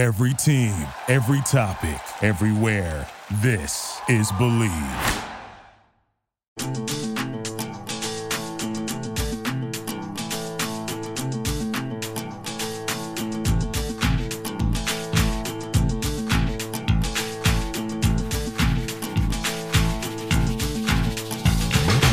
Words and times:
Every 0.00 0.32
team, 0.32 0.72
every 1.08 1.42
topic, 1.42 2.00
everywhere. 2.22 3.06
This 3.42 4.00
is 4.08 4.32
Believe. 4.32 4.70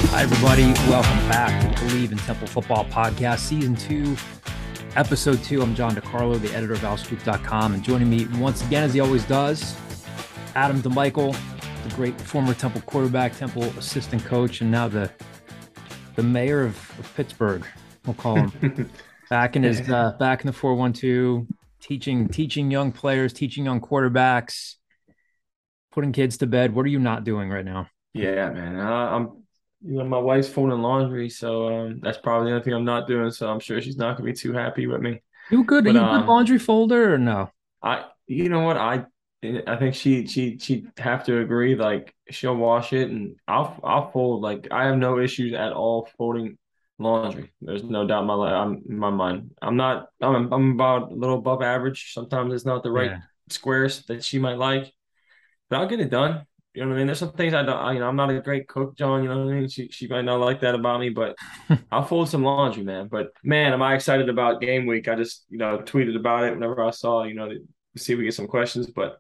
Hi, 0.10 0.24
everybody. 0.24 0.64
Welcome 0.90 1.30
back 1.30 1.74
to 1.78 1.86
Believe 1.86 2.12
in 2.12 2.18
Temple 2.18 2.48
Football 2.48 2.84
Podcast, 2.84 3.40
Season 3.40 3.78
2, 3.78 4.18
Episode 4.98 5.44
2. 5.44 5.62
I'm 5.62 5.76
John 5.76 5.96
DeCarlo, 5.96 6.42
the 6.42 6.52
editor 6.56 6.74
of 6.74 6.80
OwlScoop.com. 6.80 7.76
And 7.76 7.84
joining 7.84 8.10
me 8.10 8.26
once 8.40 8.66
again, 8.66 8.82
as 8.82 8.96
he 8.96 9.00
always 9.00 9.24
does, 9.26 9.76
Adam 10.56 10.82
DiMichele, 10.82 11.38
the 11.84 11.96
great 11.96 12.20
former 12.20 12.56
Temple 12.56 12.82
quarterback, 12.82 13.38
Temple 13.38 13.66
assistant 13.78 14.26
coach, 14.26 14.62
and 14.62 14.72
now 14.72 14.88
the 14.88 15.12
the 16.16 16.24
mayor 16.24 16.64
of, 16.64 16.76
of 16.98 17.14
Pittsburgh, 17.16 17.64
we'll 18.08 18.16
call 18.16 18.38
him. 18.38 18.90
back 19.30 19.56
in 19.56 19.62
his 19.62 19.88
uh, 19.88 20.14
back 20.20 20.42
in 20.42 20.48
the 20.48 20.54
412, 20.54 21.46
teaching 21.80 22.28
teaching 22.28 22.72
young 22.72 22.92
players, 22.92 23.34
teaching 23.34 23.66
young 23.66 23.80
quarterbacks, 23.80 24.78
putting 25.92 26.12
kids 26.12 26.38
to 26.38 26.48
bed. 26.48 26.74
What 26.74 26.88
are 26.88 26.90
you 26.90 26.98
not 26.98 27.24
doing 27.24 27.52
right 27.52 27.66
now? 27.66 27.88
Yeah, 28.14 28.50
man. 28.50 28.80
Uh, 28.80 28.90
I'm, 28.90 29.44
you 29.88 29.98
know, 29.98 30.04
my 30.04 30.18
wife's 30.20 30.50
folding 30.50 30.82
laundry, 30.82 31.30
so 31.30 31.68
um, 31.68 32.00
that's 32.02 32.18
probably 32.18 32.48
the 32.50 32.56
only 32.56 32.64
thing 32.64 32.74
I'm 32.74 32.86
not 32.86 33.08
doing. 33.08 33.32
So 33.32 33.50
I'm 33.50 33.60
sure 33.60 33.82
she's 33.82 33.98
not 33.98 34.18
gonna 34.18 34.26
be 34.26 34.34
too 34.34 34.54
happy 34.54 34.86
with 34.88 35.02
me. 35.02 35.22
You 35.50 35.64
good? 35.64 35.86
But, 35.86 35.92
are 35.92 36.00
you 36.00 36.06
a 36.06 36.10
good 36.10 36.22
um, 36.22 36.28
laundry 36.28 36.60
folder 36.60 37.14
or 37.14 37.18
no? 37.18 37.52
I, 37.82 38.06
you 38.28 38.50
know 38.50 38.62
what? 38.62 38.78
I, 38.78 39.06
I 39.66 39.76
think 39.78 39.96
she, 39.96 40.28
she, 40.28 40.58
she'd 40.58 40.92
have 40.98 41.24
to 41.26 41.40
agree. 41.40 41.76
Like 41.76 42.14
she'll 42.30 42.56
wash 42.56 42.92
it, 42.92 43.10
and 43.10 43.38
I'll, 43.48 43.80
I'll 43.84 44.12
fold. 44.12 44.42
Like 44.42 44.68
I 44.72 44.86
have 44.86 44.98
no 44.98 45.20
issues 45.20 45.54
at 45.54 45.72
all 45.72 46.10
folding 46.18 46.58
laundry. 47.00 47.54
There's 47.62 47.84
no 47.84 48.06
doubt 48.06 48.22
in 48.22 48.28
my 48.28 48.34
life. 48.34 48.54
I'm 48.54 48.84
in 48.90 48.98
my 48.98 49.10
mind. 49.10 49.52
I'm 49.62 49.78
not. 49.78 50.08
I'm, 50.22 50.52
I'm 50.52 50.72
about 50.74 51.12
a 51.12 51.16
little 51.16 51.38
above 51.38 51.62
average. 51.62 52.12
Sometimes 52.14 52.54
it's 52.54 52.66
not 52.66 52.84
the 52.84 52.92
right 52.92 53.12
Yeah. 53.12 53.20
squares 53.50 54.04
that 54.08 54.24
she 54.26 54.40
might 54.40 54.58
like, 54.58 54.92
but 55.70 55.80
I'll 55.80 55.88
get 55.88 56.02
it 56.02 56.10
done. 56.10 56.46
You 56.78 56.84
know 56.84 56.90
what 56.90 56.96
I 56.96 56.98
mean? 57.00 57.08
There's 57.08 57.20
some 57.20 57.32
things 57.34 57.56
I 57.56 57.64
don't. 57.64 57.76
I, 57.78 57.94
you 57.94 58.00
know, 58.00 58.08
I'm 58.08 58.16
not 58.16 58.30
a 58.30 58.40
great 58.40 58.68
cook, 58.68 58.96
John. 58.96 59.24
You 59.24 59.30
know 59.30 59.46
what 59.46 59.52
I 59.54 59.60
mean? 59.60 59.68
She 59.70 59.90
she 59.90 60.08
might 60.08 60.26
not 60.26 60.40
like 60.40 60.62
that 60.62 60.76
about 60.76 61.00
me, 61.00 61.10
but 61.10 61.36
I'll 61.92 62.06
fold 62.06 62.30
some 62.30 62.44
laundry, 62.44 62.84
man. 62.84 63.08
But 63.08 63.30
man, 63.44 63.74
am 63.74 63.82
I 63.82 63.96
excited 63.96 64.30
about 64.30 64.62
game 64.62 64.86
week? 64.86 65.08
I 65.08 65.16
just 65.16 65.46
you 65.50 65.58
know 65.58 65.80
tweeted 65.80 66.16
about 66.16 66.44
it 66.44 66.52
whenever 66.54 66.84
I 66.86 66.92
saw 66.92 67.24
you 67.24 67.34
know 67.34 67.50
to 67.50 67.60
see 67.98 68.14
if 68.14 68.20
we 68.20 68.26
get 68.26 68.36
some 68.36 68.48
questions, 68.48 68.88
but 68.88 69.20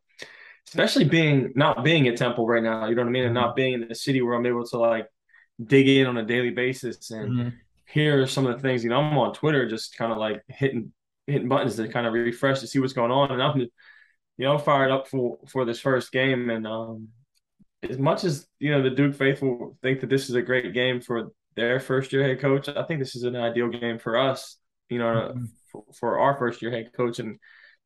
especially 0.68 1.06
being 1.06 1.54
not 1.56 1.84
being 1.84 2.08
at 2.08 2.18
Temple 2.18 2.46
right 2.48 2.64
now. 2.64 2.88
You 2.88 2.96
know 2.96 3.02
what 3.04 3.10
I 3.10 3.12
mean? 3.12 3.26
And 3.26 3.34
not 3.34 3.56
being 3.56 3.74
in 3.74 3.88
the 3.88 3.96
city 3.96 4.22
where 4.22 4.36
I'm 4.36 4.46
able 4.46 4.66
to 4.68 4.78
like 4.78 5.08
dig 5.64 5.88
in 5.88 6.08
on 6.08 6.18
a 6.18 6.26
daily 6.26 6.52
basis 6.52 7.12
and 7.12 7.34
Mhm. 7.34 7.54
hear 7.88 8.28
some 8.28 8.46
of 8.46 8.56
the 8.56 8.62
things. 8.62 8.84
You 8.84 8.90
know, 8.92 9.00
I'm 9.00 9.18
on 9.18 9.34
Twitter 9.34 9.68
just 9.68 9.98
kind 9.98 10.12
of 10.12 10.18
like 10.20 10.44
hitting 10.48 10.94
hitting 11.26 11.48
buttons 11.50 11.76
to 11.78 11.88
kind 11.88 12.08
of 12.08 12.14
refresh 12.14 12.60
to 12.60 12.68
see 12.68 12.80
what's 12.80 12.94
going 12.94 13.12
on, 13.12 13.32
and 13.32 13.42
I'm 13.42 13.60
you 13.60 13.70
know 14.38 14.58
fired 14.58 14.92
up 14.92 15.08
for 15.08 15.40
for 15.48 15.66
this 15.66 15.80
first 15.80 16.12
game. 16.12 16.50
And 16.50 16.68
um, 16.68 17.10
as 17.84 17.98
much 17.98 18.24
as 18.24 18.48
you 18.60 18.72
know 18.72 18.82
the 18.82 18.90
Duke 18.90 19.16
faithful 19.16 19.78
think 19.82 20.02
that 20.02 20.10
this 20.10 20.30
is 20.30 20.36
a 20.36 20.42
great 20.42 20.74
game 20.74 21.02
for 21.02 21.32
their 21.56 21.80
first 21.80 22.14
year 22.14 22.24
head 22.24 22.40
coach, 22.40 22.70
I 22.70 22.84
think 22.84 23.00
this 23.00 23.16
is 23.16 23.24
an 23.24 23.36
ideal 23.36 23.70
game 23.70 24.00
for 24.00 24.18
us. 24.18 24.58
You 24.90 25.00
know, 25.00 25.34
Mhm. 25.36 25.48
for, 25.72 25.84
for 25.94 26.20
our 26.20 26.38
first 26.38 26.62
year 26.62 26.72
head 26.72 26.94
coach 26.94 27.20
and 27.20 27.38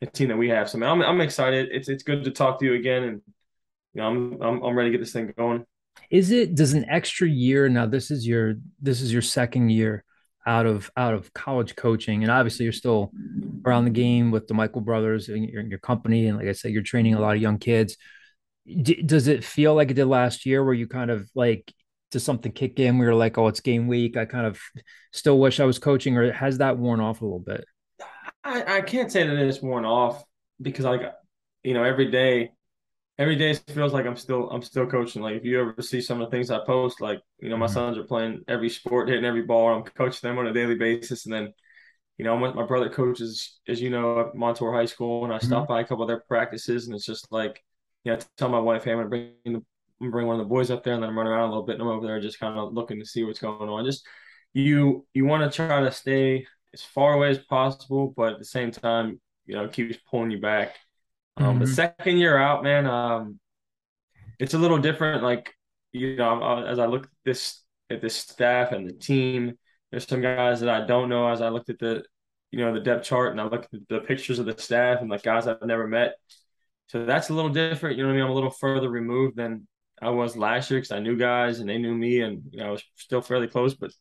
the 0.02 0.08
team 0.08 0.28
that 0.30 0.38
we 0.38 0.50
have. 0.50 0.69
So 0.69 0.78
man, 0.78 0.89
I'm 0.89 1.02
I'm 1.02 1.22
excited. 1.22 1.69
It's 1.72 1.89
it's 1.89 2.03
good 2.03 2.23
to 2.25 2.31
talk 2.31 2.59
to 2.59 2.66
you 2.66 2.73
again, 2.75 3.03
and 3.03 3.22
you 3.94 4.02
know 4.02 4.08
I'm 4.08 4.42
I'm 4.42 4.64
I'm 4.64 4.75
ready 4.75 4.89
to 4.92 4.97
get 4.97 5.03
this 5.03 5.14
thing 5.14 5.34
going. 5.38 5.66
Is 6.09 6.31
it 6.31 6.56
does 6.56 6.73
an 6.73 6.89
extra 6.89 7.28
year 7.28 7.67
now? 7.69 7.86
This 7.86 8.12
is 8.12 8.28
your 8.28 8.56
this 8.81 9.02
is 9.02 9.12
your 9.12 9.22
second 9.22 9.69
year 9.69 10.03
out 10.46 10.66
of 10.66 10.90
out 10.96 11.13
of 11.13 11.34
college 11.34 11.75
coaching, 11.75 12.23
and 12.23 12.31
obviously 12.31 12.63
you're 12.63 12.73
still 12.73 13.12
around 13.66 13.85
the 13.85 13.91
game 13.91 14.31
with 14.31 14.47
the 14.47 14.53
Michael 14.53 14.81
brothers 14.81 15.29
and 15.29 15.47
your, 15.50 15.63
your 15.63 15.79
company, 15.79 16.28
and 16.28 16.38
like 16.38 16.47
I 16.47 16.53
said, 16.53 16.72
you're 16.72 16.81
training 16.84 17.13
a 17.16 17.19
lot 17.19 17.35
of 17.35 17.41
young 17.41 17.58
kids. 17.59 17.97
D- 18.66 19.01
does 19.01 19.27
it 19.27 19.44
feel 19.44 19.75
like 19.75 19.91
it 19.91 19.95
did 19.95 20.05
last 20.05 20.45
year, 20.45 20.63
where 20.63 20.73
you 20.73 20.88
kind 20.88 21.11
of 21.11 21.29
like 21.35 21.73
does 22.11 22.23
something 22.23 22.51
kick 22.51 22.79
in? 22.79 22.97
where 22.97 23.07
you're 23.09 23.16
like, 23.16 23.38
oh, 23.38 23.47
it's 23.47 23.59
game 23.61 23.88
week. 23.88 24.17
I 24.17 24.25
kind 24.25 24.45
of 24.45 24.59
still 25.11 25.39
wish 25.39 25.59
I 25.59 25.66
was 25.66 25.79
coaching, 25.79 26.17
or 26.17 26.31
has 26.31 26.59
that 26.59 26.77
worn 26.77 26.99
off 26.99 27.22
a 27.22 27.25
little 27.25 27.39
bit? 27.39 27.66
I, 28.44 28.77
I 28.77 28.81
can't 28.81 29.11
say 29.11 29.25
that 29.25 29.35
it's 29.38 29.61
worn 29.61 29.85
off 29.85 30.23
because 30.61 30.85
like 30.85 31.01
you 31.63 31.73
know 31.73 31.83
every 31.83 32.09
day 32.11 32.51
every 33.19 33.35
day 33.35 33.53
feels 33.69 33.94
like 33.94 34.05
I'm 34.07 34.17
still 34.17 34.49
I'm 34.51 34.61
still 34.63 34.88
coaching. 34.88 35.22
Like 35.22 35.35
if 35.38 35.45
you 35.45 35.61
ever 35.61 35.81
see 35.81 36.01
some 36.01 36.22
of 36.22 36.29
the 36.29 36.35
things 36.38 36.51
I 36.51 36.59
post, 36.66 37.01
like 37.01 37.22
you 37.39 37.49
know 37.49 37.57
my 37.57 37.67
Mhm. 37.67 37.67
sons 37.67 37.97
are 37.97 38.03
playing 38.05 38.43
every 38.47 38.69
sport, 38.69 39.09
hitting 39.09 39.25
every 39.25 39.43
ball. 39.43 39.75
I'm 39.75 39.83
coaching 39.83 40.29
them 40.29 40.39
on 40.39 40.47
a 40.47 40.53
daily 40.53 40.75
basis, 40.75 41.25
and 41.25 41.33
then 41.35 41.53
you 42.17 42.25
know 42.25 42.35
I'm 42.35 42.41
with 42.41 42.55
my 42.55 42.66
brother 42.66 42.89
coaches, 42.89 43.59
as 43.67 43.81
you 43.81 43.89
know, 43.91 44.22
at 44.22 44.35
Montour 44.35 44.73
High 44.73 44.85
School, 44.88 45.25
and 45.25 45.33
I 45.33 45.39
stop 45.39 45.67
by 45.67 45.81
a 45.81 45.85
couple 45.85 46.03
of 46.03 46.09
their 46.09 46.22
practices, 46.28 46.88
and 46.88 46.95
it's 46.95 47.05
just 47.05 47.31
like 47.31 47.63
you 48.03 48.12
know, 48.12 48.17
I 48.17 48.22
tell 48.38 48.50
my 48.50 48.59
wife, 48.59 48.84
hey, 48.84 48.91
I'm 48.91 48.97
gonna 48.97 49.09
bring 49.09 49.34
the 49.45 49.63
bring 50.09 50.28
one 50.28 50.39
of 50.39 50.45
the 50.45 50.50
boys 50.50 50.72
up 50.72 50.84
there, 50.84 50.94
and 50.94 51.03
then 51.03 51.09
I'm 51.09 51.17
running 51.17 51.34
around 51.34 51.45
a 51.45 51.50
little 51.50 51.63
bit, 51.66 51.73
and 51.73 51.84
I'm 51.84 51.89
over 51.89 52.06
there 52.07 52.19
just 52.19 52.39
kind 52.39 52.57
of 52.57 52.73
looking 52.73 53.00
to 53.00 53.06
see 53.06 53.23
what's 53.23 53.39
going 53.39 53.69
on. 53.69 53.85
Just 53.85 54.06
you 54.53 55.06
you 55.13 55.25
want 55.25 55.50
to 55.51 55.56
try 55.56 55.81
to 55.81 55.91
stay 55.91 56.45
as 56.73 56.84
far 56.84 57.13
away 57.13 57.29
as 57.29 57.38
possible, 57.40 58.13
but 58.16 58.34
at 58.34 58.40
the 58.40 58.45
same 58.45 58.72
time, 58.72 59.19
you 59.45 59.56
know, 59.56 59.66
it 59.66 59.73
keeps 59.73 59.97
pulling 60.09 60.31
you 60.31 60.40
back. 60.40 60.75
Um, 61.38 61.59
the 61.59 61.67
Mhm. 61.67 61.73
second 61.75 62.17
year 62.17 62.38
out, 62.38 62.63
man, 62.63 62.85
um, 62.88 63.40
it's 64.40 64.53
a 64.53 64.57
little 64.57 64.78
different. 64.78 65.23
Like, 65.23 65.53
you 65.91 66.16
know, 66.16 66.41
uh, 66.41 66.63
as 66.63 66.79
I 66.79 66.85
look 66.85 67.06
at 67.06 67.09
this 67.25 67.63
at 67.90 68.01
this 68.01 68.16
staff 68.16 68.72
and 68.72 68.88
the 68.90 68.94
team, 68.94 69.57
there's 69.91 70.07
some 70.07 70.22
guys 70.22 70.61
that 70.61 70.69
I 70.69 70.85
don't 70.85 71.09
know. 71.09 71.28
As 71.29 71.41
I 71.41 71.50
looked 71.50 71.69
at 71.69 71.79
the, 71.79 72.03
you 72.51 72.59
know, 72.59 72.73
the 72.73 72.79
depth 72.79 73.06
chart 73.06 73.31
and 73.31 73.41
I 73.41 73.45
looked 73.45 73.73
at 73.73 73.81
the 73.90 74.00
pictures 74.00 74.40
of 74.40 74.45
the 74.45 74.57
staff 74.57 75.01
and 75.01 75.09
like 75.09 75.23
guys 75.23 75.47
I've 75.47 75.61
never 75.63 75.88
met. 75.88 76.16
So 76.91 77.06
that's 77.06 77.29
a 77.29 77.34
little 77.34 77.50
different. 77.50 77.96
You 77.96 78.03
know 78.03 78.09
what 78.09 78.16
I 78.16 78.18
mean? 78.18 78.25
I'm 78.25 78.31
a 78.31 78.35
little 78.35 78.50
further 78.52 78.90
removed 78.90 79.38
than 79.38 79.66
I 80.02 80.09
was 80.09 80.35
last 80.35 80.69
year 80.69 80.81
because 80.81 80.91
I 80.91 81.00
knew 81.00 81.16
guys 81.16 81.59
and 81.59 81.69
they 81.69 81.78
knew 81.78 81.96
me, 81.96 82.19
and 82.19 82.44
you 82.52 82.59
know, 82.59 82.68
I 82.68 82.72
was 82.72 82.84
still 82.96 83.22
fairly 83.22 83.47
close. 83.47 83.75
But 83.75 83.91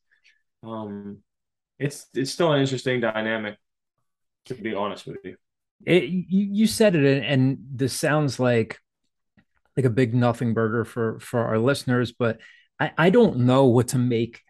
um, 0.65 1.19
it's 1.78 2.06
it's 2.15 2.33
still 2.33 2.53
an 2.53 2.61
interesting 2.61 3.01
dynamic, 3.01 3.59
to 4.47 4.56
be 4.56 4.75
honest 4.75 5.06
with 5.06 5.19
you. 5.23 5.37
It, 5.87 6.03
you, 6.03 6.25
you 6.28 6.67
said 6.67 6.97
it, 6.97 7.23
and, 7.25 7.59
this 7.73 7.93
sounds 7.93 8.41
like 8.41 8.81
like 9.77 9.87
a 9.87 9.91
big 9.91 10.12
nothing 10.12 10.53
burger 10.53 10.84
for 10.84 11.21
for 11.21 11.45
our 11.45 11.61
listeners, 11.61 12.11
but 12.11 12.41
I, 12.81 12.91
I 12.99 13.11
don't 13.11 13.39
know 13.39 13.67
what 13.67 13.87
to 13.89 13.99
make 13.99 14.41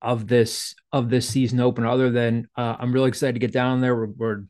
of 0.00 0.28
this 0.28 0.76
of 0.92 1.10
this 1.10 1.28
season 1.28 1.58
opener 1.58 1.88
other 1.88 2.08
than 2.08 2.46
uh, 2.56 2.76
I'm 2.78 2.92
really 2.92 3.08
excited 3.08 3.32
to 3.32 3.40
get 3.40 3.52
down 3.52 3.80
there. 3.80 3.96
We're, 3.96 4.06
we're 4.06 4.42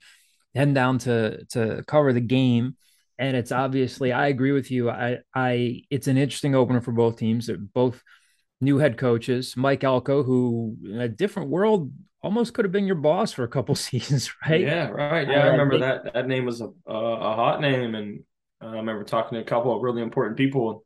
heading 0.54 0.74
down 0.74 0.98
to 0.98 1.42
to 1.52 1.82
cover 1.86 2.12
the 2.12 2.20
game, 2.20 2.76
and 3.20 3.36
it's 3.36 3.52
obviously 3.52 4.12
I 4.12 4.28
agree 4.28 4.52
with 4.52 4.70
you. 4.72 4.90
I 4.90 5.18
I 5.34 5.82
it's 5.90 6.08
an 6.08 6.18
interesting 6.18 6.56
opener 6.56 6.82
for 6.82 6.92
both 6.92 7.18
teams. 7.18 7.46
They're 7.48 7.58
both 7.58 8.02
new 8.60 8.78
head 8.78 8.98
coaches. 8.98 9.56
Mike 9.56 9.84
Elko, 9.84 10.22
who 10.24 10.76
in 10.84 11.00
a 11.00 11.08
different 11.08 11.50
world 11.50 11.92
almost 12.22 12.54
could 12.54 12.64
have 12.66 12.72
been 12.72 12.86
your 12.86 12.96
boss 12.96 13.32
for 13.32 13.44
a 13.44 13.48
couple 13.48 13.74
seasons, 13.76 14.30
right? 14.48 14.72
Yeah, 14.72 14.88
right. 14.88 15.28
Yeah, 15.28 15.42
I 15.44 15.46
Uh, 15.46 15.48
remember 15.48 15.78
that. 15.78 16.12
That 16.12 16.26
name 16.26 16.44
was 16.44 16.60
a 16.60 16.70
a, 16.86 17.34
hot 17.36 17.60
name, 17.60 17.94
and 17.94 18.24
I 18.60 18.66
remember 18.66 19.04
talking 19.04 19.36
to 19.36 19.42
a 19.42 19.44
couple 19.44 19.74
of 19.76 19.82
really 19.82 20.02
important 20.02 20.36
people. 20.38 20.84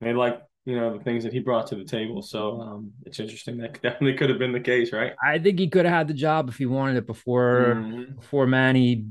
They 0.00 0.14
like 0.14 0.42
you 0.66 0.76
know 0.76 0.98
the 0.98 1.04
things 1.04 1.24
that 1.24 1.32
he 1.34 1.40
brought 1.40 1.68
to 1.68 1.76
the 1.76 1.84
table. 1.84 2.22
So 2.22 2.60
um, 2.60 2.92
it's 3.06 3.20
interesting. 3.20 3.58
That 3.60 3.82
definitely 3.82 4.14
could 4.16 4.30
have 4.30 4.38
been 4.40 4.52
the 4.52 4.60
case, 4.60 4.92
right? 4.92 5.14
I 5.22 5.38
think 5.38 5.58
he 5.58 5.68
could 5.68 5.84
have 5.84 5.94
had 5.94 6.08
the 6.08 6.14
job 6.14 6.48
if 6.48 6.56
he 6.58 6.66
wanted 6.66 6.96
it 6.96 7.06
before 7.06 7.82
Mhm. 7.82 8.16
before 8.16 8.46
Manny 8.46 9.06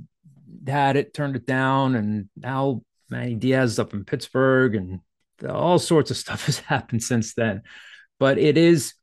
had 0.70 0.96
it, 0.96 1.14
turned 1.14 1.36
it 1.36 1.46
down, 1.46 1.96
and 1.96 2.30
now 2.36 2.82
Manny 3.10 3.36
Diaz 3.36 3.74
is 3.74 3.80
up 3.80 3.94
in 3.94 4.06
Pittsburgh, 4.06 4.76
and 4.76 5.00
all 5.48 5.80
sorts 5.80 6.12
of 6.12 6.18
stuff 6.18 6.46
has 6.48 6.60
happened 6.60 7.04
since 7.04 7.34
then. 7.34 7.64
But 8.20 8.38
it 8.38 8.58
is 8.58 8.94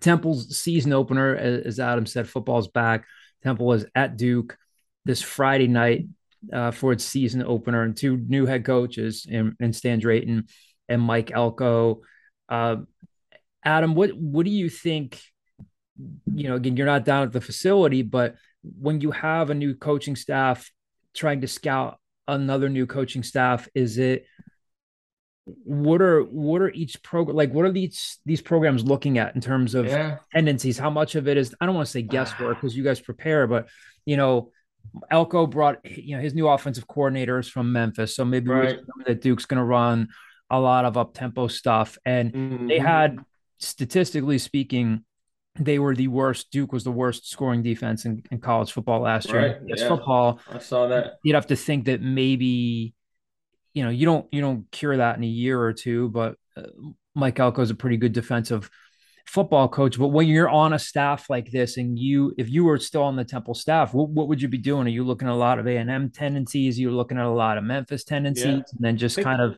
Temple's 0.00 0.56
season 0.56 0.92
opener, 0.92 1.34
as 1.36 1.80
Adam 1.80 2.06
said. 2.06 2.28
Football's 2.28 2.68
back. 2.68 3.06
Temple 3.42 3.72
is 3.72 3.86
at 3.94 4.16
Duke 4.16 4.56
this 5.04 5.20
Friday 5.20 5.66
night 5.66 6.06
uh, 6.52 6.70
for 6.70 6.92
its 6.92 7.04
season 7.04 7.42
opener, 7.42 7.82
and 7.82 7.96
two 7.96 8.16
new 8.16 8.46
head 8.46 8.64
coaches 8.64 9.26
in, 9.28 9.56
in 9.60 9.72
Stan 9.72 9.98
Drayton 9.98 10.46
and 10.88 11.02
Mike 11.02 11.30
Elko. 11.32 12.02
Uh, 12.48 12.76
Adam, 13.64 13.94
what 13.94 14.16
what 14.16 14.44
do 14.44 14.50
you 14.50 14.68
think? 14.68 15.20
You 16.34 16.48
know, 16.48 16.56
again, 16.56 16.76
you're 16.76 16.86
not 16.86 17.04
down 17.04 17.24
at 17.24 17.32
the 17.32 17.40
facility, 17.40 18.02
but 18.02 18.36
when 18.62 19.00
you 19.00 19.10
have 19.10 19.50
a 19.50 19.54
new 19.54 19.74
coaching 19.74 20.16
staff 20.16 20.70
trying 21.14 21.40
to 21.42 21.48
scout 21.48 21.98
another 22.28 22.68
new 22.68 22.86
coaching 22.86 23.22
staff, 23.22 23.68
is 23.74 23.98
it 23.98 24.26
what 25.44 26.00
are 26.00 26.22
what 26.22 26.62
are 26.62 26.70
each 26.70 27.02
program 27.02 27.36
like 27.36 27.52
what 27.52 27.64
are 27.64 27.72
these 27.72 28.20
these 28.24 28.40
programs 28.40 28.84
looking 28.84 29.18
at 29.18 29.34
in 29.34 29.40
terms 29.40 29.74
of 29.74 29.86
Yeah. 29.86 30.18
tendencies 30.32 30.78
how 30.78 30.88
much 30.88 31.16
of 31.16 31.26
it 31.26 31.36
is 31.36 31.52
i 31.60 31.66
don't 31.66 31.74
want 31.74 31.86
to 31.86 31.90
say 31.90 32.00
guesswork 32.00 32.58
because 32.60 32.76
you 32.76 32.84
guys 32.84 33.00
prepare 33.00 33.48
but 33.48 33.68
you 34.06 34.16
know 34.16 34.52
Elko 35.10 35.46
brought 35.46 35.78
you 35.84 36.16
know 36.16 36.22
his 36.22 36.34
new 36.34 36.48
offensive 36.48 36.86
coordinators 36.86 37.50
from 37.50 37.72
Memphis, 37.72 38.14
so 38.14 38.24
maybe 38.24 38.50
right. 38.50 38.80
that 39.06 39.20
Duke's 39.20 39.46
going 39.46 39.58
to 39.58 39.64
run 39.64 40.08
a 40.50 40.60
lot 40.60 40.84
of 40.84 40.96
up 40.96 41.14
tempo 41.14 41.48
stuff, 41.48 41.98
and 42.04 42.32
mm-hmm. 42.32 42.66
they 42.68 42.78
had 42.78 43.18
statistically 43.58 44.38
speaking. 44.38 45.04
They 45.58 45.78
were 45.78 45.94
the 45.94 46.08
worst. 46.08 46.50
Duke 46.50 46.72
was 46.72 46.84
the 46.84 46.92
worst 46.92 47.30
scoring 47.30 47.62
defense 47.62 48.04
in, 48.04 48.22
in 48.30 48.40
college 48.40 48.72
football 48.72 49.00
last 49.00 49.28
year. 49.28 49.58
Right. 49.60 49.78
Yeah. 49.78 49.88
football. 49.88 50.40
I 50.50 50.58
saw 50.58 50.86
that. 50.88 51.14
You'd 51.24 51.34
have 51.34 51.48
to 51.48 51.56
think 51.56 51.84
that 51.86 52.00
maybe, 52.00 52.94
you 53.74 53.84
know, 53.84 53.90
you 53.90 54.06
don't 54.06 54.26
you 54.32 54.40
don't 54.40 54.70
cure 54.70 54.96
that 54.96 55.16
in 55.16 55.24
a 55.24 55.26
year 55.26 55.60
or 55.60 55.72
two, 55.72 56.08
but 56.08 56.36
uh, 56.56 56.62
Mike 57.14 57.38
Elko 57.38 57.60
is 57.60 57.70
a 57.70 57.74
pretty 57.74 57.98
good 57.98 58.12
defensive 58.12 58.70
football 59.26 59.68
coach, 59.68 59.98
but 59.98 60.08
when 60.08 60.26
you're 60.26 60.48
on 60.48 60.72
a 60.72 60.78
staff 60.78 61.30
like 61.30 61.50
this, 61.50 61.76
and 61.76 61.98
you, 61.98 62.34
if 62.38 62.50
you 62.50 62.64
were 62.64 62.78
still 62.78 63.04
on 63.04 63.14
the 63.14 63.24
Temple 63.24 63.54
staff, 63.54 63.94
what, 63.94 64.08
what 64.08 64.28
would 64.28 64.42
you 64.42 64.48
be 64.48 64.58
doing? 64.58 64.86
Are 64.86 64.90
you 64.90 65.04
looking 65.04 65.28
at 65.28 65.32
a 65.32 65.36
lot 65.36 65.58
of 65.58 65.66
A 65.66 65.76
and 65.76 65.88
M 65.88 66.10
tendencies? 66.10 66.78
You're 66.78 66.92
looking 66.92 67.18
at 67.18 67.24
a 67.24 67.30
lot 67.30 67.56
of 67.56 67.64
Memphis 67.64 68.04
tendencies, 68.04 68.44
yeah. 68.44 68.52
and 68.54 68.80
then 68.80 68.96
just 68.96 69.14
think, 69.14 69.24
kind 69.24 69.40
of. 69.40 69.56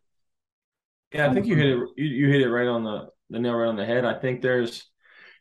Yeah, 1.12 1.30
I 1.30 1.34
think 1.34 1.46
you 1.46 1.56
hit 1.56 1.66
it. 1.66 1.78
You, 1.96 2.04
you 2.04 2.28
hit 2.28 2.42
it 2.42 2.50
right 2.50 2.66
on 2.66 2.84
the 2.84 3.08
the 3.30 3.38
nail 3.38 3.54
right 3.54 3.68
on 3.68 3.76
the 3.76 3.86
head. 3.86 4.04
I 4.04 4.18
think 4.18 4.42
there's, 4.42 4.84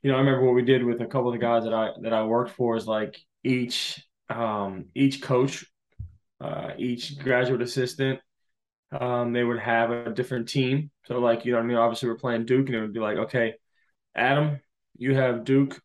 you 0.03 0.11
know, 0.11 0.17
I 0.17 0.19
remember 0.19 0.45
what 0.45 0.55
we 0.55 0.63
did 0.63 0.83
with 0.83 1.01
a 1.01 1.05
couple 1.05 1.29
of 1.29 1.33
the 1.33 1.39
guys 1.39 1.63
that 1.63 1.73
I 1.73 1.91
that 2.01 2.13
I 2.13 2.23
worked 2.25 2.51
for 2.51 2.75
is 2.75 2.85
like 2.85 3.19
each 3.44 4.05
um 4.29 4.85
each 4.94 5.21
coach, 5.21 5.65
uh, 6.39 6.71
each 6.77 7.17
graduate 7.19 7.61
assistant 7.61 8.19
um, 9.00 9.33
they 9.33 9.44
would 9.44 9.59
have 9.59 9.91
a 9.91 10.11
different 10.11 10.47
team. 10.47 10.91
So 11.05 11.19
like, 11.19 11.45
you 11.45 11.53
know 11.53 11.59
I 11.59 11.63
mean? 11.63 11.77
Obviously 11.77 12.09
we're 12.09 12.15
playing 12.15 12.45
Duke 12.45 12.67
and 12.67 12.75
it 12.75 12.81
would 12.81 12.94
be 12.94 13.00
like, 13.00 13.17
okay, 13.17 13.55
Adam, 14.15 14.59
you 14.97 15.15
have 15.15 15.44
Duke. 15.44 15.79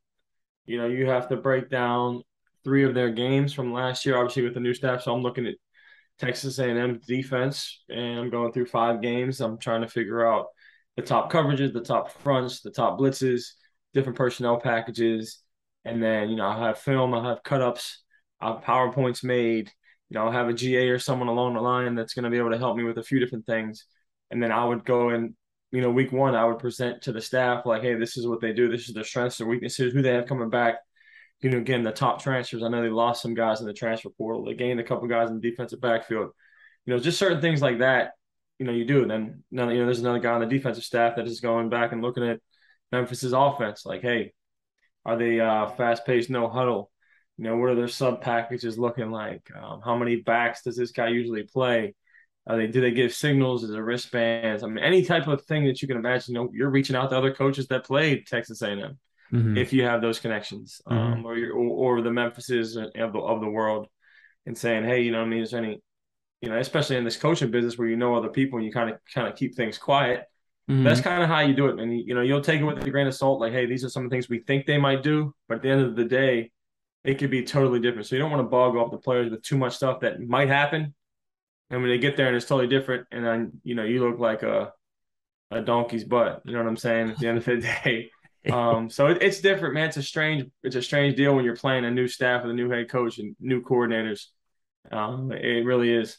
You 0.67 0.79
know, 0.79 0.87
you 0.87 1.07
have 1.09 1.29
to 1.29 1.37
break 1.37 1.71
down 1.71 2.23
three 2.65 2.85
of 2.85 2.95
their 2.95 3.11
games 3.11 3.53
from 3.55 3.73
last 3.73 4.05
year, 4.05 4.19
obviously 4.19 4.43
with 4.43 4.55
the 4.55 4.61
new 4.61 4.75
staff. 4.75 5.03
So 5.03 5.15
I'm 5.15 5.23
looking 5.23 5.47
at 5.47 5.55
Texas 6.19 6.59
A&M 6.59 7.01
defense, 7.07 7.83
and 7.89 8.19
I'm 8.19 8.31
going 8.31 8.53
through 8.53 8.67
five 8.67 9.01
games. 9.01 9.41
I'm 9.41 9.57
trying 9.57 9.81
to 9.81 9.89
figure 9.89 10.27
out 10.27 10.47
the 10.97 11.03
top 11.03 11.33
coverages, 11.33 11.73
the 11.73 11.81
top 11.81 12.11
fronts, 12.11 12.61
the 12.61 12.71
top 12.71 12.99
blitzes, 12.99 13.53
different 13.99 14.19
personnel 14.19 14.59
packages, 14.61 15.41
and 15.85 16.03
then 16.03 16.31
you 16.31 16.37
know 16.37 16.47
I 16.47 16.59
have 16.67 16.79
film, 16.79 17.15
I'll 17.15 17.25
have 17.25 17.43
cut 17.43 17.63
ups, 17.63 18.03
I 18.41 18.49
have 18.49 18.63
powerpoints 18.63 19.25
made. 19.25 19.71
You 20.11 20.15
know, 20.15 20.25
I'll 20.25 20.33
have 20.33 20.49
a 20.49 20.55
GA 20.55 20.89
or 20.89 20.99
someone 20.99 21.29
along 21.29 21.53
the 21.55 21.61
line 21.61 21.95
that's 21.95 22.15
going 22.15 22.25
to 22.25 22.31
be 22.31 22.39
able 22.39 22.51
to 22.51 22.59
help 22.59 22.79
me 22.79 22.85
with 22.85 22.97
a 22.97 23.03
few 23.03 23.21
different 23.21 23.45
things, 23.47 23.85
and 24.31 24.43
then 24.43 24.53
I 24.53 24.65
would 24.65 24.85
go 24.85 25.11
and 25.11 25.35
you 25.71 25.83
know, 25.83 25.91
week 25.91 26.13
one, 26.13 26.35
I 26.35 26.45
would 26.45 26.59
present 26.59 27.03
to 27.03 27.13
the 27.13 27.21
staff 27.21 27.67
like, 27.67 27.83
hey, 27.83 27.95
this 27.95 28.17
is 28.17 28.27
what 28.27 28.41
they 28.41 28.53
do. 28.53 28.69
This 28.69 28.89
is 28.89 28.95
their 28.95 29.05
strengths, 29.05 29.39
their 29.39 29.47
weaknesses, 29.47 29.93
who 29.93 30.03
they 30.03 30.15
have 30.15 30.27
coming 30.27 30.51
back. 30.51 30.77
You 31.41 31.51
know, 31.51 31.59
again, 31.59 31.85
the 31.85 31.93
top 31.93 32.23
transfers. 32.23 32.63
I 32.63 32.69
know 32.69 32.83
they 32.83 32.89
lost 32.89 33.23
some 33.23 33.35
guys 33.35 33.61
in 33.61 33.67
the 33.67 33.73
transfer 33.73 34.09
portal. 34.11 34.45
They 34.45 34.55
gained 34.55 34.81
a 34.81 34.85
couple 34.85 35.07
guys 35.09 35.29
in 35.29 35.39
the 35.39 35.51
defensive 35.51 35.81
backfield. 35.81 36.31
You 36.85 36.95
know, 36.95 37.01
just 37.01 37.19
certain 37.19 37.41
things 37.41 37.63
like 37.63 37.79
that. 37.79 38.13
You 38.59 38.67
know, 38.67 38.73
you 38.73 38.85
do. 38.85 39.03
And 39.03 39.11
then 39.11 39.43
you 39.51 39.59
know, 39.59 39.85
there's 39.85 40.01
another 40.01 40.19
guy 40.19 40.33
on 40.33 40.41
the 40.41 40.47
defensive 40.47 40.83
staff 40.83 41.17
that 41.17 41.29
is 41.29 41.41
going 41.41 41.69
back 41.69 41.93
and 41.93 42.03
looking 42.03 42.27
at 42.27 42.41
Memphis's 42.93 43.33
offense. 43.33 43.85
Like, 43.85 44.03
hey, 44.03 44.33
are 45.05 45.17
they 45.17 45.41
uh, 45.41 45.69
fast 45.69 46.05
paced, 46.07 46.31
no 46.31 46.49
huddle? 46.49 46.91
You 47.37 47.45
know, 47.45 47.57
what 47.57 47.71
are 47.71 47.75
their 47.75 47.89
sub 47.89 48.21
packages 48.21 48.79
looking 48.79 49.11
like? 49.11 49.49
Um, 49.57 49.81
how 49.85 49.97
many 49.97 50.17
backs 50.17 50.63
does 50.63 50.77
this 50.77 50.91
guy 50.91 51.09
usually 51.09 51.45
play? 51.45 51.95
Are 52.47 52.57
they 52.57 52.67
do 52.67 52.81
they 52.81 52.91
give 52.91 53.13
signals? 53.13 53.63
Is 53.63 53.71
it 53.71 53.79
wristbands? 53.79 54.63
I 54.63 54.67
mean, 54.67 54.83
any 54.83 55.05
type 55.05 55.29
of 55.29 55.45
thing 55.45 55.67
that 55.67 55.81
you 55.81 55.89
can 55.89 55.99
imagine. 55.99 56.35
You 56.35 56.41
know, 56.41 56.51
you're 56.53 56.71
reaching 56.71 56.97
out 56.97 57.11
to 57.11 57.17
other 57.17 57.33
coaches 57.33 57.69
that 57.69 57.85
played 57.85 58.27
Texas 58.27 58.63
A&M 58.63 58.99
mm-hmm. 59.33 59.57
if 59.57 59.73
you 59.73 59.85
have 59.85 60.01
those 60.01 60.19
connections, 60.19 60.81
mm-hmm. 60.87 61.13
um, 61.13 61.27
or, 61.27 61.37
or, 61.51 61.99
or 61.99 62.03
the 62.03 62.11
Memphises 62.11 62.77
of 62.77 62.93
the 62.95 63.19
of 63.19 63.41
the 63.41 63.49
world, 63.49 63.87
and 64.47 64.57
saying, 64.57 64.85
hey, 64.85 65.03
you 65.03 65.13
know, 65.13 65.23
I 65.23 65.27
mean, 65.27 65.43
is 65.43 65.51
there 65.51 65.63
any, 65.63 65.81
you 66.41 66.49
know, 66.49 66.59
especially 66.59 66.97
in 66.97 67.05
this 67.05 67.17
coaching 67.17 67.51
business 67.51 67.77
where 67.77 67.89
you 67.89 67.97
know 67.97 68.15
other 68.15 68.31
people 68.31 68.59
and 68.59 68.67
you 68.67 68.73
kind 68.73 68.91
of 68.91 68.99
kind 69.13 69.29
of 69.29 69.37
keep 69.37 69.55
things 69.55 69.79
quiet. 69.79 70.25
Mm-hmm. 70.69 70.85
That's 70.85 71.01
kind 71.01 71.23
of 71.23 71.29
how 71.29 71.41
you 71.41 71.55
do 71.55 71.69
it, 71.69 71.81
and 71.81 71.99
you 71.99 72.15
know, 72.15 72.21
you'll 72.21 72.43
take 72.43 72.61
it 72.61 72.65
with 72.65 72.85
a 72.85 72.91
grain 72.91 73.07
of 73.07 73.15
salt. 73.15 73.41
Like, 73.41 73.53
hey, 73.53 73.67
these 73.67 73.85
are 73.85 73.89
some 73.89 74.05
of 74.05 74.11
the 74.11 74.15
things 74.15 74.29
we 74.29 74.41
think 74.41 74.67
they 74.67 74.79
might 74.79 75.03
do, 75.03 75.35
but 75.49 75.57
at 75.57 75.63
the 75.63 75.71
end 75.71 75.81
of 75.81 75.97
the 75.97 76.05
day, 76.05 76.51
it 77.05 77.19
could 77.19 77.31
be 77.31 77.43
totally 77.43 77.81
different. 77.81 78.07
So 78.07 78.17
you 78.17 78.21
don't 78.21 78.31
want 78.31 78.43
to 78.43 78.49
bog 78.49 78.77
off 78.77 78.91
the 78.91 78.99
players 78.99 79.31
with 79.31 79.43
too 79.43 79.57
much 79.57 79.77
stuff 79.77 80.01
that 80.01 80.21
might 80.21 80.49
happen 80.49 80.95
and 81.71 81.83
when 81.83 81.91
they 81.91 81.99
get 81.99 82.17
there 82.17 82.29
and 82.29 82.37
it's 82.37 82.47
totally 82.47 82.69
different, 82.69 83.07
and 83.11 83.25
then 83.25 83.61
you 83.63 83.75
know 83.75 83.85
you 83.85 84.07
look 84.07 84.19
like 84.19 84.43
a 84.43 84.73
a 85.51 85.61
donkey's 85.61 86.05
butt. 86.05 86.43
You 86.45 86.53
know 86.53 86.59
what 86.59 86.69
I'm 86.69 86.77
saying? 86.77 87.11
At 87.11 87.19
the 87.19 87.29
end 87.29 87.39
of 87.39 87.45
the 87.45 87.57
day. 87.85 88.11
Um, 88.51 88.89
so 88.89 89.09
it, 89.09 89.23
it's 89.23 89.41
different, 89.41 89.75
man. 89.75 89.89
It's 89.89 89.97
a 89.97 90.03
strange, 90.03 90.45
it's 90.63 90.77
a 90.77 90.83
strange 90.83 91.17
deal 91.17 91.35
when 91.35 91.45
you're 91.45 91.57
playing 91.57 91.85
a 91.85 91.91
new 91.91 92.07
staff 92.07 92.43
with 92.43 92.51
a 92.51 92.55
new 92.55 92.71
head 92.71 92.89
coach 92.89 93.19
and 93.19 93.35
new 93.41 93.63
coordinators. 93.63 94.27
Um, 94.91 95.33
it 95.33 95.65
really 95.65 95.93
is. 95.93 96.19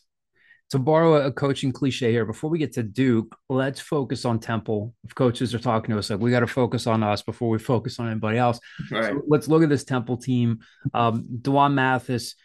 To 0.72 0.78
borrow 0.78 1.26
a 1.26 1.32
coaching 1.32 1.72
cliche 1.72 2.12
here, 2.12 2.26
before 2.26 2.50
we 2.52 2.60
get 2.60 2.74
to 2.74 2.84
Duke, 2.84 3.36
let's 3.50 3.80
focus 3.80 4.24
on 4.24 4.38
Temple. 4.38 4.94
If 5.04 5.16
coaches 5.16 5.56
are 5.56 5.60
talking 5.60 5.94
to 5.94 5.98
us, 5.98 6.12
like 6.12 6.20
we 6.20 6.30
got 6.30 6.42
to 6.42 6.48
focus 6.48 6.86
on 6.86 7.02
us 7.02 7.24
before 7.24 7.50
we 7.50 7.58
focus 7.58 8.00
on 8.00 8.08
anybody 8.08 8.38
else. 8.38 8.60
Right. 8.92 9.06
So 9.06 9.22
let's 9.28 9.48
look 9.48 9.64
at 9.64 9.70
this 9.70 9.84
Temple 9.84 10.18
team. 10.18 10.60
Um, 10.94 11.26
D'Wan 11.42 11.74
Mathis 11.74 12.36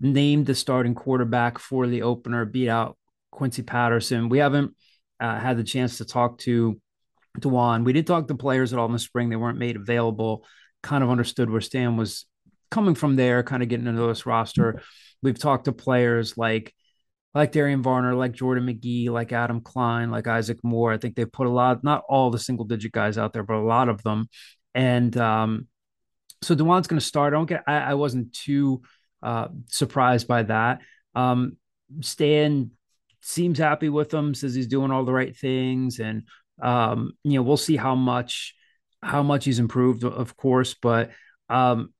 named 0.00 0.44
the 0.46 0.54
starting 0.54 0.94
quarterback 0.94 1.58
for 1.58 1.86
the 1.86 2.02
opener, 2.02 2.44
beat 2.44 2.68
out 2.68 2.98
Quincy 3.30 3.62
Patterson. 3.62 4.28
We 4.28 4.38
haven't 4.38 4.76
uh, 5.18 5.38
had 5.38 5.56
the 5.56 5.64
chance 5.64 5.98
to 5.98 6.04
talk 6.04 6.38
to 6.40 6.78
D'Wan. 7.38 7.84
We 7.84 7.94
did 7.94 8.06
talk 8.06 8.28
to 8.28 8.34
players 8.34 8.74
at 8.74 8.78
all 8.78 8.86
in 8.86 8.92
the 8.92 8.98
spring. 8.98 9.30
They 9.30 9.36
weren't 9.36 9.58
made 9.58 9.76
available. 9.76 10.44
Kind 10.82 11.02
of 11.02 11.10
understood 11.10 11.48
where 11.48 11.62
Stan 11.62 11.96
was 11.96 12.26
coming 12.70 12.94
from 12.94 13.16
there, 13.16 13.42
kind 13.42 13.62
of 13.62 13.70
getting 13.70 13.86
into 13.86 14.06
this 14.06 14.26
roster. 14.26 14.82
We've 15.22 15.38
talked 15.38 15.64
to 15.64 15.72
players 15.72 16.36
like 16.36 16.74
like 17.34 17.52
Darian 17.52 17.82
Varner, 17.82 18.14
like 18.14 18.32
Jordan 18.32 18.66
Magee, 18.66 19.08
like 19.08 19.32
Adam 19.32 19.60
Klein, 19.60 20.10
like 20.10 20.26
Isaac 20.26 20.58
Moore. 20.62 20.92
I 20.92 20.98
think 20.98 21.16
they 21.16 21.24
put 21.24 21.46
a 21.46 21.50
lot, 21.50 21.82
not 21.82 22.04
all 22.08 22.30
the 22.30 22.38
single 22.38 22.64
digit 22.64 22.92
guys 22.92 23.16
out 23.16 23.32
there, 23.32 23.42
but 23.42 23.56
a 23.56 23.64
lot 23.64 23.88
of 23.88 24.02
them. 24.02 24.28
And 24.74 25.16
um, 25.16 25.66
so 26.42 26.54
D'Wan's 26.54 26.86
going 26.86 27.00
to 27.00 27.06
start. 27.06 27.32
I 27.32 27.36
don't 27.36 27.48
get. 27.48 27.62
I, 27.66 27.78
I 27.78 27.94
wasn't 27.94 28.32
too 28.32 28.82
uh, 29.22 29.48
surprised 29.66 30.28
by 30.28 30.42
that. 30.44 30.80
Um, 31.14 31.56
Stan 32.00 32.72
seems 33.20 33.58
happy 33.58 33.88
with 33.88 34.12
him, 34.12 34.34
says 34.34 34.54
he's 34.54 34.66
doing 34.66 34.90
all 34.90 35.04
the 35.04 35.12
right 35.12 35.36
things, 35.36 36.00
and 36.00 36.24
um, 36.60 37.12
you 37.24 37.34
know 37.34 37.42
we'll 37.42 37.56
see 37.56 37.76
how 37.76 37.94
much 37.94 38.54
how 39.02 39.22
much 39.22 39.44
he's 39.44 39.58
improved, 39.58 40.04
of 40.04 40.36
course. 40.36 40.74
But 40.74 41.10
um, 41.48 41.92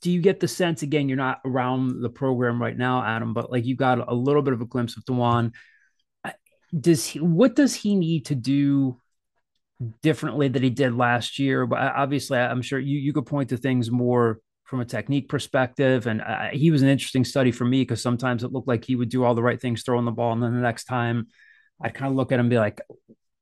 do 0.00 0.10
you 0.10 0.20
get 0.20 0.40
the 0.40 0.48
sense 0.48 0.82
again? 0.82 1.08
You're 1.08 1.16
not 1.16 1.40
around 1.44 2.00
the 2.00 2.10
program 2.10 2.60
right 2.60 2.76
now, 2.76 3.04
Adam, 3.04 3.34
but 3.34 3.50
like 3.50 3.64
you 3.64 3.76
got 3.76 4.08
a 4.08 4.14
little 4.14 4.42
bit 4.42 4.54
of 4.54 4.60
a 4.60 4.66
glimpse 4.66 4.96
of 4.96 5.04
D'Wan. 5.04 5.52
Does 6.78 7.04
he? 7.06 7.20
What 7.20 7.56
does 7.56 7.74
he 7.74 7.96
need 7.96 8.26
to 8.26 8.34
do? 8.34 8.98
differently 10.02 10.46
that 10.46 10.62
he 10.62 10.68
did 10.68 10.94
last 10.94 11.38
year 11.38 11.64
but 11.64 11.78
obviously 11.78 12.36
i'm 12.36 12.60
sure 12.60 12.78
you 12.78 12.98
you 12.98 13.14
could 13.14 13.24
point 13.24 13.48
to 13.48 13.56
things 13.56 13.90
more 13.90 14.38
from 14.70 14.80
a 14.80 14.84
technique 14.84 15.28
perspective. 15.28 16.06
And 16.06 16.22
uh, 16.22 16.50
he 16.52 16.70
was 16.70 16.80
an 16.80 16.88
interesting 16.88 17.24
study 17.24 17.50
for 17.50 17.64
me 17.64 17.82
because 17.82 18.00
sometimes 18.00 18.44
it 18.44 18.52
looked 18.52 18.68
like 18.68 18.84
he 18.84 18.94
would 18.94 19.08
do 19.08 19.24
all 19.24 19.34
the 19.34 19.42
right 19.42 19.60
things 19.60 19.82
throwing 19.82 20.04
the 20.04 20.12
ball. 20.12 20.32
And 20.32 20.40
then 20.40 20.54
the 20.54 20.60
next 20.60 20.84
time 20.84 21.26
I'd 21.82 21.92
kind 21.92 22.08
of 22.08 22.16
look 22.16 22.30
at 22.30 22.36
him 22.36 22.46
and 22.46 22.50
be 22.50 22.58
like, 22.58 22.80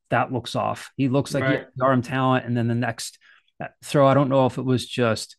that 0.08 0.32
looks 0.32 0.56
off. 0.56 0.90
He 0.96 1.08
looks 1.08 1.34
like 1.34 1.44
right. 1.44 1.66
he 1.76 1.82
arm 1.82 2.00
talent. 2.00 2.46
And 2.46 2.56
then 2.56 2.66
the 2.66 2.74
next 2.74 3.18
uh, 3.62 3.66
throw, 3.84 4.08
I 4.08 4.14
don't 4.14 4.30
know 4.30 4.46
if 4.46 4.56
it 4.56 4.64
was 4.64 4.86
just 4.86 5.36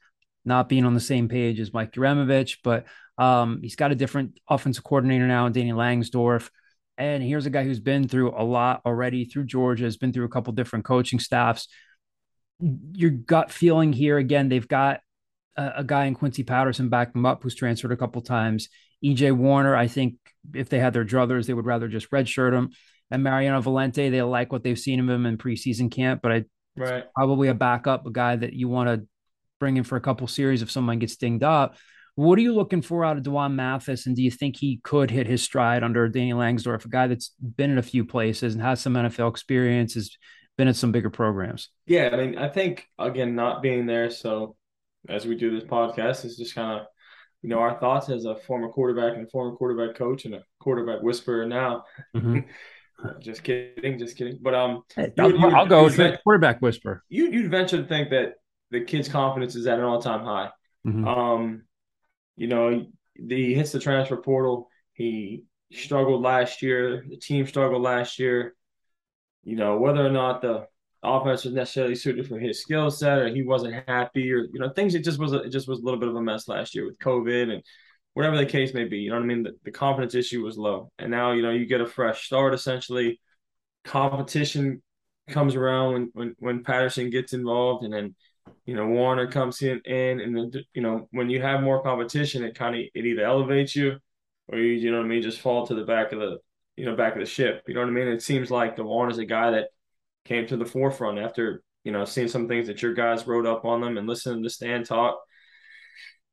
not 0.49 0.67
being 0.67 0.83
on 0.83 0.93
the 0.93 0.99
same 0.99 1.29
page 1.29 1.61
as 1.61 1.71
Mike 1.71 1.93
Uremovich, 1.93 2.57
but 2.63 2.85
um, 3.17 3.59
he's 3.61 3.77
got 3.77 3.91
a 3.93 3.95
different 3.95 4.37
offensive 4.49 4.83
coordinator 4.83 5.27
now, 5.27 5.47
Danny 5.47 5.71
Langsdorf. 5.71 6.49
And 6.97 7.23
here's 7.23 7.45
a 7.45 7.49
guy 7.49 7.63
who's 7.63 7.79
been 7.79 8.09
through 8.09 8.33
a 8.37 8.43
lot 8.43 8.81
already 8.85 9.23
through 9.23 9.45
Georgia, 9.45 9.85
has 9.85 9.95
been 9.95 10.11
through 10.11 10.25
a 10.25 10.29
couple 10.29 10.51
different 10.51 10.83
coaching 10.83 11.19
staffs. 11.19 11.69
Your 12.59 13.11
gut 13.11 13.51
feeling 13.51 13.93
here 13.93 14.17
again, 14.17 14.49
they've 14.49 14.67
got 14.67 14.99
a, 15.55 15.71
a 15.77 15.83
guy 15.85 16.05
in 16.05 16.15
Quincy 16.15 16.43
Patterson 16.43 16.89
back 16.89 17.13
them 17.13 17.25
up 17.25 17.43
who's 17.43 17.55
transferred 17.55 17.93
a 17.93 17.97
couple 17.97 18.21
times. 18.21 18.67
EJ 19.05 19.31
Warner, 19.31 19.75
I 19.75 19.87
think 19.87 20.15
if 20.53 20.67
they 20.67 20.79
had 20.79 20.93
their 20.93 21.05
druthers, 21.05 21.45
they 21.45 21.53
would 21.53 21.65
rather 21.65 21.87
just 21.87 22.11
redshirt 22.11 22.53
him. 22.53 22.71
And 23.11 23.23
Mariano 23.23 23.61
Valente, 23.61 24.11
they 24.11 24.21
like 24.21 24.51
what 24.51 24.63
they've 24.63 24.77
seen 24.77 24.99
of 24.99 25.09
him 25.09 25.25
in 25.25 25.37
preseason 25.37 25.89
camp, 25.89 26.21
but 26.21 26.31
I 26.31 26.45
right. 26.75 27.05
probably 27.15 27.47
a 27.47 27.53
backup, 27.53 28.05
a 28.05 28.11
guy 28.11 28.35
that 28.35 28.53
you 28.53 28.67
want 28.67 28.89
to 28.89 29.07
bring 29.59 29.77
in 29.77 29.83
for 29.83 29.95
a 29.95 30.01
couple 30.01 30.27
series 30.27 30.61
if 30.61 30.71
someone 30.71 30.99
gets 30.99 31.15
dinged 31.15 31.43
up. 31.43 31.75
What 32.15 32.37
are 32.37 32.41
you 32.41 32.53
looking 32.53 32.81
for 32.81 33.05
out 33.05 33.17
of 33.17 33.23
D'Wan 33.23 33.55
Mathis? 33.55 34.05
And 34.05 34.15
do 34.15 34.21
you 34.21 34.31
think 34.31 34.57
he 34.57 34.81
could 34.83 35.09
hit 35.09 35.27
his 35.27 35.41
stride 35.41 35.83
under 35.83 36.09
Danny 36.09 36.33
Langsdorf, 36.33 36.83
a 36.83 36.89
guy 36.89 37.07
that's 37.07 37.31
been 37.39 37.71
in 37.71 37.77
a 37.77 37.83
few 37.83 38.03
places 38.03 38.53
and 38.53 38.63
has 38.63 38.81
some 38.81 38.95
NFL 38.95 39.29
experience, 39.29 39.93
has 39.93 40.11
been 40.57 40.67
at 40.67 40.75
some 40.75 40.91
bigger 40.91 41.09
programs? 41.09 41.69
Yeah, 41.85 42.09
I 42.11 42.17
mean, 42.17 42.37
I 42.37 42.49
think 42.49 42.85
again, 42.97 43.35
not 43.35 43.61
being 43.61 43.85
there, 43.85 44.09
so 44.09 44.57
as 45.07 45.25
we 45.25 45.35
do 45.35 45.51
this 45.57 45.69
podcast 45.69 46.25
is 46.25 46.35
just 46.35 46.55
kind 46.55 46.81
of 46.81 46.87
you 47.41 47.49
know 47.49 47.59
our 47.59 47.79
thoughts 47.79 48.09
as 48.09 48.25
a 48.25 48.35
former 48.35 48.67
quarterback 48.67 49.15
and 49.15 49.31
former 49.31 49.55
quarterback 49.55 49.95
coach 49.95 50.25
and 50.25 50.35
a 50.35 50.43
quarterback 50.59 51.01
whisperer 51.01 51.45
now. 51.45 51.85
Mm-hmm. 52.15 52.39
just 53.21 53.43
kidding, 53.43 53.97
just 53.97 54.17
kidding. 54.17 54.39
But 54.41 54.55
um, 54.55 54.83
hey, 54.95 55.13
I'll, 55.17 55.31
you, 55.31 55.47
I'll 55.47 55.65
go 55.65 55.85
with 55.85 55.95
the 55.95 56.19
quarterback 56.23 56.61
whisper. 56.61 57.03
You 57.07 57.31
you'd 57.31 57.49
venture 57.49 57.77
to 57.77 57.87
think 57.87 58.09
that 58.09 58.33
the 58.71 58.81
kid's 58.81 59.09
confidence 59.09 59.55
is 59.55 59.67
at 59.67 59.79
an 59.79 59.85
all 59.85 60.01
time 60.01 60.23
high. 60.23 60.49
Mm-hmm. 60.85 61.07
Um, 61.07 61.63
you 62.35 62.47
know, 62.47 62.85
the 63.15 63.53
hits 63.53 63.71
the 63.71 63.79
transfer 63.79 64.17
portal. 64.17 64.69
He 64.93 65.43
struggled 65.71 66.21
last 66.21 66.61
year. 66.61 67.05
The 67.09 67.17
team 67.17 67.45
struggled 67.45 67.81
last 67.81 68.19
year. 68.19 68.55
You 69.43 69.55
know, 69.55 69.77
whether 69.77 70.05
or 70.05 70.11
not 70.11 70.41
the 70.41 70.67
offense 71.03 71.45
was 71.45 71.53
necessarily 71.53 71.95
suited 71.95 72.27
for 72.27 72.39
his 72.39 72.61
skill 72.61 72.91
set 72.91 73.19
or 73.19 73.29
he 73.29 73.41
wasn't 73.41 73.83
happy 73.87 74.31
or 74.33 74.39
you 74.51 74.59
know 74.59 74.69
things 74.69 74.95
it 74.95 75.03
just 75.03 75.17
was 75.17 75.31
a, 75.31 75.43
it 75.43 75.49
just 75.49 75.67
was 75.67 75.79
a 75.79 75.81
little 75.81 75.99
bit 75.99 76.09
of 76.09 76.15
a 76.15 76.21
mess 76.21 76.47
last 76.47 76.75
year 76.75 76.85
with 76.85 76.99
covid 76.99 77.53
and 77.53 77.63
whatever 78.15 78.35
the 78.35 78.45
case 78.45 78.73
may 78.73 78.83
be 78.83 78.97
you 78.97 79.09
know 79.09 79.15
what 79.15 79.23
i 79.23 79.25
mean 79.25 79.43
the, 79.43 79.53
the 79.63 79.71
confidence 79.71 80.13
issue 80.13 80.43
was 80.43 80.57
low 80.57 80.91
and 80.99 81.09
now 81.09 81.31
you 81.31 81.41
know 81.41 81.51
you 81.51 81.65
get 81.65 81.79
a 81.79 81.85
fresh 81.85 82.25
start 82.25 82.53
essentially 82.53 83.19
competition 83.85 84.81
comes 85.29 85.55
around 85.55 85.93
when 85.93 86.09
when, 86.13 86.35
when 86.39 86.63
patterson 86.65 87.09
gets 87.09 87.31
involved 87.31 87.85
and 87.85 87.93
then 87.93 88.13
you 88.65 88.75
know 88.75 88.87
warner 88.87 89.27
comes 89.27 89.61
in, 89.61 89.81
and 89.85 90.35
then 90.35 90.51
you 90.73 90.81
know 90.81 91.07
when 91.11 91.29
you 91.29 91.41
have 91.41 91.61
more 91.61 91.81
competition 91.81 92.43
it 92.43 92.55
kind 92.55 92.75
of 92.75 92.81
it 92.93 93.05
either 93.05 93.23
elevates 93.23 93.75
you 93.75 93.97
or 94.47 94.57
you 94.57 94.73
you 94.73 94.91
know 94.91 94.97
what 94.97 95.05
i 95.05 95.09
mean 95.09 95.21
just 95.21 95.39
fall 95.39 95.65
to 95.65 95.75
the 95.75 95.85
back 95.85 96.11
of 96.11 96.19
the 96.19 96.37
you 96.75 96.85
know 96.85 96.95
back 96.95 97.13
of 97.13 97.19
the 97.19 97.25
ship 97.25 97.63
you 97.67 97.73
know 97.73 97.81
what 97.81 97.89
i 97.89 97.91
mean 97.91 98.07
it 98.07 98.21
seems 98.21 98.49
like 98.49 98.75
the 98.75 98.83
warner's 98.83 99.17
a 99.17 99.25
guy 99.25 99.51
that 99.51 99.69
came 100.25 100.45
to 100.47 100.57
the 100.57 100.65
forefront 100.65 101.19
after 101.19 101.63
you 101.83 101.91
know 101.91 102.05
seeing 102.05 102.27
some 102.27 102.47
things 102.47 102.67
that 102.67 102.81
your 102.81 102.93
guys 102.93 103.27
wrote 103.27 103.45
up 103.45 103.65
on 103.65 103.81
them 103.81 103.97
and 103.97 104.07
listening 104.07 104.43
to 104.43 104.49
Stan 104.49 104.83
talk. 104.83 105.19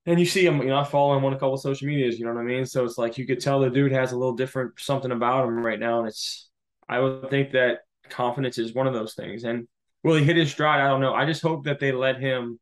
And 0.05 0.21
you 0.21 0.27
see 0.27 0.47
him, 0.47 0.59
you 0.59 0.69
know, 0.69 0.79
I 0.79 0.85
follow 0.85 1.17
him 1.17 1.25
on 1.25 1.33
a 1.33 1.39
couple 1.39 1.57
social 1.57 1.89
medias, 1.89 2.17
you 2.17 2.25
know 2.25 2.33
what 2.33 2.41
I 2.41 2.45
mean? 2.45 2.65
So 2.65 2.85
it's 2.85 2.97
like 2.97 3.19
you 3.19 3.27
could 3.27 3.41
tell 3.41 3.59
the 3.59 3.71
dude 3.71 3.91
has 3.91 4.13
a 4.13 4.17
little 4.17 4.37
different 4.37 4.79
something 4.79 5.11
about 5.11 5.49
him 5.49 5.59
right 5.67 5.81
now. 5.81 5.99
And 5.99 6.09
it's 6.09 6.49
I 6.89 7.01
would 7.01 7.29
think 7.29 7.53
that 7.53 7.81
confidence 8.09 8.59
is 8.59 8.73
one 8.73 8.87
of 8.87 8.93
those 8.93 9.15
things. 9.15 9.43
And 9.43 9.67
will 10.07 10.15
he 10.15 10.25
hit 10.25 10.37
his 10.37 10.53
stride? 10.53 10.81
I 10.81 10.87
don't 10.87 11.01
know. 11.01 11.15
I 11.15 11.27
just 11.27 11.43
hope 11.43 11.65
that 11.65 11.81
they 11.81 11.91
let 11.91 12.21
him 12.21 12.61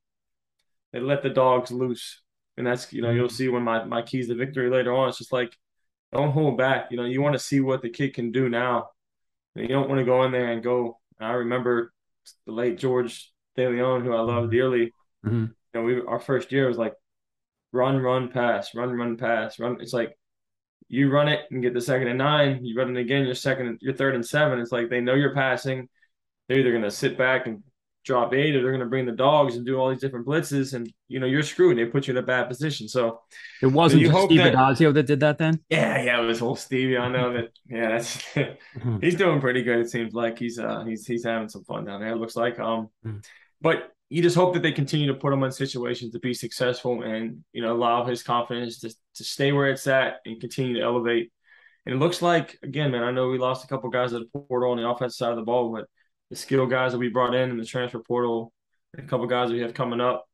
they 0.93 1.01
let 1.01 1.23
the 1.23 1.29
dogs 1.29 1.71
loose. 1.71 2.23
And 2.57 2.67
that's 2.67 2.91
you 2.91 3.03
know, 3.03 3.11
you'll 3.11 3.29
see 3.29 3.49
when 3.49 3.63
my 3.63 3.85
my 3.85 4.01
keys 4.01 4.29
to 4.29 4.35
victory 4.35 4.71
later 4.71 4.95
on. 4.95 5.11
It's 5.11 5.19
just 5.19 5.33
like 5.33 5.55
don't 6.11 6.33
hold 6.33 6.57
back. 6.57 6.87
You 6.91 6.97
know, 6.97 7.05
you 7.05 7.21
want 7.21 7.35
to 7.35 7.39
see 7.39 7.61
what 7.61 7.83
the 7.83 7.91
kid 7.91 8.15
can 8.15 8.33
do 8.33 8.49
now. 8.49 8.89
You 9.55 9.69
don't 9.69 9.89
want 9.89 9.99
to 9.99 10.07
go 10.07 10.25
in 10.25 10.33
there 10.33 10.53
and 10.53 10.63
go 10.63 10.99
I 11.21 11.33
remember 11.33 11.93
the 12.47 12.53
late 12.53 12.79
George 12.79 13.31
DeLeon, 13.59 14.03
who 14.05 14.15
I 14.15 14.21
love 14.21 14.51
dearly. 14.51 14.93
Mm-hmm. 15.27 15.45
You 15.45 15.53
know, 15.75 15.83
we 15.83 16.01
our 16.01 16.19
first 16.19 16.51
year 16.51 16.67
was 16.67 16.79
like 16.79 16.95
run, 17.73 17.99
run, 17.99 18.31
pass, 18.31 18.75
run, 18.75 18.91
run, 18.91 19.19
pass, 19.19 19.59
run. 19.59 19.77
It's 19.81 19.93
like 19.93 20.17
you 20.89 21.11
run 21.11 21.29
it 21.29 21.41
and 21.51 21.63
get 21.63 21.75
the 21.75 21.81
second 21.83 22.09
and 22.09 22.19
nine. 22.19 22.65
You 22.65 22.75
run 22.75 22.97
it 22.97 23.01
again, 23.01 23.27
you're 23.27 23.35
second, 23.35 23.79
you're 23.83 23.95
third 23.95 24.15
and 24.15 24.25
seven. 24.25 24.61
It's 24.61 24.73
like 24.73 24.89
they 24.89 25.03
know 25.03 25.15
you're 25.15 25.35
passing. 25.35 25.91
They're 26.49 26.59
either 26.59 26.73
gonna 26.73 26.91
sit 26.91 27.17
back 27.17 27.47
and 27.47 27.63
drop 28.05 28.35
eight, 28.35 28.55
or 28.55 28.63
they're 28.63 28.73
gonna 28.73 28.87
bring 28.87 29.07
the 29.07 29.13
dogs 29.13 29.57
and 29.57 29.65
do 29.65 29.77
all 29.77 29.89
these 29.89 30.01
different 30.01 30.27
blitzes, 30.27 30.75
and 30.75 30.93
you 31.09 31.19
know 31.19 31.27
you're 31.27 31.43
screwed. 31.43 31.79
They 31.79 31.87
put 31.87 32.07
you 32.07 32.13
in 32.13 32.19
a 32.19 32.23
bad 32.23 32.49
position. 32.49 32.87
So 32.87 33.21
it 33.63 33.67
wasn't 33.67 34.07
so 34.07 34.13
just 34.13 34.25
Steve 34.27 34.39
that, 34.39 34.55
Addazio 34.55 34.93
that 34.95 35.07
did 35.07 35.21
that 35.21 35.39
then. 35.39 35.61
Yeah, 35.71 36.03
yeah, 36.03 36.21
it 36.21 36.25
was 36.25 36.39
whole 36.39 36.57
Stevie. 36.57 36.99
I 36.99 37.09
know 37.09 37.33
that. 37.33 37.51
Yeah, 37.67 37.91
that's 37.91 38.23
he's 39.01 39.17
doing 39.17 39.41
pretty 39.41 39.63
good. 39.63 39.79
It 39.79 39.91
seems 39.91 40.15
like 40.15 40.39
he's 40.39 40.59
uh 40.59 40.85
he's 40.85 41.07
he's 41.07 41.25
having 41.25 41.49
some 41.49 41.65
fun 41.65 41.85
down 41.85 42.01
there. 42.01 42.11
It 42.11 42.17
looks 42.17 42.37
like 42.37 42.59
um, 42.59 42.89
mm-hmm. 43.05 43.19
but 43.61 43.91
you 44.11 44.23
just 44.23 44.37
hope 44.37 44.55
that 44.55 44.63
they 44.63 44.73
continue 44.73 45.07
to 45.09 45.19
put 45.19 45.33
him 45.33 45.43
in 45.43 45.51
situations 45.51 46.13
to 46.13 46.21
be 46.21 46.35
successful 46.35 47.03
and 47.03 47.43
you 47.53 47.63
know 47.63 47.73
allow 47.73 48.05
his 48.05 48.23
confidence 48.23 48.81
to 48.81 48.95
to 49.15 49.25
stay 49.25 49.53
where 49.53 49.71
it's 49.71 49.87
at 49.87 50.17
and 50.27 50.41
continue 50.41 50.75
to 50.75 50.83
elevate. 50.83 51.33
And 51.87 51.95
it 51.95 51.99
looks 51.99 52.23
like 52.23 52.59
again, 52.63 52.91
man. 52.91 53.03
I 53.03 53.11
know 53.11 53.29
we 53.29 53.39
lost 53.39 53.65
a 53.65 53.69
couple 53.69 53.89
guys 53.91 54.13
at 54.13 54.21
the 54.21 54.39
portal 54.39 54.73
on 54.73 54.77
the 54.77 54.89
offensive 54.89 55.17
side 55.17 55.31
of 55.31 55.37
the 55.37 55.43
ball, 55.43 55.73
but 55.73 55.87
the 56.31 56.37
skill 56.37 56.67
guys 56.67 56.93
that 56.93 56.99
we 56.99 57.09
brought 57.09 57.35
in 57.35 57.51
in 57.51 57.57
the 57.57 57.65
transfer 57.65 57.99
portal, 57.99 58.53
a 58.97 59.03
couple 59.03 59.27
guys 59.27 59.51
we 59.51 59.61
have 59.61 59.75
coming 59.75 60.01
up, 60.01 60.27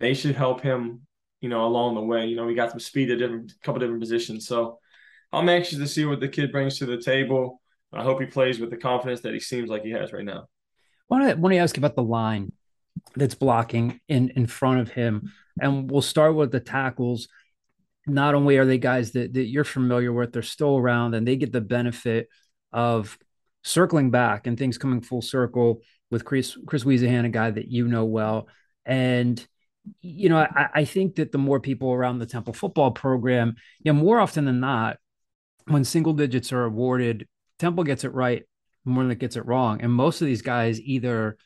they 0.00 0.14
should 0.14 0.36
help 0.36 0.60
him, 0.60 1.06
you 1.40 1.48
know, 1.48 1.64
along 1.66 1.94
the 1.94 2.00
way. 2.00 2.26
You 2.26 2.36
know, 2.36 2.44
we 2.44 2.54
got 2.54 2.70
some 2.70 2.80
speed 2.80 3.10
at 3.10 3.18
different 3.18 3.52
couple 3.62 3.80
different 3.80 4.00
positions. 4.00 4.46
So 4.46 4.78
I'm 5.32 5.48
anxious 5.48 5.78
to 5.78 5.86
see 5.86 6.04
what 6.04 6.20
the 6.20 6.28
kid 6.28 6.52
brings 6.52 6.78
to 6.78 6.86
the 6.86 7.00
table. 7.00 7.60
I 7.92 8.02
hope 8.02 8.20
he 8.20 8.26
plays 8.26 8.58
with 8.58 8.70
the 8.70 8.76
confidence 8.76 9.20
that 9.20 9.34
he 9.34 9.40
seems 9.40 9.68
like 9.68 9.82
he 9.82 9.90
has 9.90 10.12
right 10.12 10.24
now. 10.24 10.48
I 11.10 11.34
want 11.34 11.52
to 11.52 11.58
ask 11.58 11.76
about 11.76 11.94
the 11.94 12.02
line 12.02 12.52
that's 13.16 13.34
blocking 13.34 14.00
in 14.08 14.30
in 14.30 14.46
front 14.46 14.80
of 14.80 14.90
him, 14.90 15.32
and 15.60 15.90
we'll 15.90 16.02
start 16.02 16.34
with 16.34 16.52
the 16.52 16.60
tackles. 16.60 17.28
Not 18.06 18.34
only 18.34 18.56
are 18.56 18.64
they 18.64 18.78
guys 18.78 19.12
that, 19.12 19.34
that 19.34 19.44
you're 19.46 19.64
familiar 19.64 20.12
with, 20.12 20.32
they're 20.32 20.42
still 20.42 20.76
around, 20.78 21.14
and 21.14 21.26
they 21.26 21.36
get 21.36 21.52
the 21.52 21.60
benefit 21.60 22.28
of 22.72 23.18
circling 23.62 24.10
back 24.10 24.46
and 24.46 24.58
things 24.58 24.78
coming 24.78 25.00
full 25.00 25.22
circle 25.22 25.82
with 26.10 26.24
Chris 26.24 26.56
Chris 26.66 26.84
Wiesehan, 26.84 27.24
a 27.24 27.28
guy 27.28 27.50
that 27.50 27.68
you 27.68 27.88
know 27.88 28.04
well, 28.04 28.48
and 28.84 29.44
you 30.00 30.28
know 30.28 30.38
I, 30.38 30.68
I 30.74 30.84
think 30.84 31.16
that 31.16 31.32
the 31.32 31.38
more 31.38 31.60
people 31.60 31.92
around 31.92 32.18
the 32.18 32.26
Temple 32.26 32.52
football 32.52 32.90
program, 32.90 33.56
you 33.80 33.92
know, 33.92 33.98
more 33.98 34.20
often 34.20 34.44
than 34.44 34.60
not, 34.60 34.98
when 35.66 35.84
single 35.84 36.12
digits 36.12 36.52
are 36.52 36.64
awarded, 36.64 37.26
Temple 37.58 37.84
gets 37.84 38.04
it 38.04 38.12
right 38.12 38.44
more 38.84 39.04
than 39.04 39.12
it 39.12 39.18
gets 39.18 39.36
it 39.36 39.46
wrong, 39.46 39.80
and 39.80 39.92
most 39.92 40.20
of 40.20 40.26
these 40.26 40.42
guys 40.42 40.80
either 40.80 41.36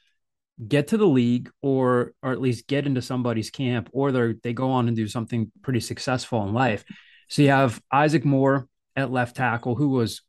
get 0.66 0.88
to 0.88 0.96
the 0.96 1.06
league 1.06 1.50
or 1.61 2.14
or 2.23 2.32
at 2.32 2.40
least 2.40 2.66
get 2.66 2.87
into 2.87 3.02
somebody's 3.02 3.50
camp 3.50 3.90
or 3.92 4.11
they 4.11 4.35
they 4.42 4.52
go 4.52 4.70
on 4.70 4.88
and 4.88 4.96
do 4.96 5.06
something 5.06 5.50
pretty 5.62 5.80
successful 5.80 6.46
in 6.46 6.54
life. 6.54 6.85
So 7.28 7.42
you 7.42 7.50
have 7.50 7.80
Isaac 7.92 8.25
Moore 8.25 8.68
at 8.94 9.11
left 9.11 9.37
tackle 9.37 9.75
who 9.75 9.90
was 9.90 10.23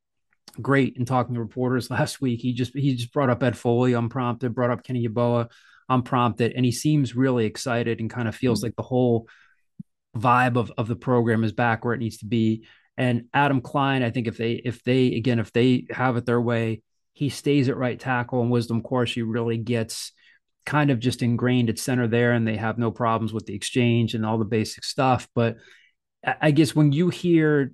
great 0.61 0.97
in 0.97 1.05
talking 1.05 1.35
to 1.35 1.39
reporters 1.39 1.89
last 1.91 2.21
week. 2.21 2.41
He 2.41 2.53
just 2.53 2.73
he 2.75 2.95
just 2.95 3.13
brought 3.13 3.29
up 3.29 3.43
Ed 3.43 3.57
Foley 3.57 3.93
unprompted, 3.93 4.55
brought 4.55 4.71
up 4.71 4.83
Kenny 4.83 5.07
Yeboah 5.07 5.49
unprompted, 5.89 6.53
and 6.53 6.65
he 6.65 6.71
seems 6.71 7.15
really 7.15 7.45
excited 7.45 7.99
and 7.99 8.09
kind 8.09 8.27
of 8.27 8.35
feels 8.35 8.61
hmm. 8.61 8.67
like 8.67 8.75
the 8.75 8.83
whole 8.83 9.27
vibe 10.15 10.57
of, 10.57 10.71
of 10.77 10.87
the 10.87 10.95
program 10.95 11.43
is 11.43 11.51
back 11.51 11.85
where 11.85 11.93
it 11.93 11.99
needs 11.99 12.17
to 12.17 12.25
be. 12.25 12.65
And 12.97 13.25
Adam 13.33 13.61
Klein, 13.61 14.01
I 14.01 14.09
think 14.09 14.27
if 14.27 14.37
they 14.37 14.53
if 14.53 14.83
they 14.83 15.13
again 15.13 15.39
if 15.39 15.51
they 15.53 15.85
have 15.91 16.17
it 16.17 16.25
their 16.25 16.41
way, 16.41 16.81
he 17.13 17.29
stays 17.29 17.69
at 17.69 17.77
right 17.77 17.99
tackle 17.99 18.41
and 18.41 18.51
Wisdom 18.51 18.81
Quarshie 18.81 19.15
He 19.15 19.21
really 19.21 19.57
gets 19.57 20.11
kind 20.65 20.91
of 20.91 20.99
just 20.99 21.21
ingrained 21.21 21.69
at 21.69 21.79
center 21.79 22.07
there, 22.07 22.33
and 22.33 22.47
they 22.47 22.57
have 22.57 22.77
no 22.77 22.91
problems 22.91 23.33
with 23.33 23.45
the 23.45 23.55
exchange 23.55 24.15
and 24.15 24.25
all 24.25 24.37
the 24.37 24.45
basic 24.45 24.83
stuff. 24.83 25.27
But 25.35 25.57
I 26.41 26.51
guess 26.51 26.75
when 26.75 26.91
you 26.91 27.09
hear 27.09 27.71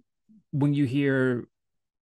when 0.51 0.73
you 0.73 0.85
hear 0.85 1.47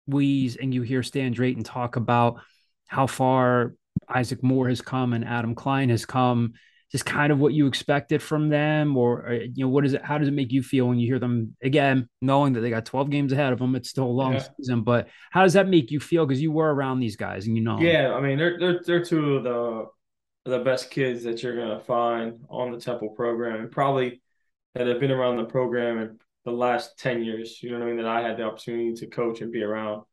Weeze 0.10 0.58
and 0.62 0.74
you 0.74 0.81
hear 0.81 1.03
Stan 1.03 1.31
Drayton 1.31 1.63
talk 1.63 1.96
about 1.96 2.41
how 2.88 3.08
far 3.08 3.74
Isaac 4.10 4.43
Moore 4.43 4.70
has 4.70 4.81
come 4.81 5.13
and 5.13 5.25
Adam 5.25 5.55
Klein 5.55 5.89
has 5.89 6.05
come, 6.05 6.53
just 6.91 7.05
kind 7.05 7.31
of 7.31 7.39
what 7.39 7.53
you 7.53 7.67
expected 7.67 8.22
from 8.22 8.50
them, 8.50 8.98
or, 8.98 9.25
or, 9.25 9.34
you 9.34 9.63
know, 9.63 9.70
what 9.70 9.86
is 9.86 9.93
it? 9.93 10.03
How 10.03 10.17
does 10.17 10.27
it 10.27 10.34
make 10.34 10.51
you 10.51 10.62
feel 10.62 10.88
when 10.88 11.00
you 11.00 11.08
hear 11.08 11.20
them 11.20 11.55
again, 11.63 12.10
knowing 12.22 12.53
that 12.53 12.62
they 12.62 12.70
got 12.70 12.86
12 12.86 13.10
games 13.10 13.31
ahead 13.31 13.53
of 13.53 13.60
them? 13.60 13.75
It's 13.75 13.89
still 13.89 14.05
a 14.05 14.08
long 14.08 14.34
yeah. 14.34 14.48
season, 14.58 14.81
but 14.81 15.08
how 15.29 15.43
does 15.43 15.53
that 15.53 15.67
make 15.67 15.91
you 15.91 16.00
feel? 16.00 16.25
Because 16.25 16.41
you 16.41 16.51
were 16.51 16.74
around 16.74 17.00
these 17.00 17.15
guys 17.15 17.48
and 17.48 17.55
you 17.55 17.63
know. 17.63 17.79
Yeah, 17.79 18.13
I 18.13 18.22
mean, 18.22 18.38
they're 18.38 18.60
they're 18.60 18.81
they're 18.86 19.05
two 19.05 19.36
of 19.36 19.43
the 19.43 19.86
the 20.46 20.60
best 20.60 20.89
kids 20.89 21.24
that 21.24 21.43
you're 21.43 21.55
gonna 21.55 21.79
find 21.79 22.43
on 22.50 22.72
the 22.72 22.79
Temple 22.79 23.10
program, 23.10 23.62
and 23.62 23.72
probably 23.72 24.22
that 24.75 24.88
have 24.88 25.00
been 25.00 25.12
around 25.12 25.38
the 25.38 25.46
program 25.46 25.98
and 25.98 26.22
the 26.45 26.51
last 26.51 26.98
10 27.00 27.24
years, 27.24 27.62
you 27.62 27.71
know 27.71 27.79
what 27.79 27.86
I 27.86 27.88
mean, 27.88 27.98
that 27.98 28.07
I 28.07 28.21
had 28.21 28.38
the 28.38 28.43
opportunity 28.43 28.93
to 28.93 29.07
coach 29.07 29.41
and 29.41 29.51
be 29.51 29.63
around. 29.63 30.03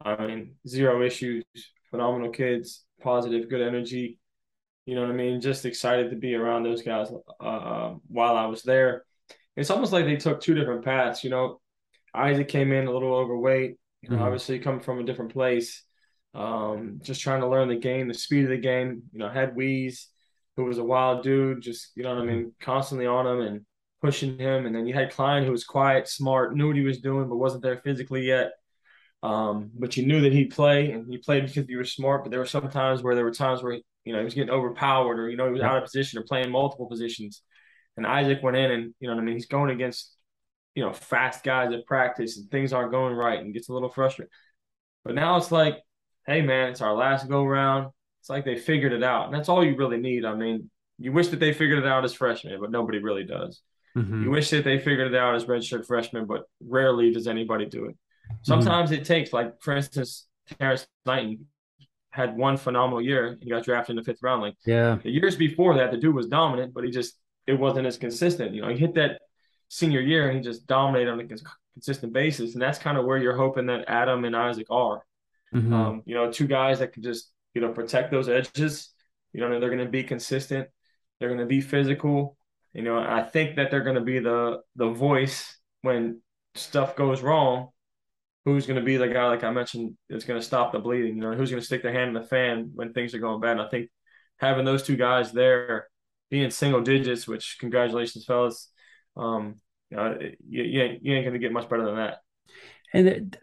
I 0.00 0.26
mean, 0.26 0.56
zero 0.66 1.02
issues, 1.02 1.44
phenomenal 1.90 2.30
kids, 2.30 2.84
positive, 3.00 3.48
good 3.48 3.62
energy. 3.62 4.18
You 4.84 4.94
know 4.94 5.02
what 5.02 5.10
I 5.10 5.14
mean? 5.14 5.40
Just 5.40 5.64
excited 5.64 6.10
to 6.10 6.16
be 6.16 6.34
around 6.34 6.62
those 6.62 6.82
guys 6.82 7.08
uh, 7.40 7.94
while 8.08 8.36
I 8.36 8.46
was 8.46 8.62
there. 8.62 9.04
It's 9.56 9.70
almost 9.70 9.92
like 9.92 10.04
they 10.04 10.16
took 10.16 10.40
two 10.40 10.54
different 10.54 10.84
paths. 10.84 11.24
You 11.24 11.30
know, 11.30 11.60
Isaac 12.14 12.48
came 12.48 12.72
in 12.72 12.86
a 12.86 12.92
little 12.92 13.14
overweight, 13.14 13.76
you 14.02 14.10
know, 14.10 14.16
mm-hmm. 14.16 14.24
obviously 14.24 14.58
coming 14.58 14.80
from 14.80 15.00
a 15.00 15.04
different 15.04 15.32
place, 15.32 15.82
um, 16.34 17.00
just 17.02 17.20
trying 17.20 17.40
to 17.40 17.48
learn 17.48 17.68
the 17.68 17.76
game, 17.76 18.08
the 18.08 18.14
speed 18.14 18.44
of 18.44 18.50
the 18.50 18.58
game. 18.58 19.02
You 19.12 19.20
know, 19.20 19.28
had 19.28 19.56
Weeze, 19.56 20.06
who 20.56 20.64
was 20.64 20.78
a 20.78 20.84
wild 20.84 21.22
dude, 21.22 21.62
just, 21.62 21.92
you 21.96 22.02
know 22.02 22.14
what 22.14 22.22
I 22.22 22.26
mean, 22.26 22.52
constantly 22.60 23.06
on 23.06 23.26
him 23.26 23.40
and 23.40 23.66
pushing 24.00 24.38
him. 24.38 24.66
And 24.66 24.74
then 24.74 24.86
you 24.86 24.94
had 24.94 25.12
Klein, 25.12 25.44
who 25.44 25.52
was 25.52 25.64
quiet, 25.64 26.08
smart, 26.08 26.54
knew 26.54 26.68
what 26.68 26.76
he 26.76 26.82
was 26.82 27.00
doing, 27.00 27.28
but 27.28 27.36
wasn't 27.36 27.62
there 27.62 27.78
physically 27.78 28.26
yet. 28.26 28.52
Um, 29.22 29.70
but 29.74 29.96
you 29.96 30.06
knew 30.06 30.20
that 30.20 30.32
he'd 30.32 30.54
play, 30.54 30.92
and 30.92 31.10
he 31.10 31.18
played 31.18 31.46
because 31.46 31.66
he 31.66 31.76
was 31.76 31.92
smart. 31.92 32.22
But 32.22 32.30
there 32.30 32.40
were 32.40 32.46
some 32.46 32.68
times 32.70 33.02
where 33.02 33.14
there 33.14 33.24
were 33.24 33.32
times 33.32 33.62
where 33.62 33.78
you 34.04 34.12
know 34.12 34.18
he 34.18 34.24
was 34.24 34.34
getting 34.34 34.50
overpowered, 34.50 35.18
or 35.18 35.28
you 35.30 35.36
know 35.36 35.46
he 35.46 35.52
was 35.52 35.62
out 35.62 35.78
of 35.78 35.84
position, 35.84 36.18
or 36.18 36.22
playing 36.22 36.50
multiple 36.50 36.86
positions. 36.86 37.42
And 37.96 38.06
Isaac 38.06 38.42
went 38.42 38.56
in, 38.56 38.70
and 38.70 38.94
you 39.00 39.08
know 39.08 39.14
what 39.14 39.22
I 39.22 39.24
mean. 39.24 39.34
He's 39.34 39.46
going 39.46 39.70
against 39.70 40.14
you 40.74 40.84
know 40.84 40.92
fast 40.92 41.42
guys 41.42 41.72
at 41.72 41.86
practice, 41.86 42.36
and 42.36 42.50
things 42.50 42.72
aren't 42.72 42.92
going 42.92 43.14
right, 43.14 43.40
and 43.40 43.54
gets 43.54 43.68
a 43.68 43.72
little 43.72 43.88
frustrated. 43.88 44.30
But 45.04 45.14
now 45.14 45.36
it's 45.36 45.50
like, 45.50 45.78
hey 46.26 46.42
man, 46.42 46.70
it's 46.70 46.82
our 46.82 46.94
last 46.94 47.28
go 47.28 47.44
round. 47.44 47.90
It's 48.20 48.30
like 48.30 48.44
they 48.44 48.56
figured 48.56 48.92
it 48.92 49.02
out, 49.02 49.26
and 49.26 49.34
that's 49.34 49.48
all 49.48 49.64
you 49.64 49.76
really 49.76 49.98
need. 49.98 50.24
I 50.24 50.34
mean, 50.34 50.70
you 50.98 51.12
wish 51.12 51.28
that 51.28 51.40
they 51.40 51.52
figured 51.52 51.78
it 51.78 51.86
out 51.86 52.04
as 52.04 52.14
freshmen, 52.14 52.60
but 52.60 52.70
nobody 52.70 52.98
really 52.98 53.24
does. 53.24 53.60
Mm-hmm. 53.96 54.24
You 54.24 54.30
wish 54.30 54.50
that 54.50 54.64
they 54.64 54.78
figured 54.78 55.12
it 55.12 55.18
out 55.18 55.34
as 55.34 55.46
redshirt 55.46 55.86
freshmen, 55.86 56.26
but 56.26 56.44
rarely 56.60 57.12
does 57.12 57.26
anybody 57.26 57.66
do 57.66 57.86
it. 57.86 57.96
Sometimes 58.42 58.90
mm-hmm. 58.90 59.00
it 59.00 59.06
takes, 59.06 59.32
like 59.32 59.60
for 59.60 59.74
instance, 59.74 60.26
Terrence 60.58 60.86
Knighton 61.06 61.46
had 62.10 62.36
one 62.36 62.56
phenomenal 62.56 63.00
year. 63.00 63.38
He 63.40 63.50
got 63.50 63.64
drafted 63.64 63.90
in 63.90 63.96
the 63.96 64.02
fifth 64.02 64.22
round. 64.22 64.42
Like 64.42 64.54
yeah, 64.66 64.98
the 65.02 65.10
years 65.10 65.36
before 65.36 65.76
that, 65.76 65.90
the 65.90 65.96
dude 65.96 66.14
was 66.14 66.26
dominant, 66.26 66.74
but 66.74 66.84
he 66.84 66.90
just 66.90 67.14
it 67.46 67.54
wasn't 67.54 67.86
as 67.86 67.96
consistent. 67.96 68.54
You 68.54 68.62
know, 68.62 68.68
he 68.68 68.76
hit 68.76 68.94
that 68.94 69.20
senior 69.68 70.00
year 70.00 70.28
and 70.28 70.36
he 70.36 70.42
just 70.42 70.66
dominated 70.66 71.10
on 71.10 71.20
a 71.20 71.24
consistent 71.74 72.12
basis. 72.12 72.54
And 72.54 72.62
that's 72.62 72.78
kind 72.78 72.98
of 72.98 73.04
where 73.04 73.18
you're 73.18 73.36
hoping 73.36 73.66
that 73.66 73.84
Adam 73.88 74.24
and 74.24 74.36
Isaac 74.36 74.66
are. 74.70 75.02
Mm-hmm. 75.54 75.72
Um, 75.72 76.02
you 76.06 76.14
know, 76.14 76.30
two 76.30 76.46
guys 76.46 76.80
that 76.80 76.92
can 76.92 77.02
just, 77.02 77.30
you 77.54 77.60
know, 77.60 77.72
protect 77.72 78.10
those 78.10 78.28
edges. 78.28 78.90
You 79.32 79.40
know, 79.40 79.60
they're 79.60 79.70
going 79.70 79.84
to 79.84 79.90
be 79.90 80.02
consistent. 80.02 80.68
They're 81.18 81.28
going 81.28 81.40
to 81.40 81.46
be 81.46 81.60
physical. 81.60 82.36
You 82.76 82.82
know, 82.82 82.98
I 82.98 83.22
think 83.22 83.56
that 83.56 83.70
they're 83.70 83.82
going 83.82 83.96
to 83.96 84.02
be 84.02 84.18
the 84.18 84.60
the 84.76 84.90
voice 84.90 85.56
when 85.80 86.20
stuff 86.54 86.94
goes 86.94 87.22
wrong. 87.22 87.70
Who's 88.44 88.66
going 88.66 88.78
to 88.78 88.84
be 88.84 88.98
the 88.98 89.08
guy, 89.08 89.26
like 89.28 89.42
I 89.44 89.50
mentioned, 89.50 89.96
that's 90.10 90.26
going 90.26 90.38
to 90.38 90.44
stop 90.44 90.72
the 90.72 90.78
bleeding? 90.78 91.16
You 91.16 91.22
know, 91.22 91.32
who's 91.32 91.50
going 91.50 91.60
to 91.60 91.66
stick 91.66 91.82
their 91.82 91.94
hand 91.94 92.08
in 92.08 92.22
the 92.22 92.28
fan 92.28 92.72
when 92.74 92.92
things 92.92 93.14
are 93.14 93.18
going 93.18 93.40
bad? 93.40 93.52
And 93.52 93.62
I 93.62 93.68
think 93.68 93.88
having 94.36 94.66
those 94.66 94.82
two 94.82 94.96
guys 94.96 95.32
there, 95.32 95.88
being 96.30 96.50
single 96.50 96.82
digits, 96.82 97.26
which 97.26 97.56
congratulations, 97.58 98.26
fellas. 98.26 98.70
Um, 99.16 99.54
you 99.90 99.96
know, 99.96 100.18
you, 100.46 100.62
you 100.62 100.82
ain't, 100.82 101.02
you 101.02 101.14
ain't 101.14 101.24
going 101.24 101.32
to 101.32 101.40
get 101.40 101.52
much 101.52 101.70
better 101.70 101.86
than 101.86 101.96
that. 101.96 102.18
And 102.92 103.38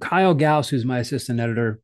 Kyle 0.00 0.34
Gauss, 0.34 0.68
who's 0.68 0.84
my 0.84 1.00
assistant 1.00 1.40
editor 1.40 1.80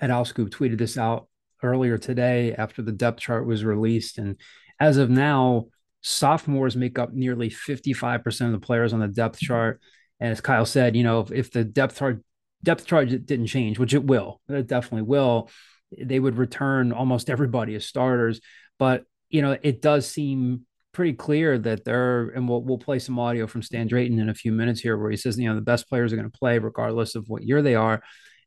at 0.00 0.10
OwlScoop, 0.10 0.50
tweeted 0.50 0.78
this 0.78 0.98
out 0.98 1.28
earlier 1.62 1.98
today 1.98 2.52
after 2.52 2.82
the 2.82 2.90
depth 2.90 3.20
chart 3.20 3.46
was 3.46 3.64
released. 3.64 4.18
And 4.18 4.36
as 4.80 4.96
of 4.96 5.08
now, 5.08 5.66
sophomores 6.02 6.76
make 6.76 6.98
up 6.98 7.12
nearly 7.12 7.50
55% 7.50 8.46
of 8.46 8.52
the 8.52 8.58
players 8.58 8.92
on 8.92 9.00
the 9.00 9.08
depth 9.08 9.38
chart. 9.38 9.80
And 10.20 10.30
as 10.30 10.40
Kyle 10.40 10.66
said, 10.66 10.96
you 10.96 11.02
know, 11.02 11.20
if, 11.20 11.32
if 11.32 11.50
the 11.52 11.64
depth 11.64 11.98
chart 11.98 12.22
depth 12.62 12.86
chart 12.86 13.08
didn't 13.08 13.46
change, 13.46 13.78
which 13.78 13.94
it 13.94 14.04
will, 14.04 14.40
it 14.48 14.66
definitely 14.66 15.02
will, 15.02 15.50
they 15.96 16.18
would 16.18 16.36
return 16.36 16.92
almost 16.92 17.30
everybody 17.30 17.74
as 17.74 17.86
starters. 17.86 18.40
But 18.78 19.04
you 19.28 19.42
know, 19.42 19.56
it 19.62 19.82
does 19.82 20.08
seem 20.08 20.66
pretty 20.92 21.12
clear 21.12 21.58
that 21.58 21.84
they're, 21.84 22.28
and 22.30 22.48
we'll 22.48 22.62
we'll 22.62 22.78
play 22.78 22.98
some 22.98 23.18
audio 23.18 23.46
from 23.46 23.62
Stan 23.62 23.86
Drayton 23.86 24.18
in 24.18 24.28
a 24.28 24.34
few 24.34 24.52
minutes 24.52 24.80
here, 24.80 24.96
where 24.96 25.10
he 25.10 25.16
says, 25.16 25.38
you 25.38 25.48
know, 25.48 25.54
the 25.54 25.60
best 25.60 25.88
players 25.88 26.12
are 26.12 26.16
going 26.16 26.30
to 26.30 26.38
play 26.38 26.58
regardless 26.58 27.14
of 27.14 27.28
what 27.28 27.42
year 27.42 27.62
they 27.62 27.74
are. 27.74 28.02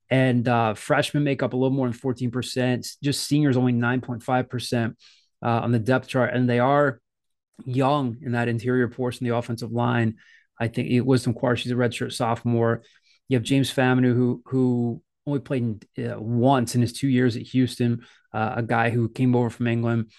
And 0.10 0.48
uh, 0.48 0.74
freshmen 0.74 1.24
make 1.24 1.44
up 1.44 1.54
a 1.54 1.56
little 1.56 1.76
more 1.76 1.88
than 1.88 1.98
14%, 1.98 2.98
just 3.04 3.28
seniors 3.28 3.58
only 3.58 3.74
9.5% 3.74 4.96
uh, 5.44 5.46
on 5.46 5.72
the 5.72 5.78
depth 5.78 6.08
chart. 6.08 6.34
And 6.34 6.50
they 6.50 6.58
are 6.58 7.00
young 7.66 8.18
in 8.22 8.34
that 8.34 8.48
interior 8.48 8.88
portion 8.88 9.26
of 9.26 9.30
the 9.30 9.38
offensive 9.38 9.72
line. 9.72 10.16
I 10.60 10.68
think 10.68 10.90
it 10.90 11.02
was 11.02 11.24
some 11.24 11.34
Wisdom 11.34 11.40
Quarshie's 11.40 11.72
a 11.72 11.76
redshirt 11.76 12.14
sophomore. 12.14 12.84
You 13.28 13.38
have 13.38 13.44
James 13.44 13.74
Faminu, 13.74 14.14
who 14.14 14.42
who 14.46 15.02
only 15.26 15.40
played 15.40 15.86
in, 15.96 16.12
uh, 16.12 16.20
once 16.20 16.76
in 16.76 16.82
his 16.82 16.94
two 16.94 17.08
years 17.08 17.36
at 17.36 17.44
Houston, 17.44 18.06
uh, 18.34 18.54
a 18.58 18.64
guy 18.64 18.90
who 18.90 19.10
came 19.10 19.36
over 19.36 19.50
from 19.50 19.68
England. 19.68 20.12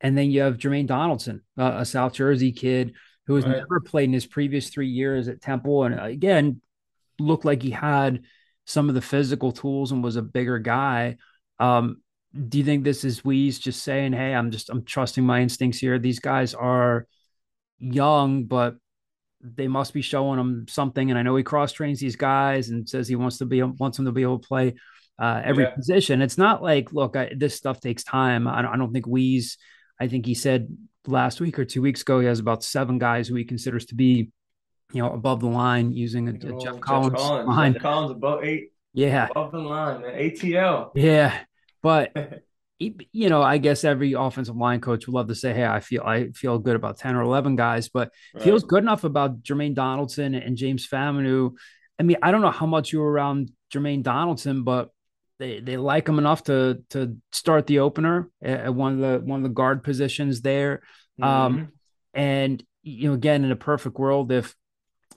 And 0.00 0.16
then 0.16 0.30
you 0.30 0.42
have 0.42 0.58
Jermaine 0.58 0.86
Donaldson, 0.86 1.42
uh, 1.56 1.74
a 1.78 1.84
South 1.84 2.12
Jersey 2.12 2.52
kid 2.52 2.94
who 3.26 3.34
has 3.34 3.44
right. 3.44 3.56
never 3.58 3.80
played 3.80 4.04
in 4.04 4.12
his 4.12 4.26
previous 4.26 4.70
three 4.70 4.88
years 4.88 5.28
at 5.28 5.42
Temple. 5.42 5.84
And 5.84 5.98
again, 5.98 6.60
looked 7.18 7.44
like 7.44 7.62
he 7.62 7.70
had 7.70 8.22
some 8.64 8.88
of 8.88 8.94
the 8.94 9.02
physical 9.02 9.52
tools 9.52 9.92
and 9.92 10.04
was 10.04 10.16
a 10.16 10.22
bigger 10.22 10.58
guy. 10.58 11.16
Um, 11.58 12.00
do 12.34 12.58
you 12.58 12.64
think 12.64 12.84
this 12.84 13.04
is 13.04 13.24
Wease 13.24 13.58
just 13.58 13.82
saying, 13.82 14.12
"Hey, 14.12 14.34
I'm 14.34 14.50
just 14.50 14.70
I'm 14.70 14.84
trusting 14.84 15.24
my 15.24 15.40
instincts 15.40 15.78
here. 15.78 15.98
These 15.98 16.20
guys 16.20 16.54
are 16.54 17.06
young, 17.78 18.44
but 18.44 18.76
they 19.40 19.68
must 19.68 19.94
be 19.94 20.02
showing 20.02 20.38
him 20.38 20.66
something." 20.68 21.10
And 21.10 21.18
I 21.18 21.22
know 21.22 21.36
he 21.36 21.42
cross 21.42 21.72
trains 21.72 22.00
these 22.00 22.16
guys 22.16 22.68
and 22.68 22.88
says 22.88 23.08
he 23.08 23.16
wants 23.16 23.38
to 23.38 23.46
be 23.46 23.62
wants 23.62 23.96
them 23.96 24.06
to 24.06 24.12
be 24.12 24.22
able 24.22 24.40
to 24.40 24.46
play 24.46 24.74
uh, 25.18 25.40
every 25.44 25.64
yeah. 25.64 25.70
position. 25.70 26.22
It's 26.22 26.38
not 26.38 26.62
like, 26.62 26.92
look, 26.92 27.16
I, 27.16 27.32
this 27.34 27.54
stuff 27.54 27.80
takes 27.80 28.04
time. 28.04 28.46
I 28.46 28.62
don't, 28.62 28.72
I 28.72 28.76
don't 28.76 28.92
think 28.92 29.06
Wease. 29.06 29.56
I 30.00 30.06
think 30.06 30.26
he 30.26 30.34
said 30.34 30.68
last 31.06 31.40
week 31.40 31.58
or 31.58 31.64
two 31.64 31.82
weeks 31.82 32.02
ago 32.02 32.20
he 32.20 32.26
has 32.26 32.38
about 32.38 32.62
seven 32.62 32.98
guys 32.98 33.26
who 33.26 33.34
he 33.34 33.44
considers 33.44 33.86
to 33.86 33.94
be, 33.94 34.30
you 34.92 35.02
know, 35.02 35.12
above 35.12 35.40
the 35.40 35.48
line 35.48 35.92
using 35.92 36.28
a, 36.28 36.32
a 36.32 36.34
Jeff, 36.34 36.60
Jeff 36.60 36.80
Collins, 36.80 37.14
Collins 37.16 37.48
line. 37.48 37.72
Jeff 37.72 37.82
Collins 37.82 38.12
above 38.12 38.44
eight. 38.44 38.72
Yeah, 38.94 39.28
above 39.30 39.52
the 39.52 39.58
line, 39.58 40.02
man. 40.02 40.14
ATL. 40.14 40.90
Yeah, 40.94 41.38
but 41.82 42.16
you 42.78 43.28
know, 43.28 43.42
I 43.42 43.58
guess 43.58 43.84
every 43.84 44.12
offensive 44.12 44.56
line 44.56 44.80
coach 44.80 45.06
would 45.06 45.14
love 45.14 45.28
to 45.28 45.34
say, 45.34 45.52
"Hey, 45.52 45.66
I 45.66 45.80
feel 45.80 46.02
I 46.02 46.30
feel 46.30 46.58
good 46.58 46.76
about 46.76 46.98
ten 46.98 47.16
or 47.16 47.22
eleven 47.22 47.56
guys," 47.56 47.88
but 47.88 48.12
right. 48.34 48.44
feels 48.44 48.62
good 48.62 48.82
enough 48.82 49.04
about 49.04 49.42
Jermaine 49.42 49.74
Donaldson 49.74 50.34
and 50.34 50.56
James 50.56 50.86
Faminu. 50.86 51.52
I 51.98 52.04
mean, 52.04 52.18
I 52.22 52.30
don't 52.30 52.42
know 52.42 52.50
how 52.50 52.66
much 52.66 52.92
you 52.92 53.00
were 53.00 53.10
around 53.10 53.50
Jermaine 53.72 54.02
Donaldson, 54.02 54.62
but 54.62 54.90
they 55.38 55.60
they 55.60 55.76
like 55.76 56.08
him 56.08 56.18
enough 56.18 56.44
to 56.44 56.82
to 56.90 57.16
start 57.32 57.66
the 57.66 57.80
opener 57.80 58.30
at 58.40 58.72
one 58.74 58.94
of 58.94 58.98
the 58.98 59.26
one 59.26 59.40
of 59.40 59.44
the 59.44 59.54
guard 59.54 59.82
positions 59.82 60.40
there. 60.40 60.82
Um, 61.20 61.28
mm-hmm. 61.28 61.58
Um, 61.58 61.72
and 62.14 62.64
you 62.82 63.08
know, 63.08 63.14
again, 63.14 63.44
in 63.44 63.50
a 63.50 63.56
perfect 63.56 63.98
world, 63.98 64.30
if 64.30 64.54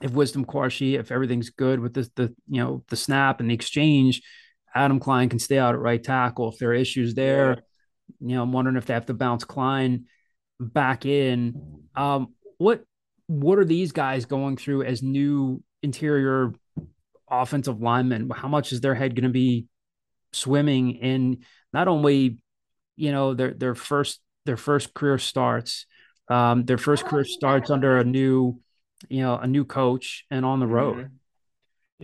if 0.01 0.11
Wisdom 0.11 0.45
Quarshie, 0.45 0.99
if 0.99 1.11
everything's 1.11 1.51
good 1.51 1.79
with 1.79 1.93
the 1.93 2.09
the 2.15 2.35
you 2.49 2.61
know 2.63 2.83
the 2.89 2.95
snap 2.95 3.39
and 3.39 3.51
the 3.51 3.55
exchange, 3.55 4.23
Adam 4.73 4.99
Klein 4.99 5.29
can 5.29 5.39
stay 5.39 5.57
out 5.57 5.75
at 5.75 5.81
right 5.81 6.01
tackle. 6.01 6.49
If 6.49 6.59
there 6.59 6.69
are 6.69 6.73
issues 6.73 7.13
there, 7.13 7.57
you 8.19 8.35
know, 8.35 8.43
I'm 8.43 8.51
wondering 8.51 8.77
if 8.77 8.85
they 8.85 8.93
have 8.93 9.07
to 9.07 9.13
bounce 9.13 9.43
Klein 9.43 10.05
back 10.59 11.05
in. 11.05 11.85
Um, 11.95 12.33
what 12.57 12.83
what 13.27 13.59
are 13.59 13.65
these 13.65 13.91
guys 13.91 14.25
going 14.25 14.57
through 14.57 14.83
as 14.83 15.01
new 15.01 15.63
interior 15.81 16.53
offensive 17.29 17.81
linemen? 17.81 18.29
How 18.29 18.47
much 18.47 18.71
is 18.71 18.81
their 18.81 18.95
head 18.95 19.15
going 19.15 19.23
to 19.23 19.29
be 19.29 19.67
swimming 20.33 20.91
in 20.91 21.39
not 21.73 21.87
only 21.87 22.37
you 22.95 23.11
know 23.11 23.33
their 23.33 23.53
their 23.53 23.75
first 23.75 24.21
their 24.45 24.57
first 24.57 24.93
career 24.93 25.17
starts, 25.17 25.85
um, 26.29 26.65
their 26.65 26.77
first 26.77 27.05
career 27.05 27.25
starts 27.25 27.69
under 27.69 27.97
a 27.97 28.03
new 28.03 28.59
you 29.09 29.21
know 29.21 29.37
a 29.37 29.47
new 29.47 29.65
coach 29.65 30.25
and 30.31 30.45
on 30.45 30.59
the 30.59 30.67
road. 30.67 30.97
Mm-hmm 30.97 31.15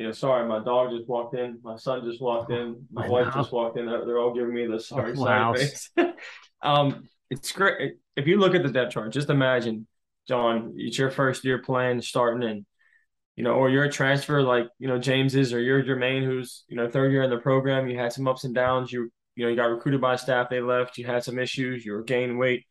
know, 0.04 0.12
sorry, 0.12 0.48
my 0.48 0.64
dog 0.64 0.92
just 0.92 1.10
walked 1.10 1.36
in, 1.36 1.60
my 1.64 1.76
son 1.76 2.04
just 2.04 2.22
walked 2.22 2.52
in, 2.52 2.86
my 2.92 3.08
wife 3.08 3.34
just 3.34 3.52
walked 3.52 3.78
in. 3.78 3.88
They're, 3.88 4.06
they're 4.06 4.20
all 4.20 4.34
giving 4.34 4.54
me 4.54 4.68
the 4.68 4.80
sorry 4.80 5.16
side 5.16 5.58
face. 5.58 5.90
um, 6.62 7.08
it's 7.30 7.52
great 7.52 7.96
if 8.16 8.28
you 8.28 8.38
look 8.38 8.56
at 8.56 8.64
the 8.64 8.72
depth 8.72 8.94
chart. 8.94 9.12
Just 9.12 9.30
imagine, 9.30 9.88
John, 10.28 10.74
it's 10.78 10.98
your 10.98 11.10
first 11.10 11.44
year 11.44 11.58
playing, 11.60 12.02
starting, 12.02 12.48
and 12.48 12.66
you 13.36 13.44
know, 13.44 13.54
or 13.54 13.70
you're 13.70 13.86
a 13.86 13.92
transfer 13.92 14.42
like 14.42 14.68
you 14.78 14.88
know 14.88 15.00
James 15.00 15.36
is, 15.36 15.54
or 15.54 15.60
you're 15.60 15.84
Jermaine, 15.84 16.24
who's 16.24 16.64
you 16.68 16.76
know 16.76 16.90
third 16.90 17.12
year 17.12 17.24
in 17.24 17.30
the 17.30 17.38
program. 17.38 17.88
You 17.88 17.98
had 17.98 18.14
some 18.14 18.28
ups 18.28 18.44
and 18.44 18.54
downs. 18.54 18.92
You 18.92 19.12
you 19.36 19.46
know 19.46 19.50
you 19.50 19.56
got 19.56 19.66
recruited 19.66 20.02
by 20.02 20.16
staff, 20.16 20.50
they 20.50 20.62
left. 20.62 20.98
You 20.98 21.06
had 21.06 21.24
some 21.24 21.40
issues. 21.40 21.86
You 21.86 21.94
were 21.94 22.04
gaining 22.04 22.38
weight. 22.38 22.66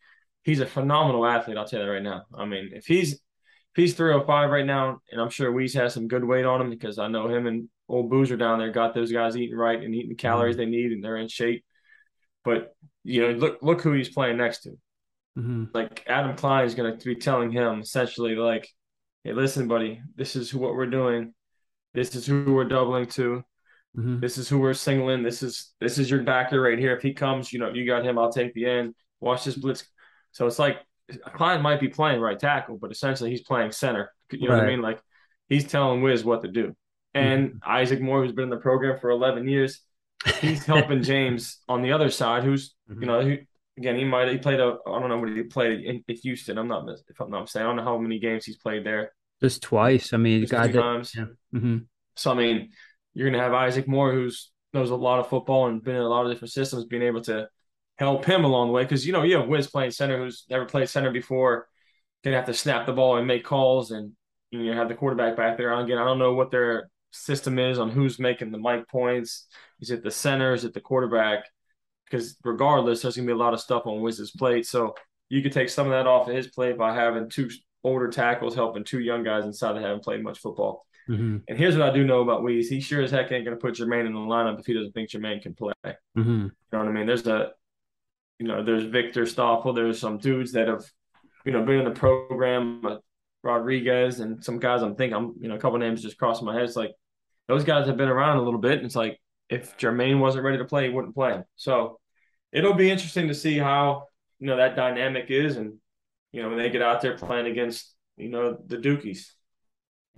He's 0.44 0.60
a 0.60 0.66
phenomenal 0.66 1.26
athlete. 1.26 1.56
I'll 1.56 1.66
tell 1.66 1.80
you 1.80 1.86
that 1.86 1.92
right 1.92 2.02
now. 2.02 2.22
I 2.32 2.44
mean, 2.44 2.70
if 2.72 2.86
he's 2.86 3.18
he's 3.76 3.94
305 3.94 4.50
right 4.50 4.66
now, 4.66 5.00
and 5.12 5.20
I'm 5.20 5.30
sure 5.30 5.52
Wease 5.52 5.74
has 5.74 5.94
some 5.94 6.08
good 6.08 6.24
weight 6.24 6.44
on 6.44 6.60
him 6.60 6.70
because 6.70 6.98
I 6.98 7.08
know 7.08 7.28
him 7.28 7.46
and 7.46 7.68
old 7.88 8.10
Boozer 8.10 8.36
down 8.36 8.58
there 8.58 8.72
got 8.72 8.94
those 8.94 9.12
guys 9.12 9.36
eating 9.36 9.56
right 9.56 9.80
and 9.80 9.94
eating 9.94 10.08
the 10.08 10.16
calories 10.16 10.56
mm-hmm. 10.56 10.70
they 10.70 10.76
need, 10.76 10.92
and 10.92 11.04
they're 11.04 11.16
in 11.16 11.28
shape. 11.28 11.64
But 12.44 12.74
you 13.04 13.22
know, 13.22 13.38
look 13.38 13.58
look 13.62 13.82
who 13.82 13.92
he's 13.92 14.08
playing 14.08 14.38
next 14.38 14.60
to. 14.60 14.70
Mm-hmm. 15.38 15.64
Like 15.74 16.04
Adam 16.06 16.36
Klein 16.36 16.64
is 16.64 16.74
going 16.74 16.98
to 16.98 17.04
be 17.04 17.16
telling 17.16 17.50
him 17.50 17.80
essentially, 17.80 18.34
like, 18.34 18.68
"Hey, 19.22 19.32
listen, 19.32 19.68
buddy, 19.68 20.00
this 20.14 20.36
is 20.36 20.54
what 20.54 20.74
we're 20.74 20.86
doing. 20.86 21.34
This 21.94 22.14
is 22.14 22.26
who 22.26 22.52
we're 22.52 22.64
doubling 22.64 23.06
to. 23.06 23.42
Mm-hmm. 23.96 24.20
This 24.20 24.38
is 24.38 24.48
who 24.48 24.58
we're 24.58 24.74
singling. 24.74 25.22
This 25.22 25.42
is 25.42 25.72
this 25.80 25.98
is 25.98 26.10
your 26.10 26.22
backer 26.22 26.60
right 26.60 26.78
here. 26.78 26.96
If 26.96 27.02
he 27.02 27.12
comes, 27.12 27.52
you 27.52 27.58
know, 27.58 27.72
you 27.72 27.86
got 27.86 28.04
him. 28.04 28.18
I'll 28.18 28.32
take 28.32 28.54
the 28.54 28.66
end. 28.66 28.94
Watch 29.20 29.44
this 29.44 29.56
blitz." 29.56 29.86
So 30.32 30.46
it's 30.46 30.58
like 30.58 30.78
Klein 31.34 31.62
might 31.62 31.80
be 31.80 31.88
playing 31.88 32.20
right 32.20 32.38
tackle, 32.38 32.78
but 32.78 32.90
essentially 32.90 33.30
he's 33.30 33.42
playing 33.42 33.72
center. 33.72 34.12
You 34.30 34.48
know 34.48 34.54
right. 34.54 34.62
what 34.62 34.66
I 34.66 34.70
mean? 34.70 34.82
Like 34.82 35.00
he's 35.48 35.66
telling 35.66 36.02
Wiz 36.02 36.24
what 36.24 36.42
to 36.42 36.48
do. 36.48 36.74
And 37.14 37.48
mm-hmm. 37.50 37.58
Isaac 37.64 38.00
Moore, 38.00 38.22
who's 38.22 38.32
been 38.32 38.44
in 38.44 38.50
the 38.50 38.56
program 38.56 38.98
for 38.98 39.10
11 39.10 39.48
years, 39.48 39.80
he's 40.40 40.64
helping 40.66 41.02
James 41.02 41.60
on 41.68 41.82
the 41.82 41.92
other 41.92 42.10
side, 42.10 42.44
who's 42.44 42.74
mm-hmm. 42.90 43.00
you 43.00 43.06
know, 43.06 43.20
who, 43.22 43.38
again 43.78 43.96
he 43.96 44.04
might 44.04 44.28
he 44.28 44.38
played 44.38 44.60
a 44.60 44.76
I 44.86 44.98
don't 44.98 45.08
know 45.08 45.18
what 45.18 45.30
he 45.30 45.42
played 45.42 45.80
in, 45.80 46.04
in 46.06 46.16
Houston. 46.16 46.58
I'm 46.58 46.68
not 46.68 46.88
if 47.08 47.20
I'm 47.20 47.30
not 47.30 47.48
saying 47.48 47.64
I 47.64 47.68
don't 47.68 47.76
know 47.76 47.84
how 47.84 47.98
many 47.98 48.18
games 48.18 48.44
he's 48.44 48.56
played 48.56 48.84
there. 48.84 49.12
Just 49.40 49.62
twice. 49.62 50.12
I 50.12 50.16
mean, 50.16 50.44
guy 50.46 50.68
that, 50.68 50.80
times. 50.80 51.12
Yeah. 51.16 51.26
Mm-hmm. 51.54 51.78
So 52.16 52.30
I 52.30 52.34
mean, 52.34 52.70
you're 53.14 53.30
gonna 53.30 53.42
have 53.42 53.52
Isaac 53.52 53.86
Moore, 53.86 54.12
who's 54.12 54.50
knows 54.72 54.90
a 54.90 54.96
lot 54.96 55.20
of 55.20 55.28
football 55.28 55.66
and 55.66 55.82
been 55.82 55.96
in 55.96 56.02
a 56.02 56.08
lot 56.08 56.26
of 56.26 56.32
different 56.32 56.52
systems, 56.52 56.84
being 56.84 57.02
able 57.02 57.22
to 57.22 57.48
help 57.98 58.24
him 58.24 58.44
along 58.44 58.68
the 58.68 58.72
way 58.72 58.82
because 58.82 59.06
you 59.06 59.12
know 59.12 59.22
you 59.22 59.36
have 59.36 59.48
Wiz 59.48 59.66
playing 59.68 59.90
center 59.90 60.18
who's 60.18 60.44
never 60.50 60.64
played 60.64 60.88
center 60.88 61.10
before, 61.10 61.68
gonna 62.24 62.36
have 62.36 62.46
to 62.46 62.54
snap 62.54 62.86
the 62.86 62.92
ball 62.92 63.16
and 63.16 63.26
make 63.26 63.44
calls, 63.44 63.90
and 63.90 64.12
you 64.50 64.64
know 64.64 64.74
have 64.74 64.88
the 64.88 64.94
quarterback 64.94 65.36
back 65.36 65.56
there. 65.56 65.72
Again, 65.72 65.98
I 65.98 66.04
don't 66.04 66.18
know 66.18 66.34
what 66.34 66.50
their 66.50 66.90
system 67.10 67.58
is 67.58 67.78
on 67.78 67.90
who's 67.90 68.18
making 68.18 68.52
the 68.52 68.58
mic 68.58 68.88
points. 68.88 69.46
Is 69.80 69.90
it 69.90 70.02
the 70.02 70.10
center? 70.10 70.52
Is 70.54 70.64
it 70.64 70.74
the 70.74 70.80
quarterback? 70.80 71.44
Because 72.04 72.36
regardless, 72.44 73.02
there's 73.02 73.16
gonna 73.16 73.26
be 73.26 73.32
a 73.32 73.36
lot 73.36 73.54
of 73.54 73.60
stuff 73.60 73.86
on 73.86 74.00
Wiz's 74.00 74.30
plate. 74.30 74.66
So 74.66 74.94
you 75.28 75.42
could 75.42 75.52
take 75.52 75.68
some 75.68 75.86
of 75.86 75.92
that 75.92 76.06
off 76.06 76.28
of 76.28 76.34
his 76.34 76.48
plate 76.48 76.78
by 76.78 76.94
having 76.94 77.28
two 77.28 77.50
older 77.82 78.08
tackles 78.08 78.54
helping 78.54 78.84
two 78.84 79.00
young 79.00 79.22
guys 79.22 79.44
inside 79.44 79.74
that 79.74 79.82
haven't 79.82 80.04
played 80.04 80.22
much 80.22 80.38
football. 80.38 80.84
Mm-hmm. 81.08 81.38
And 81.46 81.58
here's 81.58 81.76
what 81.76 81.88
I 81.88 81.94
do 81.94 82.04
know 82.04 82.20
about 82.20 82.42
Wease. 82.42 82.68
He 82.68 82.80
sure 82.80 83.00
as 83.00 83.12
heck 83.12 83.30
ain't 83.30 83.44
going 83.44 83.56
to 83.56 83.60
put 83.60 83.74
Jermaine 83.74 84.06
in 84.06 84.12
the 84.12 84.18
lineup 84.18 84.58
if 84.58 84.66
he 84.66 84.74
doesn't 84.74 84.92
think 84.92 85.10
Jermaine 85.10 85.40
can 85.40 85.54
play. 85.54 85.72
Mm-hmm. 85.84 86.18
You 86.18 86.50
know 86.72 86.78
what 86.78 86.88
I 86.88 86.92
mean? 86.92 87.06
There's 87.06 87.26
a 87.28 87.52
you 88.38 88.46
know, 88.46 88.62
there's 88.62 88.84
Victor 88.84 89.24
Stoffel. 89.26 89.72
There's 89.72 89.98
some 89.98 90.18
dudes 90.18 90.52
that 90.52 90.68
have, 90.68 90.84
you 91.44 91.52
know, 91.52 91.64
been 91.64 91.78
in 91.78 91.84
the 91.84 91.90
program, 91.90 92.84
uh, 92.84 92.96
Rodriguez, 93.42 94.20
and 94.20 94.44
some 94.44 94.58
guys 94.58 94.82
I'm 94.82 94.96
thinking 94.96 95.16
I'm 95.16 95.34
you 95.40 95.48
know 95.48 95.54
a 95.54 95.58
couple 95.58 95.78
names 95.78 96.02
just 96.02 96.18
crossing 96.18 96.46
my 96.46 96.54
head. 96.54 96.64
It's 96.64 96.76
like 96.76 96.92
those 97.48 97.64
guys 97.64 97.86
have 97.86 97.96
been 97.96 98.08
around 98.08 98.38
a 98.38 98.42
little 98.42 98.60
bit, 98.60 98.78
and 98.78 98.84
it's 98.84 98.96
like 98.96 99.20
if 99.48 99.76
Jermaine 99.78 100.18
wasn't 100.18 100.44
ready 100.44 100.58
to 100.58 100.64
play, 100.64 100.88
he 100.88 100.94
wouldn't 100.94 101.14
play. 101.14 101.42
So 101.54 102.00
it'll 102.52 102.74
be 102.74 102.90
interesting 102.90 103.28
to 103.28 103.34
see 103.34 103.56
how 103.56 104.04
you 104.38 104.48
know 104.48 104.56
that 104.56 104.76
dynamic 104.76 105.26
is, 105.30 105.56
and 105.56 105.74
you 106.32 106.42
know 106.42 106.48
when 106.48 106.58
they 106.58 106.70
get 106.70 106.82
out 106.82 107.00
there 107.00 107.16
playing 107.16 107.46
against 107.46 107.94
you 108.16 108.28
know 108.28 108.58
the 108.66 108.76
Dukies. 108.76 109.30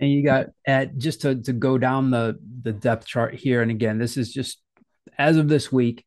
And 0.01 0.09
you 0.11 0.23
got 0.23 0.47
at 0.65 0.97
just 0.97 1.21
to 1.21 1.35
to 1.35 1.53
go 1.53 1.77
down 1.77 2.09
the 2.09 2.39
the 2.63 2.73
depth 2.73 3.05
chart 3.05 3.35
here, 3.35 3.61
and 3.61 3.71
again, 3.71 3.99
this 3.99 4.17
is 4.17 4.33
just 4.33 4.61
as 5.17 5.37
of 5.37 5.47
this 5.47 5.71
week, 5.71 6.03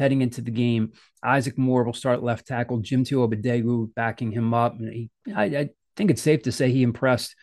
heading 0.00 0.22
into 0.22 0.40
the 0.40 0.50
game. 0.50 0.92
Isaac 1.22 1.58
Moore 1.58 1.84
will 1.84 1.92
start 1.92 2.22
left 2.22 2.46
tackle. 2.46 2.78
Jim 2.78 3.04
Tuobedegu 3.04 3.94
backing 3.94 4.32
him 4.32 4.54
up. 4.54 4.78
And 4.78 4.92
he, 4.92 5.10
I, 5.36 5.44
I, 5.44 5.68
think 5.96 6.10
it's 6.10 6.22
safe 6.22 6.42
to 6.44 6.52
say 6.52 6.70
he 6.70 6.82
impressed 6.82 7.36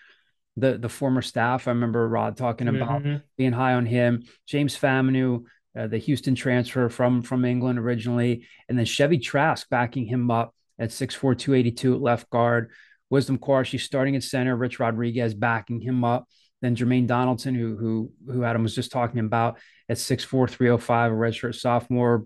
the 0.56 0.78
the 0.78 0.90
former 0.90 1.22
staff. 1.22 1.68
I 1.68 1.72
remember 1.72 2.10
Rod 2.10 2.36
talking 2.36 2.68
about 2.68 3.04
mm-hmm. 3.04 3.18
being 3.38 3.52
high 3.52 3.74
on 3.74 3.86
him. 3.86 4.24
James 4.48 4.76
Faminu, 4.76 5.44
uh, 5.78 5.86
the 5.86 6.00
Houston 6.00 6.34
transfer 6.34 6.90
from 6.90 7.22
from 7.22 7.46
England 7.46 7.78
originally, 7.78 8.48
and 8.68 8.78
then 8.78 8.86
Chevy 8.86 9.20
Trask 9.20 9.70
backing 9.70 10.06
him 10.06 10.32
up 10.32 10.56
at 10.80 10.90
6'4", 10.90 11.38
282 11.38 11.94
at 11.94 12.02
left 12.02 12.30
guard. 12.32 12.72
Wisdom 13.10 13.38
Quarshie 13.38 13.80
starting 13.80 14.16
at 14.16 14.24
center. 14.24 14.56
Rich 14.56 14.80
Rodriguez 14.80 15.36
backing 15.36 15.80
him 15.80 16.04
up. 16.04 16.28
Then 16.62 16.76
Jermaine 16.76 17.06
Donaldson, 17.06 17.54
who 17.54 17.78
who 17.78 18.12
who 18.26 18.44
Adam 18.44 18.64
was 18.64 18.74
just 18.74 18.92
talking 18.92 19.20
about 19.20 19.60
at 19.88 19.98
6'4", 19.98 20.50
305, 20.50 21.12
a 21.12 21.16
redshirt 21.16 21.56
sophomore, 21.56 22.26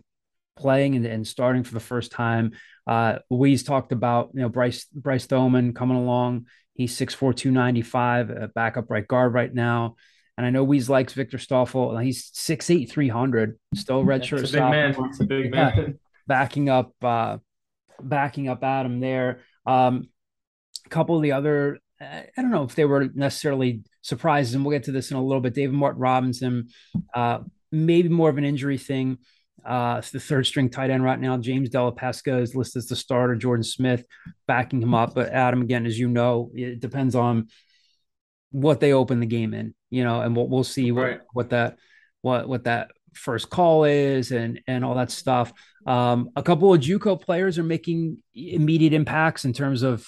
playing 0.56 0.96
and, 0.96 1.06
and 1.06 1.28
starting 1.28 1.64
for 1.64 1.74
the 1.74 1.80
first 1.80 2.12
time. 2.12 2.52
Uh, 2.88 3.20
Louise 3.30 3.64
talked 3.64 3.92
about 3.92 4.32
you 4.34 4.42
know 4.42 4.50
Bryce 4.50 4.86
Bryce 4.94 5.28
Thoman 5.28 5.76
coming 5.76 5.98
along. 5.98 6.48
He's 6.74 6.98
6'4", 6.98 7.36
295, 7.36 8.30
a 8.30 8.48
backup 8.48 8.90
right 8.90 9.08
guard 9.08 9.34
right 9.34 9.54
now. 9.54 9.96
And 10.38 10.46
I 10.46 10.50
know 10.50 10.66
Weeze 10.66 10.90
likes 10.90 11.14
Victor 11.14 11.38
Stoffel. 11.38 11.98
He's 11.98 12.32
6'8", 12.32 12.90
300, 12.90 13.60
still 13.76 14.04
redshirt. 14.04 14.40
It's 14.40 14.52
a 14.52 14.54
big 14.54 14.62
man. 14.62 14.96
It's 15.10 15.20
a 15.20 15.26
big 15.26 15.54
yeah, 15.54 15.76
man. 15.76 16.00
Backing 16.28 16.70
up, 16.70 16.94
uh, 17.04 17.38
backing 18.02 18.48
up 18.48 18.64
Adam 18.64 19.00
there. 19.00 19.42
Um, 19.66 20.08
a 20.86 20.90
couple 20.90 21.18
of 21.18 21.22
the 21.22 21.34
other, 21.34 21.80
I 22.00 22.26
don't 22.38 22.52
know 22.52 22.64
if 22.64 22.74
they 22.74 22.86
were 22.86 23.10
necessarily 23.14 23.84
surprises, 24.02 24.56
and 24.56 24.66
we'll 24.66 24.76
get 24.76 24.86
to 24.86 24.92
this 24.92 25.12
in 25.12 25.18
a 25.18 25.24
little 25.24 25.42
bit. 25.42 25.54
David 25.54 25.76
Martin 25.76 26.02
Robinson, 26.02 26.70
uh, 27.14 27.40
maybe 27.72 28.10
more 28.10 28.30
of 28.30 28.38
an 28.38 28.46
injury 28.46 28.78
thing. 28.78 29.18
Uh, 29.66 29.98
it's 30.00 30.12
the 30.12 30.20
third 30.20 30.46
string 30.46 30.70
tight 30.70 30.90
end 30.90 31.04
right 31.04 31.20
now. 31.20 31.38
James 31.38 31.70
Della 31.70 31.92
Pesca 31.92 32.38
is 32.38 32.56
listed 32.56 32.80
as 32.80 32.88
the 32.88 32.96
starter. 32.96 33.36
Jordan 33.36 33.64
Smith 33.64 34.06
backing 34.48 34.82
him 34.82 34.94
up. 34.94 35.14
But 35.14 35.30
Adam, 35.30 35.62
again, 35.62 35.86
as 35.86 35.98
you 35.98 36.08
know, 36.08 36.52
it 36.54 36.80
depends 36.80 37.16
on 37.16 37.48
what 38.52 38.80
they 38.80 38.94
open 38.94 39.20
the 39.20 39.26
game 39.26 39.54
in, 39.54 39.74
you 39.90 40.04
know, 40.04 40.22
and 40.22 40.36
we'll, 40.36 40.48
we'll 40.48 40.64
see 40.64 40.92
what, 40.92 41.02
right. 41.02 41.22
what 41.34 41.52
that, 41.52 41.78
what, 42.22 42.48
what 42.50 42.66
that 42.66 42.92
first 43.14 43.50
call 43.50 43.86
is 43.86 44.32
and, 44.32 44.62
and 44.68 44.84
all 44.84 44.96
that 44.96 45.12
stuff. 45.12 45.54
Um, 45.86 46.32
a 46.36 46.44
couple 46.44 46.74
of 46.74 46.82
JUCO 46.82 47.22
players 47.22 47.58
are 47.58 47.64
making 47.64 48.22
immediate 48.34 48.94
impacts 48.94 49.46
in 49.46 49.54
terms 49.54 49.84
of 49.84 50.06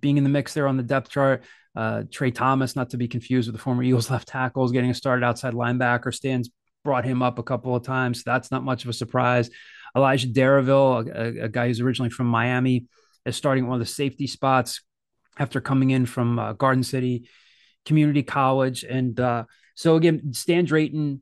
being 0.00 0.16
in 0.16 0.24
the 0.24 0.30
mix 0.30 0.54
there 0.54 0.68
on 0.68 0.76
the 0.76 0.82
depth 0.82 1.10
chart. 1.10 1.44
Uh, 1.74 2.04
Trey 2.10 2.30
Thomas, 2.30 2.76
not 2.76 2.90
to 2.90 2.96
be 2.96 3.08
confused 3.08 3.48
with 3.48 3.56
the 3.56 3.62
former 3.62 3.82
Eagles 3.82 4.10
left 4.10 4.28
tackle, 4.28 4.64
is 4.64 4.72
getting 4.72 4.90
a 4.90 4.94
started 4.94 5.24
outside 5.24 5.54
linebacker. 5.54 6.14
Stands 6.14 6.50
brought 6.84 7.04
him 7.04 7.22
up 7.22 7.38
a 7.38 7.42
couple 7.42 7.74
of 7.74 7.84
times. 7.84 8.18
So 8.18 8.22
that's 8.26 8.50
not 8.50 8.64
much 8.64 8.84
of 8.84 8.90
a 8.90 8.94
surprise. 8.94 9.50
Elijah 9.96 10.28
Darraville, 10.28 11.08
a, 11.14 11.44
a, 11.44 11.48
guy 11.48 11.66
who's 11.66 11.80
originally 11.80 12.10
from 12.10 12.26
Miami, 12.26 12.86
is 13.26 13.36
starting 13.36 13.66
one 13.66 13.80
of 13.80 13.86
the 13.86 13.92
safety 13.92 14.26
spots 14.26 14.82
after 15.38 15.60
coming 15.60 15.90
in 15.90 16.06
from 16.06 16.38
uh, 16.38 16.52
Garden 16.54 16.82
City 16.82 17.28
Community 17.84 18.22
College. 18.22 18.84
And 18.84 19.18
uh, 19.20 19.44
so 19.74 19.96
again, 19.96 20.32
Stan 20.32 20.64
Drayton, 20.64 21.20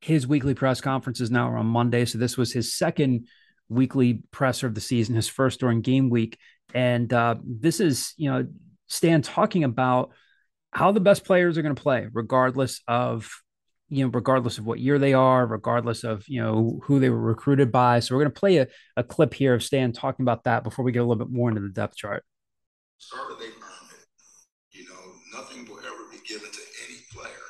his 0.00 0.26
weekly 0.26 0.54
press 0.54 0.80
conference 0.80 1.20
is 1.20 1.30
now 1.30 1.48
on 1.54 1.66
Monday. 1.66 2.04
So 2.04 2.18
this 2.18 2.36
was 2.36 2.52
his 2.52 2.74
second 2.74 3.28
weekly 3.68 4.22
presser 4.30 4.66
of 4.66 4.74
the 4.74 4.80
season, 4.80 5.14
his 5.14 5.28
first 5.28 5.60
during 5.60 5.80
game 5.80 6.10
week. 6.10 6.38
And 6.74 7.12
uh, 7.12 7.36
this 7.44 7.80
is, 7.80 8.14
you 8.16 8.30
know, 8.30 8.46
Stan 8.86 9.22
talking 9.22 9.64
about 9.64 10.12
how 10.70 10.92
the 10.92 11.00
best 11.00 11.24
players 11.24 11.58
are 11.58 11.62
going 11.62 11.74
to 11.74 11.82
play, 11.82 12.08
regardless 12.12 12.80
of 12.88 13.30
you 13.92 14.02
know, 14.02 14.10
regardless 14.10 14.56
of 14.56 14.64
what 14.64 14.80
year 14.80 14.98
they 14.98 15.12
are, 15.12 15.46
regardless 15.46 16.02
of, 16.02 16.24
you 16.26 16.40
know, 16.40 16.80
who 16.84 16.98
they 16.98 17.10
were 17.10 17.20
recruited 17.20 17.70
by. 17.70 18.00
So 18.00 18.14
we're 18.14 18.22
going 18.22 18.32
to 18.32 18.40
play 18.40 18.56
a, 18.56 18.66
a 18.96 19.04
clip 19.04 19.34
here 19.34 19.52
of 19.52 19.62
Stan 19.62 19.92
talking 19.92 20.24
about 20.24 20.44
that 20.44 20.64
before 20.64 20.82
we 20.82 20.92
get 20.92 21.00
a 21.00 21.04
little 21.04 21.22
bit 21.22 21.30
more 21.30 21.50
into 21.50 21.60
the 21.60 21.68
depth 21.68 21.96
chart. 21.96 22.24
They 23.38 23.52
earn 23.52 23.84
it. 23.92 24.08
You 24.72 24.88
know, 24.88 25.36
nothing 25.36 25.68
will 25.68 25.76
ever 25.84 26.08
be 26.10 26.24
given 26.24 26.48
to 26.48 26.64
any 26.88 27.04
player 27.12 27.44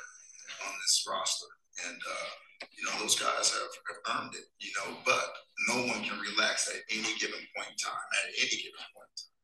on 0.67 0.73
this 0.83 1.07
roster. 1.07 1.47
And, 1.87 1.95
uh, 1.95 2.67
you 2.75 2.83
know, 2.91 2.99
those 2.99 3.15
guys 3.15 3.47
have, 3.47 3.71
have 3.87 4.01
earned 4.11 4.35
it, 4.35 4.43
you 4.59 4.71
know, 4.83 4.99
but 5.05 5.23
no 5.71 5.87
one 5.87 6.03
can 6.03 6.19
relax 6.19 6.67
at 6.67 6.83
any 6.91 7.07
given 7.23 7.39
point 7.55 7.71
in 7.71 7.79
time, 7.79 8.07
at 8.19 8.35
any 8.35 8.59
given 8.59 8.83
point 8.91 9.07
in 9.07 9.15
time. 9.15 9.39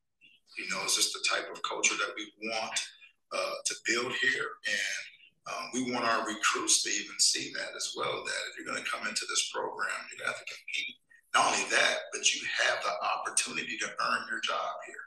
You 0.60 0.68
know, 0.68 0.84
it's 0.84 1.00
just 1.00 1.16
the 1.16 1.24
type 1.24 1.48
of 1.48 1.64
culture 1.64 1.96
that 1.96 2.12
we 2.20 2.28
want 2.52 2.76
uh, 3.32 3.58
to 3.64 3.74
build 3.88 4.12
here. 4.20 4.52
And 4.68 5.19
um, 5.48 5.70
we 5.74 5.92
want 5.92 6.06
our 6.06 6.26
recruits 6.28 6.84
to 6.84 6.90
even 6.90 7.18
see 7.20 7.52
that 7.56 7.72
as 7.76 7.94
well. 7.96 8.24
That 8.26 8.42
if 8.52 8.58
you're 8.58 8.68
going 8.68 8.84
to 8.84 8.90
come 8.90 9.08
into 9.08 9.26
this 9.30 9.50
program, 9.54 9.96
you're 10.10 10.20
going 10.20 10.32
to 10.32 10.38
have 10.38 10.44
to 10.46 10.54
compete. 10.54 10.96
Not 11.34 11.46
only 11.54 11.70
that, 11.70 12.10
but 12.12 12.26
you 12.34 12.42
have 12.66 12.84
the 12.84 12.94
opportunity 13.06 13.78
to 13.78 13.86
earn 13.86 14.22
your 14.30 14.42
job 14.42 14.82
here, 14.86 15.06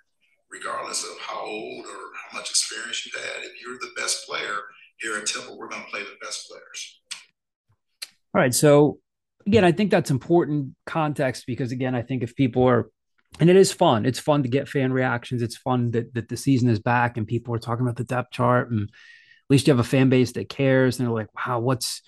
regardless 0.51 1.03
of 1.05 1.19
how 1.21 1.43
old 1.43 1.87
or 1.87 2.01
how 2.15 2.39
much 2.39 2.51
experience 2.51 3.05
you've 3.05 3.21
had. 3.23 3.43
If 3.43 3.61
you're 3.61 3.79
the 3.79 3.93
best 3.97 4.27
player 4.27 4.57
here 4.99 5.17
at 5.19 5.27
Temple, 5.27 5.59
we're 5.59 5.69
going 5.69 5.83
to 5.83 5.91
play 5.91 6.03
the 6.03 6.19
best 6.23 6.49
players. 6.49 7.01
All 8.35 8.41
right. 8.41 8.55
So 8.55 9.01
again, 9.47 9.65
I 9.65 9.73
think 9.73 9.91
that's 9.91 10.11
important 10.11 10.75
context 10.87 11.45
because 11.47 11.73
again, 11.73 11.95
I 11.95 12.03
think 12.03 12.23
if 12.23 12.35
people 12.35 12.69
are 12.69 12.91
and 13.41 13.49
it 13.49 13.57
is 13.57 13.73
fun. 13.73 14.05
It's 14.05 14.19
fun 14.19 14.43
to 14.43 14.49
get 14.49 14.69
fan 14.69 14.93
reactions. 14.93 15.41
It's 15.41 15.57
fun 15.57 15.93
that, 15.93 16.13
that 16.15 16.29
the 16.29 16.37
season 16.37 16.69
is 16.69 16.79
back 16.79 17.17
and 17.17 17.27
people 17.27 17.55
are 17.55 17.59
talking 17.59 17.83
about 17.83 17.97
the 17.97 18.05
depth 18.05 18.31
chart 18.33 18.71
and 18.71 18.91
least 19.53 19.67
you 19.67 19.73
have 19.73 19.81
a 19.81 19.89
fan 19.89 20.09
base 20.09 20.33
that 20.33 20.49
cares 20.49 20.99
and 20.99 21.07
they're 21.07 21.15
like, 21.15 21.29
wow, 21.35 21.61
what's 21.61 22.03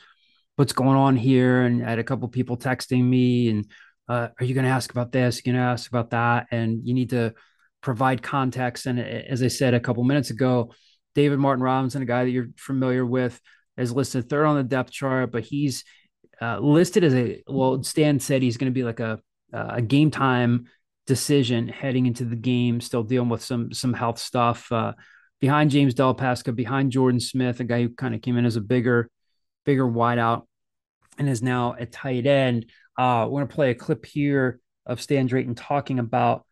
what's 0.57 0.73
going 0.73 0.97
on 0.97 1.17
here? 1.17 1.63
And 1.63 1.85
I 1.85 1.91
had 1.91 1.99
a 1.99 2.05
couple 2.05 2.29
people 2.29 2.57
texting 2.57 3.05
me 3.05 3.49
and 3.49 3.67
uh, 4.09 4.29
are 4.39 4.45
you 4.45 4.55
going 4.55 4.65
to 4.65 4.71
ask 4.71 4.91
about 4.91 5.13
this? 5.13 5.41
You're 5.45 5.55
going 5.55 5.63
to 5.63 5.71
ask 5.71 5.89
about 5.89 6.11
that, 6.11 6.47
and 6.51 6.87
you 6.87 6.95
need 6.95 7.11
to 7.11 7.35
provide 7.81 8.23
context. 8.23 8.87
And 8.87 9.01
as 9.01 9.43
I 9.43 9.49
said 9.49 9.75
a 9.75 9.81
couple 9.81 10.05
minutes 10.05 10.31
ago, 10.31 10.73
David 11.15 11.39
Martin 11.39 11.63
Robinson, 11.63 12.03
a 12.03 12.07
guy 12.07 12.25
that 12.25 12.31
you're 12.31 12.49
familiar 12.57 13.05
with, 13.07 13.41
is 13.77 13.93
listed 13.93 14.29
third 14.29 14.47
on 14.47 14.57
the 14.57 14.63
depth 14.63 14.91
chart, 14.91 15.33
but 15.33 15.45
he's 15.45 15.85
uh, 16.41 16.59
listed 16.59 17.05
as 17.05 17.15
a 17.15 17.43
well. 17.47 17.83
Stan 17.83 18.21
said 18.21 18.43
he's 18.43 18.57
going 18.57 18.71
to 18.71 18.75
be 18.75 18.85
like 18.85 19.01
a 19.01 19.21
a 19.53 19.81
game 19.81 20.11
time 20.11 20.67
decision 21.07 21.69
heading 21.69 22.07
into 22.07 22.25
the 22.25 22.37
game, 22.37 22.81
still 22.81 23.05
dealing 23.05 23.29
with 23.29 23.43
some 23.43 23.73
some 23.73 23.93
health 23.93 24.19
stuff. 24.19 24.71
Uh, 24.71 24.93
behind 25.45 25.71
James 25.71 25.93
Della 25.93 26.15
Pesca, 26.15 26.53
behind 26.53 26.91
Jordan 26.91 27.21
Smith, 27.21 27.61
a 27.61 27.65
guy 27.65 27.83
who 27.83 27.91
kind 27.91 28.15
of 28.15 28.23
came 28.23 28.39
in 28.39 28.47
as 28.47 28.57
a 28.57 28.63
bigger, 28.63 29.11
bigger 29.67 29.87
wideout 29.87 30.47
and 31.19 31.29
is 31.29 31.43
now 31.43 31.77
a 31.79 31.85
tight 31.85 32.25
end. 32.25 32.65
Uh, 32.97 33.27
we're 33.29 33.41
going 33.41 33.49
to 33.49 33.55
play 33.55 33.71
a 33.71 33.75
clip 33.75 34.07
here 34.07 34.59
of 34.87 35.03
Stan 35.03 35.27
Drayton 35.27 35.55
talking 35.55 35.99
about 35.99 36.47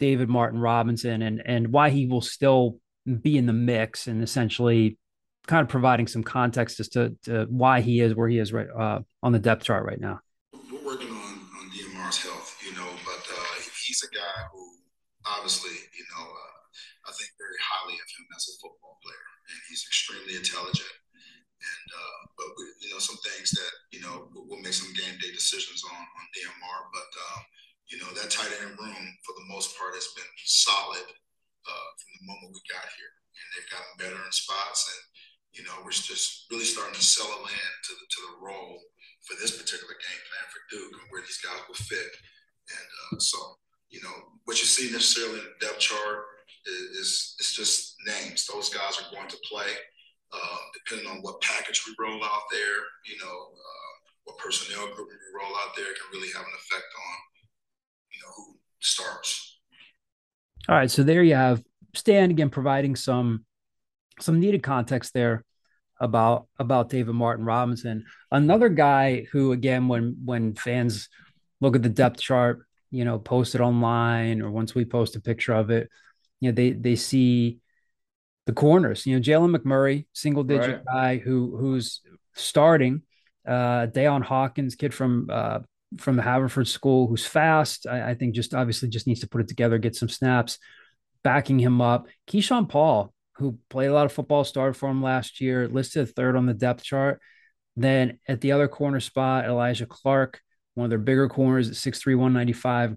David 0.00 0.30
Martin 0.30 0.58
Robinson 0.58 1.20
and 1.20 1.42
and 1.44 1.68
why 1.68 1.90
he 1.90 2.06
will 2.06 2.22
still 2.22 2.78
be 3.20 3.36
in 3.36 3.44
the 3.44 3.52
mix 3.52 4.06
and 4.06 4.22
essentially 4.22 4.96
kind 5.46 5.60
of 5.60 5.68
providing 5.68 6.06
some 6.06 6.24
context 6.24 6.80
as 6.80 6.88
to, 6.88 7.14
to 7.24 7.44
why 7.50 7.82
he 7.82 8.00
is 8.00 8.14
where 8.14 8.30
he 8.30 8.38
is 8.38 8.54
right 8.54 8.68
uh, 8.70 9.00
on 9.22 9.32
the 9.32 9.38
depth 9.38 9.64
chart 9.64 9.84
right 9.84 10.00
now. 10.00 10.20
We're 10.72 10.82
working 10.82 11.10
on 11.10 11.40
on 11.60 11.70
DMR's 11.76 12.22
health, 12.22 12.56
you 12.64 12.74
know, 12.74 12.88
but 13.04 13.22
uh, 13.30 13.60
he's 13.86 14.02
a 14.02 14.14
guy 14.16 14.44
who 14.50 14.66
obviously, 15.26 15.72
you 15.72 16.04
know, 16.16 16.24
uh, 16.24 16.53
I 17.04 17.12
think 17.12 17.30
very 17.36 17.60
highly 17.60 18.00
of 18.00 18.08
him 18.16 18.26
as 18.32 18.48
a 18.48 18.54
football 18.60 18.96
player, 19.04 19.28
and 19.52 19.58
he's 19.68 19.84
extremely 19.84 20.40
intelligent. 20.40 20.96
And 21.64 21.88
uh, 21.92 22.20
but 22.36 22.48
we, 22.56 22.64
you 22.84 22.90
know 22.92 23.00
some 23.00 23.20
things 23.24 23.52
that 23.52 23.72
you 23.92 24.00
know 24.04 24.28
we'll 24.32 24.60
make 24.64 24.76
some 24.76 24.92
game 24.96 25.16
day 25.20 25.32
decisions 25.32 25.84
on 25.84 26.00
on 26.00 26.24
DMR, 26.36 26.80
but 26.92 27.10
uh, 27.12 27.40
you 27.88 27.96
know 28.00 28.10
that 28.16 28.32
tight 28.32 28.52
end 28.64 28.76
room 28.76 29.04
for 29.24 29.32
the 29.36 29.48
most 29.48 29.76
part 29.76 29.96
has 29.96 30.08
been 30.16 30.28
solid 30.44 31.08
uh, 31.64 31.88
from 32.00 32.10
the 32.20 32.26
moment 32.28 32.56
we 32.56 32.60
got 32.68 32.84
here, 32.96 33.12
and 33.36 33.46
they've 33.52 33.72
gotten 33.72 34.00
better 34.00 34.20
in 34.20 34.32
spots, 34.32 34.88
and 34.92 35.02
you 35.56 35.62
know 35.64 35.76
we're 35.84 35.94
just 35.94 36.48
really 36.52 36.68
starting 36.68 36.96
to 36.96 37.04
settle 37.04 37.44
in 37.48 37.70
to 37.84 37.92
the 37.96 38.06
to 38.12 38.20
the 38.28 38.36
role 38.44 38.80
for 39.24 39.36
this 39.40 39.56
particular 39.56 39.96
game 39.96 40.22
plan 40.28 40.46
for 40.52 40.60
Duke 40.68 41.00
and 41.00 41.08
where 41.08 41.24
these 41.24 41.40
guys 41.40 41.60
will 41.64 41.80
fit, 41.80 42.12
and 42.72 42.88
uh, 43.08 43.16
so 43.20 43.38
you 43.88 44.04
know 44.04 44.36
what 44.44 44.60
you 44.60 44.68
see 44.68 44.92
necessarily 44.92 45.40
in 45.40 45.48
the 45.48 45.60
depth 45.64 45.80
chart 45.80 46.33
is 46.66 47.34
it's 47.38 47.54
just 47.54 47.96
names. 48.06 48.46
Those 48.46 48.70
guys 48.70 48.98
are 48.98 49.14
going 49.14 49.28
to 49.28 49.36
play. 49.50 49.70
Uh, 50.32 50.56
depending 50.74 51.08
on 51.08 51.18
what 51.22 51.40
package 51.40 51.84
we 51.86 51.94
roll 52.04 52.24
out 52.24 52.42
there, 52.50 52.82
you 53.06 53.16
know, 53.20 53.26
uh, 53.26 53.94
what 54.24 54.38
personnel 54.38 54.86
group 54.86 55.08
we 55.08 55.40
roll 55.40 55.54
out 55.56 55.76
there 55.76 55.86
can 55.86 56.06
really 56.12 56.32
have 56.32 56.42
an 56.42 56.52
effect 56.54 56.86
on, 56.96 57.16
you 58.12 58.18
know, 58.20 58.32
who 58.36 58.56
starts. 58.80 59.60
All 60.68 60.74
right, 60.74 60.90
so 60.90 61.04
there 61.04 61.22
you 61.22 61.36
have 61.36 61.62
Stan 61.94 62.30
again 62.30 62.50
providing 62.50 62.96
some 62.96 63.44
some 64.20 64.40
needed 64.40 64.62
context 64.62 65.12
there 65.12 65.44
about 66.00 66.46
about 66.58 66.88
David 66.88 67.14
Martin 67.14 67.44
Robinson. 67.44 68.04
Another 68.30 68.68
guy 68.68 69.26
who, 69.30 69.52
again, 69.52 69.88
when 69.88 70.16
when 70.24 70.54
fans 70.54 71.08
look 71.60 71.76
at 71.76 71.82
the 71.82 71.88
depth 71.88 72.20
chart, 72.20 72.66
you 72.90 73.04
know, 73.04 73.18
posted 73.18 73.60
online 73.60 74.42
or 74.42 74.50
once 74.50 74.74
we 74.74 74.84
post 74.84 75.16
a 75.16 75.20
picture 75.20 75.52
of 75.52 75.70
it, 75.70 75.88
you 76.44 76.50
know, 76.50 76.54
they 76.54 76.72
they 76.72 76.94
see 76.94 77.60
the 78.44 78.52
corners. 78.52 79.06
You 79.06 79.16
know, 79.16 79.22
Jalen 79.22 79.56
McMurray, 79.56 80.06
single 80.12 80.44
digit 80.44 80.76
right. 80.76 80.84
guy 80.84 81.16
who 81.16 81.56
who's 81.56 82.02
starting. 82.34 83.02
Uh, 83.46 83.86
Dayon 83.86 84.22
Hawkins, 84.22 84.74
kid 84.74 84.92
from 84.92 85.28
uh, 85.30 85.60
from 85.98 86.16
the 86.16 86.22
Haverford 86.22 86.68
School, 86.68 87.06
who's 87.06 87.26
fast. 87.26 87.86
I, 87.86 88.10
I, 88.10 88.14
think 88.14 88.34
just 88.34 88.54
obviously 88.54 88.88
just 88.88 89.06
needs 89.06 89.20
to 89.20 89.28
put 89.28 89.40
it 89.40 89.48
together, 89.48 89.78
get 89.78 89.96
some 89.96 90.08
snaps, 90.08 90.58
backing 91.22 91.58
him 91.58 91.80
up. 91.80 92.08
Keyshawn 92.26 92.68
Paul, 92.68 93.14
who 93.36 93.58
played 93.70 93.88
a 93.88 93.94
lot 93.94 94.06
of 94.06 94.12
football, 94.12 94.44
started 94.44 94.74
for 94.74 94.88
him 94.88 95.02
last 95.02 95.40
year, 95.40 95.68
listed 95.68 96.08
third 96.10 96.36
on 96.36 96.46
the 96.46 96.54
depth 96.54 96.82
chart. 96.82 97.20
Then 97.76 98.18
at 98.28 98.40
the 98.40 98.52
other 98.52 98.68
corner 98.68 99.00
spot, 99.00 99.46
Elijah 99.46 99.86
Clark, 99.86 100.40
one 100.74 100.84
of 100.84 100.90
their 100.90 100.98
bigger 100.98 101.28
corners 101.28 101.68
at 101.68 101.74
6'3, 101.74 102.16
195, 102.16 102.96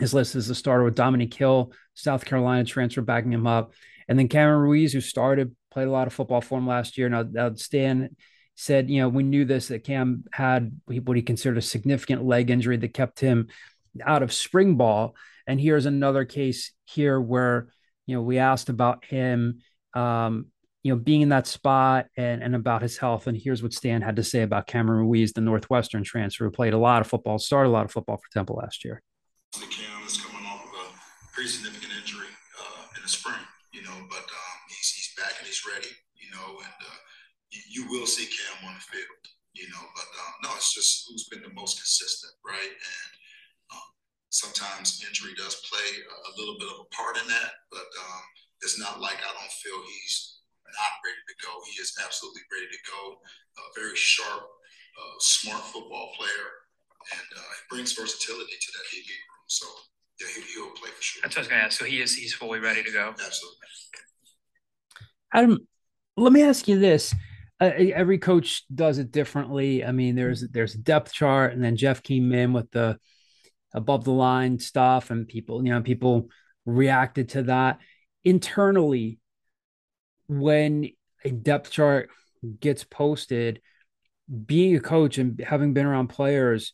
is 0.00 0.14
list 0.14 0.34
as 0.34 0.50
a 0.50 0.54
starter 0.54 0.84
with 0.84 0.94
Dominique 0.94 1.34
Hill, 1.34 1.72
South 1.94 2.24
Carolina 2.24 2.64
transfer 2.64 3.02
backing 3.02 3.32
him 3.32 3.46
up. 3.46 3.72
And 4.08 4.18
then 4.18 4.28
Cameron 4.28 4.60
Ruiz, 4.60 4.92
who 4.92 5.00
started, 5.00 5.54
played 5.70 5.88
a 5.88 5.90
lot 5.90 6.06
of 6.06 6.12
football 6.12 6.40
for 6.40 6.58
him 6.58 6.66
last 6.66 6.98
year. 6.98 7.08
Now, 7.08 7.22
now 7.22 7.54
Stan 7.54 8.16
said, 8.56 8.90
you 8.90 9.00
know, 9.00 9.08
we 9.08 9.22
knew 9.22 9.44
this 9.44 9.68
that 9.68 9.84
Cam 9.84 10.24
had 10.32 10.72
what 10.86 11.16
he 11.16 11.22
considered 11.22 11.58
a 11.58 11.62
significant 11.62 12.24
leg 12.24 12.50
injury 12.50 12.76
that 12.76 12.94
kept 12.94 13.20
him 13.20 13.48
out 14.04 14.22
of 14.22 14.32
spring 14.32 14.76
ball. 14.76 15.14
And 15.46 15.60
here's 15.60 15.86
another 15.86 16.24
case 16.24 16.72
here 16.84 17.20
where, 17.20 17.68
you 18.06 18.16
know, 18.16 18.22
we 18.22 18.38
asked 18.38 18.68
about 18.68 19.04
him 19.04 19.60
um, 19.94 20.46
you 20.82 20.92
know, 20.92 20.98
being 20.98 21.20
in 21.20 21.28
that 21.28 21.46
spot 21.46 22.06
and, 22.16 22.42
and 22.42 22.54
about 22.54 22.82
his 22.82 22.96
health. 22.96 23.26
And 23.26 23.36
here's 23.36 23.62
what 23.62 23.74
Stan 23.74 24.00
had 24.00 24.16
to 24.16 24.24
say 24.24 24.42
about 24.42 24.66
Cameron 24.66 25.00
Ruiz, 25.00 25.32
the 25.32 25.40
Northwestern 25.40 26.04
transfer, 26.04 26.44
who 26.44 26.50
played 26.50 26.72
a 26.72 26.78
lot 26.78 27.02
of 27.02 27.06
football, 27.06 27.38
started 27.38 27.68
a 27.68 27.72
lot 27.72 27.84
of 27.84 27.92
football 27.92 28.16
for 28.16 28.32
Temple 28.32 28.56
last 28.56 28.84
year. 28.84 29.02
Cam 29.58 30.06
is 30.06 30.14
coming 30.22 30.46
off 30.46 30.62
of 30.62 30.74
a 30.78 30.86
pretty 31.34 31.50
significant 31.50 31.90
injury 31.98 32.30
uh, 32.54 32.86
in 32.94 33.02
the 33.02 33.10
spring, 33.10 33.42
you 33.74 33.82
know, 33.82 33.98
but 34.06 34.22
um, 34.22 34.56
he's, 34.70 34.94
he's 34.94 35.10
back 35.18 35.34
and 35.42 35.46
he's 35.46 35.66
ready, 35.66 35.90
you 36.14 36.30
know, 36.30 36.62
and 36.62 36.78
uh, 36.86 37.00
you, 37.50 37.62
you, 37.66 37.82
will 37.90 38.06
see 38.06 38.30
Cam 38.30 38.70
on 38.70 38.78
the 38.78 38.86
field, 38.86 39.22
you 39.58 39.66
know, 39.74 39.82
but 39.98 40.06
um, 40.06 40.32
no, 40.46 40.50
it's 40.54 40.70
just 40.70 41.10
who's 41.10 41.26
been 41.26 41.42
the 41.42 41.50
most 41.58 41.82
consistent, 41.82 42.30
right? 42.46 42.70
And 42.70 43.10
um, 43.74 43.90
sometimes 44.30 45.02
injury 45.02 45.34
does 45.34 45.58
play 45.66 45.88
a, 46.06 46.30
little 46.38 46.54
bit 46.54 46.70
of 46.70 46.86
a 46.86 46.88
part 46.94 47.18
in 47.18 47.26
that, 47.26 47.66
but 47.74 47.90
um, 47.90 48.22
it's 48.62 48.78
not 48.78 49.02
like 49.02 49.18
I 49.18 49.34
don't 49.34 49.56
feel 49.58 49.82
he's 49.82 50.46
not 50.62 51.02
ready 51.02 51.22
to 51.26 51.36
go. 51.42 51.50
He 51.66 51.74
is 51.82 51.98
absolutely 51.98 52.46
ready 52.54 52.70
to 52.70 52.80
go. 52.86 53.18
A 53.58 53.62
very 53.74 53.98
sharp, 53.98 54.46
uh, 54.46 55.16
smart 55.18 55.66
football 55.74 56.14
player, 56.14 56.46
and 57.18 57.28
uh, 57.34 57.50
he 57.50 57.62
brings 57.66 57.98
versatility 57.98 58.54
to 58.54 58.70
that 58.78 58.86
DB. 58.94 59.10
So 59.50 59.66
yeah, 60.20 60.28
he, 60.28 60.60
will 60.60 60.70
play 60.70 60.90
for 60.90 61.02
sure. 61.02 61.22
That's 61.22 61.34
what 61.34 61.40
I 61.40 61.42
was 61.42 61.48
going 61.48 61.60
to 61.60 61.66
ask. 61.66 61.78
So 61.78 61.84
he 61.84 62.00
is 62.00 62.14
he's 62.14 62.32
fully 62.32 62.60
ready 62.60 62.84
to 62.84 62.92
go. 62.92 63.08
Absolutely. 63.08 63.58
Adam, 65.34 65.58
let 66.16 66.32
me 66.32 66.42
ask 66.42 66.68
you 66.68 66.78
this. 66.78 67.12
Uh, 67.60 67.72
every 67.94 68.18
coach 68.18 68.64
does 68.72 68.98
it 68.98 69.10
differently. 69.10 69.84
I 69.84 69.90
mean, 69.90 70.14
there's 70.14 70.48
there's 70.48 70.76
a 70.76 70.78
depth 70.78 71.12
chart, 71.12 71.52
and 71.52 71.64
then 71.64 71.76
Jeff 71.76 72.00
came 72.00 72.32
in 72.32 72.52
with 72.52 72.70
the 72.70 72.96
above 73.74 74.04
the 74.04 74.12
line 74.12 74.60
stuff, 74.60 75.10
and 75.10 75.26
people, 75.26 75.64
you 75.64 75.72
know, 75.72 75.82
people 75.82 76.28
reacted 76.64 77.30
to 77.30 77.42
that 77.44 77.80
internally 78.22 79.18
when 80.28 80.88
a 81.24 81.30
depth 81.30 81.72
chart 81.72 82.08
gets 82.60 82.84
posted 82.84 83.60
being 84.46 84.76
a 84.76 84.80
coach 84.80 85.18
and 85.18 85.40
having 85.40 85.74
been 85.74 85.86
around 85.86 86.06
players 86.06 86.72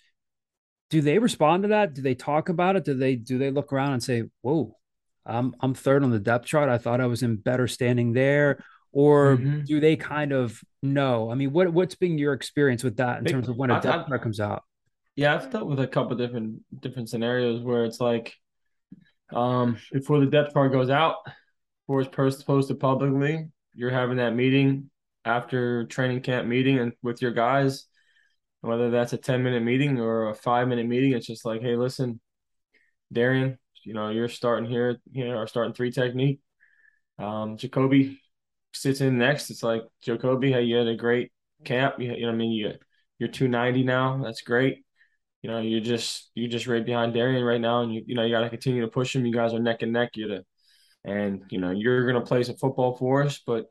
do 0.91 1.01
they 1.01 1.19
respond 1.19 1.65
to 1.65 1.69
that? 1.71 1.95
Do 1.95 2.03
they 2.03 2.15
talk 2.15 2.49
about 2.49 2.77
it? 2.77 2.85
Do 2.85 2.95
they 2.95 3.17
do 3.17 3.39
they 3.39 3.51
look 3.51 3.73
around 3.73 3.95
and 3.95 4.03
say 4.03 4.25
whoa 4.43 4.77
i'm 5.25 5.55
i'm 5.61 5.75
third 5.75 6.05
on 6.05 6.11
the 6.11 6.19
depth 6.19 6.47
chart. 6.47 6.69
I 6.69 6.79
thought 6.79 7.01
i 7.01 7.07
was 7.07 7.23
in 7.23 7.37
better 7.37 7.67
standing 7.67 8.13
there 8.13 8.65
or 8.93 9.37
mm-hmm. 9.37 9.65
do 9.65 9.81
they 9.81 9.97
kind 9.97 10.33
of 10.33 10.61
know? 10.83 11.31
I 11.31 11.35
mean 11.35 11.53
what 11.53 11.73
what's 11.73 11.97
been 11.97 12.19
your 12.19 12.33
experience 12.33 12.85
with 12.85 12.97
that 12.99 13.19
in 13.19 13.25
terms 13.25 13.49
of 13.49 13.57
when 13.57 13.71
a 13.71 13.81
depth 13.81 14.09
chart 14.09 14.23
comes 14.23 14.41
out? 14.41 14.63
Yeah 15.17 15.35
i've 15.35 15.51
dealt 15.51 15.67
with 15.67 15.81
a 15.81 15.87
couple 15.87 16.17
different 16.17 16.61
different 16.81 17.09
scenarios 17.09 17.63
where 17.63 17.85
it's 17.85 18.01
like 18.01 18.35
um, 19.33 19.79
before 19.93 20.21
the 20.21 20.27
depth 20.27 20.53
chart 20.53 20.73
goes 20.73 20.91
out, 20.91 21.17
before 21.87 22.01
it's 22.01 22.43
posted 22.43 22.81
publicly, 22.81 23.49
you're 23.75 23.91
having 23.91 24.17
that 24.19 24.35
meeting 24.35 24.91
after 25.25 25.85
training 25.87 26.21
camp 26.21 26.47
meeting 26.47 26.79
and 26.79 26.93
with 27.03 27.21
your 27.21 27.33
guys, 27.33 27.87
whether 28.67 28.91
that's 28.91 29.13
a 29.13 29.19
10 29.19 29.43
minute 29.43 29.63
meeting 29.63 30.01
or 30.01 30.31
a 30.31 30.35
five 30.35 30.69
minute 30.69 30.87
meeting, 30.87 31.13
it's 31.13 31.27
just 31.27 31.45
like, 31.45 31.63
hey, 31.63 31.77
listen, 31.77 32.21
Darian, 33.13 33.59
you 33.85 33.95
know, 33.95 34.11
you're 34.11 34.29
starting 34.29 34.69
here, 34.69 34.99
you 35.13 35.27
know, 35.27 35.37
our 35.37 35.47
starting 35.47 35.75
three 35.75 35.91
technique. 35.91 36.41
Um, 37.19 37.57
Jacoby 37.57 38.21
sits 38.73 39.01
in 39.01 39.19
next. 39.19 39.51
It's 39.51 39.63
like, 39.63 39.83
Jacoby, 40.03 40.53
hey, 40.53 40.63
you 40.63 40.77
had 40.77 40.89
a 40.89 40.97
great 40.97 41.33
camp. 41.65 41.97
You, 41.99 42.15
you 42.15 42.27
know, 42.27 42.33
I 42.33 42.35
mean, 42.35 42.53
you, 42.53 42.73
you're 43.19 43.29
290 43.29 43.85
now. 43.85 44.21
That's 44.23 44.43
great 44.43 44.85
you 45.47 45.53
know, 45.53 45.61
you're 45.61 45.81
just 45.81 46.31
you're 46.35 46.51
just 46.51 46.67
right 46.67 46.85
behind 46.85 47.15
Darian 47.15 47.45
right 47.45 47.61
now, 47.61 47.83
and 47.83 47.95
you 47.95 48.03
you 48.05 48.17
know 48.17 48.25
you 48.25 48.35
got 48.35 48.41
to 48.41 48.51
continue 48.51 48.83
to 48.83 48.89
push 48.89 49.15
him. 49.15 49.25
You 49.25 49.33
guys 49.33 49.55
are 49.55 49.61
neck 49.61 49.83
and 49.83 49.93
neck. 49.93 50.11
You're 50.17 50.29
to, 50.29 50.45
and 51.05 51.45
you 51.51 51.61
know 51.61 51.71
you're 51.71 52.05
gonna 52.05 52.25
play 52.25 52.43
some 52.43 52.57
football 52.57 52.97
for 52.97 53.23
us, 53.23 53.41
but 53.47 53.67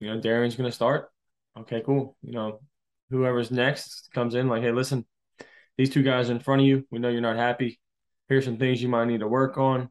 you 0.00 0.08
know 0.08 0.20
Darian's 0.20 0.56
gonna 0.56 0.72
start. 0.72 1.10
Okay, 1.56 1.82
cool. 1.86 2.16
You 2.22 2.32
know, 2.32 2.60
whoever's 3.14 3.50
next 3.50 4.10
comes 4.12 4.34
in 4.34 4.48
like, 4.48 4.62
hey, 4.62 4.72
listen, 4.72 5.04
these 5.78 5.90
two 5.90 6.02
guys 6.02 6.30
in 6.30 6.40
front 6.40 6.62
of 6.62 6.66
you. 6.66 6.86
We 6.90 6.98
know 6.98 7.08
you're 7.08 7.20
not 7.20 7.36
happy. 7.36 7.80
Here's 8.28 8.44
some 8.44 8.58
things 8.58 8.82
you 8.82 8.88
might 8.88 9.06
need 9.06 9.20
to 9.20 9.28
work 9.28 9.58
on. 9.58 9.88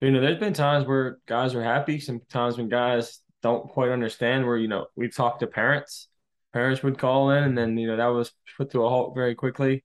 You 0.00 0.10
know, 0.10 0.20
there's 0.20 0.38
been 0.38 0.54
times 0.54 0.86
where 0.86 1.18
guys 1.26 1.54
are 1.54 1.62
happy. 1.62 2.00
Sometimes 2.00 2.56
when 2.56 2.68
guys 2.68 3.20
don't 3.42 3.68
quite 3.68 3.90
understand. 3.90 4.46
Where 4.46 4.56
you 4.56 4.68
know 4.68 4.86
we've 4.96 5.14
talked 5.14 5.40
to 5.40 5.46
parents. 5.46 6.08
Parents 6.52 6.82
would 6.82 6.98
call 6.98 7.30
in, 7.30 7.44
and 7.44 7.58
then 7.58 7.76
you 7.76 7.86
know 7.86 7.96
that 7.96 8.06
was 8.06 8.32
put 8.56 8.70
to 8.72 8.84
a 8.84 8.88
halt 8.88 9.14
very 9.14 9.34
quickly. 9.34 9.84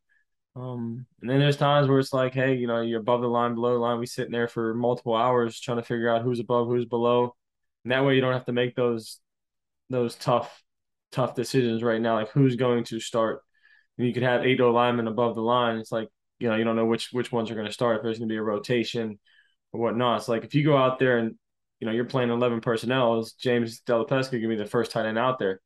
Um, 0.56 1.06
and 1.21 1.30
then 1.30 1.39
there's 1.39 1.58
times 1.58 1.88
where 1.88 2.00
it's 2.00 2.13
like, 2.13 2.34
hey, 2.34 2.56
you 2.56 2.65
know, 2.65 2.82
you're 2.82 3.02
above 3.02 3.21
the 3.21 3.28
line, 3.28 3.56
below 3.56 3.74
the 3.74 3.80
line. 3.80 4.00
We 4.00 4.06
sitting 4.06 4.32
there 4.32 4.48
for 4.48 4.74
multiple 4.74 5.15
hours 5.15 5.60
trying 5.60 5.78
to 5.78 5.84
figure 5.84 6.10
out 6.10 6.21
who's 6.21 6.39
above, 6.39 6.67
who's 6.67 6.86
below. 6.86 7.36
And 7.84 7.91
that 7.91 8.06
way 8.06 8.15
you 8.15 8.21
don't 8.21 8.34
have 8.34 8.45
to 8.45 8.54
make 8.54 8.76
those 8.76 9.19
those 9.89 10.15
tough, 10.15 10.63
tough 11.11 11.35
decisions 11.35 11.83
right 11.83 12.01
now, 12.01 12.15
like 12.15 12.29
who's 12.29 12.55
going 12.55 12.83
to 12.85 12.99
start. 12.99 13.41
And 13.97 14.07
you 14.07 14.13
could 14.13 14.23
have 14.23 14.45
eight 14.45 14.59
O 14.61 14.71
linemen 14.71 15.07
above 15.07 15.35
the 15.35 15.41
line. 15.41 15.77
It's 15.77 15.91
like, 15.91 16.09
you 16.39 16.49
know, 16.49 16.55
you 16.55 16.63
don't 16.63 16.75
know 16.75 16.85
which 16.85 17.09
which 17.11 17.31
ones 17.31 17.49
are 17.49 17.55
going 17.55 17.67
to 17.67 17.73
start, 17.73 17.97
if 17.97 18.03
there's 18.03 18.19
gonna 18.19 18.29
be 18.29 18.37
a 18.37 18.43
rotation 18.43 19.19
or 19.71 19.79
whatnot. 19.79 20.19
It's 20.19 20.27
like 20.27 20.43
if 20.43 20.53
you 20.53 20.63
go 20.63 20.77
out 20.77 20.99
there 20.99 21.17
and 21.17 21.35
you 21.79 21.87
know 21.87 21.93
you're 21.93 22.05
playing 22.05 22.29
eleven 22.29 22.61
personnel, 22.61 23.19
is 23.19 23.33
James 23.33 23.79
Della 23.81 24.05
Pesca 24.05 24.37
gonna 24.37 24.49
be 24.49 24.55
the 24.55 24.65
first 24.65 24.91
tight 24.91 25.05
end 25.05 25.17
out 25.17 25.39
there. 25.39 25.61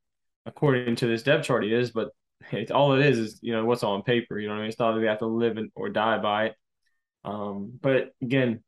According 0.45 0.95
to 0.97 1.07
this 1.07 1.23
depth 1.23 1.45
chart, 1.45 1.63
he 1.63 1.73
is, 1.73 1.91
but 1.91 2.09
it's 2.51 2.71
all 2.71 2.93
it 2.93 3.05
is 3.05 3.17
is 3.17 3.39
you 3.41 3.53
know 3.53 3.65
what's 3.65 3.83
on 3.83 4.03
paper. 4.03 4.39
You 4.39 4.47
know 4.47 4.53
what 4.53 4.59
I 4.59 4.61
mean? 4.61 4.69
It's 4.69 4.79
not 4.79 4.93
that 4.93 4.99
we 4.99 5.07
have 5.07 5.19
to 5.19 5.27
live 5.27 5.57
in, 5.57 5.71
or 5.75 5.89
die 5.89 6.19
by 6.19 6.45
it. 6.47 6.55
Um, 7.25 7.73
but 7.81 8.13
again, 8.21 8.63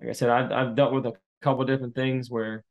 like 0.00 0.10
I 0.10 0.12
said, 0.12 0.30
I've, 0.30 0.52
I've 0.52 0.74
dealt 0.74 0.92
with 0.92 1.06
a 1.06 1.12
couple 1.40 1.64
different 1.64 1.94
things 1.94 2.30
where 2.30 2.64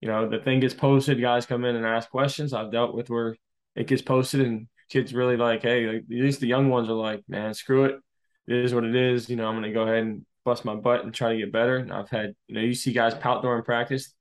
you 0.00 0.08
know 0.08 0.28
the 0.28 0.38
thing 0.38 0.60
gets 0.60 0.74
posted, 0.74 1.20
guys 1.20 1.46
come 1.46 1.64
in 1.64 1.76
and 1.76 1.86
ask 1.86 2.10
questions. 2.10 2.52
I've 2.52 2.72
dealt 2.72 2.94
with 2.94 3.10
where 3.10 3.36
it 3.76 3.86
gets 3.86 4.02
posted 4.02 4.42
and 4.42 4.68
kids 4.88 5.14
really 5.14 5.36
like, 5.36 5.62
hey, 5.62 5.86
like, 5.86 6.02
at 6.02 6.08
least 6.10 6.40
the 6.40 6.46
young 6.46 6.68
ones 6.68 6.88
are 6.88 6.94
like, 6.94 7.22
man, 7.28 7.54
screw 7.54 7.84
it. 7.84 7.96
It 8.46 8.56
is 8.56 8.74
what 8.74 8.84
it 8.84 8.94
is. 8.94 9.28
You 9.30 9.36
know, 9.36 9.46
I'm 9.46 9.54
gonna 9.54 9.72
go 9.72 9.82
ahead 9.82 10.02
and 10.04 10.26
bust 10.44 10.64
my 10.64 10.74
butt 10.74 11.04
and 11.04 11.14
try 11.14 11.32
to 11.32 11.38
get 11.38 11.52
better. 11.52 11.76
And 11.78 11.92
I've 11.92 12.10
had, 12.10 12.34
you 12.46 12.54
know, 12.54 12.60
you 12.60 12.74
see 12.74 12.92
guys 12.92 13.14
pout 13.14 13.42
during 13.42 13.62
practice. 13.62 14.14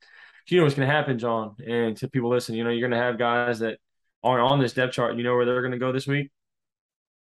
You 0.47 0.57
know 0.57 0.63
what's 0.63 0.75
gonna 0.75 0.87
happen, 0.87 1.19
John. 1.19 1.55
And 1.65 1.95
to 1.97 2.09
people 2.09 2.29
listen, 2.29 2.55
you 2.55 2.63
know, 2.63 2.69
you're 2.69 2.87
gonna 2.87 3.01
have 3.01 3.17
guys 3.17 3.59
that 3.59 3.79
aren't 4.23 4.49
on 4.49 4.59
this 4.59 4.73
depth 4.73 4.93
chart. 4.93 5.17
You 5.17 5.23
know 5.23 5.35
where 5.35 5.45
they're 5.45 5.61
going 5.61 5.73
to 5.73 5.77
go 5.77 5.91
this 5.91 6.07
week? 6.07 6.31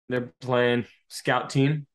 They're 0.09 0.33
playing 0.41 0.85
scout 1.07 1.49
team. 1.49 1.87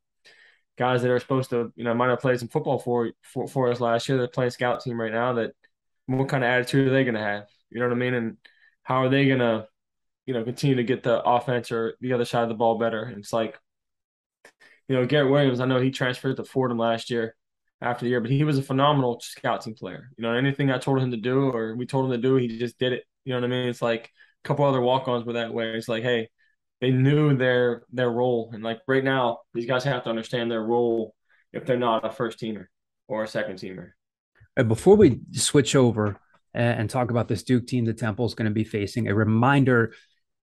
Guys 0.77 1.03
that 1.03 1.11
are 1.11 1.21
supposed 1.21 1.51
to, 1.51 1.73
you 1.77 1.85
know, 1.85 1.95
might 1.95 2.09
have 2.09 2.21
played 2.21 2.39
some 2.39 2.49
football 2.49 2.79
for 2.79 3.13
for, 3.23 3.47
for 3.47 3.71
us 3.71 3.81
last 3.81 4.09
year. 4.09 4.19
They're 4.19 4.27
playing 4.27 4.51
scout 4.51 4.81
team 4.81 5.01
right 5.01 5.13
now. 5.13 5.35
That 5.35 5.53
what 6.07 6.29
kind 6.29 6.45
of 6.45 6.49
attitude 6.49 6.89
are 6.89 6.93
they 6.93 7.05
going 7.05 7.15
to 7.15 7.21
have? 7.21 7.47
You 7.71 7.81
know 7.81 7.89
what 7.89 7.95
I 7.95 7.99
mean? 7.99 8.15
And 8.15 8.37
how 8.83 9.03
are 9.03 9.09
they 9.09 9.27
going 9.27 9.41
to, 9.41 9.67
you 10.27 10.35
know, 10.35 10.45
continue 10.45 10.77
to 10.77 10.85
get 10.85 11.03
the 11.03 11.23
offense 11.23 11.73
or 11.73 11.95
the 12.01 12.13
other 12.13 12.25
side 12.25 12.43
of 12.43 12.49
the 12.49 12.55
ball 12.55 12.79
better? 12.79 13.03
And 13.05 13.19
it's 13.19 13.33
like, 13.33 13.59
you 14.89 14.97
know, 14.97 15.07
Garrett 15.07 15.31
Williams. 15.31 15.61
I 15.61 15.67
know 15.67 15.81
he 15.81 15.91
transferred 15.91 16.37
to 16.37 16.45
Fordham 16.45 16.79
last 16.79 17.11
year 17.11 17.35
after 17.81 18.05
the 18.05 18.11
year, 18.11 18.21
but 18.21 18.31
he 18.31 18.45
was 18.45 18.59
a 18.59 18.63
phenomenal 18.63 19.21
scout 19.21 19.63
team 19.63 19.75
player. 19.75 20.11
You 20.17 20.23
know, 20.23 20.35
anything 20.35 20.71
I 20.71 20.79
told 20.79 21.01
him 21.01 21.11
to 21.11 21.17
do 21.17 21.51
or 21.51 21.75
we 21.75 21.87
told 21.87 22.07
him 22.07 22.13
to 22.13 22.29
do, 22.29 22.37
he 22.37 22.59
just 22.59 22.79
did 22.79 22.93
it. 22.93 23.05
You 23.25 23.33
know 23.33 23.41
what 23.41 23.47
I 23.47 23.49
mean? 23.49 23.69
It's 23.69 23.83
like 23.83 24.11
a 24.45 24.49
couple 24.49 24.65
other 24.65 24.81
walk-ons 24.81 25.25
were 25.25 25.35
that 25.35 25.55
way. 25.55 25.73
It's 25.73 25.89
like, 25.89 26.03
hey, 26.03 26.29
they 26.81 26.91
knew 26.91 27.35
their 27.37 27.85
their 27.93 28.11
role, 28.11 28.51
and 28.53 28.63
like 28.63 28.81
right 28.87 29.03
now, 29.03 29.39
these 29.55 29.65
guys 29.67 29.85
have 29.85 30.05
to 30.05 30.11
understand 30.11 30.51
their 30.51 30.63
role 30.63 31.15
if 31.53 31.65
they're 31.65 31.79
not 31.79 32.05
a 32.05 32.11
first 32.11 32.39
teamer 32.39 32.67
or 33.09 33.23
a 33.23 33.29
second 33.29 33.57
teamer. 33.57 33.93
Before 34.57 34.97
we 34.97 35.21
switch 35.33 35.75
over 35.75 36.17
uh, 36.55 36.59
and 36.59 36.89
talk 36.89 37.11
about 37.11 37.27
this 37.27 37.43
Duke 37.43 37.67
team 37.67 37.87
that 37.87 37.99
Temple 37.99 38.25
is 38.27 38.35
going 38.35 38.49
to 38.49 38.55
be 38.55 38.63
facing, 38.63 39.09
a 39.09 39.15
reminder 39.15 39.95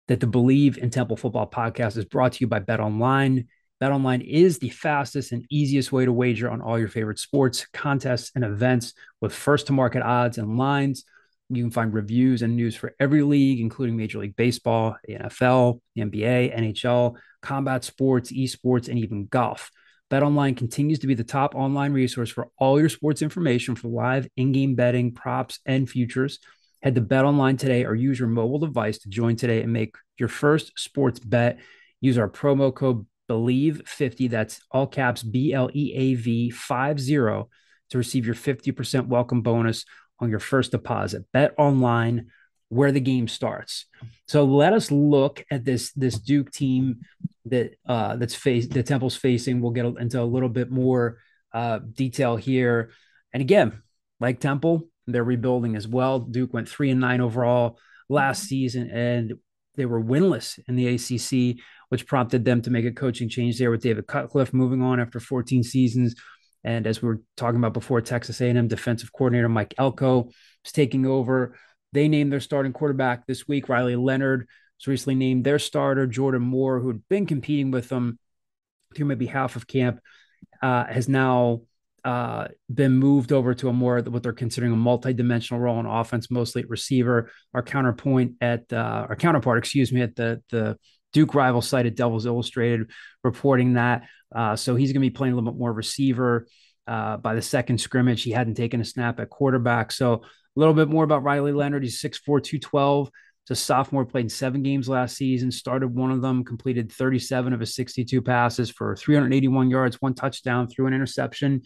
that 0.09 0.19
the 0.19 0.27
Believe 0.27 0.77
in 0.77 0.89
Temple 0.89 1.15
Football 1.15 1.49
podcast 1.49 1.95
is 1.95 2.03
brought 2.03 2.33
to 2.33 2.41
you 2.41 2.47
by 2.47 2.59
Bet 2.59 2.81
Online. 2.81 3.47
Bet 3.79 3.93
Online 3.93 4.19
is 4.19 4.59
the 4.59 4.69
fastest 4.69 5.31
and 5.31 5.45
easiest 5.49 5.93
way 5.93 6.03
to 6.03 6.11
wager 6.11 6.49
on 6.49 6.61
all 6.61 6.77
your 6.77 6.89
favorite 6.89 7.19
sports, 7.19 7.65
contests, 7.73 8.31
and 8.35 8.43
events 8.43 8.93
with 9.21 9.33
first 9.33 9.67
to 9.67 9.73
market 9.73 10.03
odds 10.03 10.37
and 10.37 10.57
lines. 10.57 11.05
You 11.49 11.63
can 11.63 11.71
find 11.71 11.93
reviews 11.93 12.41
and 12.41 12.57
news 12.57 12.75
for 12.75 12.93
every 12.99 13.23
league, 13.23 13.61
including 13.61 13.95
Major 13.95 14.19
League 14.19 14.35
Baseball, 14.35 14.97
the 15.05 15.15
NFL, 15.15 15.79
the 15.95 16.01
NBA, 16.01 16.57
NHL, 16.57 17.15
combat 17.41 17.85
sports, 17.85 18.33
esports, 18.33 18.89
and 18.89 18.99
even 18.99 19.27
golf. 19.27 19.71
BetOnline 20.11 20.57
continues 20.57 20.99
to 20.99 21.07
be 21.07 21.13
the 21.13 21.23
top 21.23 21.55
online 21.55 21.93
resource 21.93 22.29
for 22.29 22.49
all 22.57 22.77
your 22.77 22.89
sports 22.89 23.21
information 23.21 23.75
for 23.75 23.87
live 23.87 24.27
in-game 24.35 24.75
betting, 24.75 25.13
props, 25.13 25.59
and 25.65 25.89
futures. 25.89 26.39
Head 26.83 26.95
to 26.95 27.01
BetOnline 27.01 27.57
today 27.57 27.85
or 27.85 27.95
use 27.95 28.19
your 28.19 28.27
mobile 28.27 28.59
device 28.59 28.97
to 28.99 29.09
join 29.09 29.37
today 29.37 29.61
and 29.61 29.71
make 29.71 29.95
your 30.19 30.27
first 30.27 30.77
sports 30.77 31.19
bet. 31.19 31.59
Use 32.01 32.17
our 32.17 32.27
promo 32.27 32.75
code 32.75 33.05
BLEAV50, 33.29 34.29
that's 34.29 34.59
all 34.69 34.85
caps 34.85 35.23
B 35.23 35.53
L 35.53 35.69
E 35.73 35.93
A 35.95 36.15
V 36.15 36.49
50 36.49 37.15
to 37.15 37.97
receive 37.97 38.25
your 38.25 38.35
50% 38.35 39.07
welcome 39.07 39.41
bonus 39.41 39.85
on 40.19 40.29
your 40.29 40.39
first 40.39 40.71
deposit. 40.71 41.23
Bet 41.31 41.53
online 41.57 42.31
where 42.67 42.91
the 42.91 42.99
game 42.99 43.29
starts. 43.29 43.85
So 44.27 44.43
let 44.43 44.73
us 44.73 44.91
look 44.91 45.45
at 45.49 45.63
this 45.63 45.93
this 45.93 46.19
Duke 46.19 46.51
team 46.51 47.01
that 47.45 47.75
uh, 47.85 48.15
that's 48.17 48.35
face 48.35 48.67
the 48.67 48.83
Temple's 48.83 49.15
facing. 49.15 49.61
We'll 49.61 49.71
get 49.71 49.85
into 49.85 50.21
a 50.21 50.23
little 50.23 50.49
bit 50.49 50.69
more 50.71 51.17
uh, 51.53 51.79
detail 51.79 52.35
here. 52.35 52.91
And 53.33 53.41
again, 53.41 53.81
like 54.19 54.39
Temple, 54.39 54.87
they're 55.07 55.23
rebuilding 55.23 55.75
as 55.75 55.87
well. 55.87 56.19
Duke 56.19 56.53
went 56.53 56.69
three 56.69 56.91
and 56.91 57.01
nine 57.01 57.21
overall 57.21 57.79
last 58.09 58.43
season, 58.43 58.89
and 58.89 59.33
they 59.75 59.85
were 59.85 60.03
winless 60.03 60.59
in 60.67 60.75
the 60.75 60.87
ACC, 60.87 61.63
which 61.89 62.07
prompted 62.07 62.45
them 62.45 62.61
to 62.61 62.69
make 62.69 62.85
a 62.85 62.91
coaching 62.91 63.29
change 63.29 63.57
there 63.57 63.71
with 63.71 63.81
David 63.81 64.07
Cutcliffe 64.07 64.53
moving 64.53 64.81
on 64.81 64.99
after 64.99 65.19
14 65.19 65.63
seasons. 65.63 66.15
And 66.63 66.85
as 66.85 67.01
we 67.01 67.07
were 67.07 67.21
talking 67.37 67.57
about 67.57 67.73
before, 67.73 68.01
Texas 68.01 68.39
A&M 68.41 68.67
defensive 68.67 69.11
coordinator 69.11 69.49
Mike 69.49 69.73
Elko 69.77 70.29
is 70.63 70.71
taking 70.71 71.05
over. 71.05 71.57
They 71.93 72.07
named 72.07 72.31
their 72.31 72.39
starting 72.39 72.73
quarterback 72.73 73.25
this 73.25 73.47
week. 73.47 73.67
Riley 73.67 73.95
Leonard 73.95 74.47
was 74.81 74.87
recently 74.87 75.15
named 75.15 75.43
their 75.43 75.59
starter. 75.59 76.07
Jordan 76.07 76.41
Moore, 76.41 76.79
who 76.79 76.87
had 76.87 77.07
been 77.09 77.25
competing 77.25 77.71
with 77.71 77.89
them 77.89 78.19
through 78.95 79.05
maybe 79.05 79.27
half 79.27 79.55
of 79.55 79.67
camp, 79.67 79.99
uh, 80.61 80.85
has 80.85 81.07
now 81.07 81.61
uh, 82.03 82.47
been 82.73 82.93
moved 82.93 83.31
over 83.31 83.53
to 83.53 83.69
a 83.69 83.73
more 83.73 84.01
what 84.01 84.23
they're 84.23 84.33
considering 84.33 84.73
a 84.73 84.77
multi-dimensional 84.77 85.61
role 85.61 85.79
in 85.79 85.85
offense, 85.85 86.31
mostly 86.31 86.63
at 86.63 86.69
receiver. 86.69 87.31
Our 87.53 87.61
counterpoint 87.61 88.33
at 88.41 88.71
uh, 88.73 89.05
our 89.09 89.15
counterpart, 89.15 89.59
excuse 89.59 89.91
me, 89.91 90.01
at 90.01 90.15
the 90.15 90.41
the 90.49 90.77
Duke 91.13 91.35
rival 91.35 91.61
site 91.61 91.85
at 91.85 91.95
Devils 91.95 92.25
Illustrated, 92.25 92.89
reporting 93.23 93.73
that. 93.73 94.03
Uh, 94.33 94.55
so 94.55 94.75
he's 94.75 94.93
going 94.93 95.01
to 95.01 95.09
be 95.09 95.15
playing 95.15 95.33
a 95.33 95.35
little 95.35 95.51
bit 95.51 95.59
more 95.59 95.73
receiver. 95.73 96.47
Uh, 96.87 97.17
by 97.17 97.35
the 97.35 97.41
second 97.41 97.79
scrimmage, 97.79 98.23
he 98.23 98.31
hadn't 98.31 98.55
taken 98.55 98.81
a 98.81 98.85
snap 98.85 99.19
at 99.19 99.29
quarterback. 99.29 99.91
So 99.91 100.13
a 100.13 100.59
little 100.59 100.73
bit 100.73 100.89
more 100.89 101.03
about 101.03 101.23
Riley 101.23 101.51
Leonard. 101.51 101.83
He's 101.83 102.01
6'4", 102.01 102.43
212. 102.43 103.09
A 103.49 103.55
sophomore, 103.55 104.05
played 104.05 104.25
in 104.25 104.29
seven 104.29 104.63
games 104.63 104.87
last 104.87 105.17
season, 105.17 105.51
started 105.51 105.93
one 105.93 106.09
of 106.09 106.21
them, 106.21 106.45
completed 106.45 106.89
37 106.89 107.51
of 107.51 107.59
his 107.59 107.75
62 107.75 108.21
passes 108.21 108.69
for 108.69 108.95
381 108.95 109.69
yards, 109.69 110.01
one 110.01 110.13
touchdown, 110.13 110.69
threw 110.69 110.87
an 110.87 110.93
interception 110.93 111.61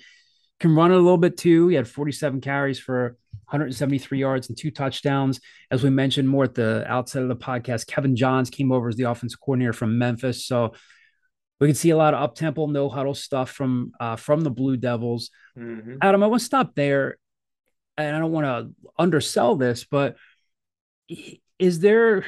can 0.59 0.75
run 0.75 0.91
it 0.91 0.95
a 0.95 0.99
little 0.99 1.17
bit 1.17 1.37
too. 1.37 1.67
He 1.67 1.75
had 1.75 1.87
47 1.87 2.41
carries 2.41 2.79
for 2.79 3.17
173 3.49 4.17
yards 4.17 4.49
and 4.49 4.57
two 4.57 4.71
touchdowns. 4.71 5.39
As 5.69 5.83
we 5.83 5.89
mentioned 5.89 6.29
more 6.29 6.45
at 6.45 6.55
the 6.55 6.85
outset 6.87 7.23
of 7.23 7.29
the 7.29 7.35
podcast, 7.35 7.87
Kevin 7.87 8.15
Johns 8.15 8.49
came 8.49 8.71
over 8.71 8.87
as 8.87 8.95
the 8.95 9.03
offensive 9.03 9.39
coordinator 9.39 9.73
from 9.73 9.97
Memphis. 9.97 10.45
So 10.45 10.73
we 11.59 11.67
can 11.67 11.75
see 11.75 11.89
a 11.89 11.97
lot 11.97 12.13
of 12.13 12.21
up 12.21 12.35
tempo, 12.35 12.67
no 12.67 12.89
huddle 12.89 13.13
stuff 13.13 13.51
from 13.51 13.91
uh, 13.99 14.15
from 14.15 14.41
the 14.41 14.49
Blue 14.49 14.77
Devils. 14.77 15.29
Mm-hmm. 15.57 15.97
Adam, 16.01 16.23
I 16.23 16.27
want 16.27 16.41
to 16.41 16.45
stop 16.45 16.75
there, 16.75 17.17
and 17.97 18.15
I 18.15 18.19
don't 18.19 18.31
want 18.31 18.45
to 18.45 18.91
undersell 18.97 19.55
this, 19.55 19.85
but 19.85 20.15
is 21.59 21.79
there 21.79 22.25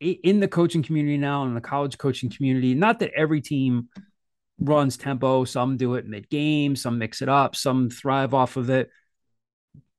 in 0.00 0.40
the 0.40 0.48
coaching 0.48 0.82
community 0.82 1.18
now, 1.18 1.44
in 1.44 1.54
the 1.54 1.60
college 1.60 1.98
coaching 1.98 2.30
community, 2.30 2.74
not 2.74 3.00
that 3.00 3.12
every 3.16 3.40
team 3.40 3.88
runs 4.60 4.96
tempo. 4.96 5.44
Some 5.44 5.76
do 5.76 5.94
it 5.94 6.06
mid 6.06 6.28
game, 6.28 6.76
some 6.76 6.98
mix 6.98 7.22
it 7.22 7.28
up, 7.28 7.56
some 7.56 7.90
thrive 7.90 8.34
off 8.34 8.56
of 8.56 8.70
it. 8.70 8.90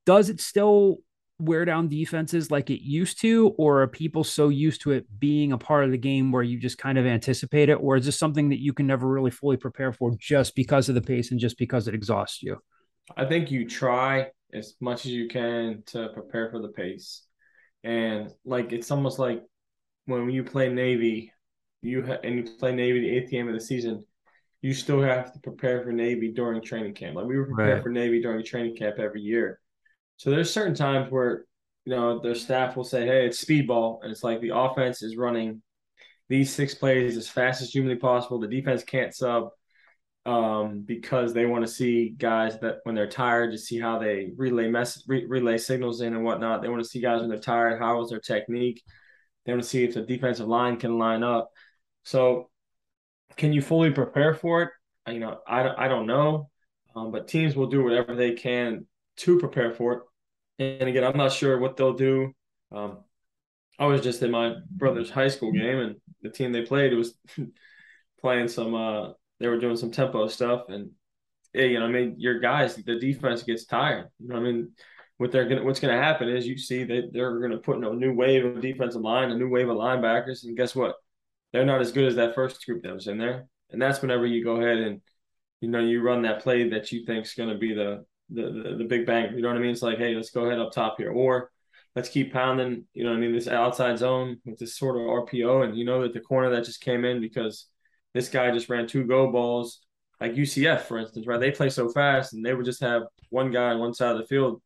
Does 0.06 0.30
it 0.30 0.40
still 0.40 1.00
wear 1.40 1.64
down 1.64 1.88
defenses 1.88 2.52
like 2.52 2.70
it 2.70 2.82
used 2.82 3.22
to, 3.22 3.54
or 3.58 3.82
are 3.82 3.88
people 3.88 4.24
so 4.24 4.50
used 4.50 4.82
to 4.82 4.92
it 4.92 5.06
being 5.20 5.54
a 5.54 5.58
part 5.58 5.86
of 5.86 5.92
the 5.92 5.98
game 5.98 6.32
where 6.32 6.44
you 6.44 6.60
just 6.60 6.78
kind 6.78 6.98
of 6.98 7.06
anticipate 7.06 7.70
it, 7.70 7.76
or 7.76 7.96
is 7.96 8.06
this 8.06 8.20
something 8.20 8.50
that 8.50 8.60
you 8.60 8.74
can 8.74 8.86
never 8.88 9.08
really 9.08 9.32
fully 9.32 9.58
prepare 9.58 9.94
for 9.94 10.12
just 10.20 10.56
because 10.56 10.90
of 10.90 10.96
the 10.96 11.02
pace 11.02 11.32
and 11.32 11.40
just 11.40 11.58
because 11.58 11.88
it 11.88 11.96
exhausts 11.96 12.44
you? 12.44 12.58
I 13.16 13.26
think 13.26 13.52
you 13.52 13.68
try 13.68 14.28
as 14.54 14.76
much 14.82 15.06
as 15.06 15.12
you 15.12 15.28
can 15.28 15.84
to 15.88 16.10
prepare 16.10 16.50
for 16.52 16.62
the 16.62 16.70
pace. 16.70 17.24
And 17.84 18.32
like 18.46 18.72
it's 18.72 18.92
almost 18.92 19.20
like 19.20 19.44
when 20.06 20.30
you 20.30 20.44
play 20.44 20.70
Navy, 20.70 21.32
you 21.82 22.06
ha- 22.06 22.20
and 22.24 22.36
you 22.36 22.44
play 22.58 22.74
Navy 22.74 23.02
the 23.02 23.10
eighth 23.10 23.32
game 23.32 23.48
of 23.48 23.54
the 23.54 23.62
season, 23.62 24.04
you 24.62 24.74
still 24.74 25.02
have 25.02 25.32
to 25.34 25.40
prepare 25.40 25.82
for 25.84 25.92
Navy 25.92 26.32
during 26.32 26.62
training 26.62 26.94
camp. 26.94 27.16
Like 27.16 27.26
we 27.26 27.38
were 27.38 27.46
prepared 27.46 27.76
right. 27.76 27.84
for 27.84 27.90
Navy 27.90 28.22
during 28.22 28.44
training 28.44 28.76
camp 28.76 29.00
every 29.00 29.22
year. 29.22 29.60
So 30.18 30.30
there's 30.30 30.52
certain 30.52 30.76
times 30.76 31.12
where 31.12 31.46
you 31.86 31.96
know 31.96 32.20
their 32.20 32.36
staff 32.36 32.76
will 32.76 32.84
say, 32.84 33.06
"Hey, 33.06 33.26
it's 33.26 33.44
speedball," 33.44 34.00
and 34.04 34.12
it's 34.12 34.24
like 34.24 34.42
the 34.42 34.56
offense 34.56 35.02
is 35.02 35.16
running 35.16 35.62
these 36.28 36.54
six 36.54 36.76
plays 36.76 37.18
as 37.18 37.30
fast 37.30 37.62
as 37.62 37.72
humanly 37.72 37.96
possible. 37.96 38.40
The 38.40 38.48
defense 38.48 38.84
can't 38.84 39.16
sub 39.16 39.50
um, 40.30 40.82
because 40.82 41.34
they 41.34 41.48
want 41.48 41.66
to 41.66 41.72
see 41.72 42.10
guys 42.10 42.60
that 42.60 42.82
when 42.84 42.94
they're 42.94 43.10
tired 43.10 43.52
to 43.52 43.58
see 43.58 43.80
how 43.80 43.98
they 43.98 44.30
relay 44.38 44.68
mess 44.68 45.04
re- 45.08 45.26
relay 45.26 45.58
signals 45.58 46.02
in 46.02 46.14
and 46.14 46.24
whatnot. 46.24 46.62
They 46.62 46.70
want 46.70 46.84
to 46.84 46.88
see 46.88 47.02
guys 47.02 47.22
when 47.22 47.30
they're 47.30 47.40
tired. 47.40 47.80
How 47.80 48.00
is 48.04 48.12
their 48.12 48.20
technique? 48.20 48.84
They 49.44 49.54
want 49.54 49.64
to 49.64 49.68
see 49.68 49.84
if 49.84 49.96
the 49.96 50.04
defensive 50.04 50.48
line 50.48 50.78
can 50.78 51.00
line 51.00 51.24
up. 51.24 51.50
So 52.04 52.52
can 53.38 53.54
you 53.54 53.64
fully 53.64 53.90
prepare 53.90 54.36
for 54.36 54.62
it? 54.62 54.70
You 55.12 55.20
know, 55.20 55.40
I, 55.48 55.86
I 55.86 55.88
don't 55.88 56.06
know, 56.06 56.52
um, 56.96 57.12
but 57.12 57.28
teams 57.28 57.56
will 57.56 57.66
do 57.66 57.84
whatever 57.84 58.16
they 58.16 58.34
can 58.34 58.86
to 59.18 59.40
prepare 59.40 59.72
for 59.72 59.94
it. 59.94 60.80
And 60.80 60.90
again, 60.90 61.06
I'm 61.06 61.18
not 61.18 61.32
sure 61.32 61.58
what 61.58 61.76
they'll 61.76 61.94
do. 61.94 62.36
Um, 62.72 63.00
I 63.80 63.88
was 63.88 64.02
just 64.02 64.22
in 64.22 64.30
my 64.30 64.58
brother's 64.70 65.10
high 65.10 65.30
school 65.30 65.52
game, 65.52 65.80
and 65.80 65.96
the 66.22 66.30
team 66.30 66.52
they 66.52 66.62
played 66.62 66.94
was 66.94 67.18
playing 68.22 68.50
some. 68.50 68.76
Uh, 68.76 69.14
they 69.40 69.48
were 69.48 69.60
doing 69.60 69.78
some 69.78 69.92
tempo 69.92 70.28
stuff, 70.28 70.66
and 70.70 70.92
you 71.54 71.80
know, 71.80 71.86
I 71.86 71.90
mean, 71.90 72.16
your 72.18 72.40
guys, 72.40 72.76
the 72.76 73.00
defense 73.00 73.44
gets 73.44 73.66
tired. 73.66 74.10
You 74.20 74.28
know, 74.28 74.36
I 74.36 74.40
mean, 74.40 74.72
what 75.18 75.32
they're 75.32 75.48
gonna, 75.48 75.64
what's 75.64 75.80
gonna 75.80 76.02
happen 76.02 76.30
is 76.30 76.48
you 76.48 76.58
see 76.58 76.84
that 76.84 77.10
they're 77.12 77.40
gonna 77.40 77.58
put 77.58 77.78
in 77.78 77.84
a 77.84 77.94
new 77.94 78.14
wave 78.14 78.46
of 78.46 78.62
defensive 78.62 79.02
line, 79.02 79.32
a 79.32 79.36
new 79.36 79.50
wave 79.50 79.70
of 79.70 79.78
linebackers, 79.78 80.44
and 80.44 80.58
guess 80.58 80.76
what? 80.76 80.96
they're 81.52 81.66
not 81.66 81.82
as 81.82 81.92
good 81.92 82.08
as 82.08 82.16
that 82.16 82.36
first 82.36 82.66
group 82.66 82.84
that 82.84 82.94
was 82.94 83.08
in 83.08 83.18
there. 83.18 83.48
And 83.72 83.82
that's 83.82 84.02
whenever 84.02 84.26
you 84.26 84.44
go 84.44 84.58
ahead 84.58 84.78
and 84.78 85.02
you 85.62 85.70
know 85.70 85.80
you 85.80 86.02
run 86.02 86.22
that 86.24 86.42
play 86.42 86.70
that 86.70 86.92
you 86.92 87.06
think 87.06 87.26
is 87.26 87.34
to 87.34 87.56
be 87.56 87.74
the, 87.74 88.06
the 88.30 88.44
the 88.44 88.76
the 88.80 88.84
big 88.86 89.06
bang. 89.06 89.36
You 89.36 89.42
know 89.42 89.50
what 89.50 89.58
I 89.58 89.62
mean? 89.62 89.72
It's 89.72 89.82
like, 89.82 89.98
hey, 89.98 90.16
let's 90.16 90.32
go 90.32 90.46
ahead 90.46 90.60
up 90.60 90.72
top 90.72 90.96
here, 90.98 91.12
or 91.12 91.52
let's 91.96 92.10
keep 92.10 92.34
pounding. 92.34 92.86
You 92.94 93.04
know, 93.04 93.12
what 93.12 93.18
I 93.18 93.20
mean, 93.20 93.34
this 93.34 93.48
outside 93.48 94.00
zone 94.00 94.38
with 94.46 94.60
this 94.60 94.78
sort 94.78 94.96
of 94.96 95.02
RPO, 95.02 95.66
and 95.66 95.78
you 95.78 95.86
know 95.86 96.02
that 96.04 96.14
the 96.14 96.22
corner 96.22 96.50
that 96.52 96.66
just 96.66 96.82
came 96.82 97.04
in 97.06 97.20
because 97.20 97.66
this 98.14 98.30
guy 98.30 98.52
just 98.52 98.70
ran 98.70 98.88
two 98.88 99.06
go 99.06 99.32
balls, 99.32 99.80
like 100.20 100.34
UCF, 100.34 100.82
for 100.82 100.98
instance, 100.98 101.28
right? 101.28 101.40
They 101.40 101.52
play 101.52 101.70
so 101.70 101.90
fast, 101.90 102.34
and 102.34 102.46
they 102.46 102.54
would 102.54 102.66
just 102.66 102.82
have 102.82 103.04
one 103.30 103.52
guy 103.52 103.72
on 103.72 103.80
one 103.80 103.94
side 103.94 104.12
of 104.12 104.18
the 104.18 104.28
field. 104.28 104.62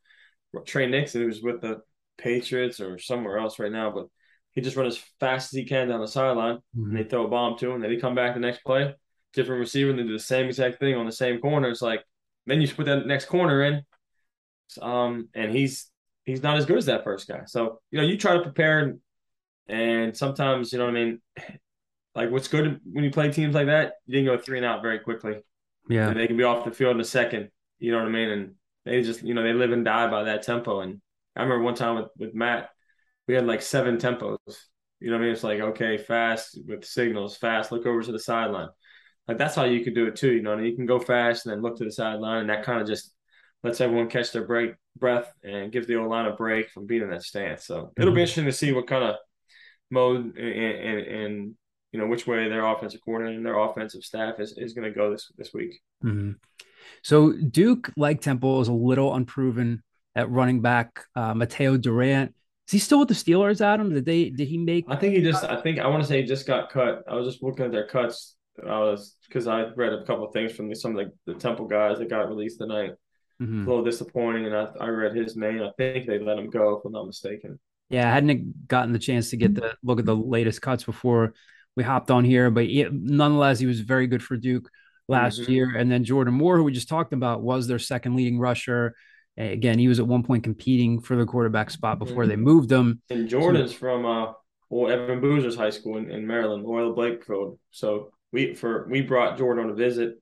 Trey 0.65 0.87
Nixon, 0.87 1.23
who's 1.23 1.41
with 1.41 1.61
the 1.61 1.81
Patriots 2.17 2.79
or 2.79 2.99
somewhere 2.99 3.37
else 3.37 3.59
right 3.59 3.71
now, 3.71 3.91
but 3.91 4.07
he 4.51 4.61
just 4.61 4.75
run 4.75 4.85
as 4.85 5.01
fast 5.19 5.53
as 5.53 5.57
he 5.57 5.65
can 5.65 5.87
down 5.87 5.99
the 5.99 6.07
sideline, 6.07 6.57
mm-hmm. 6.57 6.89
and 6.89 6.97
they 6.97 7.03
throw 7.03 7.25
a 7.25 7.29
bomb 7.29 7.57
to 7.57 7.71
him. 7.71 7.81
Then 7.81 7.91
he 7.91 7.99
come 7.99 8.15
back 8.15 8.33
the 8.33 8.39
next 8.39 8.63
play, 8.63 8.93
different 9.33 9.59
receiver, 9.59 9.89
and 9.89 9.99
they 9.99 10.03
do 10.03 10.13
the 10.13 10.19
same 10.19 10.45
exact 10.45 10.79
thing 10.79 10.95
on 10.95 11.05
the 11.05 11.11
same 11.11 11.39
corner. 11.39 11.69
It's 11.69 11.81
like 11.81 12.03
then 12.45 12.61
you 12.61 12.67
put 12.67 12.85
that 12.85 13.07
next 13.07 13.25
corner 13.25 13.63
in, 13.63 13.81
um, 14.81 15.29
and 15.33 15.51
he's 15.51 15.89
he's 16.23 16.43
not 16.43 16.57
as 16.57 16.65
good 16.65 16.77
as 16.77 16.85
that 16.85 17.03
first 17.03 17.27
guy. 17.27 17.41
So 17.45 17.79
you 17.91 17.99
know 17.99 18.05
you 18.05 18.17
try 18.17 18.33
to 18.33 18.41
prepare, 18.41 18.79
and, 18.79 18.99
and 19.67 20.15
sometimes 20.15 20.71
you 20.71 20.79
know 20.79 20.85
what 20.85 20.95
I 20.95 21.03
mean. 21.03 21.21
Like 22.15 22.31
what's 22.31 22.47
good 22.47 22.79
when 22.91 23.03
you 23.03 23.11
play 23.11 23.31
teams 23.31 23.55
like 23.55 23.67
that, 23.67 23.93
you 24.05 24.13
didn't 24.13 24.35
go 24.35 24.41
three 24.41 24.57
and 24.57 24.65
out 24.65 24.81
very 24.81 24.99
quickly. 24.99 25.37
Yeah, 25.89 26.09
and 26.09 26.19
they 26.19 26.27
can 26.27 26.37
be 26.37 26.43
off 26.43 26.65
the 26.65 26.71
field 26.71 26.95
in 26.95 27.01
a 27.01 27.05
second. 27.05 27.49
You 27.79 27.91
know 27.91 27.99
what 27.99 28.07
I 28.07 28.11
mean? 28.11 28.29
And 28.29 28.55
they 28.85 29.01
just 29.01 29.23
you 29.23 29.33
know 29.33 29.43
they 29.43 29.53
live 29.53 29.71
and 29.71 29.83
die 29.83 30.09
by 30.09 30.23
that 30.23 30.43
tempo. 30.43 30.81
And 30.81 31.01
I 31.35 31.43
remember 31.43 31.63
one 31.63 31.75
time 31.75 31.95
with 31.95 32.09
with 32.17 32.35
Matt 32.35 32.69
we 33.27 33.33
had 33.33 33.47
like 33.47 33.61
seven 33.61 33.97
tempos. 33.97 34.37
You 34.99 35.09
know 35.09 35.17
what 35.17 35.23
I 35.23 35.25
mean? 35.25 35.33
It's 35.33 35.43
like, 35.43 35.59
okay, 35.59 35.97
fast 35.97 36.59
with 36.65 36.85
signals, 36.85 37.37
fast, 37.37 37.71
look 37.71 37.85
over 37.85 38.01
to 38.01 38.11
the 38.11 38.19
sideline. 38.19 38.69
Like 39.27 39.37
that's 39.37 39.55
how 39.55 39.65
you 39.65 39.83
could 39.83 39.95
do 39.95 40.07
it 40.07 40.15
too. 40.15 40.31
You 40.31 40.41
know, 40.41 40.57
you 40.57 40.75
can 40.75 40.85
go 40.85 40.99
fast 40.99 41.45
and 41.45 41.53
then 41.53 41.61
look 41.61 41.77
to 41.77 41.85
the 41.85 41.91
sideline, 41.91 42.41
and 42.41 42.49
that 42.49 42.63
kind 42.63 42.81
of 42.81 42.87
just 42.87 43.13
lets 43.63 43.79
everyone 43.79 44.09
catch 44.09 44.31
their 44.31 44.45
break 44.45 44.73
breath 44.97 45.31
and 45.43 45.71
gives 45.71 45.87
the 45.87 45.95
O 45.95 46.07
line 46.07 46.25
a 46.25 46.35
break 46.35 46.69
from 46.69 46.85
being 46.85 47.01
in 47.01 47.09
that 47.09 47.23
stance. 47.23 47.65
So 47.65 47.93
it'll 47.97 48.11
be 48.11 48.15
mm-hmm. 48.15 48.19
interesting 48.19 48.45
to 48.45 48.51
see 48.51 48.73
what 48.73 48.87
kind 48.87 49.03
of 49.03 49.15
mode 49.89 50.37
and, 50.37 50.37
and, 50.37 50.99
and 50.99 51.55
you 51.93 51.99
know 51.99 52.07
which 52.07 52.27
way 52.27 52.49
their 52.49 52.65
offensive 52.65 52.99
coordinator 53.05 53.37
and 53.37 53.45
their 53.45 53.57
offensive 53.57 54.03
staff 54.03 54.39
is, 54.39 54.57
is 54.57 54.73
going 54.73 54.91
to 54.91 54.91
go 54.91 55.11
this 55.11 55.31
this 55.37 55.53
week. 55.53 55.79
Mhm. 56.03 56.35
So 57.01 57.31
Duke, 57.31 57.91
like 57.95 58.19
Temple, 58.19 58.59
is 58.59 58.67
a 58.67 58.73
little 58.73 59.13
unproven 59.13 59.83
at 60.15 60.29
running 60.29 60.61
back. 60.61 61.05
Uh, 61.15 61.33
Mataeo 61.33 61.79
Durant 61.79 62.33
is 62.67 62.71
he 62.71 62.79
still 62.79 62.99
with 62.99 63.09
the 63.09 63.13
Steelers? 63.13 63.61
Adam, 63.61 63.93
did 63.93 64.05
they 64.05 64.29
did 64.29 64.47
he 64.47 64.57
make? 64.57 64.85
I 64.87 64.95
think 64.95 65.15
he 65.15 65.21
just 65.21 65.43
I 65.43 65.61
think 65.61 65.79
I 65.79 65.87
want 65.87 66.01
to 66.03 66.07
say 66.07 66.21
he 66.21 66.27
just 66.27 66.47
got 66.47 66.69
cut. 66.69 67.03
I 67.07 67.15
was 67.15 67.27
just 67.27 67.43
looking 67.43 67.65
at 67.65 67.71
their 67.71 67.87
cuts. 67.87 68.35
I 68.61 68.79
was 68.79 69.15
because 69.27 69.47
I 69.47 69.65
read 69.75 69.93
a 69.93 70.05
couple 70.05 70.25
of 70.25 70.33
things 70.33 70.53
from 70.53 70.69
the, 70.69 70.75
some 70.75 70.97
of 70.97 71.05
the, 71.25 71.33
the 71.33 71.39
Temple 71.39 71.67
guys 71.67 71.99
that 71.99 72.09
got 72.09 72.29
released 72.29 72.59
tonight. 72.59 72.91
Mhm. 73.41 73.65
A 73.65 73.69
little 73.69 73.83
disappointing, 73.83 74.45
and 74.45 74.55
I, 74.55 74.67
I 74.79 74.87
read 74.87 75.15
his 75.15 75.35
name. 75.35 75.61
I 75.61 75.71
think 75.77 76.07
they 76.07 76.19
let 76.19 76.37
him 76.37 76.49
go, 76.49 76.77
if 76.77 76.85
I'm 76.85 76.91
not 76.91 77.07
mistaken. 77.07 77.59
Yeah, 77.89 78.09
I 78.09 78.13
hadn't 78.13 78.67
gotten 78.67 78.93
the 78.93 78.99
chance 78.99 79.31
to 79.31 79.37
get 79.37 79.55
the 79.55 79.75
look 79.83 79.99
at 79.99 80.05
the 80.05 80.15
latest 80.15 80.61
cuts 80.61 80.83
before 80.83 81.33
we 81.75 81.83
hopped 81.83 82.11
on 82.11 82.23
here, 82.23 82.51
but 82.51 82.69
yeah, 82.69 82.87
nonetheless, 82.91 83.59
he 83.59 83.65
was 83.65 83.79
very 83.79 84.07
good 84.07 84.23
for 84.23 84.37
Duke 84.37 84.69
last 85.07 85.41
Mhm. 85.41 85.47
year. 85.49 85.75
And 85.75 85.91
then 85.91 86.03
Jordan 86.03 86.33
Moore, 86.33 86.57
who 86.57 86.63
we 86.63 86.71
just 86.71 86.89
talked 86.89 87.13
about, 87.13 87.41
was 87.41 87.67
their 87.67 87.79
second 87.79 88.15
leading 88.15 88.39
rusher. 88.39 88.95
Again, 89.35 89.79
he 89.79 89.87
was 89.87 89.99
at 89.99 90.07
one 90.07 90.23
point 90.23 90.43
competing 90.43 91.01
for 91.01 91.15
the 91.15 91.25
quarterback 91.25 91.71
spot 91.71 91.97
before 91.97 92.27
they 92.27 92.35
moved 92.35 92.71
him. 92.71 93.01
And 93.09 93.27
Jordan's 93.27 93.73
from 93.73 94.05
uh, 94.05 94.33
well, 94.69 94.91
Evan 94.91 95.21
Boozer's 95.21 95.55
high 95.55 95.71
school 95.71 95.97
in, 95.97 96.11
in 96.11 96.27
Maryland, 96.27 96.63
Royal 96.65 96.95
Blakefield. 96.95 97.57
So 97.71 98.11
we 98.31 98.53
for 98.53 98.87
we 98.89 99.01
brought 99.01 99.37
Jordan 99.39 99.65
on 99.65 99.71
a 99.71 99.75
visit, 99.75 100.15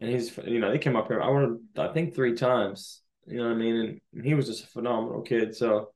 and 0.00 0.10
he's 0.10 0.36
you 0.46 0.60
know 0.60 0.70
they 0.70 0.78
came 0.78 0.94
up 0.96 1.08
here. 1.08 1.20
I 1.20 1.28
wanted 1.28 1.58
I 1.76 1.92
think 1.92 2.14
three 2.14 2.34
times. 2.34 3.02
You 3.26 3.38
know 3.38 3.48
what 3.48 3.56
I 3.56 3.56
mean? 3.56 4.00
And 4.14 4.24
he 4.24 4.34
was 4.34 4.46
just 4.46 4.64
a 4.64 4.68
phenomenal 4.68 5.22
kid. 5.22 5.54
So 5.54 5.90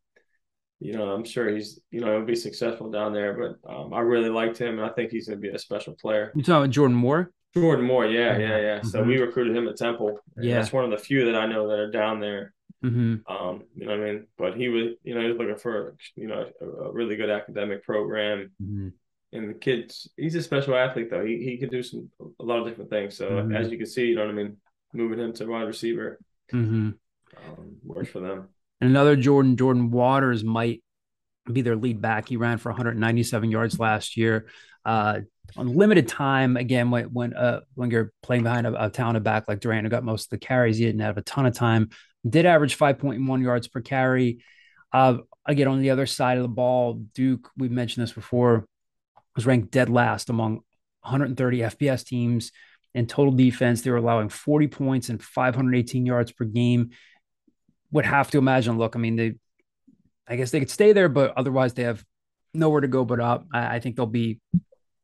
you 0.82 0.92
know 0.94 1.10
I'm 1.12 1.24
sure 1.24 1.48
he's 1.48 1.80
you 1.90 2.00
know 2.00 2.16
he'll 2.16 2.26
be 2.26 2.36
successful 2.36 2.90
down 2.90 3.12
there. 3.12 3.32
But 3.34 3.72
um, 3.72 3.92
I 3.94 4.00
really 4.00 4.30
liked 4.30 4.58
him, 4.58 4.78
and 4.78 4.86
I 4.88 4.92
think 4.94 5.10
he's 5.10 5.28
going 5.28 5.40
to 5.40 5.48
be 5.48 5.54
a 5.54 5.58
special 5.58 5.94
player. 5.94 6.32
You 6.34 6.42
talking 6.42 6.56
about 6.64 6.70
Jordan 6.70 6.96
Moore? 6.96 7.30
Jordan 7.54 7.84
Moore, 7.84 8.06
yeah, 8.06 8.38
yeah, 8.38 8.58
yeah. 8.58 8.82
So 8.82 9.02
Mhm. 9.02 9.06
we 9.08 9.18
recruited 9.18 9.54
him 9.56 9.68
at 9.68 9.76
Temple. 9.76 10.18
Yeah. 10.40 10.54
that's 10.56 10.72
one 10.72 10.84
of 10.84 10.90
the 10.90 10.96
few 10.98 11.26
that 11.26 11.34
I 11.36 11.46
know 11.46 11.68
that 11.68 11.78
are 11.78 11.90
down 11.90 12.18
there. 12.18 12.54
hmm 12.82 13.16
Um, 13.28 13.64
you 13.76 13.86
know 13.86 13.96
what 13.98 14.06
I 14.08 14.12
mean? 14.12 14.26
But 14.38 14.56
he 14.56 14.68
was, 14.68 14.94
you 15.04 15.14
know, 15.14 15.20
he 15.20 15.28
was 15.28 15.36
looking 15.38 15.56
for, 15.56 15.94
you 16.16 16.28
know, 16.28 16.50
a, 16.60 16.66
a 16.88 16.92
really 16.92 17.16
good 17.16 17.30
academic 17.30 17.84
program. 17.84 18.52
hmm 18.58 18.88
And 19.34 19.50
the 19.50 19.54
kid's, 19.54 20.08
he's 20.16 20.34
a 20.34 20.42
special 20.42 20.74
athlete 20.74 21.10
though. 21.10 21.24
He 21.24 21.34
he 21.48 21.58
can 21.58 21.68
do 21.68 21.82
some 21.82 22.10
a 22.40 22.44
lot 22.50 22.60
of 22.60 22.66
different 22.66 22.90
things. 22.90 23.16
So 23.16 23.26
Mhm. 23.30 23.54
as 23.54 23.70
you 23.70 23.76
can 23.76 23.86
see, 23.86 24.06
you 24.06 24.14
know 24.16 24.24
what 24.24 24.30
I 24.36 24.40
mean, 24.40 24.56
moving 24.94 25.18
him 25.18 25.32
to 25.34 25.46
wide 25.46 25.68
receiver 25.74 26.18
hmm 26.50 26.90
um, 27.36 27.76
works 27.84 28.08
for 28.10 28.20
them. 28.20 28.48
And 28.82 28.90
another 28.90 29.14
Jordan, 29.14 29.56
Jordan 29.56 29.92
Waters 29.92 30.42
might 30.42 30.82
be 31.50 31.62
their 31.62 31.76
lead 31.76 32.02
back. 32.02 32.28
He 32.28 32.36
ran 32.36 32.58
for 32.58 32.70
197 32.70 33.48
yards 33.48 33.78
last 33.78 34.16
year. 34.16 34.46
Uh, 34.84 35.20
on 35.56 35.76
limited 35.76 36.08
time, 36.08 36.56
again, 36.56 36.90
when 36.90 37.04
when 37.12 37.32
uh, 37.32 37.60
when 37.74 37.92
you're 37.92 38.12
playing 38.24 38.42
behind 38.42 38.66
a, 38.66 38.86
a 38.86 38.90
talented 38.90 39.22
back 39.22 39.46
like 39.46 39.60
Durant, 39.60 39.84
who 39.84 39.88
got 39.88 40.02
most 40.02 40.24
of 40.24 40.30
the 40.30 40.44
carries, 40.44 40.78
he 40.78 40.84
didn't 40.84 41.02
have 41.02 41.16
a 41.16 41.22
ton 41.22 41.46
of 41.46 41.54
time. 41.54 41.90
Did 42.28 42.44
average 42.44 42.76
5.1 42.76 43.40
yards 43.40 43.68
per 43.68 43.80
carry. 43.80 44.42
Uh, 44.92 45.18
again, 45.46 45.68
on 45.68 45.80
the 45.80 45.90
other 45.90 46.06
side 46.06 46.38
of 46.38 46.42
the 46.42 46.48
ball, 46.48 46.94
Duke, 47.14 47.50
we've 47.56 47.70
mentioned 47.70 48.02
this 48.02 48.12
before, 48.12 48.66
was 49.36 49.46
ranked 49.46 49.70
dead 49.70 49.90
last 49.90 50.28
among 50.28 50.54
130 51.02 51.58
FBS 51.58 52.04
teams 52.04 52.50
in 52.94 53.06
total 53.06 53.32
defense. 53.32 53.82
They 53.82 53.92
were 53.92 53.96
allowing 53.98 54.28
40 54.28 54.66
points 54.66 55.08
and 55.08 55.22
518 55.22 56.04
yards 56.04 56.32
per 56.32 56.46
game. 56.46 56.90
Would 57.92 58.06
have 58.06 58.30
to 58.32 58.38
imagine. 58.38 58.78
Look, 58.78 58.96
I 58.96 58.98
mean, 58.98 59.16
they, 59.16 59.34
I 60.26 60.36
guess 60.36 60.50
they 60.50 60.60
could 60.60 60.70
stay 60.70 60.92
there, 60.92 61.08
but 61.08 61.34
otherwise 61.36 61.74
they 61.74 61.84
have 61.84 62.04
nowhere 62.54 62.80
to 62.80 62.88
go 62.88 63.04
but 63.04 63.20
up. 63.20 63.46
I, 63.52 63.76
I 63.76 63.80
think 63.80 63.96
they'll 63.96 64.06
be 64.06 64.40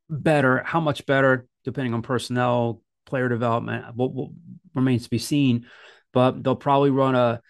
better. 0.08 0.62
How 0.64 0.80
much 0.80 1.06
better, 1.06 1.46
depending 1.64 1.94
on 1.94 2.02
personnel, 2.02 2.82
player 3.04 3.28
development, 3.28 3.94
what, 3.94 4.30
remains 4.74 5.04
to 5.04 5.10
be 5.10 5.18
seen. 5.18 5.66
But 6.12 6.42
they'll 6.42 6.56
probably 6.56 6.90
run 6.90 7.14
a 7.14 7.40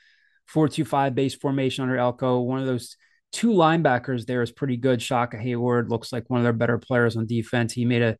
four-two-five 0.46 1.14
base 1.14 1.34
formation 1.34 1.82
under 1.82 1.96
Elko. 1.96 2.40
One 2.40 2.58
of 2.58 2.66
those 2.66 2.96
two 3.30 3.50
linebackers 3.50 4.26
there 4.26 4.42
is 4.42 4.50
pretty 4.50 4.76
good. 4.76 5.00
Shaka 5.00 5.36
Heyward 5.36 5.88
looks 5.88 6.12
like 6.12 6.28
one 6.28 6.40
of 6.40 6.44
their 6.44 6.52
better 6.52 6.78
players 6.78 7.16
on 7.16 7.26
defense. 7.26 7.72
He 7.72 7.84
made 7.84 8.02
a 8.02 8.16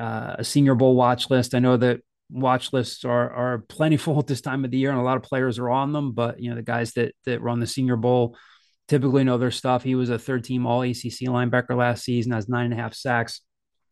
uh, 0.00 0.36
a 0.38 0.44
Senior 0.44 0.74
Bowl 0.74 0.96
watch 0.96 1.30
list. 1.30 1.54
I 1.54 1.58
know 1.58 1.76
that 1.76 2.00
watch 2.30 2.72
lists 2.72 3.04
are 3.04 3.30
are 3.30 3.58
plentiful 3.58 4.18
at 4.20 4.26
this 4.26 4.40
time 4.40 4.64
of 4.64 4.70
the 4.70 4.78
year, 4.78 4.90
and 4.90 4.98
a 4.98 5.02
lot 5.02 5.16
of 5.16 5.22
players 5.22 5.58
are 5.58 5.70
on 5.70 5.92
them. 5.92 6.12
But 6.12 6.40
you 6.40 6.50
know, 6.50 6.56
the 6.56 6.62
guys 6.62 6.92
that 6.94 7.14
that 7.24 7.42
run 7.42 7.60
the 7.60 7.66
Senior 7.66 7.96
Bowl 7.96 8.36
typically 8.88 9.24
know 9.24 9.38
their 9.38 9.50
stuff. 9.50 9.82
He 9.82 9.94
was 9.94 10.10
a 10.10 10.18
third 10.18 10.44
team 10.44 10.66
All 10.66 10.82
ACC 10.82 11.26
linebacker 11.28 11.76
last 11.76 12.04
season, 12.04 12.32
has 12.32 12.48
nine 12.48 12.66
and 12.66 12.74
a 12.74 12.82
half 12.82 12.94
sacks 12.94 13.40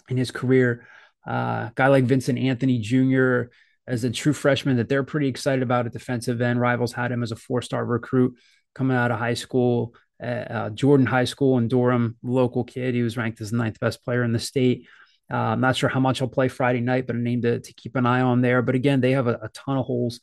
in 0.08 0.16
his 0.16 0.30
career. 0.30 0.86
Uh, 1.26 1.70
guy 1.74 1.88
like 1.88 2.04
Vincent 2.04 2.38
Anthony 2.38 2.78
Jr. 2.78 3.44
as 3.86 4.04
a 4.04 4.10
true 4.10 4.34
freshman 4.34 4.76
that 4.76 4.88
they're 4.88 5.02
pretty 5.02 5.28
excited 5.28 5.62
about 5.62 5.86
at 5.86 5.92
defensive 5.92 6.40
end. 6.40 6.60
Rivals 6.60 6.92
had 6.92 7.10
him 7.10 7.22
as 7.22 7.32
a 7.32 7.36
four 7.36 7.62
star 7.62 7.84
recruit 7.84 8.34
coming 8.74 8.96
out 8.96 9.10
of 9.10 9.18
high 9.18 9.34
school, 9.34 9.94
uh, 10.22 10.26
uh, 10.26 10.70
Jordan 10.70 11.06
High 11.06 11.24
School 11.24 11.58
in 11.58 11.68
Durham, 11.68 12.16
local 12.22 12.64
kid. 12.64 12.94
He 12.94 13.02
was 13.02 13.16
ranked 13.16 13.40
as 13.40 13.50
the 13.50 13.56
ninth 13.56 13.80
best 13.80 14.04
player 14.04 14.22
in 14.22 14.32
the 14.32 14.38
state. 14.38 14.86
Uh, 15.34 15.50
I'm 15.50 15.60
not 15.60 15.74
sure 15.74 15.88
how 15.88 15.98
much 15.98 16.20
he'll 16.20 16.28
play 16.28 16.46
Friday 16.46 16.80
night, 16.80 17.08
but 17.08 17.16
a 17.16 17.18
name 17.18 17.42
to, 17.42 17.58
to 17.58 17.74
keep 17.74 17.96
an 17.96 18.06
eye 18.06 18.20
on 18.20 18.40
there. 18.40 18.62
But 18.62 18.76
again, 18.76 19.00
they 19.00 19.10
have 19.12 19.26
a, 19.26 19.34
a 19.42 19.48
ton 19.48 19.76
of 19.76 19.84
holes 19.84 20.20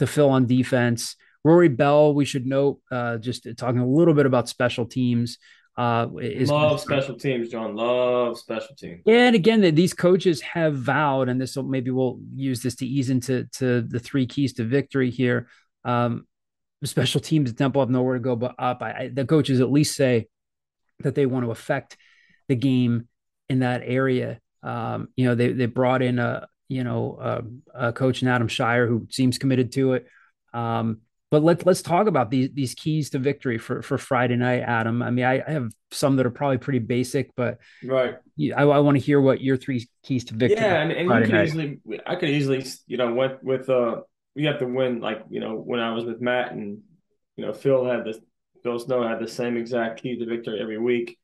to 0.00 0.06
fill 0.08 0.30
on 0.30 0.46
defense. 0.46 1.14
Rory 1.44 1.68
Bell, 1.68 2.12
we 2.12 2.24
should 2.24 2.44
note, 2.44 2.80
uh, 2.90 3.18
just 3.18 3.46
talking 3.56 3.80
a 3.80 3.86
little 3.86 4.14
bit 4.14 4.26
about 4.26 4.48
special 4.48 4.84
teams. 4.84 5.38
Uh, 5.76 6.08
is 6.20 6.50
Love 6.50 6.80
special 6.80 7.14
teams, 7.14 7.50
John. 7.50 7.76
Love 7.76 8.36
special 8.36 8.74
teams. 8.74 9.00
yeah, 9.06 9.28
and 9.28 9.36
again, 9.36 9.60
that 9.60 9.76
these 9.76 9.94
coaches 9.94 10.40
have 10.40 10.74
vowed, 10.74 11.28
and 11.28 11.40
this 11.40 11.54
will 11.54 11.62
maybe 11.62 11.92
we'll 11.92 12.18
use 12.34 12.60
this 12.60 12.74
to 12.76 12.86
ease 12.86 13.10
into 13.10 13.44
to 13.58 13.82
the 13.82 14.00
three 14.00 14.26
keys 14.26 14.54
to 14.54 14.64
victory 14.64 15.10
here. 15.10 15.46
Um, 15.84 16.26
special 16.82 17.20
teams 17.20 17.52
Temple 17.52 17.80
have 17.80 17.90
nowhere 17.90 18.14
to 18.14 18.20
go 18.20 18.34
but 18.34 18.56
up. 18.58 18.82
I, 18.82 18.90
I, 18.90 19.10
the 19.12 19.24
coaches 19.24 19.60
at 19.60 19.70
least 19.70 19.94
say 19.94 20.26
that 21.04 21.14
they 21.14 21.26
want 21.26 21.44
to 21.44 21.52
affect 21.52 21.96
the 22.48 22.56
game 22.56 23.06
in 23.48 23.60
that 23.60 23.82
area. 23.84 24.40
Um, 24.62 25.08
you 25.16 25.26
know, 25.26 25.34
they 25.34 25.52
they 25.52 25.66
brought 25.66 26.02
in 26.02 26.18
a 26.18 26.48
you 26.68 26.84
know 26.84 27.18
a, 27.20 27.88
a 27.88 27.92
coach 27.92 28.22
in 28.22 28.28
Adam 28.28 28.48
Scheier 28.48 28.86
who 28.86 29.06
seems 29.10 29.38
committed 29.38 29.72
to 29.72 29.94
it. 29.94 30.06
Um, 30.52 31.00
but 31.30 31.42
let's 31.42 31.64
let's 31.66 31.82
talk 31.82 32.06
about 32.06 32.30
these 32.30 32.50
these 32.54 32.74
keys 32.74 33.10
to 33.10 33.18
victory 33.18 33.58
for 33.58 33.82
for 33.82 33.98
Friday 33.98 34.36
night, 34.36 34.60
Adam. 34.60 35.02
I 35.02 35.10
mean, 35.10 35.24
I, 35.26 35.42
I 35.46 35.50
have 35.52 35.70
some 35.90 36.16
that 36.16 36.26
are 36.26 36.30
probably 36.30 36.58
pretty 36.58 36.78
basic, 36.78 37.30
but 37.36 37.58
Right. 37.84 38.16
I, 38.56 38.62
I 38.62 38.78
want 38.78 38.96
to 38.96 39.02
hear 39.02 39.20
what 39.20 39.40
your 39.40 39.56
three 39.56 39.88
keys 40.02 40.24
to 40.26 40.34
victory. 40.34 40.64
Yeah, 40.64 40.80
and, 40.80 40.92
and 40.92 41.08
you 41.08 41.30
could 41.30 41.44
easily, 41.44 41.80
I 42.06 42.16
could 42.16 42.30
easily, 42.30 42.64
you 42.86 42.96
know, 42.96 43.12
went 43.12 43.42
with 43.42 43.68
uh, 43.68 44.02
you 44.34 44.46
have 44.48 44.60
to 44.60 44.66
win. 44.66 45.00
Like 45.00 45.24
you 45.28 45.40
know, 45.40 45.56
when 45.56 45.80
I 45.80 45.92
was 45.92 46.04
with 46.04 46.20
Matt 46.20 46.52
and 46.52 46.78
you 47.36 47.44
know 47.44 47.52
Phil 47.52 47.84
had 47.84 48.04
this, 48.04 48.18
Phil 48.62 48.78
Snow 48.78 49.06
had 49.06 49.20
the 49.20 49.28
same 49.28 49.56
exact 49.56 50.02
key 50.02 50.18
to 50.18 50.24
victory 50.24 50.60
every 50.60 50.78
week. 50.78 51.18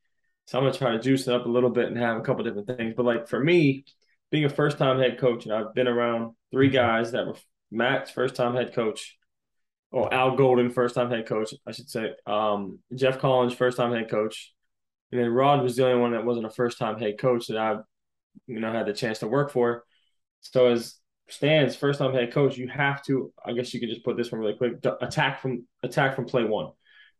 So 0.45 0.57
I'm 0.57 0.63
gonna 0.63 0.77
try 0.77 0.91
to 0.91 0.99
juice 0.99 1.27
it 1.27 1.33
up 1.33 1.45
a 1.45 1.49
little 1.49 1.69
bit 1.69 1.87
and 1.87 1.97
have 1.97 2.17
a 2.17 2.21
couple 2.21 2.43
different 2.43 2.67
things. 2.67 2.93
But 2.95 3.05
like 3.05 3.27
for 3.27 3.43
me, 3.43 3.85
being 4.31 4.45
a 4.45 4.49
first 4.49 4.77
time 4.77 4.99
head 4.99 5.19
coach, 5.19 5.45
and 5.45 5.53
I've 5.53 5.73
been 5.73 5.87
around 5.87 6.35
three 6.51 6.69
guys 6.69 7.11
that 7.11 7.25
were 7.25 7.35
Matt's 7.71 8.11
first 8.11 8.35
time 8.35 8.55
head 8.55 8.73
coach, 8.73 9.17
or 9.91 10.13
Al 10.13 10.35
Golden 10.35 10.69
first 10.69 10.95
time 10.95 11.09
head 11.09 11.27
coach, 11.27 11.53
I 11.65 11.71
should 11.71 11.89
say. 11.89 12.11
Um, 12.25 12.79
Geoff 12.93 13.19
Collins 13.19 13.53
first 13.53 13.77
time 13.77 13.93
head 13.93 14.09
coach, 14.09 14.53
and 15.11 15.19
then 15.19 15.29
Rod 15.29 15.63
was 15.63 15.75
the 15.75 15.85
only 15.85 15.99
one 15.99 16.11
that 16.11 16.25
wasn't 16.25 16.45
a 16.45 16.51
first 16.51 16.77
time 16.77 16.99
head 16.99 17.17
coach 17.17 17.47
that 17.47 17.57
I, 17.57 17.77
you 18.47 18.59
know, 18.59 18.71
had 18.71 18.85
the 18.85 18.93
chance 18.93 19.19
to 19.19 19.27
work 19.27 19.51
for. 19.51 19.83
So 20.41 20.67
as 20.67 20.95
stands 21.29 21.75
first 21.75 21.99
time 21.99 22.13
head 22.13 22.33
coach, 22.33 22.57
you 22.57 22.67
have 22.67 23.03
to. 23.05 23.33
I 23.43 23.53
guess 23.53 23.73
you 23.73 23.79
could 23.79 23.89
just 23.89 24.03
put 24.03 24.17
this 24.17 24.31
one 24.31 24.41
really 24.41 24.55
quick. 24.55 24.73
Attack 25.01 25.41
from 25.41 25.65
attack 25.83 26.15
from 26.15 26.25
play 26.25 26.43
one. 26.43 26.71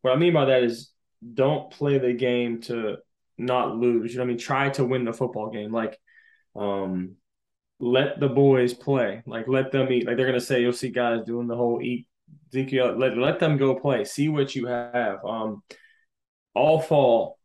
What 0.02 0.12
I 0.12 0.16
mean 0.16 0.32
by 0.32 0.44
that 0.44 0.62
is 0.62 0.92
don't 1.34 1.70
play 1.70 1.98
the 1.98 2.12
game 2.12 2.60
to 2.62 2.98
not 3.38 3.76
lose. 3.76 4.12
You 4.12 4.18
know 4.18 4.24
I 4.24 4.28
mean? 4.28 4.38
Try 4.38 4.70
to 4.70 4.84
win 4.84 5.04
the 5.04 5.12
football 5.12 5.50
game. 5.50 5.72
Like, 5.72 5.98
um, 6.54 7.16
let 7.78 8.20
the 8.20 8.28
boys 8.28 8.74
play. 8.74 9.22
Like, 9.26 9.48
let 9.48 9.72
them 9.72 9.92
eat. 9.92 10.06
Like 10.06 10.16
they're 10.16 10.26
gonna 10.26 10.40
say, 10.40 10.60
you'll 10.60 10.72
see 10.72 10.90
guys 10.90 11.24
doing 11.26 11.46
the 11.46 11.56
whole 11.56 11.80
eat. 11.82 12.06
Let 12.52 13.18
let 13.18 13.38
them 13.38 13.58
go 13.58 13.74
play. 13.74 14.04
See 14.04 14.28
what 14.28 14.54
you 14.54 14.66
have. 14.66 15.24
Um, 15.24 15.62
all 16.54 16.80
fall, 16.80 17.38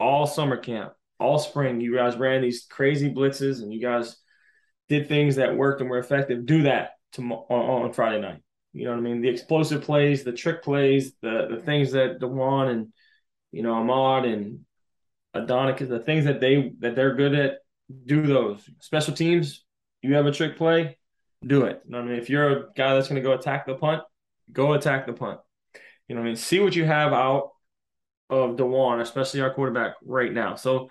all 0.00 0.26
summer 0.26 0.56
camp, 0.56 0.94
all 1.20 1.38
spring. 1.38 1.80
You 1.80 1.94
guys 1.94 2.16
ran 2.16 2.42
these 2.42 2.66
crazy 2.68 3.12
blitzes, 3.12 3.62
and 3.62 3.72
you 3.72 3.80
guys 3.80 4.16
did 4.88 5.08
things 5.08 5.36
that 5.36 5.56
worked 5.56 5.80
and 5.80 5.88
were 5.88 5.98
effective. 5.98 6.44
Do 6.44 6.64
that 6.64 6.90
tomorrow 7.12 7.46
on, 7.48 7.84
on 7.84 7.92
Friday 7.92 8.20
night. 8.20 8.42
You 8.72 8.86
know 8.86 8.92
what 8.92 8.98
I 8.98 9.02
mean? 9.02 9.20
The 9.20 9.28
explosive 9.28 9.82
plays, 9.82 10.24
the 10.24 10.32
trick 10.32 10.62
plays, 10.62 11.12
the 11.20 11.46
the 11.50 11.60
things 11.60 11.92
that 11.92 12.18
D'Wan 12.18 12.68
and 12.68 12.92
you 13.52 13.62
know 13.62 13.74
Ahmad 13.74 14.24
and 14.24 14.60
Adonicus, 15.34 15.88
the 15.88 15.98
things 15.98 16.24
that 16.24 16.40
they 16.40 16.72
that 16.80 16.94
they're 16.94 17.14
good 17.14 17.34
at, 17.34 17.58
do 18.06 18.22
those. 18.22 18.68
Special 18.80 19.14
teams, 19.14 19.64
you 20.02 20.14
have 20.14 20.26
a 20.26 20.32
trick 20.32 20.56
play, 20.56 20.98
do 21.44 21.64
it. 21.64 21.82
You 21.84 21.92
know 21.92 21.98
what 21.98 22.06
I 22.06 22.10
mean? 22.10 22.18
If 22.18 22.30
you're 22.30 22.50
a 22.50 22.72
guy 22.76 22.94
that's 22.94 23.08
going 23.08 23.22
to 23.22 23.26
go 23.26 23.34
attack 23.34 23.66
the 23.66 23.74
punt, 23.74 24.02
go 24.52 24.74
attack 24.74 25.06
the 25.06 25.12
punt. 25.12 25.40
You 26.08 26.14
know, 26.14 26.20
what 26.20 26.26
I 26.26 26.30
mean, 26.30 26.36
see 26.36 26.60
what 26.60 26.76
you 26.76 26.84
have 26.84 27.12
out 27.12 27.50
of 28.28 28.56
D'Wan, 28.56 29.00
especially 29.00 29.40
our 29.40 29.52
quarterback 29.52 29.94
right 30.04 30.32
now. 30.32 30.54
So 30.56 30.90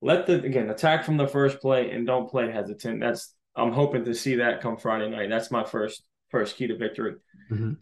let 0.00 0.26
the 0.26 0.42
again 0.42 0.70
attack 0.70 1.04
from 1.04 1.16
the 1.16 1.26
first 1.26 1.60
play 1.60 1.90
and 1.90 2.06
don't 2.06 2.30
play 2.30 2.50
hesitant. 2.50 3.00
That's 3.00 3.34
I'm 3.56 3.72
hoping 3.72 4.04
to 4.04 4.14
see 4.14 4.36
that 4.36 4.60
come 4.60 4.76
Friday 4.76 5.08
night. 5.08 5.30
That's 5.30 5.50
my 5.50 5.64
first 5.64 6.02
first 6.30 6.56
key 6.56 6.66
to 6.66 6.76
victory. 6.76 7.14
Mm-hmm. 7.50 7.72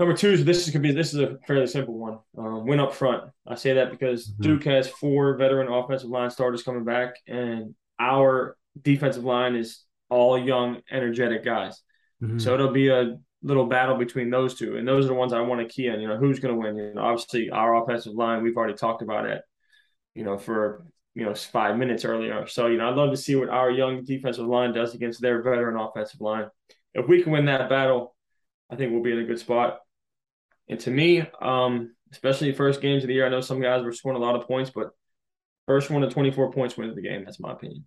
Number 0.00 0.16
two 0.16 0.30
is 0.30 0.46
this 0.46 0.66
is 0.66 0.72
could 0.72 0.80
be 0.80 0.92
this 0.92 1.12
is 1.12 1.20
a 1.20 1.36
fairly 1.46 1.66
simple 1.66 1.92
one. 1.92 2.18
Um, 2.38 2.66
win 2.66 2.80
up 2.80 2.94
front. 2.94 3.30
I 3.46 3.54
say 3.54 3.74
that 3.74 3.90
because 3.90 4.30
mm-hmm. 4.30 4.42
Duke 4.42 4.64
has 4.64 4.88
four 4.88 5.36
veteran 5.36 5.70
offensive 5.70 6.08
line 6.08 6.30
starters 6.30 6.62
coming 6.62 6.84
back, 6.84 7.16
and 7.28 7.74
our 7.98 8.56
defensive 8.80 9.24
line 9.24 9.56
is 9.56 9.84
all 10.08 10.38
young, 10.38 10.80
energetic 10.90 11.44
guys. 11.44 11.82
Mm-hmm. 12.22 12.38
So 12.38 12.54
it'll 12.54 12.72
be 12.72 12.88
a 12.88 13.18
little 13.42 13.66
battle 13.66 13.96
between 13.98 14.30
those 14.30 14.54
two, 14.54 14.78
and 14.78 14.88
those 14.88 15.04
are 15.04 15.08
the 15.08 15.14
ones 15.14 15.34
I 15.34 15.42
want 15.42 15.60
to 15.60 15.68
key 15.72 15.88
in. 15.88 16.00
You 16.00 16.08
know, 16.08 16.16
who's 16.16 16.40
going 16.40 16.54
to 16.54 16.58
win? 16.58 16.78
You 16.78 16.94
know, 16.94 17.02
obviously 17.02 17.50
our 17.50 17.82
offensive 17.82 18.14
line. 18.14 18.42
We've 18.42 18.56
already 18.56 18.78
talked 18.78 19.02
about 19.02 19.26
it. 19.26 19.42
You 20.14 20.24
know, 20.24 20.38
for 20.38 20.86
you 21.14 21.26
know 21.26 21.34
five 21.34 21.76
minutes 21.76 22.06
earlier. 22.06 22.46
So 22.46 22.68
you 22.68 22.78
know, 22.78 22.88
I'd 22.88 22.96
love 22.96 23.10
to 23.10 23.18
see 23.18 23.36
what 23.36 23.50
our 23.50 23.70
young 23.70 24.02
defensive 24.02 24.46
line 24.46 24.72
does 24.72 24.94
against 24.94 25.20
their 25.20 25.42
veteran 25.42 25.78
offensive 25.78 26.22
line. 26.22 26.46
If 26.94 27.06
we 27.06 27.22
can 27.22 27.32
win 27.32 27.44
that 27.44 27.68
battle, 27.68 28.16
I 28.70 28.76
think 28.76 28.92
we'll 28.92 29.02
be 29.02 29.12
in 29.12 29.18
a 29.18 29.24
good 29.24 29.38
spot. 29.38 29.80
And 30.70 30.78
to 30.80 30.90
me, 30.90 31.26
um, 31.42 31.94
especially 32.12 32.52
first 32.52 32.80
games 32.80 33.02
of 33.02 33.08
the 33.08 33.14
year, 33.14 33.26
I 33.26 33.28
know 33.28 33.40
some 33.40 33.60
guys 33.60 33.82
were 33.82 33.92
scoring 33.92 34.16
a 34.16 34.24
lot 34.24 34.36
of 34.36 34.46
points, 34.46 34.70
but 34.70 34.90
first 35.66 35.90
one 35.90 36.02
to 36.02 36.08
24 36.08 36.52
points 36.52 36.76
wins 36.76 36.94
the 36.94 37.02
game. 37.02 37.24
That's 37.24 37.40
my 37.40 37.52
opinion. 37.52 37.86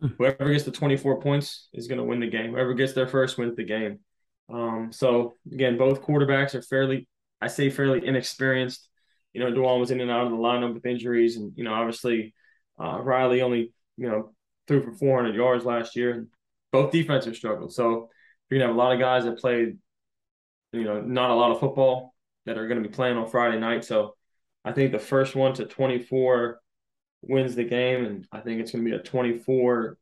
Hmm. 0.00 0.06
Whoever 0.18 0.52
gets 0.52 0.62
the 0.62 0.70
24 0.70 1.20
points 1.20 1.68
is 1.72 1.88
going 1.88 1.98
to 1.98 2.04
win 2.04 2.20
the 2.20 2.28
game. 2.28 2.52
Whoever 2.52 2.74
gets 2.74 2.92
there 2.92 3.08
first 3.08 3.38
wins 3.38 3.56
the 3.56 3.64
game. 3.64 3.98
Um, 4.48 4.90
so 4.92 5.34
again, 5.52 5.76
both 5.76 6.02
quarterbacks 6.02 6.54
are 6.54 6.62
fairly, 6.62 7.08
I 7.40 7.48
say, 7.48 7.70
fairly 7.70 8.06
inexperienced. 8.06 8.88
You 9.32 9.40
know, 9.40 9.50
D'Wan 9.50 9.80
was 9.80 9.90
in 9.90 10.00
and 10.00 10.10
out 10.10 10.26
of 10.26 10.30
the 10.30 10.36
lineup 10.36 10.74
with 10.74 10.86
injuries, 10.86 11.36
and 11.36 11.52
you 11.56 11.64
know, 11.64 11.72
obviously, 11.72 12.34
uh, 12.78 13.00
Riley 13.00 13.40
only 13.40 13.72
you 13.96 14.08
know 14.08 14.34
threw 14.68 14.82
for 14.82 14.92
400 14.92 15.34
yards 15.34 15.64
last 15.64 15.96
year. 15.96 16.26
Both 16.70 16.92
defenses 16.92 17.36
struggled. 17.38 17.72
So 17.72 18.10
you're 18.50 18.60
gonna 18.60 18.68
have 18.68 18.76
a 18.76 18.78
lot 18.78 18.92
of 18.92 19.00
guys 19.00 19.24
that 19.24 19.38
played, 19.38 19.78
you 20.72 20.84
know, 20.84 21.00
not 21.00 21.30
a 21.30 21.34
lot 21.34 21.50
of 21.50 21.60
football 21.60 22.11
that 22.46 22.58
are 22.58 22.68
going 22.68 22.82
to 22.82 22.88
be 22.88 22.94
playing 22.94 23.16
on 23.16 23.28
Friday 23.28 23.58
night. 23.58 23.84
So 23.84 24.14
I 24.64 24.72
think 24.72 24.92
the 24.92 24.98
first 24.98 25.34
one 25.34 25.54
to 25.54 25.64
24 25.64 26.60
wins 27.22 27.54
the 27.54 27.64
game, 27.64 28.04
and 28.04 28.26
I 28.32 28.40
think 28.40 28.60
it's 28.60 28.72
going 28.72 28.84
to 28.84 28.90
be 28.90 28.96
a 28.96 29.00
24 29.00 29.96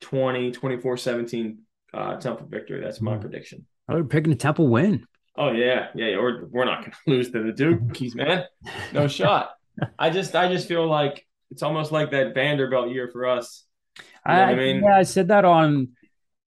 20, 0.00 0.50
24 0.50 0.96
17 0.96 1.58
uh, 1.94 2.16
Temple 2.16 2.46
victory. 2.46 2.80
That's 2.80 3.00
my 3.00 3.12
mm-hmm. 3.12 3.20
prediction. 3.20 3.66
Oh, 3.88 3.94
we're 3.94 4.04
picking 4.04 4.32
a 4.32 4.36
Temple 4.36 4.68
win. 4.68 5.06
Oh 5.36 5.50
yeah, 5.50 5.88
yeah. 5.94 6.16
We're 6.18 6.46
we're 6.46 6.64
not 6.64 6.80
going 6.80 6.92
to 7.06 7.10
lose 7.10 7.30
to 7.30 7.42
the 7.42 7.52
Dukies, 7.52 8.14
man. 8.14 8.44
No 8.92 9.08
shot. 9.08 9.52
I 9.98 10.10
just 10.10 10.34
I 10.34 10.52
just 10.52 10.68
feel 10.68 10.86
like 10.86 11.26
it's 11.50 11.62
almost 11.62 11.92
like 11.92 12.10
that 12.10 12.34
Vanderbilt 12.34 12.90
year 12.90 13.08
for 13.10 13.26
us. 13.26 13.64
You 13.98 14.04
know 14.34 14.40
I, 14.40 14.42
I, 14.42 14.54
mean, 14.54 14.82
yeah, 14.82 14.96
I 14.98 15.02
said 15.02 15.28
that 15.28 15.44
on. 15.44 15.88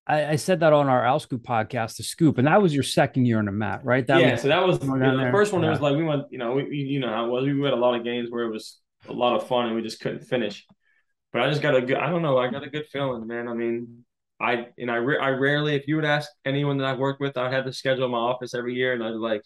I, 0.08 0.26
I, 0.26 0.36
said 0.36 0.60
that 0.60 0.72
on 0.72 0.88
our 0.88 1.04
Owl 1.06 1.20
Scoop 1.20 1.44
podcast, 1.44 1.98
the 1.98 2.04
Scoop, 2.04 2.38
and 2.38 2.48
that 2.48 2.62
was 2.62 2.74
your 2.74 2.84
second 2.84 3.26
year 3.26 3.40
in 3.40 3.46
the 3.46 3.52
mat, 3.52 3.82
right? 3.84 4.06
That 4.06 4.22
yeah, 4.22 4.32
was, 4.34 4.42
so 4.42 4.48
that 4.50 4.66
was 4.66 4.82
you 4.84 4.96
know, 4.96 5.26
the 5.26 5.32
first 5.32 5.52
one. 5.52 5.64
Yeah. 5.64 5.70
It 5.70 5.72
was 5.72 5.82
like 5.82 5.96
we 5.96 6.04
went, 6.04 6.24
you 6.30 6.38
know, 6.38 6.54
we, 6.54 6.76
you 6.76 7.00
know 7.00 7.10
how 7.10 7.26
it 7.26 7.30
was. 7.30 7.46
We 7.46 7.60
had 7.62 7.74
a 7.74 7.78
lot 7.78 7.96
of 7.96 8.04
games 8.04 8.30
where 8.30 8.44
it 8.44 8.52
was 8.52 8.80
a 9.10 9.14
lot 9.14 9.36
of 9.36 9.48
fun 9.48 9.68
and 9.68 9.76
we 9.76 9.82
just 9.82 10.00
couldn't 10.00 10.22
finish. 10.22 10.66
But 11.34 11.42
I 11.42 11.50
just 11.50 11.62
got 11.62 11.76
a 11.76 11.82
good. 11.82 11.98
I 11.98 12.10
don't 12.10 12.22
know. 12.22 12.38
I 12.38 12.50
got 12.50 12.64
a 12.64 12.70
good 12.70 12.86
feeling, 12.92 13.28
man. 13.28 13.48
I 13.48 13.54
mean, 13.54 14.06
I 14.40 14.68
and 14.78 14.92
I 14.92 14.96
I 14.96 15.30
rarely, 15.30 15.76
if 15.76 15.88
you 15.88 15.96
would 15.96 16.06
ask 16.06 16.30
anyone 16.46 16.78
that 16.78 16.88
I've 16.88 17.00
worked 17.00 17.20
with, 17.20 17.36
I 17.36 17.52
had 17.52 17.66
to 17.66 17.74
schedule 17.74 18.06
in 18.06 18.12
my 18.12 18.18
office 18.18 18.54
every 18.54 18.76
year, 18.76 18.94
and 18.94 19.04
I'd 19.04 19.16
like, 19.16 19.42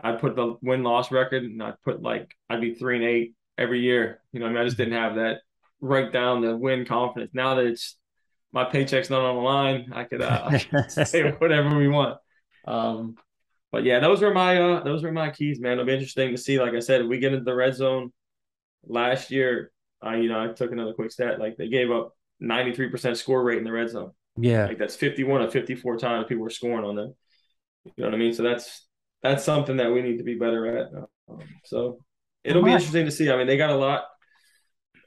I'd 0.00 0.20
put 0.20 0.36
the 0.36 0.56
win 0.62 0.82
loss 0.82 1.10
record, 1.10 1.42
and 1.42 1.62
I'd 1.62 1.80
put 1.84 2.00
like 2.00 2.30
I'd 2.48 2.60
be 2.60 2.74
three 2.74 2.96
and 2.96 3.04
eight 3.04 3.34
every 3.58 3.80
year. 3.80 4.22
You 4.32 4.40
know, 4.40 4.46
I 4.46 4.48
mean, 4.50 4.58
I 4.58 4.64
just 4.64 4.76
didn't 4.76 4.94
have 4.94 5.16
that 5.16 5.40
write 5.80 6.12
down 6.12 6.42
the 6.42 6.56
win 6.56 6.86
confidence. 6.86 7.32
Now 7.34 7.56
that 7.56 7.66
it's 7.66 7.96
my 8.52 8.64
paycheck's 8.64 9.10
not 9.10 9.22
on 9.22 9.36
the 9.36 9.42
line, 9.42 9.92
I 9.94 10.04
could 10.04 10.22
uh, 10.22 10.58
say 10.88 11.30
whatever 11.32 11.76
we 11.76 11.88
want. 11.88 12.18
Um, 12.66 13.16
but 13.70 13.84
yeah, 13.84 14.00
those 14.00 14.22
are 14.22 14.32
my 14.32 14.56
uh, 14.60 14.84
those 14.84 15.04
are 15.04 15.12
my 15.12 15.30
keys, 15.30 15.60
man. 15.60 15.72
It'll 15.72 15.84
be 15.84 15.92
interesting 15.92 16.30
to 16.30 16.38
see. 16.38 16.58
Like 16.58 16.74
I 16.74 16.80
said, 16.80 17.06
we 17.06 17.18
get 17.18 17.32
into 17.32 17.44
the 17.44 17.54
red 17.54 17.74
zone 17.74 18.12
last 18.86 19.30
year. 19.30 19.70
Uh, 20.04 20.12
you 20.12 20.28
know, 20.28 20.42
I 20.42 20.52
took 20.52 20.72
another 20.72 20.94
quick 20.94 21.10
stat. 21.10 21.38
Like 21.38 21.56
they 21.56 21.68
gave 21.68 21.90
up 21.90 22.16
93% 22.42 23.16
score 23.16 23.42
rate 23.42 23.58
in 23.58 23.64
the 23.64 23.72
red 23.72 23.90
zone. 23.90 24.12
Yeah. 24.36 24.66
Like 24.66 24.78
that's 24.78 24.96
51 24.96 25.42
of 25.42 25.52
54 25.52 25.98
times 25.98 26.26
people 26.28 26.44
were 26.44 26.50
scoring 26.50 26.84
on 26.84 26.96
them. 26.96 27.14
You 27.84 27.92
know 27.98 28.06
what 28.06 28.14
I 28.14 28.18
mean? 28.18 28.32
So 28.32 28.42
that's 28.42 28.86
that's 29.22 29.44
something 29.44 29.76
that 29.78 29.92
we 29.92 30.00
need 30.00 30.18
to 30.18 30.24
be 30.24 30.36
better 30.36 30.78
at. 30.78 30.86
Um, 31.28 31.40
so 31.64 31.98
it'll 32.44 32.62
be 32.62 32.72
interesting 32.72 33.04
to 33.04 33.10
see. 33.10 33.30
I 33.30 33.36
mean, 33.36 33.46
they 33.46 33.56
got 33.56 33.70
a 33.70 33.76
lot 33.76 34.04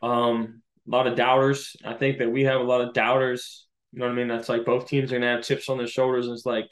um 0.04 0.61
a 0.88 0.92
lot 0.92 1.08
of 1.08 1.16
doubters. 1.16 1.76
I 1.86 1.94
think 1.94 2.20
that 2.20 2.32
we 2.32 2.44
have 2.44 2.62
a 2.62 2.66
lot 2.66 2.82
of 2.82 2.94
doubters. 2.94 3.68
You 3.92 4.00
know 4.00 4.06
what 4.06 4.14
I 4.14 4.16
mean? 4.16 4.28
That's 4.28 4.50
like 4.50 4.66
both 4.66 4.88
teams 4.88 5.12
are 5.12 5.16
gonna 5.16 5.36
have 5.36 5.44
chips 5.44 5.70
on 5.70 5.78
their 5.78 5.88
shoulders. 5.88 6.28
And 6.28 6.36
it's 6.36 6.46
like, 6.46 6.70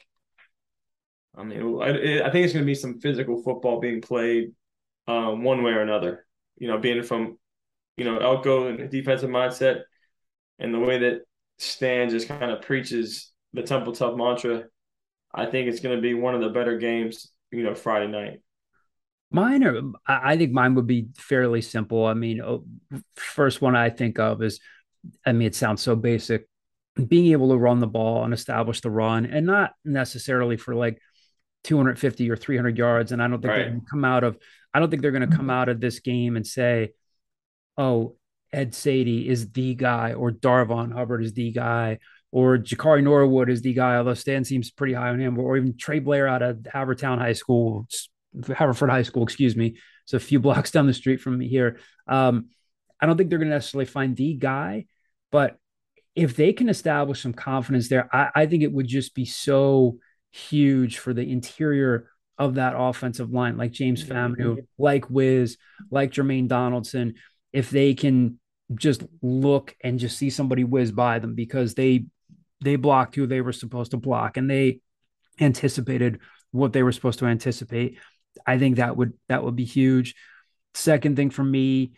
I 1.36 1.42
mean, 1.44 1.80
I, 1.80 2.22
I 2.26 2.30
think 2.30 2.44
it's 2.44 2.52
gonna 2.52 2.64
be 2.64 2.74
some 2.74 3.00
physical 3.00 3.42
football 3.42 3.80
being 3.80 4.00
played, 4.00 4.52
um, 5.06 5.44
one 5.44 5.62
way 5.62 5.72
or 5.72 5.82
another. 5.82 6.26
You 6.56 6.68
know, 6.68 6.78
being 6.78 7.02
from, 7.02 7.38
you 7.96 8.04
know, 8.04 8.18
Elko 8.18 8.68
and 8.68 8.78
the 8.78 8.86
defensive 8.86 9.30
mindset, 9.30 9.82
and 10.58 10.74
the 10.74 10.78
way 10.78 10.98
that 10.98 11.22
Stan 11.58 12.10
just 12.10 12.28
kind 12.28 12.50
of 12.50 12.62
preaches 12.62 13.32
the 13.52 13.62
Temple 13.62 13.94
Tough 13.94 14.16
mantra, 14.16 14.64
I 15.32 15.46
think 15.46 15.68
it's 15.68 15.80
to 15.80 16.00
be 16.00 16.14
one 16.14 16.34
of 16.34 16.40
the 16.40 16.50
better 16.50 16.78
games, 16.78 17.30
you 17.50 17.62
know, 17.62 17.74
Friday 17.74 18.08
night. 18.08 18.40
Mine 19.30 19.64
are, 19.64 19.80
I 20.06 20.36
think 20.36 20.52
mine 20.52 20.74
would 20.74 20.86
be 20.86 21.08
fairly 21.16 21.62
simple. 21.62 22.04
I 22.04 22.14
mean, 22.14 22.40
oh, 22.40 22.64
first 23.14 23.62
one 23.62 23.76
I 23.76 23.90
think 23.90 24.18
of 24.18 24.42
is, 24.42 24.58
I 25.24 25.32
mean, 25.32 25.46
it 25.46 25.54
sounds 25.54 25.82
so 25.82 25.94
basic, 25.94 26.48
being 27.06 27.32
able 27.32 27.50
to 27.50 27.56
run 27.56 27.78
the 27.78 27.86
ball 27.86 28.24
and 28.24 28.34
establish 28.34 28.80
the 28.80 28.90
run, 28.90 29.26
and 29.26 29.46
not 29.46 29.72
necessarily 29.84 30.56
for 30.56 30.74
like 30.74 31.00
250 31.64 32.30
or 32.30 32.36
300 32.36 32.76
yards. 32.76 33.12
And 33.12 33.22
I 33.22 33.28
don't 33.28 33.40
think 33.40 33.50
right. 33.50 33.58
they're 33.58 33.70
going 33.70 33.80
to 33.80 33.90
come 33.90 34.04
out 34.04 34.24
of, 34.24 34.36
I 34.74 34.80
don't 34.80 34.90
think 34.90 35.02
they're 35.02 35.10
going 35.12 35.30
to 35.30 35.36
come 35.36 35.50
out 35.50 35.68
of 35.68 35.80
this 35.80 36.00
game 36.00 36.36
and 36.36 36.46
say, 36.46 36.92
oh, 37.78 38.16
Ed 38.52 38.72
Saydee 38.72 39.26
is 39.26 39.52
the 39.52 39.74
guy, 39.74 40.14
or 40.14 40.32
Darvon 40.32 40.92
Hubbard 40.92 41.22
is 41.22 41.34
the 41.34 41.52
guy, 41.52 42.00
or 42.32 42.58
Jakari 42.58 43.02
Norwood 43.02 43.48
is 43.48 43.62
the 43.62 43.74
guy, 43.74 43.96
although 43.96 44.14
Stan 44.14 44.44
seems 44.44 44.70
pretty 44.72 44.94
high 44.94 45.10
on 45.10 45.20
him, 45.20 45.38
or 45.38 45.56
even 45.56 45.76
Trey 45.76 46.00
Blair 46.00 46.26
out 46.26 46.42
of 46.42 46.56
Havertown 46.58 47.18
High 47.18 47.34
School, 47.34 47.86
Haverford 48.54 48.90
High 48.90 49.02
School, 49.02 49.22
excuse 49.22 49.56
me. 49.56 49.76
It's 50.04 50.14
a 50.14 50.20
few 50.20 50.40
blocks 50.40 50.70
down 50.70 50.86
the 50.86 50.94
street 50.94 51.20
from 51.20 51.38
me 51.38 51.48
here. 51.48 51.78
Um, 52.06 52.46
I 53.00 53.06
don't 53.06 53.16
think 53.16 53.30
they're 53.30 53.38
going 53.38 53.48
to 53.48 53.54
necessarily 53.54 53.86
find 53.86 54.16
the 54.16 54.34
guy, 54.34 54.86
but 55.32 55.56
if 56.14 56.36
they 56.36 56.52
can 56.52 56.68
establish 56.68 57.22
some 57.22 57.32
confidence 57.32 57.88
there, 57.88 58.14
I, 58.14 58.30
I 58.34 58.46
think 58.46 58.62
it 58.62 58.72
would 58.72 58.88
just 58.88 59.14
be 59.14 59.24
so 59.24 59.98
huge 60.32 60.98
for 60.98 61.14
the 61.14 61.22
interior 61.22 62.10
of 62.36 62.54
that 62.54 62.74
offensive 62.76 63.30
line, 63.32 63.56
like 63.56 63.72
James 63.72 64.02
Famu, 64.02 64.66
like 64.78 65.10
Wiz, 65.10 65.58
like 65.90 66.10
Jermaine 66.10 66.48
Donaldson, 66.48 67.14
if 67.52 67.70
they 67.70 67.94
can 67.94 68.38
just 68.74 69.02
look 69.20 69.76
and 69.82 69.98
just 69.98 70.16
see 70.16 70.30
somebody 70.30 70.64
whiz 70.64 70.92
by 70.92 71.18
them 71.18 71.34
because 71.34 71.74
they 71.74 72.06
they 72.62 72.76
blocked 72.76 73.14
who 73.16 73.26
they 73.26 73.40
were 73.40 73.52
supposed 73.52 73.90
to 73.90 73.96
block 73.96 74.36
and 74.36 74.50
they 74.50 74.80
anticipated 75.40 76.20
what 76.52 76.72
they 76.72 76.82
were 76.82 76.92
supposed 76.92 77.18
to 77.18 77.26
anticipate. 77.26 77.98
I 78.46 78.58
think 78.58 78.76
that 78.76 78.96
would 78.96 79.12
that 79.28 79.44
would 79.44 79.56
be 79.56 79.64
huge. 79.64 80.14
Second 80.74 81.16
thing 81.16 81.30
for 81.30 81.42
me, 81.44 81.92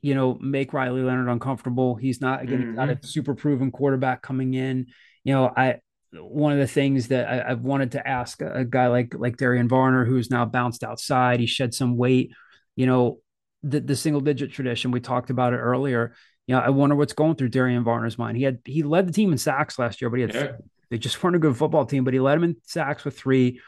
you 0.00 0.14
know, 0.14 0.36
make 0.40 0.72
Riley 0.72 1.02
Leonard 1.02 1.28
uncomfortable. 1.28 1.94
He's 1.94 2.20
not 2.20 2.42
again 2.42 2.62
mm-hmm. 2.62 2.74
not 2.74 2.90
a 2.90 2.98
super 3.06 3.34
proven 3.34 3.70
quarterback 3.70 4.22
coming 4.22 4.54
in. 4.54 4.86
You 5.24 5.34
know, 5.34 5.52
I 5.56 5.80
one 6.12 6.52
of 6.52 6.58
the 6.58 6.66
things 6.66 7.08
that 7.08 7.28
I, 7.28 7.48
have 7.50 7.62
wanted 7.62 7.92
to 7.92 8.06
ask 8.06 8.42
a, 8.42 8.52
a 8.52 8.64
guy 8.64 8.88
like 8.88 9.14
like 9.14 9.36
Darian 9.36 9.68
Varner, 9.68 10.04
who's 10.04 10.30
now 10.30 10.44
bounced 10.44 10.84
outside, 10.84 11.40
he 11.40 11.46
shed 11.46 11.72
some 11.72 11.96
weight. 11.96 12.32
You 12.76 12.86
know, 12.86 13.18
the, 13.62 13.80
the 13.80 13.96
single 13.96 14.20
digit 14.20 14.52
tradition. 14.52 14.90
We 14.90 15.00
talked 15.00 15.30
about 15.30 15.52
it 15.52 15.58
earlier. 15.58 16.14
You 16.46 16.56
know, 16.56 16.60
I 16.60 16.70
wonder 16.70 16.96
what's 16.96 17.12
going 17.12 17.36
through 17.36 17.50
Darian 17.50 17.84
Varner's 17.84 18.18
mind. 18.18 18.36
He 18.36 18.42
had 18.42 18.58
he 18.64 18.82
led 18.82 19.06
the 19.06 19.12
team 19.12 19.32
in 19.32 19.38
sacks 19.38 19.78
last 19.78 20.00
year, 20.00 20.10
but 20.10 20.16
he 20.16 20.22
had 20.22 20.34
yeah. 20.34 20.52
they 20.90 20.98
just 20.98 21.22
weren't 21.22 21.36
a 21.36 21.38
good 21.38 21.56
football 21.56 21.86
team, 21.86 22.04
but 22.04 22.12
he 22.12 22.20
led 22.20 22.36
them 22.36 22.44
in 22.44 22.56
sacks 22.64 23.04
with 23.04 23.16
three. 23.16 23.60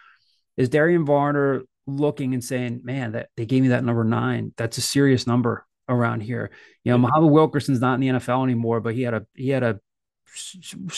Is 0.57 0.69
Darian 0.69 1.05
Varner 1.05 1.63
looking 1.87 2.35
and 2.35 2.45
saying, 2.45 2.81
Man, 2.85 3.13
that 3.13 3.29
they 3.37 3.47
gave 3.47 3.63
me 3.63 3.69
that 3.69 3.85
number 3.85 4.05
nine. 4.05 4.53
That's 4.57 4.79
a 4.79 4.83
serious 4.83 5.27
number 5.27 5.67
around 5.89 6.21
here. 6.21 6.51
You 6.83 6.93
know, 6.93 6.99
Muhammad 6.99 7.31
Wilkerson's 7.31 7.81
not 7.81 7.95
in 7.95 8.01
the 8.01 8.09
NFL 8.09 8.45
anymore, 8.45 8.81
but 8.81 8.95
he 8.95 9.03
had 9.03 9.15
a 9.15 9.27
he 9.35 9.51
had 9.51 9.63
a 9.63 9.81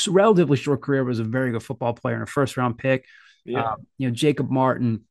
relatively 0.08 0.56
short 0.56 0.82
career, 0.82 1.04
was 1.04 1.18
a 1.18 1.24
very 1.24 1.50
good 1.52 1.62
football 1.62 1.92
player 1.92 2.14
and 2.14 2.22
a 2.22 2.26
first 2.26 2.56
round 2.56 2.78
pick. 2.78 3.04
Yeah. 3.44 3.60
Uh, 3.60 3.76
you 3.98 4.08
know, 4.08 4.14
Jacob 4.14 4.50
Martin, 4.50 5.04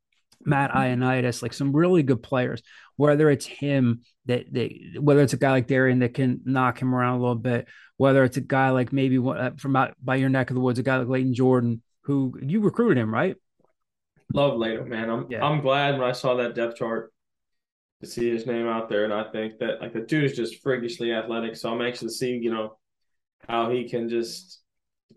Matt 0.44 0.72
Ioannidis, 0.72 1.42
like 1.42 1.54
some 1.54 1.76
really 1.76 2.04
good 2.04 2.22
players. 2.22 2.62
Whether 2.98 3.30
it's 3.30 3.46
him 3.46 4.02
that, 4.26 4.52
they, 4.52 4.94
whether 5.00 5.22
it's 5.22 5.34
a 5.34 5.38
guy 5.38 5.52
like 5.52 5.68
Darian 5.68 6.00
that 6.00 6.14
can 6.14 6.42
knock 6.46 6.82
him 6.82 6.94
around 6.94 7.18
a 7.18 7.20
little 7.20 7.36
bit, 7.36 7.68
whether 7.98 8.24
it's 8.24 8.38
a 8.38 8.42
guy 8.42 8.70
like 8.70 8.94
maybe 8.94 9.18
uh, 9.18 9.52
from 9.58 9.76
out 9.76 9.96
by 10.04 10.16
your 10.16 10.30
neck 10.30 10.50
of 10.50 10.56
the 10.56 10.62
woods, 10.62 10.80
a 10.80 10.84
guy 10.84 10.98
like 10.98 11.08
Leighton 11.08 11.34
Jordan, 11.34 11.82
who 12.02 12.38
you 12.42 12.62
recruited 12.62 12.98
him, 12.98 13.14
right? 13.14 13.36
Love 14.34 14.58
Lado, 14.58 14.86
man. 14.86 15.10
I'm 15.10 15.28
Yeah. 15.30 15.44
I'm 15.46 15.62
glad 15.62 15.98
when 15.98 16.08
I 16.08 16.12
saw 16.12 16.36
that 16.36 16.56
depth 16.56 16.78
chart 16.78 17.14
to 18.02 18.08
see 18.08 18.30
his 18.30 18.46
name 18.46 18.68
out 18.68 18.90
there, 18.90 19.04
and 19.06 19.14
I 19.14 19.24
think 19.32 19.60
that 19.60 19.82
like 19.82 19.94
the 19.94 20.02
dude 20.02 20.26
is 20.26 20.36
just 20.36 20.62
freakishly 20.62 21.14
athletic. 21.14 21.56
So 21.56 21.72
I'm 21.72 21.82
anxious 21.82 22.02
to 22.02 22.10
see, 22.10 22.36
you 22.36 22.52
know, 22.52 22.78
how 23.48 23.70
he 23.70 23.88
can 23.88 24.10
just 24.10 24.62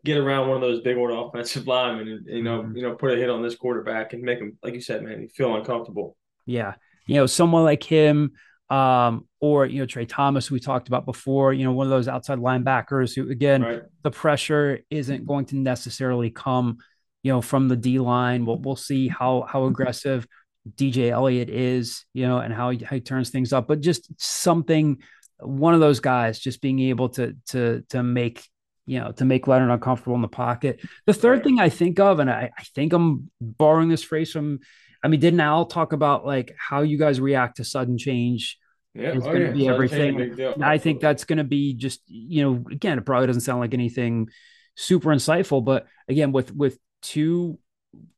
get 0.05 0.17
around 0.19 0.47
one 0.49 0.57
of 0.57 0.61
those 0.63 0.81
big 0.83 0.97
old 0.97 1.11
offensive 1.29 1.67
linemen 1.67 2.09
and 2.09 2.27
you 2.27 2.43
know, 2.43 2.63
Mhm. 2.63 2.77
you 2.77 2.83
know, 2.83 2.95
put 2.95 3.13
a 3.13 3.17
hit 3.17 3.31
on 3.31 3.43
this 3.43 3.57
quarterback 3.57 4.13
and 4.13 4.23
make 4.23 4.39
him, 4.39 4.57
like 4.63 4.75
you 4.75 4.81
said, 4.81 5.03
man, 5.03 5.29
feel 5.29 5.57
uncomfortable. 5.57 6.17
Yeah. 6.47 6.75
You 7.07 7.17
know, 7.17 7.27
someone 7.27 7.65
like 7.65 7.83
him, 7.83 8.33
um, 8.71 9.27
or 9.41 9.65
you 9.67 9.81
know, 9.81 9.87
Trey 9.87 10.05
Thomas, 10.05 10.51
we 10.51 10.61
talked 10.61 10.89
about 10.89 11.07
before, 11.07 11.53
you 11.55 11.65
know, 11.65 11.73
one 11.73 11.87
of 11.87 11.91
those 11.91 12.07
outside 12.07 12.39
linebackers 12.39 13.15
who 13.17 13.31
again 13.31 13.63
Right. 13.63 13.83
the 14.03 14.11
pressure 14.11 14.81
isn't 14.91 15.27
going 15.27 15.47
to 15.47 15.57
necessarily 15.57 16.31
come, 16.31 16.79
you 17.23 17.33
know, 17.33 17.41
from 17.41 17.69
the 17.69 17.77
D 17.77 17.99
line. 17.99 18.47
We'll 18.47 18.59
we'll 18.59 18.77
see 18.77 19.09
how 19.09 19.47
how 19.49 19.61
mm-hmm. 19.61 19.73
aggressive 19.73 20.27
DJ 20.69 21.11
Elliott 21.11 21.51
is, 21.51 22.05
you 22.13 22.27
know, 22.27 22.39
and 22.39 22.53
how 22.53 22.71
he, 22.71 22.85
how 22.85 22.97
he 22.97 23.01
turns 23.01 23.31
things 23.31 23.53
up. 23.53 23.69
But 23.69 23.81
just 23.81 24.11
something, 24.19 24.99
one 25.39 25.75
of 25.75 25.81
those 25.81 26.01
guys, 26.01 26.39
just 26.39 26.61
being 26.61 26.81
able 26.81 27.09
to 27.11 27.37
to 27.51 27.85
to 27.91 28.03
make 28.03 28.45
you 28.87 29.01
know 29.01 29.13
to 29.13 29.25
make 29.25 29.47
Leonard 29.47 29.71
uncomfortable 29.71 30.17
in 30.17 30.23
the 30.23 30.29
pocket. 30.29 30.81
The 31.07 31.15
third 31.15 31.45
thing 31.45 31.61
I 31.61 31.69
think 31.69 32.01
of, 32.01 32.21
and 32.21 32.31
I, 32.31 32.51
I 32.57 32.63
think 32.75 32.93
I'm 32.93 33.31
borrowing 33.41 33.89
this 33.89 34.03
phrase 34.03 34.33
from. 34.33 34.61
I 35.01 35.07
mean, 35.07 35.21
didn't 35.21 35.39
Al 35.39 35.67
talk 35.67 35.93
about 35.93 36.27
like 36.27 36.57
how 36.59 36.83
you 36.83 36.99
guys 36.99 37.21
react 37.21 37.59
to 37.59 37.65
sudden 37.65 37.99
change? 37.99 38.59
Yeah. 38.95 39.13
It's 39.13 39.25
oh, 39.25 39.33
gonna 39.33 39.45
yeah. 39.47 39.53
be 39.53 39.65
So 39.67 39.75
everything. 39.75 40.15
a 40.17 40.19
big 40.19 40.37
deal. 40.37 40.55
And 40.55 40.65
I 40.65 40.79
think 40.79 41.01
that's 41.01 41.25
going 41.25 41.37
to 41.37 41.45
be 41.45 41.75
just 41.75 42.01
you 42.07 42.43
know 42.43 42.65
again 42.71 42.99
it 42.99 43.07
probably 43.07 43.29
doesn't 43.29 43.43
sound 43.43 43.61
like 43.61 43.75
anything 43.75 44.29
super 44.75 45.11
insightful, 45.11 45.65
but 45.65 45.87
again 46.09 46.33
with 46.33 46.53
with 46.53 46.79
two 47.03 47.59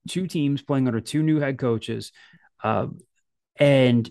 two 0.08 0.26
teams 0.26 0.62
playing 0.62 0.86
under 0.86 1.00
two 1.00 1.22
new 1.22 1.40
head 1.40 1.58
coaches, 1.58 2.12
uh, 2.62 2.86
and 3.56 4.10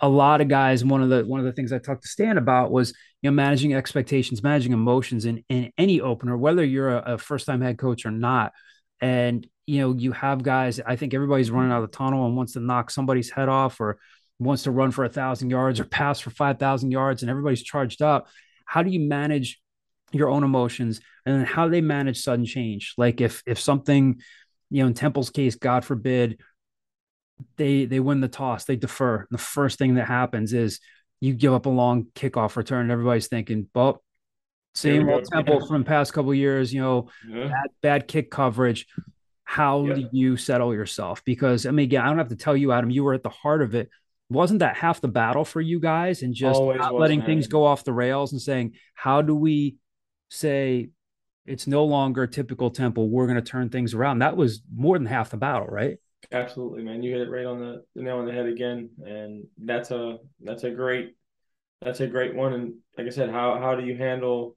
a 0.00 0.08
lot 0.08 0.40
of 0.40 0.48
guys. 0.48 0.84
One 0.84 1.02
of 1.02 1.08
the 1.08 1.24
one 1.24 1.40
of 1.40 1.46
the 1.46 1.52
things 1.52 1.72
I 1.72 1.78
talked 1.78 2.02
to 2.02 2.08
Stan 2.08 2.38
about 2.38 2.70
was 2.70 2.90
you 3.22 3.30
know 3.30 3.34
managing 3.34 3.74
expectations, 3.74 4.42
managing 4.42 4.72
emotions 4.72 5.24
in 5.24 5.44
in 5.48 5.72
any 5.78 6.00
opener, 6.00 6.36
whether 6.36 6.64
you're 6.64 6.96
a, 6.96 7.14
a 7.14 7.18
first 7.18 7.46
time 7.46 7.60
head 7.60 7.78
coach 7.78 8.04
or 8.04 8.10
not. 8.10 8.52
And 9.00 9.46
you 9.66 9.80
know 9.80 9.94
you 9.94 10.12
have 10.12 10.42
guys. 10.42 10.80
I 10.80 10.96
think 10.96 11.14
everybody's 11.14 11.50
running 11.50 11.72
out 11.72 11.82
of 11.82 11.90
the 11.90 11.96
tunnel 11.96 12.26
and 12.26 12.36
wants 12.36 12.54
to 12.54 12.60
knock 12.60 12.90
somebody's 12.90 13.30
head 13.30 13.48
off 13.48 13.80
or 13.80 13.98
wants 14.38 14.64
to 14.64 14.70
run 14.70 14.90
for 14.90 15.04
a 15.04 15.08
thousand 15.08 15.50
yards 15.50 15.78
or 15.78 15.84
pass 15.84 16.20
for 16.20 16.30
five 16.30 16.58
thousand 16.58 16.90
yards, 16.90 17.22
and 17.22 17.30
everybody's 17.30 17.62
charged 17.62 18.02
up. 18.02 18.28
How 18.66 18.82
do 18.82 18.90
you 18.90 19.00
manage 19.00 19.60
your 20.14 20.28
own 20.30 20.44
emotions 20.44 21.00
and 21.26 21.36
then 21.40 21.46
how 21.46 21.68
they 21.68 21.80
manage 21.80 22.20
sudden 22.20 22.44
change? 22.44 22.94
Like 22.96 23.20
if 23.20 23.42
if 23.46 23.58
something, 23.58 24.20
you 24.70 24.82
know, 24.82 24.88
in 24.88 24.94
Temple's 24.94 25.30
case, 25.30 25.54
God 25.56 25.84
forbid, 25.84 26.40
they 27.56 27.84
they 27.84 28.00
win 28.00 28.20
the 28.20 28.28
toss, 28.28 28.64
they 28.64 28.76
defer. 28.76 29.26
The 29.30 29.38
first 29.38 29.78
thing 29.78 29.94
that 29.94 30.06
happens 30.06 30.52
is 30.52 30.80
you 31.20 31.34
give 31.34 31.52
up 31.52 31.66
a 31.66 31.70
long 31.70 32.06
kickoff 32.14 32.56
return, 32.56 32.82
and 32.82 32.90
everybody's 32.92 33.28
thinking, 33.28 33.68
well, 33.74 34.02
same 34.74 35.06
we 35.06 35.14
old. 35.14 35.24
Temple 35.24 35.58
Yeah. 35.60 35.66
from 35.66 35.82
the 35.82 35.86
past 35.88 36.12
couple 36.12 36.30
of 36.30 36.36
years, 36.36 36.72
you 36.72 36.80
know, 36.80 37.08
Yeah. 37.28 37.48
bad, 37.48 37.66
bad 37.82 38.08
kick 38.08 38.30
coverage. 38.30 38.86
How 39.44 39.84
Yeah. 39.86 39.94
do 39.94 40.08
you 40.12 40.36
settle 40.36 40.74
yourself? 40.74 41.22
Because 41.24 41.66
I 41.66 41.70
mean, 41.70 41.84
again, 41.84 42.02
I 42.02 42.08
don't 42.08 42.18
have 42.18 42.28
to 42.28 42.36
tell 42.36 42.56
you, 42.56 42.72
Adam, 42.72 42.90
you 42.90 43.04
were 43.04 43.14
at 43.14 43.22
the 43.22 43.28
heart 43.30 43.62
of 43.62 43.74
it. 43.74 43.90
Wasn't 44.30 44.60
that 44.60 44.76
half 44.76 45.00
the 45.00 45.08
battle 45.08 45.44
for 45.44 45.60
you 45.60 45.78
guys 45.78 46.22
and 46.22 46.34
just 46.34 46.58
Always 46.58 46.78
not 46.78 46.94
was, 46.94 47.00
letting 47.00 47.18
man. 47.20 47.26
things 47.26 47.46
go 47.46 47.64
off 47.64 47.84
the 47.84 47.92
rails 47.92 48.32
and 48.32 48.40
saying, 48.40 48.72
how 48.94 49.22
do 49.22 49.34
we 49.34 49.76
say 50.28 50.90
it's 51.46 51.66
no 51.66 51.84
longer 51.84 52.24
a 52.24 52.28
typical 52.28 52.70
temple? 52.70 53.08
We're 53.08 53.26
going 53.26 53.42
to 53.42 53.42
turn 53.42 53.68
things 53.68 53.94
around. 53.94 54.20
That 54.20 54.36
was 54.36 54.62
more 54.74 54.98
than 54.98 55.06
half 55.06 55.30
the 55.30 55.36
battle, 55.36 55.66
right? 55.66 55.98
Absolutely, 56.32 56.82
man. 56.82 57.02
You 57.02 57.12
hit 57.12 57.22
it 57.22 57.30
right 57.30 57.44
on 57.44 57.60
the, 57.60 57.84
the 57.94 58.02
nail 58.02 58.18
on 58.18 58.26
the 58.26 58.32
head 58.32 58.46
again, 58.46 58.90
and 59.04 59.44
that's 59.58 59.90
a 59.90 60.18
that's 60.40 60.64
a 60.64 60.70
great 60.70 61.14
that's 61.82 62.00
a 62.00 62.06
great 62.06 62.34
one. 62.34 62.54
And 62.54 62.74
like 62.96 63.06
I 63.06 63.10
said, 63.10 63.30
how 63.30 63.58
how 63.58 63.74
do 63.74 63.84
you 63.84 63.96
handle, 63.96 64.56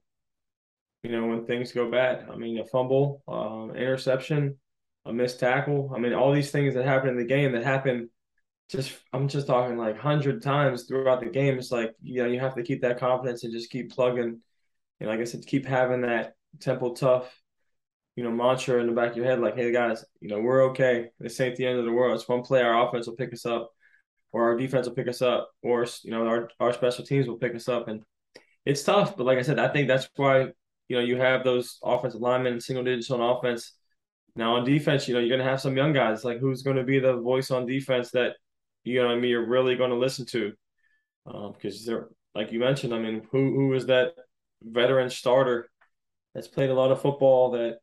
you 1.02 1.12
know, 1.12 1.26
when 1.26 1.44
things 1.44 1.72
go 1.72 1.90
bad? 1.90 2.26
I 2.30 2.36
mean, 2.36 2.58
a 2.58 2.64
fumble, 2.64 3.22
um, 3.28 3.76
interception, 3.76 4.56
a 5.04 5.12
missed 5.12 5.40
tackle. 5.40 5.92
I 5.94 5.98
mean, 5.98 6.14
all 6.14 6.32
these 6.32 6.50
things 6.50 6.74
that 6.74 6.84
happen 6.84 7.10
in 7.10 7.16
the 7.16 7.24
game 7.24 7.52
that 7.52 7.64
happen. 7.64 8.10
Just 8.70 8.92
I'm 9.14 9.28
just 9.28 9.46
talking 9.46 9.78
like 9.78 9.98
hundred 9.98 10.42
times 10.42 10.84
throughout 10.84 11.20
the 11.20 11.30
game. 11.30 11.58
It's 11.58 11.72
like 11.72 11.94
you 12.02 12.22
know 12.22 12.28
you 12.28 12.38
have 12.40 12.54
to 12.56 12.62
keep 12.62 12.82
that 12.82 12.98
confidence 12.98 13.42
and 13.44 13.52
just 13.52 13.70
keep 13.70 13.90
plugging. 13.90 14.40
And 15.00 15.08
like 15.08 15.20
I 15.20 15.24
said, 15.24 15.46
keep 15.46 15.66
having 15.66 16.02
that 16.02 16.34
temple 16.60 16.94
tough 16.94 17.32
you 18.18 18.24
know, 18.24 18.32
mantra 18.32 18.80
in 18.80 18.88
the 18.88 18.92
back 18.92 19.12
of 19.12 19.16
your 19.16 19.26
head, 19.26 19.38
like, 19.38 19.54
hey 19.54 19.70
guys, 19.70 20.04
you 20.20 20.28
know, 20.28 20.40
we're 20.40 20.70
okay. 20.70 21.06
This 21.20 21.38
ain't 21.38 21.54
the 21.54 21.64
end 21.64 21.78
of 21.78 21.84
the 21.84 21.92
world. 21.92 22.16
It's 22.16 22.28
one 22.28 22.42
play, 22.42 22.60
our 22.60 22.88
offense 22.88 23.06
will 23.06 23.14
pick 23.14 23.32
us 23.32 23.46
up, 23.46 23.70
or 24.32 24.42
our 24.42 24.56
defense 24.56 24.88
will 24.88 24.96
pick 24.96 25.06
us 25.06 25.22
up, 25.22 25.52
or 25.62 25.86
you 26.02 26.10
know, 26.10 26.26
our 26.26 26.50
our 26.58 26.72
special 26.72 27.04
teams 27.04 27.28
will 27.28 27.38
pick 27.38 27.54
us 27.54 27.68
up. 27.68 27.86
And 27.86 28.02
it's 28.66 28.82
tough, 28.82 29.16
but 29.16 29.24
like 29.24 29.38
I 29.38 29.42
said, 29.42 29.60
I 29.60 29.68
think 29.68 29.86
that's 29.86 30.08
why 30.16 30.48
you 30.88 30.96
know 30.96 31.00
you 31.00 31.16
have 31.16 31.44
those 31.44 31.78
offensive 31.80 32.20
linemen 32.20 32.54
and 32.54 32.62
single 32.62 32.82
digits 32.82 33.08
on 33.12 33.20
offense. 33.20 33.74
Now 34.34 34.56
on 34.56 34.64
defense, 34.64 35.06
you 35.06 35.14
know, 35.14 35.20
you're 35.20 35.38
gonna 35.38 35.48
have 35.48 35.60
some 35.60 35.76
young 35.76 35.92
guys. 35.92 36.24
Like 36.24 36.40
who's 36.40 36.62
gonna 36.62 36.82
be 36.82 36.98
the 36.98 37.18
voice 37.18 37.52
on 37.52 37.66
defense 37.66 38.10
that 38.10 38.32
you 38.82 39.00
know 39.00 39.10
I 39.10 39.14
mean 39.14 39.30
you're 39.30 39.46
really 39.46 39.76
gonna 39.76 39.94
listen 39.94 40.26
to. 40.26 40.54
Um, 41.24 41.52
because 41.52 41.86
they're 41.86 42.08
like 42.34 42.50
you 42.50 42.58
mentioned, 42.58 42.92
I 42.92 42.98
mean, 42.98 43.28
who 43.30 43.54
who 43.54 43.74
is 43.74 43.86
that 43.86 44.14
veteran 44.62 45.10
starter 45.10 45.70
that's 46.34 46.48
played 46.48 46.70
a 46.70 46.74
lot 46.74 46.90
of 46.90 47.00
football 47.00 47.52
that 47.52 47.78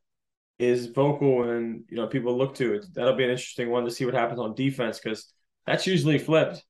is 0.58 0.86
vocal 0.86 1.50
and 1.50 1.84
you 1.90 1.96
know 1.96 2.06
people 2.06 2.36
look 2.36 2.54
to 2.56 2.74
it. 2.74 2.86
That'll 2.94 3.14
be 3.16 3.24
an 3.24 3.30
interesting 3.30 3.70
one 3.70 3.84
to 3.84 3.90
see 3.90 4.04
what 4.04 4.14
happens 4.14 4.40
on 4.40 4.54
defense 4.54 4.98
because 4.98 5.30
that's 5.66 5.86
usually 5.86 6.18
flipped. 6.18 6.62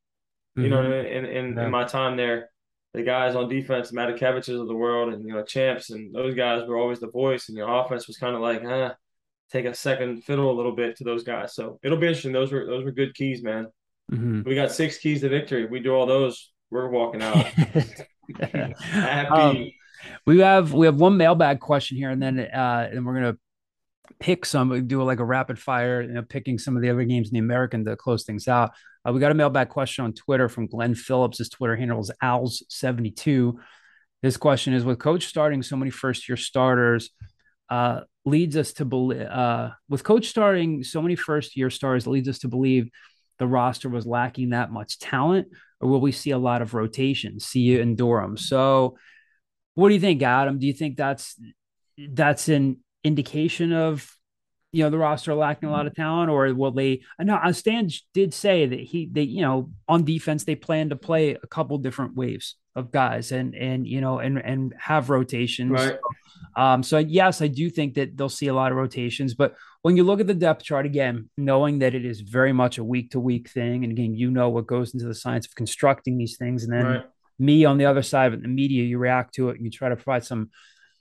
You 0.57 0.70
know, 0.70 0.78
what 0.82 0.90
in 0.90 1.24
in, 1.26 1.54
Yeah. 1.57 1.64
in 1.66 1.70
my 1.70 1.84
time 1.84 2.16
there, 2.16 2.48
the 2.94 3.02
guys 3.02 3.36
on 3.36 3.48
defense, 3.50 3.92
Matakeviches 3.92 4.59
of 4.59 4.68
the 4.68 4.74
world, 4.74 5.12
and 5.12 5.22
you 5.26 5.34
know 5.34 5.44
champs, 5.44 5.90
and 5.90 6.14
those 6.14 6.34
guys 6.34 6.66
were 6.66 6.78
always 6.78 6.98
the 6.98 7.11
voice, 7.11 7.48
and 7.50 7.59
the 7.59 7.66
offense 7.66 8.07
was 8.09 8.16
kind 8.16 8.34
of 8.34 8.40
like, 8.40 8.62
ah, 8.64 8.94
take 9.52 9.66
a 9.66 9.74
second 9.74 10.24
fiddle 10.24 10.50
a 10.50 10.57
little 10.57 10.74
bit 10.74 10.96
to 10.96 11.04
those 11.04 11.22
guys. 11.24 11.54
So 11.54 11.78
it'll 11.82 11.98
be 11.98 12.07
interesting. 12.07 12.32
Those 12.32 12.50
were 12.52 12.64
those 12.64 12.84
were 12.84 12.90
good 12.90 13.14
keys, 13.14 13.42
man. 13.42 13.66
Mhm. 14.11 14.46
We 14.46 14.54
got 14.54 14.72
six 14.72 14.96
keys 14.98 15.20
to 15.20 15.28
victory. 15.28 15.64
If 15.64 15.70
we 15.70 15.80
do 15.80 15.92
all 15.92 16.07
those, 16.07 16.52
we're 16.70 16.88
walking 16.88 17.22
out 17.22 17.36
happy. 18.40 19.28
Um, 19.30 19.70
we 20.26 20.38
have 20.40 20.72
we 20.72 20.86
have 20.86 21.01
one 21.01 21.16
mailbag 21.16 21.61
question 21.61 21.97
here, 21.97 22.11
and 22.11 22.22
then 22.22 22.38
uh, 22.38 22.88
and 22.90 23.05
we're 23.05 23.14
gonna 23.14 23.36
pick 24.20 24.44
some, 24.44 24.86
do 24.86 25.03
like 25.03 25.18
a 25.18 25.24
rapid 25.24 25.59
fire, 25.59 26.03
you 26.03 26.12
know, 26.12 26.22
picking 26.22 26.59
some 26.59 26.76
of 26.76 26.82
the 26.82 26.90
other 26.90 27.05
games 27.05 27.28
in 27.28 27.34
the 27.34 27.40
American 27.40 27.84
to 27.84 27.97
close 27.97 28.24
things 28.24 28.49
out. 28.49 28.70
Uh, 29.07 29.12
we 29.12 29.20
got 29.20 29.30
a 29.30 29.34
mailbag 29.34 29.68
question 29.68 30.05
on 30.05 30.12
Twitter 30.12 30.49
from 30.49 30.66
Glenn 30.66 30.94
Phillips. 30.94 31.38
His 31.38 31.49
Twitter 31.49 31.76
handle 31.76 32.01
is 32.01 32.11
Owls72. 32.22 33.55
His 34.22 34.36
question 34.36 34.74
is 34.74 34.84
with 34.84 34.99
coach 34.99 35.26
starting 35.26 35.62
so 35.62 35.76
many 35.76 35.90
first 35.90 36.28
year 36.28 36.36
starters, 36.36 37.11
uh, 37.68 38.01
leads 38.24 38.57
us 38.57 38.72
to 38.74 38.84
believe, 38.84 39.20
uh, 39.20 39.70
with 39.88 40.03
coach 40.03 40.28
starting 40.28 40.82
so 40.82 41.03
many 41.03 41.14
first 41.14 41.57
year 41.57 41.70
stars, 41.70 42.07
leads 42.07 42.28
us 42.28 42.40
to 42.40 42.49
believe 42.49 42.88
the 43.38 43.47
roster 43.47 43.88
was 43.88 44.07
lacking 44.07 44.51
that 44.51 44.72
much 44.72 44.99
talent, 44.99 45.49
or 45.80 45.88
will 45.88 46.01
we 46.01 46.12
see 46.12 46.30
a 46.30 46.38
lot 46.38 46.62
of 46.62 46.74
rotation? 46.74 47.38
See 47.38 47.61
you 47.61 47.80
in 47.80 47.94
Durham. 47.94 48.36
So, 48.36 48.97
what 49.77 49.89
do 49.89 49.95
you 49.95 50.01
think, 50.01 50.22
Adam? 50.22 50.59
Do 50.59 50.66
you 50.66 50.72
think 50.72 50.97
that's 50.97 51.39
that's 52.11 52.49
an 52.49 52.79
indication 53.05 53.72
of 53.72 54.11
you 54.72 54.83
know 54.83 54.91
the 54.91 54.99
roster 54.99 55.35
lacking 55.35 55.68
a 55.68 55.72
lot 55.72 55.87
of 55.87 55.95
talent, 55.95 56.31
or 56.31 56.53
will 56.55 56.72
they? 56.72 57.03
I 57.18 57.24
know 57.24 57.37
uh, 57.37 57.53
Stan 57.53 57.89
did 58.14 58.35
say 58.35 58.66
that 58.66 58.81
he 58.81 59.09
they 59.12 59.22
you 59.22 59.43
know 59.43 59.70
on 59.87 60.05
defense 60.05 60.45
they 60.45 60.55
plan 60.55 60.89
to 60.89 60.97
play 60.97 61.37
a 61.41 61.47
couple 61.47 61.77
different 61.79 62.16
waves 62.16 62.57
of 62.74 62.91
guys 62.91 63.33
and 63.33 63.55
and 63.55 63.87
you 63.87 64.01
know 64.01 64.18
and 64.18 64.39
and 64.39 64.74
have 64.79 65.11
rotations. 65.11 65.72
Right. 65.72 65.99
Um, 66.57 66.83
so 66.83 66.97
yes, 66.97 67.43
I 67.43 67.49
do 67.49 67.68
think 67.68 67.95
that 67.95 68.16
they'll 68.16 68.31
see 68.31 68.47
a 68.47 68.55
lot 68.55 68.72
of 68.72 68.79
rotations, 68.79 69.35
but 69.35 69.57
when 69.83 69.95
you 69.95 70.05
look 70.05 70.20
at 70.20 70.27
the 70.27 70.35
depth 70.35 70.64
chart 70.64 70.87
again, 70.87 71.29
knowing 71.37 71.81
that 71.81 71.95
it 71.95 72.07
is 72.07 72.22
very 72.22 72.53
much 72.53 72.79
a 72.79 72.85
week 72.85 73.11
to 73.11 73.20
week 73.20 73.51
thing, 73.51 73.85
and 73.85 73.93
again, 73.93 74.14
you 74.14 74.31
know 74.31 74.49
what 74.49 74.66
goes 74.66 74.95
into 74.95 75.07
the 75.07 75.14
science 75.14 75.47
of 75.47 75.55
constructing 75.55 76.16
these 76.16 76.39
things, 76.39 76.64
and 76.64 76.72
then 76.72 76.87
Right. 76.87 77.05
Me 77.39 77.64
on 77.64 77.78
the 77.78 77.84
other 77.87 78.03
side 78.03 78.26
of 78.28 78.34
it, 78.34 78.43
the 78.43 78.49
media, 78.49 78.84
you 78.84 78.99
react 78.99 79.34
to 79.34 79.51
it 79.51 79.57
and 79.57 79.64
you 79.64 79.70
try 79.70 79.89
to 79.89 79.97
provide 79.97 80.24
some 80.24 80.51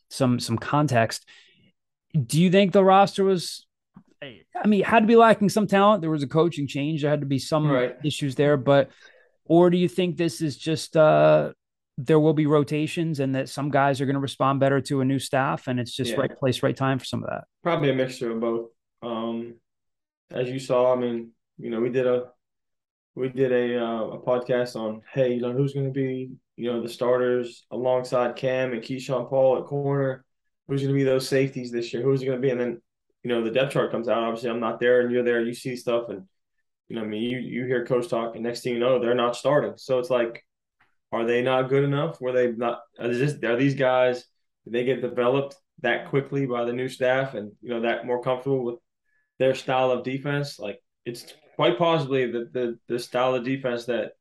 some 0.09 0.39
some 0.39 0.57
context. 0.57 1.25
Do 2.13 2.41
you 2.41 2.49
think 2.51 2.71
the 2.71 2.83
roster 2.83 3.23
was 3.23 3.65
I 4.23 4.67
mean, 4.67 4.83
had 4.83 5.01
to 5.01 5.07
be 5.07 5.15
lacking 5.15 5.49
some 5.49 5.67
talent. 5.67 6.01
There 6.01 6.09
was 6.09 6.23
a 6.23 6.27
coaching 6.27 6.67
change. 6.67 7.01
There 7.01 7.11
had 7.11 7.19
to 7.19 7.25
be 7.27 7.39
some 7.39 7.67
Right. 7.69 7.95
issues 8.03 8.35
there, 8.35 8.57
but 8.57 8.89
or 9.45 9.69
do 9.69 9.77
you 9.77 9.87
think 9.87 10.17
this 10.17 10.41
is 10.41 10.57
just 10.57 10.97
uh 10.97 11.51
there 11.97 12.19
will 12.19 12.33
be 12.33 12.45
rotations 12.45 13.21
and 13.21 13.35
that 13.35 13.47
some 13.47 13.69
guys 13.69 14.01
are 14.01 14.05
going 14.05 14.15
to 14.15 14.19
respond 14.19 14.59
better 14.59 14.81
to 14.81 14.99
a 14.99 15.05
new 15.05 15.19
staff 15.19 15.67
and 15.67 15.79
it's 15.79 15.95
just 15.95 16.11
Yeah. 16.11 16.19
right 16.21 16.37
place, 16.37 16.61
right 16.61 16.75
time 16.75 16.99
for 16.99 17.05
some 17.05 17.23
of 17.23 17.29
that? 17.29 17.45
Probably 17.63 17.89
a 17.89 17.93
mixture 17.93 18.31
of 18.31 18.39
both. 18.41 18.69
Um, 19.01 19.55
as 20.31 20.49
you 20.49 20.59
saw, 20.59 20.93
I 20.93 20.97
mean, 20.97 21.31
you 21.57 21.69
know, 21.69 21.79
we 21.79 21.89
did 21.89 22.05
a 22.05 22.31
we 23.15 23.29
did 23.29 23.51
a 23.51 23.81
uh, 23.81 24.03
a 24.07 24.19
podcast 24.19 24.75
on 24.75 25.01
hey, 25.13 25.33
you 25.33 25.41
know, 25.41 25.53
who's 25.53 25.73
going 25.73 25.87
to 25.87 25.91
be 25.91 26.31
you 26.55 26.71
know 26.71 26.81
the 26.81 26.89
starters 26.89 27.65
alongside 27.71 28.35
Cam 28.35 28.73
and 28.73 28.81
Keyshawn 28.81 29.29
Paul 29.29 29.57
at 29.59 29.65
corner. 29.65 30.23
Who's 30.67 30.81
going 30.81 30.93
to 30.93 30.97
be 30.97 31.03
those 31.03 31.29
safeties 31.29 31.71
this 31.71 31.93
year? 31.93 32.01
Who's 32.01 32.23
going 32.23 32.37
to 32.37 32.41
be? 32.41 32.49
And 32.49 32.59
then 32.59 32.81
you 33.25 33.29
know, 33.29 33.43
the 33.43 33.49
depth 33.49 33.73
chart 33.73 33.91
comes 33.91 34.07
out. 34.07 34.23
Obviously, 34.23 34.51
I'm 34.51 34.59
not 34.59 34.79
there, 34.79 35.01
and 35.01 35.11
you're 35.11 35.23
there. 35.23 35.41
You 35.41 35.55
see 35.55 35.75
stuff, 35.75 36.09
and 36.09 36.23
you 36.87 36.95
know, 36.95 37.01
I 37.01 37.05
mean, 37.05 37.23
you 37.23 37.39
you 37.39 37.65
hear 37.65 37.83
coach 37.83 38.07
talk, 38.07 38.35
and 38.35 38.43
next 38.43 38.61
thing 38.61 38.73
you 38.73 38.79
know, 38.79 38.99
they're 38.99 39.15
not 39.15 39.35
starting. 39.35 39.73
So 39.77 39.97
it's 39.97 40.11
like, 40.11 40.45
are 41.11 41.25
they 41.25 41.41
not 41.41 41.69
good 41.69 41.83
enough? 41.83 42.21
Were 42.21 42.33
they 42.33 42.51
not? 42.51 42.81
Are, 42.99 43.11
just, 43.11 43.43
are 43.43 43.55
these 43.55 43.73
guys? 43.73 44.25
Did 44.63 44.73
they 44.73 44.85
get 44.85 45.01
developed 45.01 45.55
that 45.81 46.09
quickly 46.09 46.45
by 46.45 46.65
the 46.65 46.73
new 46.73 46.87
staff, 46.87 47.33
and 47.33 47.51
you 47.61 47.69
know, 47.69 47.81
that 47.81 48.05
more 48.05 48.21
comfortable 48.21 48.63
with 48.63 48.75
their 49.39 49.55
style 49.55 49.89
of 49.89 50.03
defense? 50.03 50.59
Like, 50.59 50.79
it's 51.03 51.33
quite 51.55 51.77
possibly 51.77 52.31
that 52.31 52.53
the 52.53 52.77
the 52.87 52.99
style 52.99 53.35
of 53.35 53.43
defense 53.43 53.85
that 53.85 54.11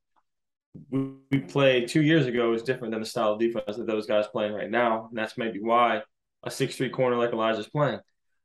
we, 0.90 1.38
played 1.48 1.88
two 1.88 2.02
years 2.02 2.26
ago 2.26 2.52
is 2.52 2.62
different 2.62 2.92
than 2.92 3.00
the 3.00 3.06
style 3.06 3.32
of 3.32 3.38
defense 3.38 3.76
that 3.76 3.86
those 3.86 4.06
guys 4.06 4.26
playing 4.26 4.52
right 4.52 4.70
now, 4.70 5.06
and 5.08 5.16
that's 5.16 5.38
maybe 5.38 5.60
why 5.60 6.02
a 6.42 6.50
six 6.50 6.76
three 6.76 6.88
corner 6.88 7.16
like 7.16 7.32
Elijah's 7.32 7.68
playing 7.68 8.00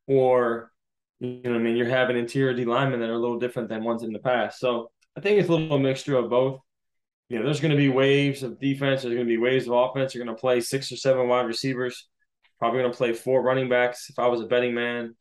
or 0.08 0.72
you 1.20 1.42
know, 1.44 1.52
what 1.52 1.60
I 1.60 1.64
mean, 1.64 1.76
you're 1.76 1.90
having 1.90 2.18
interior 2.18 2.54
D 2.54 2.66
linemen 2.66 3.02
that 3.02 3.10
are 3.10 3.14
a 3.14 3.20
little 3.20 3.40
different 3.40 3.70
than 3.70 3.84
ones 3.84 4.04
in 4.04 4.14
the 4.14 4.20
past. 4.20 4.60
So 4.60 4.90
I 5.18 5.22
think 5.22 5.40
it's 5.40 5.50
a 5.50 5.52
little 5.52 5.80
mixture 5.80 6.16
of 6.16 6.30
both. 6.30 6.62
You 7.28 7.38
know, 7.38 7.46
there's 7.46 7.60
going 7.60 7.72
to 7.72 7.78
be 7.78 7.90
waves 7.90 8.42
of 8.42 8.60
defense. 8.60 9.02
There's 9.02 9.14
going 9.14 9.28
to 9.28 9.32
be 9.32 9.38
waves 9.38 9.68
of 9.68 9.74
offense. 9.74 10.16
You're 10.16 10.24
going 10.24 10.36
to 10.36 10.40
play 10.40 10.62
six 10.62 10.92
or 10.92 10.96
seven 10.96 11.28
wide 11.28 11.46
receivers. 11.46 12.08
Probably 12.58 12.80
going 12.80 12.92
to 12.92 12.98
play 12.98 13.14
four 13.14 13.42
running 13.42 13.70
backs. 13.70 14.10
If 14.10 14.18
I 14.18 14.28
was 14.28 14.42
a 14.42 14.46
betting 14.46 14.74
man, 14.74 15.16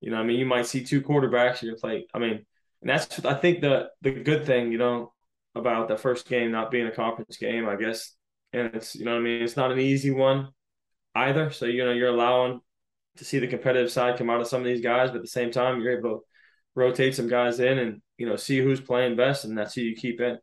you 0.00 0.10
know, 0.10 0.18
I 0.18 0.24
mean, 0.24 0.38
you 0.38 0.44
might 0.44 0.66
see 0.66 0.84
two 0.84 1.00
quarterbacks. 1.00 1.62
You're 1.62 1.74
to 1.74 1.80
play. 1.80 2.06
I 2.12 2.18
mean, 2.18 2.44
and 2.84 2.90
that's 2.90 3.24
I 3.24 3.34
think 3.34 3.62
the 3.62 3.88
the 4.02 4.10
good 4.10 4.44
thing, 4.44 4.70
you 4.70 4.78
know, 4.78 5.12
about 5.54 5.88
the 5.88 5.96
first 5.96 6.28
game 6.28 6.52
not 6.52 6.70
being 6.70 6.86
a 6.86 6.90
conference 6.90 7.38
game, 7.38 7.66
I 7.66 7.76
guess. 7.76 8.14
And 8.52 8.74
it's 8.74 8.94
you 8.94 9.06
know, 9.06 9.12
what 9.12 9.20
I 9.20 9.22
mean, 9.22 9.42
it's 9.42 9.56
not 9.56 9.72
an 9.72 9.78
easy 9.78 10.10
one 10.10 10.50
either. 11.14 11.50
So 11.50 11.64
you 11.64 11.82
know, 11.82 11.92
you're 11.92 12.08
allowing 12.08 12.60
to 13.16 13.24
see 13.24 13.38
the 13.38 13.46
competitive 13.46 13.90
side 13.90 14.18
come 14.18 14.28
out 14.28 14.42
of 14.42 14.48
some 14.48 14.60
of 14.60 14.66
these 14.66 14.82
guys, 14.82 15.10
but 15.10 15.16
at 15.16 15.22
the 15.22 15.28
same 15.28 15.50
time, 15.50 15.80
you're 15.80 15.98
able 15.98 16.18
to 16.18 16.20
rotate 16.74 17.14
some 17.14 17.28
guys 17.28 17.58
in 17.58 17.78
and 17.78 18.02
you 18.18 18.26
know 18.26 18.36
see 18.36 18.58
who's 18.58 18.80
playing 18.80 19.16
best, 19.16 19.46
and 19.46 19.56
that's 19.56 19.74
who 19.74 19.80
you 19.80 19.96
keep 19.96 20.20
in. 20.20 20.38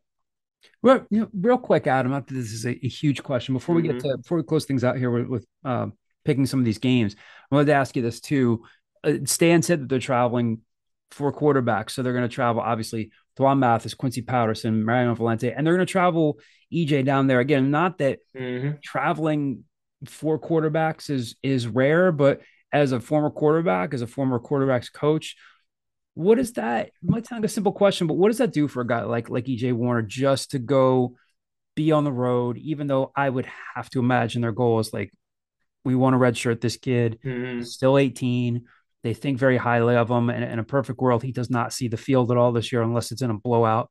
Well, 0.82 1.06
you 1.10 1.20
know, 1.20 1.28
real 1.32 1.58
quick, 1.58 1.86
Adam. 1.86 2.12
After 2.12 2.34
this 2.34 2.52
is 2.52 2.66
a, 2.66 2.70
a, 2.70 2.88
huge 2.88 3.22
question. 3.22 3.54
Before 3.54 3.76
we 3.76 3.82
mm-hmm. 3.82 3.98
get 3.98 4.02
to 4.02 4.18
before 4.18 4.38
we 4.38 4.44
close 4.44 4.64
things 4.64 4.82
out 4.82 4.98
here 4.98 5.10
with, 5.10 5.28
with 5.28 5.46
uh, 5.64 5.86
picking 6.24 6.46
some 6.46 6.58
of 6.58 6.66
these 6.66 6.78
games, 6.78 7.14
I 7.50 7.54
wanted 7.54 7.66
to 7.66 7.74
ask 7.74 7.94
you 7.94 8.02
this 8.02 8.20
too. 8.20 8.64
Uh, 9.04 9.14
Stan 9.26 9.62
said 9.62 9.82
that 9.82 9.88
they're 9.88 10.00
traveling 10.00 10.60
for 11.12 11.32
quarterbacks, 11.32 11.90
so 11.90 12.02
they're 12.02 12.12
going 12.12 12.28
to 12.28 12.34
travel 12.34 12.62
obviously. 12.62 13.10
D'Wan 13.36 13.60
Mathis, 13.60 13.94
Quincy 13.94 14.20
Patterson, 14.20 14.84
Mariano 14.84 15.14
Valente, 15.14 15.54
and 15.56 15.66
they're 15.66 15.74
going 15.74 15.86
to 15.86 15.90
travel 15.90 16.38
EJ 16.70 17.04
down 17.04 17.26
there 17.26 17.40
again. 17.40 17.70
Not 17.70 17.98
that 17.98 18.18
mm-hmm. 18.36 18.72
traveling 18.84 19.64
for 20.04 20.38
quarterbacks 20.38 21.08
is 21.08 21.36
is 21.42 21.66
rare, 21.66 22.12
but 22.12 22.40
as 22.72 22.92
a 22.92 23.00
former 23.00 23.30
quarterback, 23.30 23.94
as 23.94 24.02
a 24.02 24.06
former 24.06 24.38
quarterback's 24.38 24.88
coach, 24.88 25.36
what 26.14 26.38
is 26.38 26.52
that? 26.54 26.88
It 26.88 26.92
might 27.02 27.26
sound 27.26 27.42
like 27.42 27.50
a 27.50 27.52
simple 27.52 27.72
question, 27.72 28.06
but 28.06 28.14
what 28.14 28.28
does 28.28 28.38
that 28.38 28.52
do 28.52 28.68
for 28.68 28.82
a 28.82 28.86
guy 28.86 29.02
like 29.04 29.30
like 29.30 29.46
EJ 29.46 29.72
Warner 29.72 30.02
just 30.02 30.50
to 30.52 30.58
go 30.58 31.16
be 31.74 31.92
on 31.92 32.04
the 32.04 32.12
road? 32.12 32.58
Even 32.58 32.86
though 32.86 33.12
I 33.16 33.28
would 33.28 33.46
have 33.74 33.88
to 33.90 34.00
imagine 34.00 34.42
their 34.42 34.52
goal 34.52 34.78
is 34.80 34.92
like, 34.92 35.12
we 35.84 35.94
want 35.94 36.14
to 36.14 36.18
redshirt 36.18 36.60
this 36.60 36.76
kid, 36.76 37.18
mm-hmm. 37.24 37.62
still 37.62 37.98
18. 37.98 38.66
They 39.02 39.14
think 39.14 39.38
very 39.38 39.56
highly 39.56 39.96
of 39.96 40.10
him, 40.10 40.30
and 40.30 40.44
in 40.44 40.58
a 40.58 40.64
perfect 40.64 41.00
world, 41.00 41.22
he 41.22 41.32
does 41.32 41.50
not 41.50 41.72
see 41.72 41.88
the 41.88 41.96
field 41.96 42.30
at 42.30 42.36
all 42.36 42.52
this 42.52 42.70
year 42.70 42.82
unless 42.82 43.10
it's 43.10 43.22
in 43.22 43.30
a 43.30 43.34
blowout. 43.34 43.90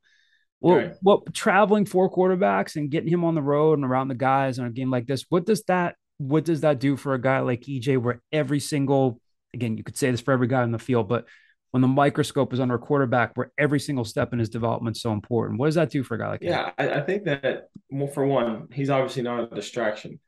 Well, 0.60 0.76
right. 0.76 0.94
what 1.02 1.34
traveling 1.34 1.86
four 1.86 2.10
quarterbacks 2.10 2.76
and 2.76 2.90
getting 2.90 3.12
him 3.12 3.24
on 3.24 3.34
the 3.34 3.42
road 3.42 3.78
and 3.78 3.84
around 3.84 4.08
the 4.08 4.14
guys 4.14 4.58
on 4.58 4.66
a 4.66 4.70
game 4.70 4.90
like 4.90 5.06
this, 5.06 5.24
what 5.28 5.44
does 5.44 5.64
that 5.64 5.96
what 6.18 6.44
does 6.44 6.60
that 6.60 6.78
do 6.78 6.96
for 6.96 7.14
a 7.14 7.20
guy 7.20 7.40
like 7.40 7.62
EJ, 7.62 7.98
where 7.98 8.22
every 8.32 8.60
single, 8.60 9.20
again, 9.54 9.76
you 9.76 9.82
could 9.82 9.96
say 9.96 10.10
this 10.10 10.20
for 10.20 10.32
every 10.32 10.46
guy 10.46 10.62
in 10.62 10.70
the 10.70 10.78
field, 10.78 11.08
but 11.08 11.26
when 11.72 11.80
the 11.80 11.88
microscope 11.88 12.52
is 12.52 12.60
under 12.60 12.74
a 12.74 12.78
quarterback, 12.78 13.32
where 13.34 13.50
every 13.58 13.80
single 13.80 14.04
step 14.04 14.32
in 14.32 14.38
his 14.38 14.50
development 14.50 14.96
is 14.96 15.02
so 15.02 15.12
important, 15.12 15.58
what 15.58 15.66
does 15.66 15.74
that 15.74 15.90
do 15.90 16.02
for 16.02 16.14
a 16.14 16.18
guy 16.18 16.28
like 16.28 16.42
yeah, 16.42 16.50
that? 16.50 16.74
Yeah, 16.78 16.96
I, 16.96 17.00
I, 17.00 17.02
think 17.02 17.24
that, 17.24 17.68
well, 17.90 18.08
for 18.08 18.26
one, 18.26 18.68
he's 18.72 18.90
obviously 18.90 19.22
not 19.22 19.50
a 19.50 19.54
distraction. 19.54 20.20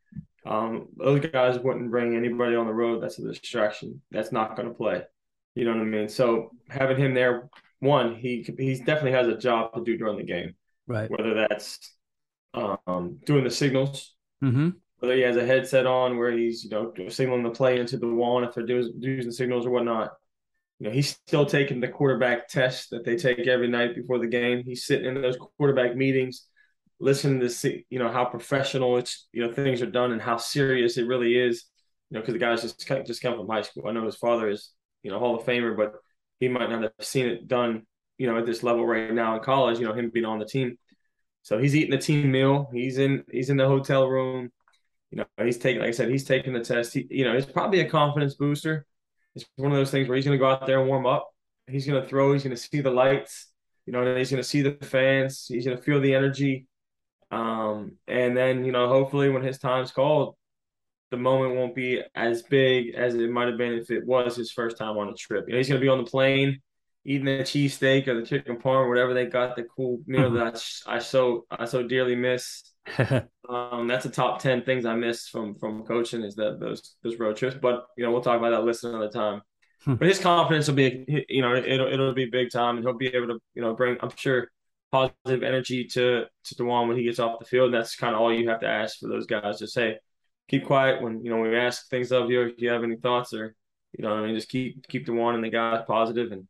Um, 0.47 0.89
those 0.97 1.21
guys 1.21 1.59
wouldn't 1.59 1.91
bring 1.91 2.15
anybody 2.15 2.55
on 2.55 2.67
the 2.67 2.75
road 2.75 3.03
that's 3.03 3.19
a 3.19 3.23
distraction. 3.23 4.03
That's 4.11 4.33
not 4.33 4.57
going 4.57 4.69
to 4.69 4.75
play. 4.75 5.03
You 5.55 5.65
know 5.65 5.73
what 5.73 5.81
I 5.81 5.85
mean? 5.85 6.09
So 6.09 6.51
having 6.69 6.97
him 6.97 7.15
there, 7.15 7.49
one, 7.81 8.17
he 8.17 8.47
he 8.59 8.75
definitely 8.77 9.13
has 9.13 9.29
a 9.29 9.39
job 9.39 9.75
to 9.75 9.83
do 9.83 9.97
during 9.97 10.19
the 10.19 10.25
game. 10.25 10.55
Right. 10.87 11.11
Whether 11.11 11.35
that's 11.35 11.79
um, 12.53 13.19
doing 13.25 13.45
the 13.45 13.51
signals, 13.51 14.15
mm-hmm 14.43 14.71
whether 15.05 15.17
he 15.17 15.23
has 15.23 15.37
a 15.37 15.45
headset 15.45 15.87
on 15.87 16.17
where 16.17 16.33
he's 16.33 16.65
you 16.65 16.71
know 16.71 16.91
signaling 17.09 17.43
the 17.43 17.51
play 17.51 17.79
into 17.79 17.99
the 17.99 18.09
wall 18.09 18.43
if 18.43 18.55
they're 18.55 18.65
doing 18.65 18.91
using 19.01 19.31
signals 19.31 19.67
or 19.67 19.71
whatnot. 19.71 20.13
You 20.79 20.89
know, 20.89 20.95
he's 20.95 21.11
still 21.11 21.45
taking 21.45 21.81
the 21.81 21.89
quarterback 21.89 22.49
test 22.49 22.91
that 22.91 23.05
they 23.05 23.17
take 23.17 23.47
every 23.47 23.69
night 23.69 23.95
before 23.95 24.19
the 24.19 24.27
game. 24.27 24.63
He's 24.65 24.87
sitting 24.87 25.07
in 25.07 25.21
those 25.21 25.37
quarterback 25.59 25.95
meetings, 25.95 26.47
listening 27.05 27.41
to 27.41 27.51
see 27.51 27.87
you 27.91 27.99
know 27.99 28.11
how 28.11 28.25
professional 28.25 28.97
it's 28.97 29.29
you 29.33 29.47
know 29.47 29.53
things 29.53 29.83
are 29.83 29.91
done 29.91 30.13
and 30.13 30.21
how 30.21 30.37
serious 30.37 30.97
it 30.99 31.07
really 31.07 31.37
is. 31.37 31.65
You 32.11 32.17
know, 32.17 32.21
because 32.21 32.35
the 32.35 32.41
guys 32.41 32.63
just 32.63 32.87
just 33.07 33.23
come 33.23 33.37
from 33.37 33.49
high 33.49 33.63
school. 33.63 33.87
I 33.87 33.93
know 33.93 34.05
his 34.05 34.17
father 34.17 34.49
is 34.49 34.71
you 35.03 35.11
know 35.11 35.19
Hall 35.19 35.37
of 35.37 35.45
Famer, 35.45 35.77
but 35.77 35.95
he 36.41 36.49
might 36.49 36.71
not 36.71 36.83
have 36.83 36.93
seen 37.01 37.27
it 37.27 37.49
done 37.49 37.87
you 38.19 38.27
know 38.27 38.39
at 38.39 38.47
this 38.47 38.63
level 38.63 38.87
right 38.87 39.13
now 39.13 39.37
in 39.37 39.43
college. 39.43 39.79
You 39.79 39.87
know, 39.87 39.95
him 39.95 40.11
being 40.11 40.27
on 40.27 40.39
the 40.39 40.47
team. 40.47 40.79
So 41.43 41.59
he's 41.59 41.77
eating 41.77 41.95
a 41.95 42.01
team 42.01 42.31
meal. 42.31 42.71
He's 42.73 42.99
in 42.99 43.25
he's 43.31 43.51
in 43.51 43.57
the 43.57 43.69
hotel 43.69 44.09
room 44.09 44.51
you 45.15 45.19
know, 45.19 45.45
he's 45.45 45.59
taking, 45.59 45.81
like 45.81 45.91
I 45.91 45.93
said, 45.93 46.11
he's 46.11 46.25
taking 46.25 46.53
the 46.53 46.65
test. 46.65 46.93
He, 46.93 47.07
you 47.09 47.25
know, 47.25 47.37
it's 47.37 47.47
probably 47.47 47.79
a 47.79 47.89
confidence 47.89 48.35
booster. 48.35 48.85
It's 49.37 49.45
one 49.55 49.71
of 49.71 49.79
those 49.79 49.93
things 49.93 50.09
where 50.09 50.17
he's 50.17 50.25
going 50.25 50.37
to 50.37 50.43
go 50.43 50.51
out 50.51 50.67
there 50.67 50.81
and 50.81 50.89
warm 50.89 51.07
up. 51.07 51.31
He's 51.69 51.87
going 51.87 52.03
to 52.03 52.09
throw. 52.09 52.33
He's 52.33 52.43
going 52.43 52.57
to 52.57 52.61
see 52.61 52.81
the 52.81 52.91
lights. 52.91 53.47
You 53.87 53.93
know, 53.93 54.03
and 54.03 54.19
he's 54.19 54.31
going 54.33 54.43
to 54.43 54.49
see 54.49 54.63
the 54.63 54.73
fans. 54.73 55.47
He's 55.47 55.67
going 55.67 55.77
to 55.77 55.83
feel 55.83 56.01
the 56.01 56.17
energy. 56.17 56.67
Um, 57.35 57.93
and 58.07 58.37
then, 58.37 58.65
you 58.65 58.73
know, 58.73 58.89
hopefully 58.89 59.29
when 59.29 59.43
his 59.43 59.59
time's 59.59 59.91
called, 59.91 60.37
the 61.11 61.17
moment 61.17 61.55
won't 61.55 61.75
be 61.75 62.03
as 62.15 62.43
big 62.43 62.95
as 62.95 63.15
it 63.15 63.31
might 63.31 63.49
have 63.49 63.59
been 63.59 63.73
if 63.75 63.91
it 63.91 64.05
was 64.05 64.37
his 64.37 64.51
first 64.51 64.77
time 64.77 64.97
on 64.97 65.09
a 65.09 65.15
trip. 65.15 65.45
You 65.47 65.53
know, 65.53 65.59
he's 65.59 65.69
going 65.69 65.81
to 65.81 65.85
be 65.85 65.89
on 65.89 65.99
the 65.99 66.11
plane 66.11 66.61
eating 67.05 67.27
the 67.27 67.43
cheesesteak 67.43 68.09
or 68.09 68.19
the 68.19 68.27
chicken 68.27 68.57
parm, 68.57 68.89
whatever 68.89 69.15
they 69.15 69.27
got, 69.27 69.57
the 69.57 69.65
cool 69.65 70.01
meal 70.07 70.31
that 70.33 70.63
I, 70.87 70.97
I 70.97 70.99
so 70.99 71.47
I 71.51 71.65
so 71.67 71.83
dearly 71.83 72.17
miss. 72.17 72.63
um, 73.49 73.89
that's 73.89 74.05
the 74.05 74.11
top 74.11 74.41
ten 74.41 74.63
things 74.63 74.85
I 74.85 74.95
miss 74.95 75.29
from 75.29 75.55
from 75.55 75.85
coaching 75.85 76.23
is 76.23 76.35
that 76.37 76.61
those 76.61 76.97
those 77.03 77.19
road 77.19 77.37
trips. 77.37 77.57
But 77.61 77.87
you 77.97 78.05
know, 78.05 78.13
we'll 78.13 78.23
talk 78.23 78.39
about 78.39 78.51
that 78.51 78.65
list 78.65 78.85
another 78.85 79.11
time. 79.11 79.43
Hmm. 79.85 79.95
but 79.95 80.09
his 80.09 80.19
confidence 80.19 80.67
will 80.67 80.77
be, 80.77 81.27
you 81.29 81.43
know, 81.43 81.55
it'll 81.55 81.93
it'll 81.93 82.15
be 82.15 82.27
big 82.27 82.51
time, 82.51 82.77
and 82.77 82.85
he'll 82.85 82.97
be 82.97 83.09
able 83.09 83.29
to, 83.29 83.39
you 83.55 83.63
know, 83.63 83.75
bring. 83.75 83.97
I'm 84.01 84.11
sure 84.17 84.49
positive 84.95 85.43
energy 85.43 85.85
to 85.85 86.25
to 86.45 86.55
D'Wan 86.55 86.87
when 86.87 86.97
he 86.97 87.03
gets 87.03 87.19
off 87.19 87.41
the 87.41 87.45
field. 87.45 87.67
And 87.67 87.75
that's 87.75 87.97
kind 87.97 88.15
of 88.15 88.21
all 88.21 88.33
you 88.33 88.49
have 88.49 88.61
to 88.61 88.69
ask 88.69 88.99
for 89.01 89.09
those 89.09 89.27
guys. 89.27 89.59
Just 89.59 89.75
say, 89.75 89.99
keep 90.49 90.65
quiet 90.65 91.03
when 91.03 91.25
you 91.25 91.31
know 91.31 91.41
we 91.41 91.57
ask 91.57 91.89
things 91.89 92.13
of 92.13 92.31
you. 92.31 92.43
If 92.43 92.61
you 92.61 92.71
have 92.71 92.85
any 92.85 92.97
thoughts 92.97 93.35
or 93.35 93.55
you 93.93 94.05
know, 94.05 94.15
I 94.15 94.25
mean, 94.25 94.35
just 94.35 94.49
keep 94.49 94.87
keep 94.87 95.07
D'Wan 95.07 95.35
and 95.35 95.43
the 95.43 95.51
guys 95.51 95.83
positive, 95.87 96.31
and 96.31 96.47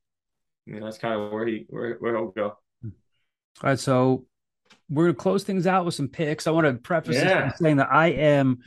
you 0.67 0.79
know, 0.79 0.85
that's 0.85 0.99
kind 0.99 1.15
of 1.15 1.33
where 1.33 1.47
he 1.47 1.65
where 1.69 1.95
where 1.95 2.15
he'll 2.15 2.31
go. 2.31 2.57
All 2.85 2.91
right, 3.63 3.79
so 3.79 4.27
we're 4.91 5.05
gonna 5.05 5.15
close 5.15 5.45
things 5.45 5.67
out 5.67 5.87
with 5.87 5.95
some 5.95 6.09
picks. 6.09 6.47
I 6.47 6.51
want 6.51 6.67
to 6.67 6.75
preface 6.75 7.17
yeah. 7.17 7.45
this 7.45 7.53
by 7.53 7.65
saying 7.65 7.77
that 7.79 7.93
I 7.93 8.09
am 8.09 8.59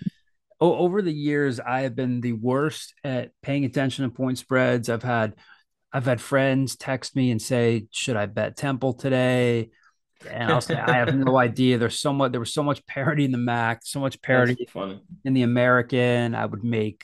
over 0.60 1.04
the 1.04 1.14
years 1.14 1.60
I 1.60 1.82
have 1.82 1.96
been 1.96 2.20
the 2.20 2.34
worst 2.34 2.96
at 3.04 3.32
paying 3.44 3.66
attention 3.66 4.06
to 4.06 4.16
point 4.16 4.40
spreads. 4.40 4.90
I've 4.90 5.04
had 5.04 5.36
I've 5.98 6.06
had 6.06 6.22
friends 6.22 6.76
text 6.76 7.16
me 7.16 7.32
and 7.32 7.42
say, 7.42 7.88
"Should 7.90 8.18
I 8.18 8.28
bet 8.28 8.56
Temple 8.56 8.94
today?" 8.94 9.72
And 10.30 10.52
I'll 10.52 10.62
say, 10.62 10.76
"I 10.76 10.94
have 10.94 11.16
no 11.16 11.38
idea." 11.40 11.80
There's 11.80 11.98
so 11.98 12.14
much. 12.14 12.32
There 12.32 12.40
was 12.40 12.54
so 12.54 12.62
much 12.62 12.86
parity 12.86 13.26
in 13.26 13.32
the 13.32 13.40
MAC, 13.40 13.80
so 13.84 14.00
much 14.00 14.22
parity 14.22 14.68
in 15.26 15.34
the 15.34 15.42
American. 15.42 16.36
I 16.36 16.46
would 16.46 16.64
make, 16.64 17.04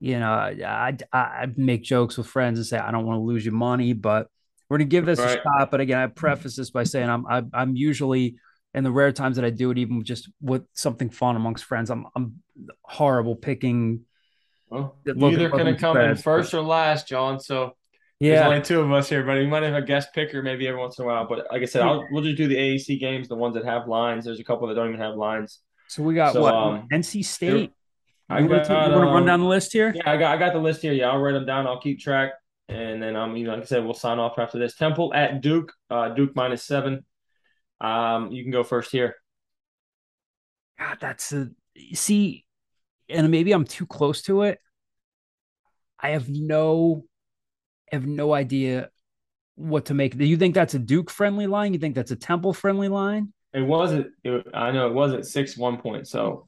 you 0.00 0.18
know, 0.18 0.32
I'd 0.32 1.04
I'd 1.12 1.56
make 1.56 1.84
jokes 1.84 2.18
with 2.18 2.26
friends 2.26 2.58
and 2.58 2.66
say, 2.66 2.78
"I 2.78 2.90
don't 2.90 3.06
want 3.06 3.18
to 3.18 3.22
lose 3.22 3.44
your 3.44 3.54
money," 3.54 3.92
but 3.92 4.26
we're 4.68 4.78
gonna 4.78 4.88
give 4.88 5.06
this 5.06 5.20
right. 5.20 5.38
a 5.38 5.42
shot. 5.42 5.70
But 5.70 5.80
again, 5.80 5.98
I 5.98 6.08
preface 6.08 6.56
this 6.56 6.70
by 6.70 6.82
saying 6.82 7.08
I'm 7.08 7.24
I, 7.28 7.44
I'm 7.54 7.76
usually 7.76 8.38
in 8.74 8.82
the 8.82 8.90
rare 8.90 9.12
times 9.12 9.36
that 9.36 9.44
I 9.44 9.50
do 9.50 9.70
it, 9.70 9.78
even 9.78 10.02
just 10.02 10.28
with 10.40 10.62
something 10.72 11.10
fun 11.10 11.36
amongst 11.36 11.64
friends, 11.64 11.90
I'm 11.90 12.06
I'm 12.16 12.42
horrible 12.82 13.36
picking. 13.36 14.00
Well, 14.68 14.96
you 15.04 15.14
either 15.28 15.48
gonna 15.48 15.78
come 15.78 15.96
in 15.96 16.16
first 16.16 16.54
or 16.54 16.60
last, 16.60 17.06
John. 17.06 17.38
So 17.38 17.76
yeah, 18.20 18.34
there's 18.34 18.46
only 18.46 18.62
two 18.62 18.80
of 18.80 18.92
us 18.92 19.08
here, 19.08 19.24
but 19.24 19.32
you 19.34 19.48
might 19.48 19.62
have 19.62 19.74
a 19.74 19.82
guest 19.82 20.10
picker 20.14 20.42
maybe 20.42 20.68
every 20.68 20.78
once 20.78 20.98
in 20.98 21.04
a 21.04 21.08
while. 21.08 21.26
But 21.26 21.46
like 21.50 21.62
I 21.62 21.64
said, 21.64 21.82
I'll, 21.82 22.06
we'll 22.10 22.22
just 22.22 22.36
do 22.36 22.46
the 22.46 22.56
AAC 22.56 23.00
games, 23.00 23.28
the 23.28 23.34
ones 23.34 23.54
that 23.54 23.64
have 23.64 23.88
lines. 23.88 24.26
There's 24.26 24.40
a 24.40 24.44
couple 24.44 24.68
that 24.68 24.74
don't 24.74 24.88
even 24.88 25.00
have 25.00 25.14
lines. 25.14 25.60
So 25.88 26.02
we 26.02 26.14
got 26.14 26.34
so, 26.34 26.42
what 26.42 26.54
um, 26.54 26.86
NC 26.92 27.24
State. 27.24 27.72
I 28.28 28.42
got, 28.42 28.42
you 28.42 28.74
want 28.74 28.92
to 28.92 28.98
run 28.98 29.16
um, 29.16 29.26
down 29.26 29.40
the 29.40 29.46
list 29.46 29.72
here? 29.72 29.92
Yeah, 29.94 30.02
I 30.08 30.16
got 30.18 30.36
I 30.36 30.38
got 30.38 30.52
the 30.52 30.60
list 30.60 30.82
here. 30.82 30.92
Yeah, 30.92 31.08
I'll 31.10 31.18
write 31.18 31.32
them 31.32 31.46
down. 31.46 31.66
I'll 31.66 31.80
keep 31.80 31.98
track. 31.98 32.32
And 32.68 33.02
then 33.02 33.16
um, 33.16 33.36
you 33.36 33.44
know, 33.44 33.54
like 33.54 33.62
I 33.62 33.64
said, 33.64 33.84
we'll 33.84 33.94
sign 33.94 34.18
off 34.18 34.38
after 34.38 34.58
this. 34.58 34.76
Temple 34.76 35.12
at 35.14 35.40
Duke, 35.40 35.72
uh, 35.88 36.10
Duke 36.10 36.36
minus 36.36 36.62
seven. 36.62 37.04
Um, 37.80 38.30
you 38.30 38.42
can 38.44 38.52
go 38.52 38.62
first 38.62 38.92
here. 38.92 39.16
God, 40.78 40.98
that's 41.00 41.32
a 41.32 41.48
see, 41.94 42.44
and 43.08 43.30
maybe 43.30 43.52
I'm 43.52 43.64
too 43.64 43.86
close 43.86 44.22
to 44.22 44.42
it. 44.42 44.58
I 45.98 46.10
have 46.10 46.28
no 46.28 47.04
have 47.90 48.06
no 48.06 48.32
idea 48.32 48.90
what 49.56 49.86
to 49.86 49.94
make. 49.94 50.16
Do 50.16 50.24
you 50.24 50.36
think 50.36 50.54
that's 50.54 50.74
a 50.74 50.78
Duke 50.78 51.10
friendly 51.10 51.46
line? 51.46 51.72
You 51.72 51.78
think 51.78 51.94
that's 51.94 52.10
a 52.10 52.16
Temple 52.16 52.52
friendly 52.52 52.88
line? 52.88 53.32
It 53.52 53.62
wasn't. 53.62 54.08
It, 54.24 54.46
I 54.54 54.70
know 54.70 54.86
it 54.86 54.94
wasn't 54.94 55.26
six 55.26 55.56
one 55.56 55.78
point. 55.78 56.08
So 56.08 56.46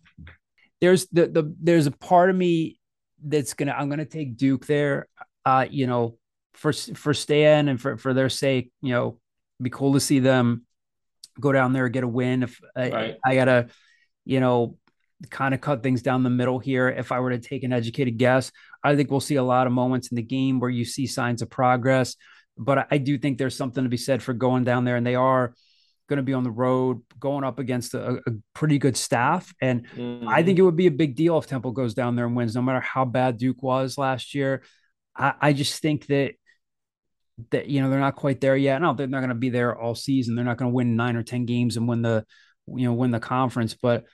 there's 0.81 1.07
the 1.09 1.27
the 1.27 1.55
there's 1.61 1.87
a 1.87 1.91
part 1.91 2.31
of 2.31 2.37
me 2.37 2.79
that's 3.25 3.55
gonna 3.55 3.73
I'm 3.73 3.89
gonna 3.91 4.05
take 4.05 4.37
Duke 4.37 4.67
there. 4.67 5.09
Uh, 5.45 5.67
you 5.69 5.87
know, 5.87 6.19
for 6.55 6.73
for 6.73 7.13
Stan 7.13 7.69
and 7.69 7.81
for 7.81 7.97
for 7.97 8.15
their 8.15 8.29
sake, 8.29 8.71
you 8.81 8.93
know, 8.93 9.19
be 9.61 9.71
cool 9.71 9.95
to 9.95 10.01
see 10.01 10.21
them 10.21 10.65
go 11.41 11.53
down 11.53 11.73
there 11.73 11.89
get 11.89 12.05
a 12.05 12.09
win. 12.09 12.43
If 12.43 12.61
right. 12.77 13.17
I, 13.25 13.31
I 13.31 13.35
gotta, 13.35 13.69
you 14.25 14.41
know, 14.41 14.77
kind 15.31 15.55
of 15.55 15.61
cut 15.61 15.83
things 15.83 16.03
down 16.03 16.23
the 16.23 16.31
middle 16.31 16.59
here. 16.59 16.89
If 16.89 17.13
I 17.13 17.21
were 17.21 17.31
to 17.31 17.39
take 17.39 17.63
an 17.63 17.73
educated 17.73 18.19
guess, 18.19 18.51
I 18.83 18.97
think 18.97 19.11
we'll 19.11 19.21
see 19.21 19.37
a 19.37 19.43
lot 19.43 19.67
of 19.67 19.73
moments 19.73 20.11
in 20.11 20.17
the 20.17 20.23
game 20.23 20.61
where 20.61 20.71
you 20.71 20.85
see 20.85 21.07
signs 21.07 21.43
of 21.43 21.51
progress. 21.51 22.17
But 22.59 22.89
I 22.91 22.99
do 22.99 23.19
think 23.19 23.39
there's 23.39 23.57
something 23.57 23.83
to 23.83 23.91
be 23.91 23.97
said 23.97 24.23
for 24.23 24.35
going 24.35 24.65
down 24.65 24.85
there, 24.85 24.97
and 24.97 25.07
they 25.07 25.15
are 25.15 25.55
going 26.09 26.19
to 26.19 26.23
be 26.23 26.35
on 26.35 26.45
the 26.45 26.51
road 26.51 27.01
going 27.19 27.45
up 27.45 27.59
against 27.59 27.95
a, 27.95 28.21
a 28.27 28.31
pretty 28.55 28.79
good 28.79 28.97
staff. 28.97 29.53
And 29.61 29.87
mm-hmm. 29.89 30.29
I 30.29 30.43
think 30.43 30.59
it 30.59 30.63
would 30.63 30.77
be 30.77 30.87
a 30.87 30.93
big 30.93 31.15
deal 31.15 31.39
if 31.39 31.47
Temple 31.47 31.73
goes 31.73 31.95
down 31.95 32.17
there 32.17 32.27
and 32.27 32.37
wins, 32.37 32.55
no 32.55 32.63
matter 32.63 32.81
how 32.81 33.05
bad 33.05 33.39
Duke 33.39 33.63
was 33.63 33.97
last 33.97 34.35
year. 34.35 34.63
I, 35.17 35.35
I 35.41 35.53
just 35.53 35.81
think 35.81 36.07
that 36.07 36.35
that 37.51 37.67
you 37.67 37.81
know 37.81 37.91
they're 37.91 37.99
not 37.99 38.17
quite 38.17 38.41
there 38.41 38.57
yet. 38.57 38.81
No, 38.83 38.95
they're 38.95 39.07
not 39.07 39.21
going 39.21 39.31
to 39.31 39.35
be 39.35 39.51
there 39.51 39.77
all 39.77 39.95
season. 39.95 40.35
They're 40.35 40.45
not 40.45 40.59
going 40.59 40.71
to 40.71 40.75
win 40.75 40.97
nine 40.97 41.17
or 41.17 41.23
ten 41.23 41.47
games 41.47 41.77
and 41.77 41.89
win 41.89 42.03
the 42.03 42.25
you 42.67 42.87
know 42.87 42.93
win 42.93 43.11
the 43.11 43.21
conference. 43.21 43.75
But 43.75 44.05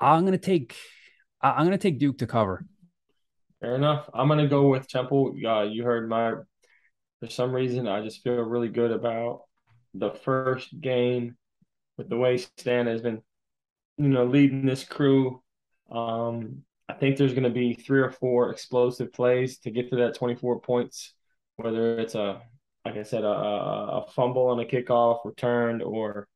I'm 0.00 0.26
to 0.26 0.38
take 0.38 0.76
I'm 1.40 1.70
to 1.70 1.78
take 1.78 1.98
Duke 1.98 2.18
to 2.18 2.26
cover. 2.26 2.64
Fair 3.60 3.74
enough. 3.74 4.08
I'm 4.14 4.28
to 4.28 4.48
go 4.48 4.68
with 4.68 4.88
Temple. 4.88 5.34
Uh, 5.44 5.62
you 5.62 5.84
heard 5.84 6.08
my. 6.08 6.34
For 7.20 7.28
some 7.28 7.52
reason, 7.52 7.88
I 7.88 8.02
just 8.02 8.22
feel 8.22 8.36
really 8.36 8.68
good 8.68 8.92
about 8.92 9.42
the 9.92 10.10
first 10.10 10.80
game 10.80 11.36
with 11.96 12.08
the 12.08 12.16
way 12.16 12.38
Stan 12.38 12.86
has 12.86 13.00
been, 13.02 13.22
you 13.96 14.08
know, 14.08 14.24
leading 14.24 14.64
this 14.64 14.84
crew. 14.84 15.42
Um, 15.90 16.62
I 16.88 16.92
think 16.92 17.16
there's 17.16 17.32
going 17.32 17.42
to 17.42 17.50
be 17.50 17.74
three 17.74 18.00
or 18.00 18.12
four 18.12 18.50
explosive 18.50 19.12
plays 19.12 19.58
to 19.60 19.72
get 19.72 19.90
to 19.90 19.96
that 19.96 20.14
24 20.14 20.60
points, 20.60 21.12
whether 21.56 21.98
it's 21.98 22.14
a, 22.14 22.40
like 22.84 22.96
I 22.96 23.02
said, 23.02 23.24
a, 23.24 23.28
a 23.28 24.06
fumble 24.14 24.46
on 24.46 24.60
a 24.60 24.64
kickoff 24.64 25.24
returned 25.24 25.82
or, 25.82 26.28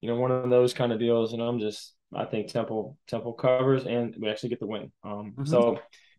you 0.00 0.08
know, 0.08 0.16
one 0.16 0.30
of 0.30 0.48
those 0.48 0.72
kind 0.72 0.90
of 0.90 0.98
deals. 0.98 1.34
And 1.34 1.42
I'm 1.42 1.60
just, 1.60 1.94
I 2.14 2.24
think 2.24 2.48
Temple 2.48 2.96
Temple 3.06 3.32
covers 3.34 3.86
and 3.86 4.14
we 4.18 4.28
actually 4.28 4.50
get 4.50 4.60
the 4.60 4.66
win. 4.66 4.92
Um, 5.04 5.32
mm-hmm. 5.32 5.44
So 5.44 5.78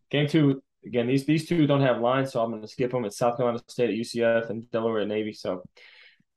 game 0.09 0.27
two, 0.27 0.61
again, 0.85 1.07
these 1.07 1.25
these 1.25 1.47
two 1.47 1.67
don't 1.67 1.81
have 1.81 1.99
lines, 1.99 2.31
so 2.31 2.41
I'm 2.41 2.51
going 2.51 2.61
to 2.61 2.67
skip 2.67 2.91
them. 2.91 3.05
It's 3.05 3.17
South 3.17 3.37
Carolina 3.37 3.61
State 3.67 3.89
at 3.89 3.95
UCF 3.95 4.49
and 4.49 4.69
Delaware 4.71 5.01
at 5.01 5.07
Navy. 5.07 5.33
So 5.33 5.63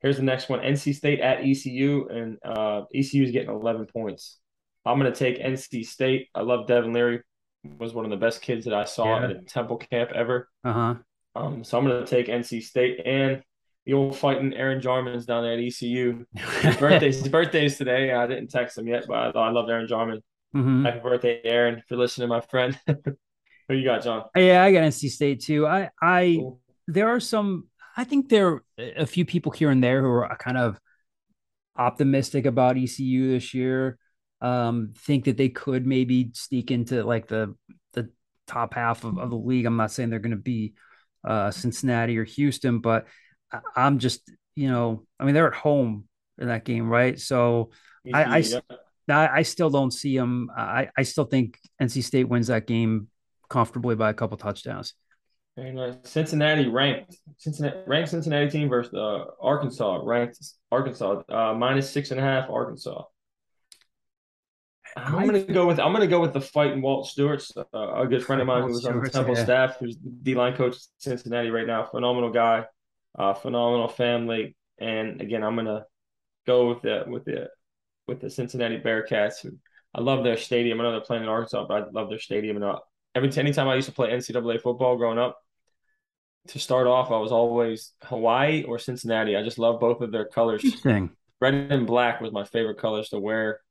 Here's 0.05 0.17
the 0.17 0.23
next 0.23 0.49
one: 0.49 0.59
NC 0.59 0.93
State 0.93 1.19
at 1.19 1.39
ECU, 1.43 2.07
and 2.09 2.37
uh, 2.45 2.83
ECU 2.93 3.23
is 3.23 3.31
getting 3.31 3.49
11 3.49 3.87
points. 3.87 4.37
I'm 4.85 4.99
going 4.99 5.11
to 5.11 5.17
take 5.17 5.39
NC 5.39 5.83
State. 5.83 6.27
I 6.35 6.41
love 6.41 6.67
Devin 6.67 6.93
Leary. 6.93 7.21
Was 7.79 7.95
one 7.95 8.05
of 8.05 8.11
the 8.11 8.17
best 8.17 8.43
kids 8.43 8.65
that 8.65 8.73
I 8.75 8.83
saw 8.83 9.17
yeah. 9.17 9.23
at 9.23 9.31
a 9.31 9.41
Temple 9.41 9.77
camp 9.77 10.11
ever. 10.13 10.47
Uh 10.63 10.73
huh. 10.73 10.95
Um, 11.35 11.63
so 11.63 11.79
I'm 11.79 11.87
going 11.87 12.05
to 12.05 12.07
take 12.07 12.27
NC 12.27 12.61
State 12.61 13.01
and 13.03 13.41
the 13.85 13.93
old 13.93 14.17
fighting 14.17 14.53
Aaron 14.53 14.81
Jarman's 14.81 15.25
down 15.25 15.43
there 15.43 15.53
at 15.53 15.59
ECU. 15.59 16.25
His 16.61 16.77
birthday's 16.77 17.19
his 17.19 17.29
birthday's 17.29 17.77
today. 17.77 18.11
I 18.11 18.25
didn't 18.27 18.47
text 18.47 18.77
him 18.77 18.87
yet, 18.87 19.05
but 19.07 19.35
I, 19.35 19.39
I 19.39 19.51
love 19.51 19.69
Aaron 19.69 19.87
Jarman. 19.87 20.21
Mm-hmm. 20.55 20.85
Happy 20.85 20.99
birthday, 20.99 21.41
Aaron! 21.43 21.83
For 21.87 21.95
listening, 21.95 22.29
to 22.29 22.35
my 22.35 22.41
friend. 22.41 22.79
Who 23.67 23.75
you 23.75 23.83
got, 23.83 24.03
John? 24.03 24.23
Yeah, 24.35 24.63
I 24.63 24.71
got 24.71 24.83
NC 24.83 25.09
State 25.09 25.41
too. 25.41 25.67
I 25.67 25.89
I 26.01 26.37
cool. 26.39 26.61
there 26.87 27.09
are 27.09 27.19
some 27.19 27.67
I 27.97 28.03
think 28.03 28.29
there 28.29 28.47
are 28.47 28.63
a 28.77 29.05
few 29.05 29.25
people 29.25 29.51
here 29.51 29.69
and 29.69 29.83
there 29.83 30.01
who 30.01 30.07
are 30.07 30.35
kind 30.37 30.57
of 30.57 30.79
optimistic 31.75 32.45
about 32.45 32.77
ECU 32.77 33.31
this 33.31 33.53
year. 33.53 33.97
Um, 34.41 34.93
think 34.97 35.25
that 35.25 35.37
they 35.37 35.49
could 35.49 35.85
maybe 35.85 36.31
sneak 36.33 36.71
into 36.71 37.03
like 37.03 37.27
the 37.27 37.55
the 37.93 38.09
top 38.47 38.73
half 38.73 39.03
of, 39.03 39.17
of 39.17 39.29
the 39.29 39.35
league. 39.35 39.65
I'm 39.65 39.77
not 39.77 39.91
saying 39.91 40.09
they're 40.09 40.19
going 40.19 40.31
to 40.31 40.37
be 40.37 40.73
uh, 41.27 41.51
Cincinnati 41.51 42.17
or 42.17 42.23
Houston, 42.23 42.79
but 42.79 43.07
I'm 43.75 43.99
just 43.99 44.21
you 44.55 44.69
know, 44.69 45.05
I 45.19 45.25
mean 45.25 45.33
they're 45.33 45.47
at 45.47 45.53
home 45.53 46.05
in 46.37 46.47
that 46.47 46.65
game, 46.65 46.89
right? 46.89 47.19
So 47.19 47.71
I, 48.13 48.39
I, 48.39 48.43
I 49.09 49.41
still 49.43 49.69
don't 49.69 49.91
see 49.91 50.17
them. 50.17 50.49
I 50.55 50.89
I 50.97 51.03
still 51.03 51.25
think 51.25 51.59
NC 51.81 52.03
State 52.03 52.29
wins 52.29 52.47
that 52.47 52.67
game 52.67 53.07
comfortably 53.49 53.95
by 53.95 54.09
a 54.09 54.13
couple 54.13 54.37
touchdowns. 54.37 54.93
Very 55.57 55.71
nice. 55.71 55.95
Cincinnati 56.03 56.67
ranked 56.67 57.17
Cincinnati 57.37 57.77
ranked 57.87 58.09
Cincinnati 58.09 58.49
team 58.49 58.67
versus 58.67 58.93
uh, 58.93 59.25
Arkansas 59.41 60.01
ranked 60.03 60.37
Arkansas 60.71 61.21
uh, 61.29 61.53
minus 61.53 61.89
six 61.89 62.11
and 62.11 62.19
a 62.19 62.23
half 62.23 62.49
Arkansas. 62.49 63.03
I'm 64.97 65.25
gonna 65.25 65.43
go 65.43 65.67
with 65.67 65.79
I'm 65.79 65.91
gonna 65.91 66.07
go 66.07 66.21
with 66.21 66.33
the 66.33 66.41
fight 66.41 66.69
fighting 66.69 66.81
Walt 66.81 67.07
Stewart, 67.07 67.43
uh, 67.73 68.01
a 68.01 68.07
good 68.07 68.23
friend 68.23 68.41
of 68.41 68.47
mine 68.47 68.63
who 68.63 68.69
was 68.69 68.85
on 68.85 69.01
the 69.01 69.09
Temple 69.09 69.35
yeah. 69.35 69.43
staff, 69.43 69.77
who's 69.79 69.97
the 69.97 70.09
D 70.09 70.35
line 70.35 70.55
coach 70.55 70.75
at 70.75 70.81
Cincinnati 70.97 71.49
right 71.49 71.67
now. 71.67 71.85
Phenomenal 71.85 72.31
guy, 72.31 72.65
uh, 73.17 73.33
phenomenal 73.33 73.87
family, 73.87 74.55
and 74.77 75.21
again, 75.21 75.43
I'm 75.43 75.55
gonna 75.55 75.85
go 76.45 76.69
with 76.69 76.81
the 76.81 77.03
with 77.07 77.25
the 77.25 77.49
with 78.07 78.21
the 78.21 78.29
Cincinnati 78.29 78.77
Bearcats. 78.77 79.41
Who 79.41 79.57
I 79.93 80.01
love 80.01 80.23
their 80.23 80.37
stadium. 80.37 80.79
I 80.79 80.83
know 80.83 80.91
they're 80.91 81.01
playing 81.01 81.23
in 81.23 81.29
Arkansas, 81.29 81.65
but 81.67 81.83
I 81.83 81.85
love 81.91 82.09
their 82.09 82.19
stadium. 82.19 82.57
And 82.57 82.65
uh, 82.65 82.79
every 83.15 83.31
anytime 83.37 83.67
I 83.69 83.75
used 83.75 83.87
to 83.87 83.93
play 83.93 84.09
NCAA 84.09 84.61
football 84.61 84.97
growing 84.97 85.17
up, 85.17 85.39
to 86.49 86.59
start 86.59 86.87
off, 86.87 87.11
I 87.11 87.17
was 87.17 87.31
always 87.31 87.93
Hawaii 88.03 88.63
or 88.63 88.77
Cincinnati. 88.77 89.35
I 89.35 89.43
just 89.43 89.57
love 89.57 89.79
both 89.79 90.01
of 90.01 90.11
their 90.11 90.25
colors. 90.25 90.63
Interesting. 90.63 91.11
Red 91.41 91.53
and 91.53 91.87
black 91.87 92.21
was 92.21 92.31
my 92.31 92.43
favorite 92.43 92.77
colors 92.77 93.09
to 93.09 93.19
wear 93.19 93.61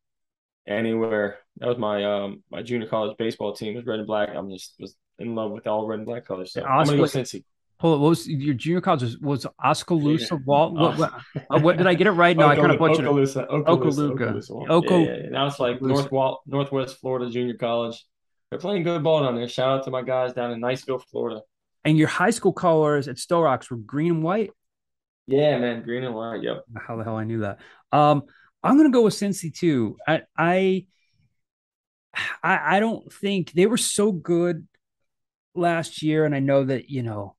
anywhere. 0.67 1.39
That 1.59 1.69
was 1.69 1.79
my 1.79 2.05
um 2.05 2.43
my 2.51 2.63
junior 2.63 2.87
college 2.87 3.17
baseball 3.17 3.55
team 3.55 3.75
was 3.75 3.85
red 3.85 4.01
and 4.01 4.07
black. 4.07 4.31
I'm 4.35 4.51
just 4.51 4.75
was 4.79 4.97
in 5.19 5.35
love 5.35 5.53
with 5.53 5.67
all 5.67 5.87
red 5.87 6.01
and 6.01 6.07
black 6.07 6.27
colors. 6.27 6.53
So 6.53 6.61
yeah, 6.61 6.67
I'm 6.67 6.85
gonna 6.87 6.99
go 6.99 7.05
Cincy. 7.05 7.45
Hold 7.85 7.97
on, 7.97 8.01
what 8.01 8.09
was 8.09 8.27
your 8.27 8.55
junior 8.55 8.81
college 8.81 9.03
was, 9.03 9.19
was 9.19 9.47
Oskaloosa 9.63 10.37
Walt? 10.37 10.73
What, 10.73 10.97
what, 10.97 11.13
uh, 11.51 11.61
what, 11.61 11.77
did 11.77 11.87
I 11.87 11.93
get 11.93 12.07
it 12.07 12.13
right? 12.13 12.35
No, 12.35 12.49
I 12.49 12.57
kind 12.57 12.73
of 12.73 12.79
butchered 12.79 13.05
Okaloosa, 13.05 13.43
it. 13.43 13.51
Okaloosa. 13.51 14.17
Okaloosa. 14.17 14.67
Okaloosa. 14.69 15.07
Yeah, 15.07 15.17
yeah, 15.25 15.29
Now 15.29 15.47
it's 15.49 15.61
like 15.61 15.83
North 15.83 16.11
Walt, 16.11 16.41
Northwest 16.47 16.99
Florida 16.99 17.31
Junior 17.31 17.59
College. 17.59 18.03
They're 18.49 18.59
playing 18.59 18.85
good 18.85 19.03
ball 19.03 19.23
down 19.23 19.37
there. 19.37 19.47
Shout 19.49 19.81
out 19.81 19.85
to 19.85 19.91
my 19.91 20.01
guys 20.01 20.33
down 20.33 20.51
in 20.51 20.63
Niceville, 20.63 21.03
Florida. 21.11 21.43
And 21.85 21.99
your 21.99 22.09
high 22.09 22.31
school 22.31 22.55
colors 22.55 23.07
at 23.07 23.19
Sto-Rox 23.19 23.71
were 23.71 23.77
green 23.77 24.13
and 24.13 24.23
white. 24.23 24.51
Yeah, 25.27 25.59
man, 25.59 25.83
green 25.83 26.05
and 26.05 26.15
white. 26.15 26.43
Yep. 26.43 26.65
How 26.87 26.97
the 26.97 27.05
hell 27.05 27.17
I 27.17 27.25
knew 27.25 27.41
that? 27.41 27.59
Um, 27.93 28.23
I'm 28.63 28.79
gonna 28.79 28.93
go 28.93 29.03
with 29.03 29.13
Cincy 29.13 29.55
too. 29.55 29.99
I, 30.09 30.23
I, 30.39 30.87
I, 32.43 32.77
I 32.77 32.81
don't 32.81 33.13
think 33.13 33.53
they 33.53 33.67
were 33.67 33.77
so 33.77 34.11
good 34.11 34.67
last 35.55 36.03
year, 36.03 36.25
and 36.25 36.35
I 36.35 36.41
know 36.41 36.65
that 36.65 36.89
you 36.89 37.03
know, 37.03 37.37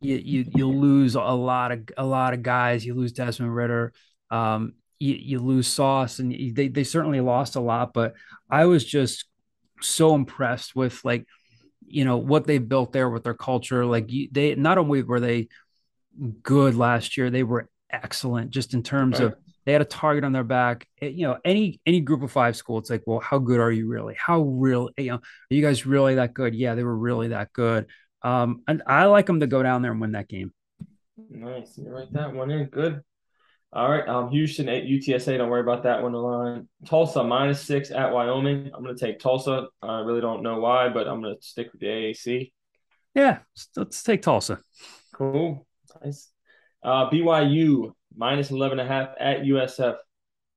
you 0.00 0.16
you 0.16 0.44
you 0.54 0.68
lose 0.68 1.14
a 1.14 1.20
lot 1.20 1.72
of 1.72 1.88
a 1.96 2.04
lot 2.04 2.34
of 2.34 2.42
guys. 2.42 2.84
You 2.84 2.94
lose 2.94 3.12
Desmond 3.12 3.54
Ridder. 3.54 3.92
Um, 4.30 4.74
you, 4.98 5.14
you 5.14 5.38
lose 5.38 5.66
Sauce, 5.66 6.18
and 6.18 6.32
they 6.54 6.68
they 6.68 6.84
certainly 6.84 7.20
lost 7.20 7.56
a 7.56 7.60
lot. 7.60 7.92
But 7.92 8.14
I 8.50 8.66
was 8.66 8.84
just 8.84 9.26
so 9.80 10.14
impressed 10.14 10.74
with 10.74 11.04
like 11.04 11.26
you 11.86 12.04
know 12.04 12.16
what 12.16 12.46
they 12.46 12.58
built 12.58 12.92
there 12.92 13.10
with 13.10 13.24
their 13.24 13.34
culture. 13.34 13.84
Like 13.84 14.10
they 14.32 14.54
not 14.54 14.78
only 14.78 15.02
were 15.02 15.20
they 15.20 15.48
good 16.42 16.74
last 16.74 17.16
year, 17.16 17.30
they 17.30 17.42
were 17.42 17.68
excellent 17.90 18.50
just 18.50 18.74
in 18.74 18.82
terms 18.82 19.18
right. 19.20 19.26
of 19.26 19.36
they 19.64 19.72
had 19.72 19.82
a 19.82 19.86
target 19.86 20.24
on 20.24 20.32
their 20.32 20.44
back. 20.44 20.86
It, 20.98 21.12
you 21.12 21.26
know, 21.26 21.38
any 21.44 21.80
any 21.84 22.00
group 22.00 22.22
of 22.22 22.32
five 22.32 22.56
school, 22.56 22.78
it's 22.78 22.90
like, 22.90 23.02
well, 23.06 23.20
how 23.20 23.38
good 23.38 23.60
are 23.60 23.72
you 23.72 23.88
really? 23.88 24.14
How 24.18 24.42
real? 24.42 24.90
You 24.96 25.10
know, 25.10 25.16
are 25.16 25.54
you 25.54 25.62
guys 25.62 25.84
really 25.86 26.14
that 26.16 26.34
good? 26.34 26.54
Yeah, 26.54 26.74
they 26.74 26.84
were 26.84 26.96
really 26.96 27.28
that 27.28 27.52
good. 27.52 27.86
Um, 28.26 28.62
and 28.66 28.82
I 28.88 29.04
like 29.04 29.26
them 29.26 29.38
to 29.38 29.46
go 29.46 29.62
down 29.62 29.82
there 29.82 29.92
and 29.92 30.00
win 30.00 30.12
that 30.12 30.28
game. 30.28 30.52
Nice, 31.30 31.78
you 31.78 31.88
write 31.88 32.12
that 32.12 32.34
one 32.34 32.50
in. 32.50 32.66
Good. 32.66 33.00
All 33.72 33.88
right. 33.88 34.06
Um, 34.08 34.30
Houston 34.30 34.68
at 34.68 34.82
UTSA. 34.82 35.38
Don't 35.38 35.48
worry 35.48 35.60
about 35.60 35.84
that 35.84 36.02
one. 36.02 36.10
The 36.10 36.18
line. 36.18 36.68
Tulsa 36.86 37.22
minus 37.22 37.60
six 37.60 37.92
at 37.92 38.12
Wyoming. 38.12 38.72
I'm 38.74 38.82
going 38.82 38.96
to 38.96 39.06
take 39.06 39.20
Tulsa. 39.20 39.68
I 39.80 40.00
really 40.00 40.20
don't 40.20 40.42
know 40.42 40.58
why, 40.58 40.88
but 40.88 41.06
I'm 41.06 41.22
going 41.22 41.36
to 41.36 41.46
stick 41.46 41.70
with 41.70 41.80
the 41.80 41.86
AAC. 41.86 42.52
Yeah, 43.14 43.38
let's 43.76 44.02
take 44.02 44.22
Tulsa. 44.22 44.58
Cool. 45.14 45.64
Nice. 46.04 46.28
Uh, 46.82 47.08
BYU 47.08 47.92
minus 48.16 48.50
11 48.50 48.80
and 48.80 48.88
a 48.88 48.92
half 48.92 49.10
at 49.20 49.42
USF. 49.42 49.98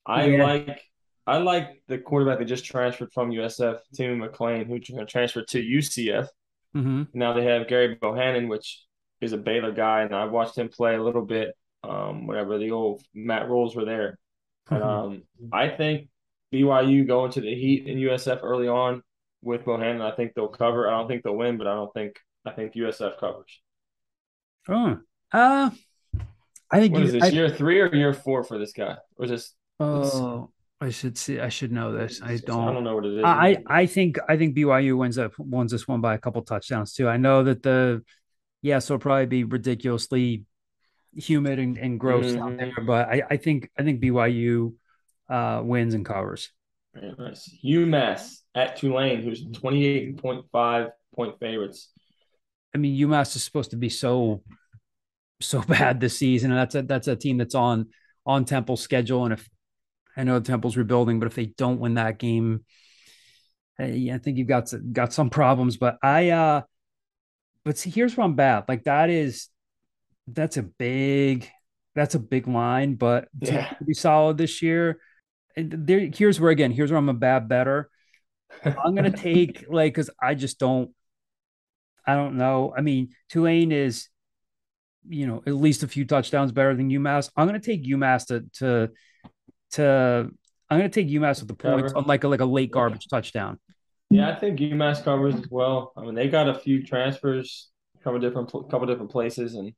I 0.07 0.25
yeah. 0.25 0.43
like 0.43 0.81
I 1.27 1.37
like 1.37 1.83
the 1.87 1.99
quarterback 1.99 2.39
that 2.39 2.45
just 2.45 2.65
transferred 2.65 3.13
from 3.13 3.29
USF, 3.29 3.77
Timmy 3.93 4.27
McClain, 4.27 4.65
who 4.65 4.79
transferred 5.05 5.47
to 5.49 5.61
UCF. 5.61 6.29
Mm-hmm. 6.75 7.03
Now 7.13 7.33
they 7.33 7.45
have 7.45 7.67
Gary 7.67 7.97
Bohanon, 7.99 8.47
which 8.47 8.83
is 9.21 9.33
a 9.33 9.37
Baylor 9.37 9.71
guy, 9.71 10.01
and 10.01 10.15
I 10.15 10.25
watched 10.25 10.57
him 10.57 10.69
play 10.69 10.95
a 10.95 11.03
little 11.03 11.25
bit 11.25 11.55
um, 11.83 12.27
whenever 12.27 12.57
the 12.57 12.71
old 12.71 13.01
Matt 13.13 13.49
Rhules 13.49 13.75
were 13.75 13.85
there. 13.85 14.19
Mm-hmm. 14.69 14.83
um, 14.83 15.23
I 15.51 15.69
think 15.69 16.09
BYU 16.53 17.07
going 17.07 17.31
to 17.31 17.41
the 17.41 17.53
Heat 17.53 17.87
in 17.87 17.97
USF 17.97 18.39
early 18.43 18.67
on 18.67 19.01
with 19.41 19.65
Bohanon, 19.65 20.01
I 20.01 20.11
think 20.11 20.33
they'll 20.33 20.47
cover. 20.47 20.87
I 20.87 20.91
don't 20.91 21.07
think 21.07 21.23
they'll 21.23 21.35
win, 21.35 21.57
but 21.57 21.67
I 21.67 21.73
don't 21.73 21.93
think 21.93 22.19
I 22.45 22.51
think 22.51 22.73
USF 22.73 23.19
covers. 23.19 23.61
Oh, 24.67 24.99
uh, 25.31 25.69
I 26.71 26.79
think 26.79 26.93
What 26.93 27.01
you, 27.01 27.07
is 27.07 27.13
this? 27.13 27.23
I, 27.23 27.27
year 27.27 27.49
three 27.49 27.79
or 27.79 27.93
year 27.93 28.13
four 28.13 28.43
for 28.43 28.57
this 28.57 28.73
guy? 28.73 28.97
Or 29.17 29.25
just 29.25 29.55
oh, 29.79 30.51
I 30.81 30.89
should 30.89 31.17
see. 31.17 31.39
I 31.39 31.49
should 31.49 31.71
know 31.71 31.91
this. 31.91 32.21
I 32.23 32.37
don't. 32.37 32.69
I 32.69 32.73
don't 32.73 32.83
know 32.85 32.95
what 32.95 33.05
it 33.05 33.17
is. 33.17 33.23
I 33.25 33.57
I 33.67 33.85
think 33.85 34.17
I 34.29 34.37
think 34.37 34.55
BYU 34.55 34.97
wins 34.97 35.17
up 35.17 35.33
wins 35.37 35.71
this 35.71 35.87
one 35.87 35.99
by 35.99 36.13
a 36.13 36.17
couple 36.17 36.41
touchdowns 36.41 36.93
too. 36.93 37.09
I 37.09 37.17
know 37.17 37.43
that 37.43 37.63
the 37.63 38.01
yeah, 38.61 38.79
so 38.79 38.93
it'll 38.95 39.01
probably 39.01 39.25
be 39.25 39.43
ridiculously 39.43 40.45
humid 41.13 41.59
and, 41.59 41.77
and 41.77 41.99
gross 41.99 42.35
out 42.35 42.51
Mhm. 42.51 42.57
there, 42.57 42.85
but 42.85 43.09
I, 43.09 43.23
I 43.31 43.37
think 43.37 43.69
I 43.77 43.83
think 43.83 44.01
BYU 44.01 44.73
uh, 45.29 45.61
wins 45.65 45.93
and 45.93 46.05
covers. 46.05 46.49
Very 46.93 47.13
nice. 47.17 47.49
UMass 47.63 48.39
at 48.55 48.77
Tulane, 48.77 49.21
who's 49.21 49.45
28.5 49.45 50.89
point 51.15 51.39
favorites. 51.39 51.91
I 52.73 52.77
mean, 52.77 52.97
UMass 53.07 53.35
is 53.35 53.43
supposed 53.43 53.71
to 53.71 53.77
be 53.77 53.89
so 53.89 54.43
so 55.41 55.61
bad 55.67 55.99
this 55.99 56.17
season, 56.17 56.51
and 56.51 56.59
that's 56.59 56.75
a 56.75 56.81
that's 56.83 57.07
a 57.09 57.17
team 57.17 57.37
that's 57.37 57.55
on 57.55 57.87
on 58.25 58.45
Temple's 58.45 58.81
schedule. 58.81 59.25
And 59.25 59.33
if 59.33 59.49
I 60.19 60.23
know 60.23 60.37
the 60.39 60.45
Temple's 60.45 60.75
rebuilding, 60.75 61.19
but 61.19 61.27
if 61.27 61.35
they 61.35 61.45
don't 61.45 61.79
win 61.79 61.93
that 61.93 62.19
game, 62.19 62.65
I, 63.79 64.11
I 64.13 64.17
think 64.17 64.37
you've 64.37 64.47
got 64.49 64.67
some- 64.67 64.91
got 64.91 65.13
some 65.13 65.29
problems. 65.29 65.77
But 65.77 65.97
I, 66.03 66.29
uh 66.31 66.61
but 67.63 67.77
see, 67.77 67.89
here's 67.89 68.15
where 68.17 68.25
I'm 68.25 68.35
bad. 68.35 68.65
Like 68.67 68.83
that 68.85 69.09
is 69.09 69.47
that's 70.27 70.57
a 70.57 70.63
big 70.63 71.49
that's 71.95 72.15
a 72.15 72.19
big 72.19 72.47
line, 72.47 72.95
but 72.95 73.27
to 73.43 73.53
Yeah. 73.53 73.73
be 73.85 73.93
solid 73.93 74.37
this 74.37 74.61
year. 74.61 74.99
And 75.55 75.71
there, 75.87 75.99
here's 75.99 76.39
where 76.39 76.51
again, 76.51 76.71
here's 76.71 76.91
where 76.91 76.97
I'm 76.97 77.09
a 77.09 77.13
bad 77.13 77.47
better. 77.47 77.89
I'm 78.63 78.95
gonna 78.95 79.11
take 79.15 79.65
like 79.69 79.93
because 79.93 80.09
I 80.21 80.35
just 80.35 80.59
don't 80.59 80.91
I 82.05 82.15
don't 82.15 82.35
know. 82.37 82.73
I 82.75 82.81
mean, 82.81 83.09
Tulane 83.29 83.71
is, 83.71 84.09
you 85.07 85.27
know, 85.27 85.43
at 85.45 85.53
least 85.53 85.83
a 85.83 85.87
few 85.87 86.05
touchdowns 86.05 86.51
better 86.51 86.75
than 86.75 86.89
UMass. 86.89 87.29
I'm 87.37 87.47
gonna 87.47 87.59
take 87.59 87.83
UMass 87.85 88.27
to 88.27 88.45
to 88.59 88.91
to 89.71 90.29
I'm 90.69 90.77
gonna 90.77 90.89
take 90.89 91.07
UMass 91.07 91.39
with 91.39 91.47
the 91.47 91.55
points 91.55 91.93
on 91.93 92.05
like 92.05 92.23
a 92.23 92.27
like 92.27 92.41
a 92.41 92.45
late 92.45 92.71
garbage 92.71 93.07
touchdown. 93.07 93.59
Yeah, 94.09 94.29
I 94.29 94.35
think 94.35 94.59
UMass 94.59 95.03
covers 95.03 95.35
as 95.35 95.47
well. 95.49 95.93
I 95.95 96.01
mean, 96.01 96.15
they 96.15 96.29
got 96.29 96.49
a 96.49 96.53
few 96.55 96.83
transfers, 96.83 97.69
from 98.01 98.15
a 98.15 98.19
couple 98.19 98.19
different 98.29 98.49
pl- 98.49 98.63
couple 98.63 98.87
different 98.87 99.11
places, 99.11 99.53
and 99.55 99.73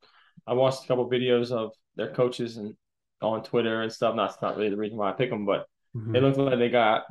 I 0.48 0.54
watched 0.54 0.84
a 0.86 0.88
couple 0.88 1.10
videos 1.10 1.52
of 1.52 1.72
their 1.96 2.14
coaches 2.14 2.58
and 2.58 2.76
on 3.22 3.44
Twitter 3.44 3.82
and 3.82 3.92
stuff. 3.92 4.16
That's 4.16 4.42
not 4.42 4.58
really 4.58 4.70
the 4.70 4.78
reason 4.78 4.98
why 4.98 5.10
I 5.10 5.14
pick 5.14 5.30
them, 5.30 5.46
but 5.46 5.66
Mhm. 5.96 6.16
it 6.16 6.24
looks 6.24 6.38
like 6.38 6.58
they 6.60 6.70
got 6.70 7.04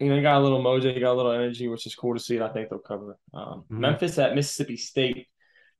you 0.00 0.08
know 0.08 0.16
they 0.16 0.22
got 0.22 0.40
a 0.40 0.44
little 0.44 0.62
mojo, 0.62 0.82
they 0.94 0.98
got 0.98 1.12
a 1.12 1.14
little 1.20 1.30
energy, 1.32 1.68
which 1.68 1.86
is 1.86 1.94
cool 1.94 2.14
to 2.14 2.20
see. 2.20 2.34
And 2.36 2.44
I 2.44 2.48
think 2.48 2.68
they'll 2.70 2.78
cover. 2.80 3.16
Um, 3.32 3.64
Mhm. 3.70 3.78
Memphis 3.78 4.18
at 4.18 4.34
Mississippi 4.34 4.76
State 4.76 5.28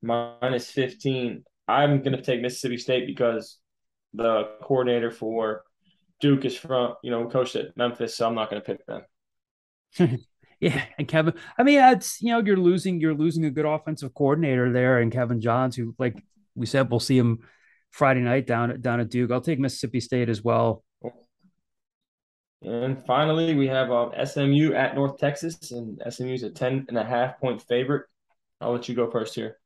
minus 0.00 0.70
fifteen. 0.70 1.44
I'm 1.68 2.02
gonna 2.02 2.22
take 2.22 2.40
Mississippi 2.40 2.76
State 2.76 3.06
because 3.06 3.58
the 4.14 4.44
coordinator 4.62 5.10
for 5.10 5.62
Duke 6.22 6.46
is 6.46 6.56
from 6.56 6.94
you 7.02 7.10
know 7.10 7.28
coached 7.28 7.56
at 7.56 7.76
Memphis, 7.76 8.16
so 8.16 8.26
I'm 8.26 8.34
not 8.34 8.48
gonna 8.48 8.62
pick 8.62 8.86
them. 8.86 9.02
Yeah, 10.62 10.80
and 10.96 11.08
Kevin. 11.08 11.34
I 11.58 11.64
mean, 11.64 11.80
it's 11.80 12.22
you 12.22 12.28
know, 12.28 12.38
you're 12.38 12.56
losing 12.56 13.00
you're 13.00 13.16
losing 13.16 13.44
a 13.46 13.50
good 13.50 13.66
offensive 13.66 14.14
coordinator 14.14 14.72
there, 14.72 15.00
and 15.00 15.10
Kevin 15.10 15.40
Johns, 15.40 15.74
who 15.74 15.92
like 15.98 16.22
we 16.54 16.66
said, 16.66 16.88
we'll 16.88 17.00
see 17.00 17.18
him 17.18 17.40
Friday 17.90 18.20
night 18.20 18.46
down 18.46 18.70
at 18.70 18.80
down 18.80 19.00
at 19.00 19.10
Duke. 19.10 19.32
I'll 19.32 19.40
take 19.40 19.58
Mississippi 19.58 19.98
State 19.98 20.28
as 20.28 20.44
well. 20.44 20.84
And 22.62 23.04
finally, 23.06 23.56
we 23.56 23.66
have 23.66 23.90
um, 23.90 24.12
SMU 24.24 24.72
at 24.72 24.94
North 24.94 25.18
Texas, 25.18 25.72
and 25.72 26.00
SMU's 26.08 26.44
a 26.44 26.50
10 26.50 26.86
and 26.88 26.96
a 26.96 27.02
half 27.02 27.40
point 27.40 27.60
favorite. 27.62 28.06
I'll 28.60 28.70
let 28.70 28.88
you 28.88 28.94
go 28.94 29.10
first 29.10 29.34
here. 29.34 29.58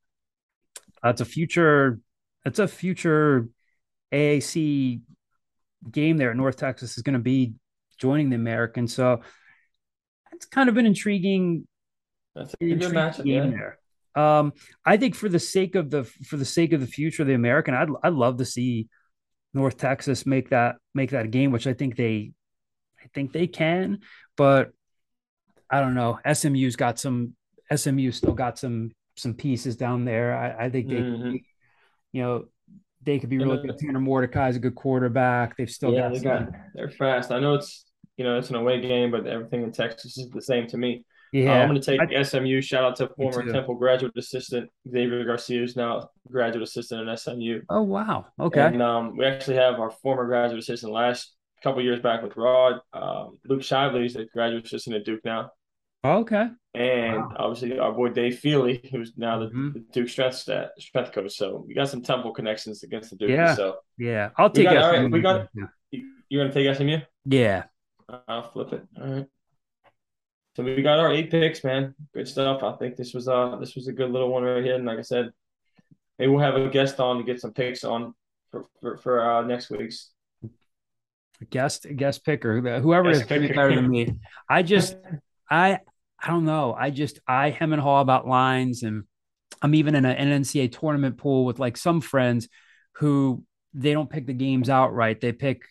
That's 1.03 1.21
a 1.21 1.27
future. 1.27 2.01
That's 2.43 2.59
a 2.59 2.67
future 2.67 3.51
AAC 4.15 5.03
game 5.91 6.17
there. 6.17 6.35
North 6.35 6.57
Texas 6.57 6.97
is 6.97 7.03
going 7.03 7.15
to 7.15 7.19
be 7.21 7.55
joining 7.99 8.31
the 8.31 8.37
American, 8.37 8.89
so 8.89 9.21
it's 10.33 10.47
kind 10.47 10.69
of 10.69 10.77
an 10.77 10.87
intriguing, 10.87 11.67
That's 12.35 12.55
a 12.61 12.65
good 12.65 12.81
matchup. 12.93 13.25
game 13.25 13.53
Yeah. 13.53 13.59
there. 13.59 13.79
Um, 14.23 14.53
I 14.85 14.97
think 14.97 15.15
for 15.15 15.29
the 15.29 15.39
sake 15.39 15.75
of 15.75 15.91
the 15.91 16.05
for 16.05 16.37
the 16.37 16.45
sake 16.45 16.73
of 16.73 16.81
the 16.81 16.87
future 16.87 17.23
of 17.23 17.29
the 17.29 17.35
American, 17.35 17.75
I'd 17.75 17.89
I'd 18.03 18.15
love 18.15 18.39
to 18.39 18.45
see 18.47 18.89
North 19.53 19.77
Texas 19.77 20.25
make 20.27 20.51
that 20.51 20.77
make 20.95 21.11
that 21.11 21.31
game, 21.31 21.53
which 21.53 21.67
I 21.67 21.75
think 21.75 21.97
they 21.97 22.33
I 23.03 23.09
think 23.15 23.33
they 23.33 23.47
can, 23.47 24.01
but 24.37 24.73
I 25.69 25.81
don't 25.81 25.95
know. 25.95 26.19
SMU's 26.25 26.77
got 26.77 26.99
some 26.99 27.35
SMU 27.75 28.11
still 28.13 28.33
got 28.35 28.59
some 28.59 28.93
some 29.17 29.35
pieces 29.35 29.77
down 29.77 30.05
there. 30.05 30.37
I, 30.37 30.67
I 30.67 30.71
think 30.71 30.89
they 30.89 30.97
Mhm. 31.03 31.41
you 32.13 32.23
know, 32.23 32.45
they 33.07 33.19
could 33.19 33.31
be 33.31 33.39
really 33.39 33.67
good. 33.67 33.79
Tanner 33.79 34.01
Mordecai's 34.01 34.57
a 34.57 34.59
good 34.59 34.75
quarterback. 34.75 35.57
They've 35.57 35.71
still 35.71 35.93
Yeah, 35.93 36.03
got 36.03 36.13
they 36.13 36.21
got 36.21 36.49
they're 36.75 36.91
fast. 36.91 37.31
I 37.31 37.39
know 37.41 37.55
it's 37.55 37.87
you 38.17 38.25
know 38.25 38.37
it's 38.39 38.51
an 38.51 38.57
away 38.57 38.81
game, 38.81 39.11
but 39.11 39.27
everything 39.27 39.63
in 39.63 39.73
Texas 39.73 40.19
is 40.19 40.29
the 40.31 40.43
same 40.43 40.67
to 40.69 40.77
me. 40.77 41.05
Uh, 41.35 41.39
yeah. 41.39 41.53
I'm 41.63 41.69
going 41.69 41.81
to 41.81 41.99
take 41.99 42.27
SMU. 42.27 42.61
Shout 42.61 42.85
out 42.85 42.97
to 42.97 43.09
former. 43.17 43.51
Temple 43.51 43.75
graduate 43.75 44.13
assistant 44.17 44.71
Xavier 44.91 45.25
Garcia, 45.25 45.59
who's 45.61 45.77
now 45.77 46.11
graduate 46.31 46.63
assistant 46.63 47.09
at 47.09 47.19
SMU. 47.19 47.63
oh 47.69 47.83
wow. 47.83 48.27
Okay. 48.41 48.61
And 48.61 48.83
um, 48.83 49.17
we 49.17 49.25
actually 49.25 49.57
have 49.57 49.81
our 49.81 49.91
former 49.91 50.27
graduate 50.27 50.61
assistant 50.61 50.93
last 50.93 51.35
couple 51.63 51.83
years 51.83 52.01
back 52.01 52.23
with 52.23 52.37
Rod, 52.37 52.81
um, 52.93 53.39
Luke 53.47 53.63
Shively, 53.63 54.03
who's 54.03 54.17
a 54.17 54.25
graduate 54.27 54.67
assistant 54.67 54.97
at 54.97 55.05
Duke 55.05 55.25
now. 55.25 55.51
okay. 56.05 56.49
And 56.77 57.17
Wow. 57.17 57.37
obviously 57.39 57.79
our 57.79 57.91
boy 57.93 58.11
Dave 58.11 58.39
Feely, 58.39 58.87
who's 58.93 59.17
now 59.17 59.39
the, 59.39 59.47
Mhm. 59.47 59.73
the 59.73 59.81
Duke 59.93 60.09
strength 60.11 60.35
stat, 60.37 60.73
strength 60.79 61.13
coach. 61.13 61.33
So 61.33 61.65
we 61.67 61.73
got 61.73 61.89
some 61.89 62.03
Temple 62.03 62.33
connections 62.33 62.83
against 62.83 63.09
the 63.11 63.17
Duke. 63.17 63.31
Yeah. 63.31 63.55
So 63.55 63.79
Yeah. 63.97 64.31
I'll 64.37 64.49
We 64.49 64.55
take 64.55 64.65
got- 64.65 64.77
all 64.77 64.91
right, 64.93 65.11
we 65.11 65.21
got- 65.23 65.49
Yeah. 65.55 65.65
you, 65.91 66.13
you're 66.29 66.45
gonna 66.45 66.53
take 66.53 66.67
SMU? 66.67 66.99
Yeah. 67.25 67.65
I'll 68.29 68.43
flip 68.51 68.73
it. 68.75 68.85
All 69.01 69.07
right. 69.15 69.27
So 70.55 70.65
we 70.65 70.83
got 70.83 70.99
our 70.99 71.11
eight 71.13 71.31
picks, 71.31 71.65
man. 71.65 71.95
Good 72.13 72.29
stuff. 72.29 72.63
I 72.63 72.77
think 72.77 72.97
this 72.97 73.15
was 73.15 73.27
uh 73.27 73.57
this 73.57 73.75
was 73.75 73.89
a 73.89 73.93
good 73.93 74.11
little 74.11 74.29
one 74.31 74.43
right 74.43 74.63
here. 74.63 74.75
And 74.75 74.85
like 74.85 74.99
I 74.99 75.03
said, 75.03 75.31
maybe 76.19 76.31
we'll 76.31 76.41
have 76.45 76.57
a 76.57 76.69
guest 76.69 77.01
on 77.01 77.17
to 77.19 77.25
get 77.25 77.41
some 77.41 77.53
picks 77.55 77.85
on 77.85 78.15
for 78.51 78.65
for, 78.81 78.97
for 78.99 79.21
uh, 79.23 79.43
next 79.43 79.71
week's. 79.71 80.13
Guest 81.51 81.87
guest 81.97 82.25
picker. 82.25 82.61
Whoever 82.81 83.11
Guest 83.13 83.23
is 83.23 83.27
picker. 83.29 83.55
better 83.55 83.75
than 83.75 83.89
me. 83.89 84.19
I 84.49 84.63
just 84.63 84.97
I 85.51 85.81
I 86.27 86.31
don't 86.31 86.45
know. 86.45 86.75
I 86.77 86.91
just 86.91 87.21
I 87.29 87.51
hem 87.51 87.73
and 87.73 87.81
haw 87.81 88.01
about 88.01 88.27
lines 88.27 88.83
and 88.83 89.05
I'm 89.63 89.75
even 89.75 89.95
in 89.95 90.05
an 90.05 90.43
NCAA 90.43 90.77
tournament 90.79 91.19
pool 91.19 91.45
with 91.45 91.61
like 91.61 91.77
some 91.77 92.01
friends 92.01 92.49
who 92.97 93.45
they 93.75 93.93
don't 93.93 94.11
pick 94.11 94.27
the 94.27 94.33
games 94.33 94.69
outright. 94.69 95.21
They 95.21 95.31
pick 95.33 95.63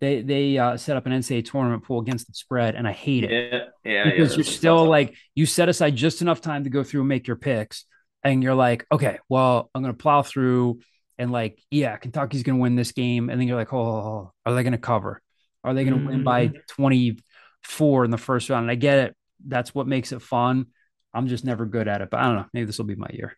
they 0.00 0.22
they 0.22 0.58
uh, 0.58 0.76
set 0.76 0.96
up 0.96 1.06
an 1.06 1.12
NCAA 1.12 1.50
tournament 1.50 1.82
pool 1.82 2.00
against 2.00 2.28
the 2.28 2.34
spread, 2.34 2.76
and 2.76 2.86
I 2.86 2.92
hate 2.92 3.24
it. 3.24 3.52
Yeah, 3.52 3.60
yeah. 3.84 4.04
because 4.04 4.30
yeah, 4.30 4.36
you're 4.36 4.44
still 4.44 4.78
tough. 4.78 4.88
like 4.88 5.14
you 5.34 5.44
set 5.44 5.68
aside 5.68 5.96
just 5.96 6.22
enough 6.22 6.40
time 6.40 6.64
to 6.64 6.70
go 6.70 6.84
through 6.84 7.00
and 7.00 7.08
make 7.08 7.26
your 7.26 7.36
picks 7.36 7.84
and 8.22 8.42
you're 8.42 8.54
like 8.54 8.84
okay 8.90 9.18
well 9.28 9.70
i'm 9.74 9.82
gonna 9.82 9.94
plow 9.94 10.22
through 10.22 10.80
and 11.18 11.30
like 11.30 11.60
yeah 11.70 11.96
kentucky's 11.96 12.42
gonna 12.42 12.58
win 12.58 12.74
this 12.74 12.92
game 12.92 13.30
and 13.30 13.40
then 13.40 13.46
you're 13.46 13.56
like 13.56 13.72
oh, 13.72 14.32
are 14.44 14.54
they 14.54 14.62
gonna 14.62 14.78
cover 14.78 15.22
are 15.64 15.74
they 15.74 15.84
gonna 15.84 16.04
win 16.04 16.24
by 16.24 16.48
Mm-hmm. 16.48 16.58
24 16.68 18.04
in 18.04 18.10
the 18.10 18.18
first 18.18 18.50
round 18.50 18.64
and 18.64 18.70
i 18.70 18.74
get 18.74 18.98
it 18.98 19.16
that's 19.46 19.74
what 19.74 19.86
makes 19.86 20.12
it 20.12 20.22
fun 20.22 20.66
i'm 21.14 21.26
just 21.28 21.44
never 21.44 21.66
good 21.66 21.88
at 21.88 22.00
it 22.00 22.10
but 22.10 22.20
i 22.20 22.24
don't 22.24 22.36
know 22.36 22.46
maybe 22.52 22.66
this 22.66 22.78
will 22.78 22.84
be 22.84 22.94
my 22.96 23.08
year 23.12 23.36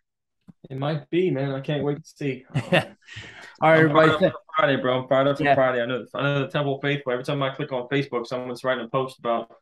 it 0.71 0.79
might 0.79 1.09
be, 1.11 1.31
man. 1.31 1.53
I 1.55 1.61
can't 1.61 1.85
wait 1.85 2.03
to 2.03 2.09
see. 2.09 2.45
all 2.55 2.61
right 2.73 3.79
everybody 3.79 4.31
Friday, 4.57 4.77
bro. 4.77 5.03
I'm 5.03 5.09
fired 5.09 5.29
up 5.29 5.37
for 5.37 5.45
Yeah. 5.45 5.55
Friday. 5.55 5.83
I 5.83 5.87
know, 5.87 6.05
I 6.15 6.23
know 6.23 6.41
the 6.41 6.49
Temple 6.49 6.81
faithful. 6.81 7.13
Every 7.13 7.25
time 7.25 7.43
I 7.43 7.51
click 7.51 7.71
on 7.71 7.87
Facebook, 7.89 8.27
someone's 8.27 8.65
writing 8.65 8.85
a 8.85 8.89
post 8.89 9.19
about 9.19 9.53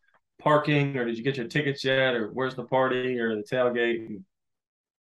parking 0.40 0.96
or 0.96 1.04
did 1.04 1.18
you 1.18 1.24
get 1.24 1.36
your 1.36 1.48
tickets 1.48 1.84
yet 1.84 2.14
or 2.14 2.28
where's 2.28 2.54
the 2.54 2.64
party 2.64 3.18
or 3.18 3.34
the 3.34 3.42
tailgate. 3.42 4.06
And, 4.06 4.24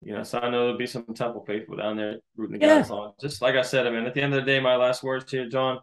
you 0.03 0.14
know, 0.14 0.22
so 0.22 0.39
I 0.39 0.49
know 0.51 0.62
there'll 0.64 0.78
be 0.78 0.87
some 0.87 1.05
Temple 1.14 1.45
faithful 1.47 1.76
down 1.76 1.99
there 1.99 2.18
rooting 2.37 2.59
the 2.59 2.66
Yeah. 2.66 2.80
guys 2.80 2.91
on. 2.91 3.12
Just 3.20 3.43
like 3.43 3.55
I 3.55 3.62
said, 3.62 3.87
I 3.87 3.91
mean, 3.91 4.07
at 4.07 4.14
the 4.14 4.22
end 4.22 4.34
of 4.34 4.41
the 4.45 4.51
day, 4.51 4.61
my 4.61 4.76
last 4.76 5.03
words 5.03 5.30
here, 5.30 5.47
John, 5.49 5.80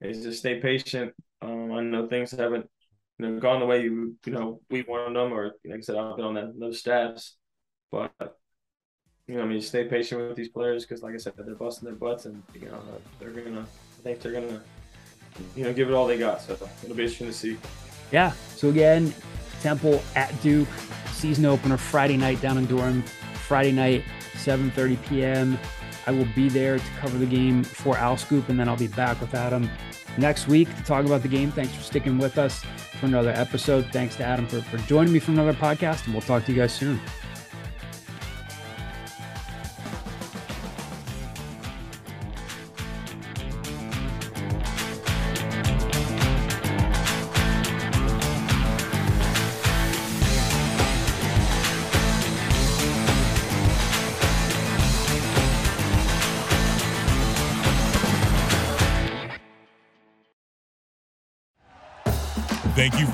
is 0.00 0.22
just 0.22 0.38
stay 0.38 0.60
patient. 0.60 1.12
Um, 1.42 1.72
I 1.72 1.82
know 1.82 2.06
things 2.06 2.30
haven't 2.30 2.70
you 3.18 3.26
know 3.26 3.40
gone 3.40 3.60
the 3.60 3.66
way 3.66 3.82
you 3.82 4.16
you 4.26 4.32
know 4.32 4.60
we 4.70 4.82
wanted 4.82 5.16
them, 5.16 5.32
or 5.32 5.54
like 5.64 5.78
I 5.78 5.80
said, 5.80 5.96
I've 5.96 6.16
been 6.16 6.24
on 6.26 6.34
that, 6.34 6.58
those 6.58 6.80
staffs, 6.80 7.36
but 7.90 8.12
you 9.26 9.36
know, 9.36 9.42
I 9.42 9.46
mean, 9.46 9.60
stay 9.60 9.84
patient 9.84 10.20
with 10.20 10.36
these 10.36 10.48
players 10.50 10.84
because, 10.86 11.02
like 11.02 11.14
I 11.14 11.18
said, 11.18 11.32
they're 11.36 11.54
busting 11.56 11.86
their 11.86 11.96
butts, 11.96 12.26
and 12.26 12.42
you 12.54 12.68
know, 12.68 12.80
they're 13.18 13.30
gonna. 13.30 13.62
I 13.62 14.02
think 14.02 14.20
they're 14.20 14.32
gonna, 14.32 14.62
you 15.56 15.64
know, 15.64 15.72
give 15.72 15.88
it 15.88 15.94
all 15.94 16.06
they 16.06 16.18
got. 16.18 16.42
So 16.42 16.52
it'll 16.84 16.94
be 16.94 17.02
interesting 17.02 17.26
to 17.26 17.32
see. 17.32 17.56
yeah 18.12 18.32
so 18.54 18.68
again 18.68 19.12
temple 19.62 20.00
at 20.14 20.30
duke 20.42 20.68
season 21.10 21.44
opener 21.44 21.76
friday 21.76 22.16
night 22.16 22.40
down 22.40 22.56
in 22.58 22.66
durham 22.66 23.02
friday 23.48 23.72
night 23.72 24.04
7.30 24.34 25.08
p.m 25.08 25.58
i 26.06 26.10
will 26.10 26.28
be 26.34 26.48
there 26.48 26.78
to 26.78 26.90
cover 27.00 27.18
the 27.18 27.26
game 27.26 27.62
for 27.62 27.96
Owl 27.98 28.16
Scoop 28.16 28.48
and 28.48 28.58
then 28.58 28.68
i'll 28.68 28.76
be 28.76 28.88
back 28.88 29.20
with 29.20 29.34
adam 29.34 29.68
next 30.18 30.48
week 30.48 30.74
to 30.76 30.82
talk 30.82 31.04
about 31.04 31.22
the 31.22 31.28
game. 31.28 31.50
Thanks 31.50 31.74
for 31.74 31.82
sticking 31.82 32.18
with 32.18 32.38
us 32.38 32.64
for 32.98 33.06
another 33.06 33.30
episode. 33.30 33.86
Thanks 33.92 34.16
to 34.16 34.24
adam 34.24 34.46
for, 34.46 34.60
for 34.62 34.78
joining 34.88 35.12
me 35.12 35.18
for 35.18 35.32
another 35.32 35.52
podcast 35.52 36.04
and 36.06 36.14
we'll 36.14 36.22
talk 36.22 36.44
to 36.46 36.52
you 36.52 36.58
guys 36.58 36.72
soon 36.72 37.00